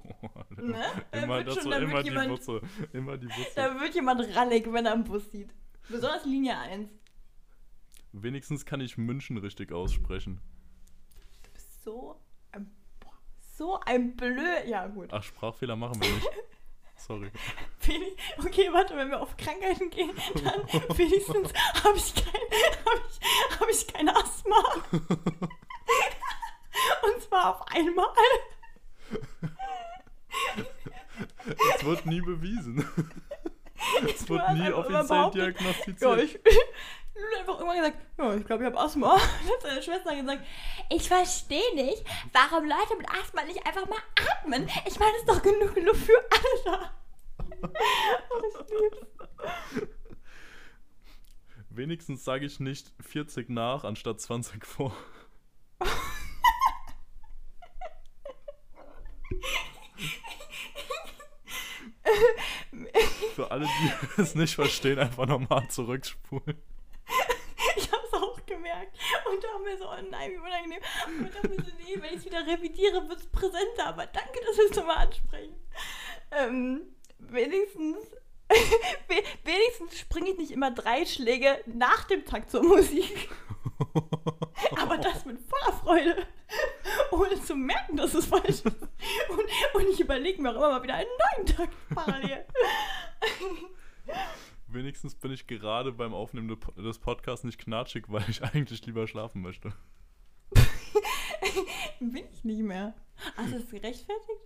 Ne? 0.55 0.85
Da 1.11 1.23
immer 1.23 1.37
wird 1.45 1.59
schon- 1.59 1.71
da 1.71 1.79
wird 1.81 1.89
immer 1.89 2.03
die 2.03 2.09
jemand- 2.09 2.29
Busse. 2.29 2.61
Immer 2.93 3.17
die 3.17 3.25
Busse. 3.25 3.51
Da 3.55 3.79
wird 3.81 3.95
jemand 3.95 4.35
rallig, 4.35 4.71
wenn 4.71 4.85
er 4.85 4.93
einen 4.93 5.03
Bus 5.03 5.29
sieht. 5.31 5.49
Besonders 5.89 6.25
Linie 6.25 6.57
1. 6.57 6.89
Wenigstens 8.13 8.65
kann 8.65 8.79
ich 8.79 8.97
München 8.97 9.37
richtig 9.37 9.71
aussprechen. 9.73 10.39
Du 11.43 11.49
bist 11.51 11.83
so 11.83 12.21
ein, 12.51 12.71
so 13.57 13.79
ein 13.81 14.15
blöd. 14.15 14.67
Ja, 14.67 14.87
gut. 14.87 15.09
Ach, 15.11 15.23
Sprachfehler 15.23 15.75
machen 15.75 16.01
wir 16.01 16.09
nicht. 16.13 16.27
Sorry. 16.95 17.31
Okay, 18.37 18.69
warte, 18.71 18.95
wenn 18.95 19.09
wir 19.09 19.21
auf 19.21 19.35
Krankheiten 19.35 19.89
gehen, 19.89 20.11
dann 20.35 20.63
wenigstens 20.97 21.51
habe 21.83 21.97
ich, 21.97 22.15
kein, 22.15 22.41
hab 22.85 23.01
ich, 23.09 23.59
hab 23.59 23.69
ich 23.69 23.87
kein 23.87 24.09
Asthma. 24.09 24.63
Und 27.03 27.21
zwar 27.21 27.55
auf 27.55 27.67
einmal. 27.73 28.07
Es 31.75 31.83
wird 31.83 32.05
nie 32.05 32.21
bewiesen. 32.21 32.87
Es 34.07 34.29
wird 34.29 34.53
nie 34.53 34.67
immer 34.67 34.77
offiziell 34.77 35.31
diagnostiziert. 35.31 36.01
Ja, 36.01 36.17
ich. 36.17 36.39
Lulu 37.15 37.27
hat 37.31 37.39
einfach 37.39 37.59
irgendwann 37.59 37.77
gesagt, 37.77 37.97
ja, 38.17 38.35
ich 38.35 38.45
glaube, 38.45 38.63
ich 38.63 38.67
habe 38.67 38.79
Asthma. 38.79 39.15
Dann 39.17 39.53
hat 39.53 39.61
seine 39.61 39.83
Schwester 39.83 40.15
gesagt, 40.15 40.45
ich 40.89 41.07
verstehe 41.07 41.75
nicht, 41.75 42.03
warum 42.31 42.65
Leute 42.65 42.97
mit 42.97 43.07
Asthma 43.09 43.43
nicht 43.43 43.65
einfach 43.65 43.87
mal 43.87 43.99
atmen. 44.39 44.67
Ich 44.85 44.99
meine, 44.99 45.11
es 45.15 45.19
ist 45.19 45.29
doch 45.29 45.41
genug 45.41 45.75
Luft 45.75 46.05
für 46.05 46.17
alle 46.31 46.63
da. 46.65 46.91
Wenigstens 51.69 52.23
sage 52.23 52.45
ich 52.45 52.59
nicht 52.59 52.93
40 52.99 53.49
nach 53.49 53.83
anstatt 53.83 54.21
20 54.21 54.65
vor. 54.65 54.95
Für 63.35 63.49
alle, 63.49 63.65
die 63.65 64.21
es 64.21 64.35
nicht 64.35 64.53
verstehen, 64.53 64.99
einfach 64.99 65.25
nochmal 65.25 65.67
zurückspulen. 65.69 66.61
Gemerkt. 68.45 68.97
Und 69.31 69.43
da 69.43 69.47
haben 69.49 69.65
wir 69.65 69.77
so, 69.77 69.85
oh 69.85 70.01
nein, 70.09 70.31
wie 70.31 70.37
unangenehm. 70.37 70.79
Und 71.07 71.35
dann 71.35 71.51
wir 71.51 71.63
so, 71.63 71.71
nee, 71.77 72.01
wenn 72.01 72.13
ich 72.13 72.19
es 72.19 72.25
wieder 72.25 72.45
revidiere, 72.45 73.07
wird 73.07 73.19
es 73.19 73.27
präsenter. 73.27 73.87
Aber 73.87 74.05
danke, 74.07 74.39
dass 74.45 74.57
wir 74.57 74.69
es 74.69 74.75
nochmal 74.75 74.97
ansprechen. 74.97 75.55
Ähm, 76.31 76.81
wenigstens, 77.19 77.97
we 79.07 79.23
wenigstens 79.43 79.99
springe 79.99 80.31
ich 80.31 80.37
nicht 80.37 80.51
immer 80.51 80.71
drei 80.71 81.05
Schläge 81.05 81.61
nach 81.65 82.05
dem 82.05 82.25
Takt 82.25 82.51
zur 82.51 82.63
Musik. 82.63 83.29
Aber 84.81 84.97
das 84.97 85.25
mit 85.25 85.39
voller 85.49 85.77
Freude. 85.77 86.27
Ohne 87.11 87.41
zu 87.41 87.55
merken, 87.55 87.97
dass 87.97 88.13
es 88.13 88.25
falsch 88.25 88.49
ist. 88.49 88.65
Und, 88.65 88.79
und 89.73 89.89
ich 89.89 89.99
überlege 89.99 90.41
mir 90.41 90.51
auch 90.51 90.55
immer 90.55 90.69
mal 90.69 90.83
wieder 90.83 90.95
einen 90.95 91.09
neuen 91.35 91.45
Takt 91.45 91.73
parallel. 91.93 92.45
Wenigstens 94.73 95.13
bin 95.13 95.31
ich 95.31 95.45
gerade 95.45 95.91
beim 95.91 96.15
Aufnehmen 96.15 96.47
de- 96.47 96.83
des 96.83 96.97
Podcasts 96.97 97.43
nicht 97.45 97.59
knatschig, 97.59 98.05
weil 98.07 98.27
ich 98.27 98.41
eigentlich 98.53 98.83
lieber 98.85 99.07
schlafen 99.07 99.41
möchte. 99.41 99.71
Bin 101.99 102.25
ich 102.31 102.43
nicht 102.43 102.61
mehr. 102.61 102.95
Ach, 103.37 103.45
ist 103.45 103.53
das 103.55 103.69
gerechtfertigt? 103.69 104.41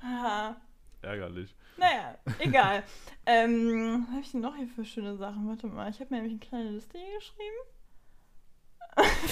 Haha. 0.00 0.56
Ärgerlich. 1.02 1.54
Naja, 1.76 2.16
egal. 2.38 2.84
ähm, 3.26 4.04
was 4.06 4.10
habe 4.12 4.20
ich 4.20 4.30
denn 4.30 4.40
noch 4.40 4.54
hier 4.56 4.68
für 4.68 4.84
schöne 4.84 5.16
Sachen? 5.16 5.48
Warte 5.48 5.66
mal, 5.66 5.90
ich 5.90 5.98
habe 6.00 6.14
mir 6.14 6.22
nämlich 6.22 6.40
eine 6.40 6.48
kleine 6.48 6.70
Liste 6.70 6.96
hier 6.96 7.18
geschrieben. 7.18 7.56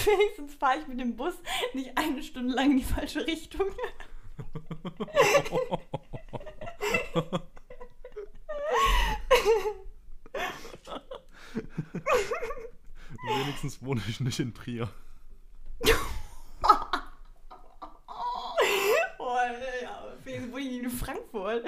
Wenigstens 0.04 0.54
fahre 0.56 0.80
ich 0.80 0.88
mit 0.88 0.98
dem 0.98 1.14
Bus 1.14 1.34
nicht 1.74 1.96
eine 1.96 2.22
Stunde 2.24 2.54
lang 2.54 2.72
in 2.72 2.78
die 2.78 2.84
falsche 2.84 3.24
Richtung. 3.24 3.68
Wohne 13.92 14.02
ich 14.08 14.20
nicht 14.20 14.40
in 14.40 14.54
Trier. 14.54 14.88
Oh, 19.18 19.36
ja, 19.82 20.14
wenigstens 20.24 20.52
wohne 20.52 20.62
ich 20.62 20.82
in 20.82 20.90
Frankfurt. 20.90 21.66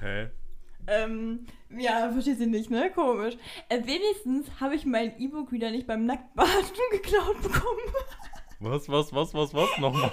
Hä? 0.00 0.30
Ähm, 0.86 1.46
ja, 1.70 2.10
verstehst 2.12 2.40
du 2.40 2.46
nicht, 2.46 2.70
ne? 2.70 2.90
Komisch. 2.90 3.36
Äh, 3.68 3.84
wenigstens 3.84 4.48
habe 4.60 4.74
ich 4.74 4.86
mein 4.86 5.18
E-Book 5.20 5.52
wieder 5.52 5.70
nicht 5.70 5.86
beim 5.86 6.06
Nacktbaden 6.06 6.64
geklaut 6.92 7.42
bekommen. 7.42 7.80
Was, 8.60 8.88
was, 8.88 9.12
was, 9.12 9.34
was, 9.34 9.52
was? 9.54 9.78
Nochmal. 9.78 10.12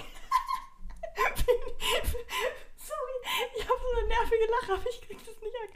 Sorry, 2.76 3.18
ich 3.56 3.62
habe 3.62 3.80
so 3.80 3.98
eine 3.98 4.08
nervige 4.08 4.46
Lache, 4.50 4.72
aber 4.74 4.90
ich 4.90 5.00
krieg 5.00 5.18
das 5.24 5.40
nicht 5.40 5.56
an. 5.62 5.68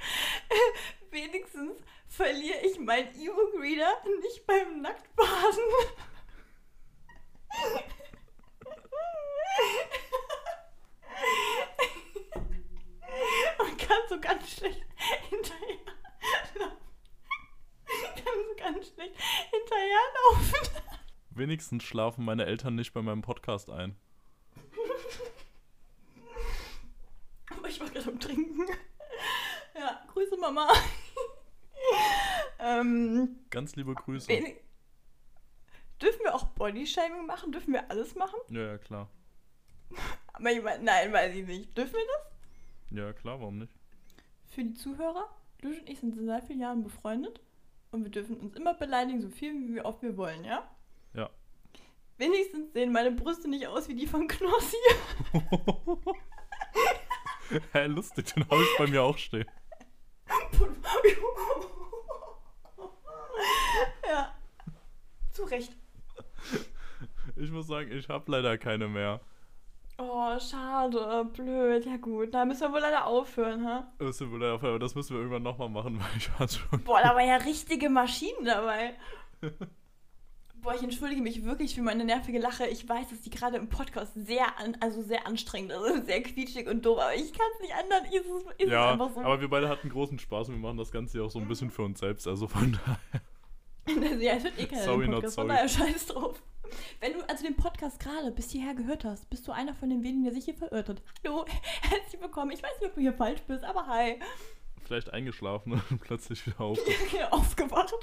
Äh, 0.50 0.72
wenigstens 1.12 1.82
verliere 2.14 2.60
ich 2.60 2.78
meinen 2.78 3.08
E-Book-Reader 3.20 4.04
nicht 4.22 4.46
beim 4.46 4.82
Nacktbaden. 4.82 5.64
Und 13.58 13.78
kann 13.78 13.98
so 14.08 14.20
ganz 14.20 14.50
schlecht 14.50 14.84
hinterher 15.28 15.78
laufen. 16.54 16.78
Kann 17.86 18.34
so 18.48 18.54
ganz 18.56 18.92
schlecht 18.92 19.14
hinterherlaufen. 19.50 20.82
Wenigstens 21.30 21.82
schlafen 21.82 22.24
meine 22.24 22.46
Eltern 22.46 22.76
nicht 22.76 22.92
bei 22.92 23.02
meinem 23.02 23.22
Podcast 23.22 23.70
ein. 23.70 23.96
Aber 27.50 27.68
ich 27.68 27.80
war 27.80 27.90
gerade 27.90 28.08
am 28.08 28.20
Trinken. 28.20 28.68
Ja, 29.76 30.00
Grüße 30.12 30.36
Mama. 30.36 30.72
Ähm, 32.58 33.38
Ganz 33.50 33.76
liebe 33.76 33.94
Grüße. 33.94 34.28
Dürfen 36.00 36.20
wir 36.22 36.34
auch 36.34 36.46
Bodyshaming 36.48 37.26
machen? 37.26 37.52
Dürfen 37.52 37.72
wir 37.72 37.90
alles 37.90 38.14
machen? 38.14 38.38
Ja, 38.50 38.62
ja, 38.62 38.78
klar. 38.78 39.10
Aber 40.32 40.50
ich 40.50 40.62
mein, 40.62 40.84
nein, 40.84 41.12
weiß 41.12 41.34
ich 41.34 41.46
nicht. 41.46 41.76
Dürfen 41.76 41.94
wir 41.94 42.06
das? 42.06 42.98
Ja, 42.98 43.12
klar, 43.12 43.40
warum 43.40 43.58
nicht? 43.58 43.72
Für 44.46 44.64
die 44.64 44.74
Zuhörer, 44.74 45.28
du 45.60 45.68
und 45.68 45.88
ich 45.88 46.00
sind 46.00 46.14
seit 46.14 46.24
sehr 46.24 46.42
vielen 46.42 46.60
Jahren 46.60 46.82
befreundet 46.82 47.40
und 47.90 48.04
wir 48.04 48.10
dürfen 48.10 48.36
uns 48.36 48.54
immer 48.54 48.74
beleidigen, 48.74 49.20
so 49.20 49.30
viel 49.30 49.52
wie 49.54 49.74
wir 49.74 49.84
oft 49.84 50.02
wir 50.02 50.16
wollen, 50.16 50.44
ja? 50.44 50.68
Ja. 51.14 51.30
Wenigstens 52.18 52.72
sehen 52.72 52.92
meine 52.92 53.12
Brüste 53.12 53.48
nicht 53.48 53.66
aus 53.66 53.88
wie 53.88 53.94
die 53.94 54.06
von 54.06 54.28
Knossi. 54.28 54.76
Hä, 57.72 57.86
lustig, 57.86 58.32
den 58.34 58.48
habe 58.48 58.62
ich 58.62 58.78
bei 58.78 58.86
mir 58.86 59.02
auch 59.02 59.18
stehen. 59.18 59.46
ja. 64.08 64.34
Zu 65.34 65.44
Recht. 65.44 65.76
Ich 67.34 67.50
muss 67.50 67.66
sagen, 67.66 67.90
ich 67.90 68.08
habe 68.08 68.30
leider 68.30 68.56
keine 68.56 68.86
mehr. 68.86 69.20
Oh, 69.98 70.38
schade, 70.38 71.28
blöd. 71.32 71.84
Ja 71.86 71.96
gut, 71.96 72.32
da 72.32 72.44
müssen 72.44 72.62
wir 72.62 72.72
wohl 72.72 72.80
leider 72.80 73.04
aufhören, 73.06 73.66
ha? 73.66 73.92
Das 73.98 74.18
tut 74.18 74.30
mir 74.30 74.38
leid, 74.38 74.62
aber 74.62 74.78
das 74.78 74.94
müssen 74.94 75.14
wir 75.14 75.18
irgendwann 75.18 75.42
nochmal 75.42 75.68
machen, 75.68 75.98
weil 75.98 76.16
ich 76.16 76.30
hatte 76.38 76.54
schon. 76.54 76.82
Boah, 76.84 77.00
da 77.02 77.16
war 77.16 77.22
ja 77.22 77.36
richtige 77.36 77.90
Maschinen 77.90 78.44
dabei. 78.44 78.94
Boah, 80.62 80.74
ich 80.76 80.82
entschuldige 80.84 81.20
mich 81.20 81.44
wirklich 81.44 81.74
für 81.74 81.82
meine 81.82 82.04
nervige 82.04 82.38
Lache. 82.38 82.66
Ich 82.66 82.88
weiß, 82.88 83.10
dass 83.10 83.20
die 83.20 83.30
gerade 83.30 83.56
im 83.56 83.68
Podcast 83.68 84.12
sehr, 84.14 84.58
an, 84.58 84.76
also 84.80 85.02
sehr 85.02 85.26
anstrengend 85.26 85.72
ist, 85.72 85.78
also 85.78 86.04
sehr 86.04 86.22
quietschig 86.22 86.68
und 86.68 86.86
doof, 86.86 86.98
aber 87.00 87.14
ich 87.14 87.32
kann 87.32 87.46
es 87.54 87.60
nicht 87.60 87.74
ändern. 87.78 88.04
Ist 88.04 88.24
es, 88.24 88.66
ist 88.66 88.70
ja, 88.70 88.86
es 88.86 88.92
einfach 88.92 89.14
so. 89.14 89.20
aber 89.20 89.40
wir 89.40 89.50
beide 89.50 89.68
hatten 89.68 89.90
großen 89.90 90.18
Spaß 90.18 90.48
und 90.48 90.54
wir 90.54 90.60
machen 90.60 90.78
das 90.78 90.92
Ganze 90.92 91.18
ja 91.18 91.24
auch 91.24 91.30
so 91.30 91.40
ein 91.40 91.48
bisschen 91.48 91.70
für 91.70 91.82
uns 91.82 91.98
selbst. 91.98 92.28
Also 92.28 92.46
von 92.46 92.78
daher. 92.86 93.20
ja, 94.20 94.32
es 94.34 94.44
wird 94.44 94.58
eh 94.58 94.66
keiner 94.66 94.82
Sorry, 94.82 95.08
not 95.08 95.22
von 95.22 95.30
sorry. 95.30 95.48
daher 95.48 95.68
scheiß 95.68 96.06
drauf. 96.06 96.42
Wenn 97.00 97.12
du 97.12 97.28
also 97.28 97.44
den 97.44 97.56
Podcast 97.56 98.00
gerade 98.00 98.30
bis 98.30 98.50
hierher 98.50 98.74
gehört 98.74 99.04
hast, 99.04 99.28
bist 99.30 99.46
du 99.46 99.52
einer 99.52 99.74
von 99.74 99.90
den 99.90 100.02
wenigen, 100.02 100.24
der 100.24 100.32
sich 100.32 100.44
hier 100.46 100.54
verirrt 100.54 100.88
hat. 100.88 101.02
Hallo, 101.24 101.44
herzlich 101.82 102.20
willkommen. 102.20 102.50
Ich 102.52 102.62
weiß 102.62 102.80
nicht, 102.80 102.88
ob 102.88 102.94
du 102.94 103.00
hier 103.00 103.12
falsch 103.12 103.42
bist, 103.42 103.62
aber 103.64 103.86
hi. 103.86 104.18
Vielleicht 104.84 105.12
eingeschlafen 105.12 105.72
und 105.90 105.98
plötzlich 106.00 106.46
wieder 106.46 106.60
auf. 106.60 106.78
Aufgewacht. 107.30 107.94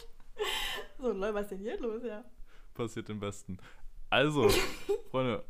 So, 0.99 1.11
Leute, 1.11 1.33
was 1.33 1.43
ist 1.43 1.51
denn 1.51 1.59
hier 1.59 1.79
los, 1.79 2.03
ja? 2.03 2.23
Passiert 2.73 3.09
im 3.09 3.19
Besten. 3.19 3.57
Also, 4.09 4.49
Freunde, 5.09 5.43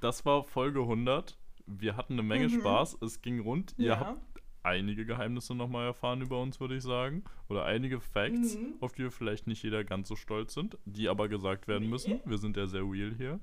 das 0.00 0.24
war 0.26 0.42
Folge 0.44 0.80
100. 0.80 1.36
Wir 1.66 1.96
hatten 1.96 2.14
eine 2.14 2.22
Menge 2.22 2.48
Mhm. 2.48 2.60
Spaß. 2.60 2.98
Es 3.02 3.22
ging 3.22 3.40
rund. 3.40 3.74
Ihr 3.78 3.86
Ja. 3.88 4.00
habt 4.00 4.35
einige 4.66 5.06
Geheimnisse 5.06 5.54
nochmal 5.54 5.86
erfahren 5.86 6.20
über 6.20 6.40
uns, 6.42 6.60
würde 6.60 6.76
ich 6.76 6.82
sagen. 6.82 7.24
Oder 7.48 7.64
einige 7.64 8.00
Facts, 8.00 8.56
Mhm. 8.56 8.74
auf 8.80 8.92
die 8.92 9.04
wir 9.04 9.10
vielleicht 9.10 9.46
nicht 9.46 9.62
jeder 9.62 9.84
ganz 9.84 10.08
so 10.08 10.16
stolz 10.16 10.52
sind, 10.54 10.76
die 10.84 11.08
aber 11.08 11.28
gesagt 11.28 11.68
werden 11.68 11.88
müssen. 11.88 12.20
Wir 12.24 12.38
sind 12.38 12.56
ja 12.56 12.66
sehr 12.66 12.82
real 12.82 13.14
hier. 13.16 13.40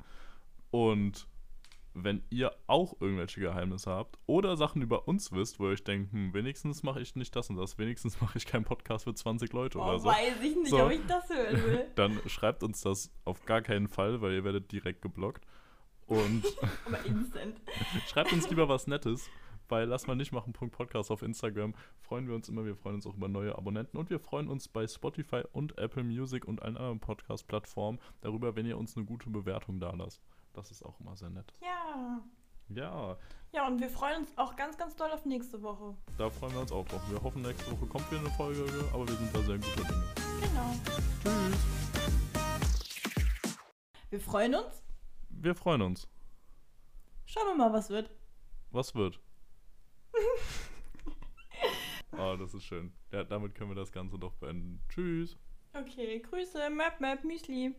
Und 0.71 1.27
wenn 1.95 2.23
ihr 2.31 2.51
auch 2.65 2.95
irgendwelche 2.99 3.39
Geheimnisse 3.39 3.91
habt 3.91 4.17
oder 4.25 4.57
Sachen 4.57 4.81
über 4.81 5.07
uns 5.07 5.31
wisst, 5.31 5.59
wo 5.59 5.65
ihr 5.67 5.73
euch 5.73 5.83
denkt, 5.83 6.11
hm, 6.11 6.33
wenigstens 6.33 6.81
mache 6.81 6.99
ich 6.99 7.15
nicht 7.15 7.35
das 7.35 7.49
und 7.51 7.55
das, 7.57 7.77
wenigstens 7.77 8.19
mache 8.21 8.37
ich 8.37 8.45
keinen 8.47 8.63
Podcast 8.65 9.03
für 9.03 9.13
20 9.13 9.53
Leute 9.53 9.77
oder 9.77 9.93
Oh, 9.95 9.97
so. 9.99 10.09
weiß 10.09 10.41
ich 10.41 10.55
nicht, 10.55 10.69
So. 10.69 10.83
ob 10.85 10.91
ich 10.91 11.05
das 11.07 11.29
hören 11.29 11.63
will. 11.63 11.85
Dann 11.95 12.19
schreibt 12.27 12.63
uns 12.63 12.81
das 12.81 13.11
auf 13.25 13.45
gar 13.45 13.61
keinen 13.61 13.87
Fall, 13.87 14.21
weil 14.21 14.33
ihr 14.33 14.43
werdet 14.43 14.71
direkt 14.71 15.01
geblockt. 15.03 15.45
Und 16.07 16.43
Aber 16.87 17.05
instant. 17.05 17.61
schreibt 18.07 18.33
uns 18.33 18.49
lieber 18.49 18.67
was 18.67 18.87
Nettes 18.87 19.29
bei 19.67 19.85
Lass 19.85 20.07
mal 20.07 20.15
nicht 20.15 20.31
machen. 20.31 20.53
Podcast 20.53 21.11
auf 21.11 21.21
Instagram. 21.21 21.73
Freuen 22.01 22.27
wir 22.27 22.35
uns 22.35 22.49
immer. 22.49 22.65
Wir 22.65 22.75
freuen 22.75 22.95
uns 22.95 23.07
auch 23.07 23.15
über 23.15 23.27
neue 23.27 23.57
Abonnenten 23.57 23.97
und 23.97 24.09
wir 24.09 24.19
freuen 24.19 24.47
uns 24.47 24.67
bei 24.67 24.87
Spotify 24.87 25.43
und 25.51 25.77
Apple 25.77 26.03
Music 26.03 26.45
und 26.45 26.61
allen 26.61 26.77
anderen 26.77 26.99
Podcast-Plattformen 26.99 27.99
darüber, 28.21 28.55
wenn 28.55 28.65
ihr 28.65 28.77
uns 28.77 28.95
eine 28.95 29.05
gute 29.05 29.29
Bewertung 29.29 29.79
da 29.79 29.91
lasst. 29.91 30.21
Das 30.53 30.71
ist 30.71 30.83
auch 30.83 30.99
immer 30.99 31.15
sehr 31.15 31.29
nett. 31.29 31.53
Ja. 31.61 32.21
Ja, 32.69 33.17
Ja, 33.51 33.67
und 33.67 33.79
wir 33.81 33.89
freuen 33.89 34.21
uns 34.21 34.37
auch 34.37 34.55
ganz, 34.55 34.77
ganz 34.77 34.95
doll 34.95 35.11
auf 35.11 35.25
nächste 35.25 35.61
Woche. 35.61 35.95
da 36.17 36.29
freuen 36.29 36.53
wir 36.53 36.61
uns 36.61 36.71
auch 36.71 36.85
drauf. 36.85 37.01
Wir 37.09 37.21
hoffen, 37.21 37.41
nächste 37.41 37.71
Woche 37.71 37.85
kommt 37.85 38.09
wieder 38.09 38.21
eine 38.21 38.29
Folge, 38.31 38.63
aber 38.93 39.07
wir 39.07 39.15
sind 39.15 39.35
da 39.35 39.41
sehr 39.41 39.57
guter 39.57 39.83
Dinge. 39.83 40.03
Genau. 40.41 40.75
Tschüss. 41.23 41.83
Wir 44.09 44.19
freuen 44.19 44.55
uns. 44.55 44.83
Wir 45.29 45.55
freuen 45.55 45.81
uns. 45.81 46.07
Schauen 47.25 47.47
wir 47.47 47.55
mal, 47.55 47.73
was 47.73 47.89
wird. 47.89 48.11
Was 48.71 48.95
wird? 48.95 49.19
oh, 52.17 52.35
das 52.37 52.53
ist 52.53 52.63
schön. 52.63 52.91
Ja, 53.11 53.23
damit 53.23 53.55
können 53.55 53.71
wir 53.71 53.75
das 53.75 53.91
Ganze 53.91 54.17
doch 54.17 54.33
beenden. 54.35 54.79
Tschüss. 54.89 55.37
Okay, 55.73 56.19
Grüße, 56.19 56.69
Map, 56.69 56.99
Map, 56.99 57.23
Müsli. 57.23 57.75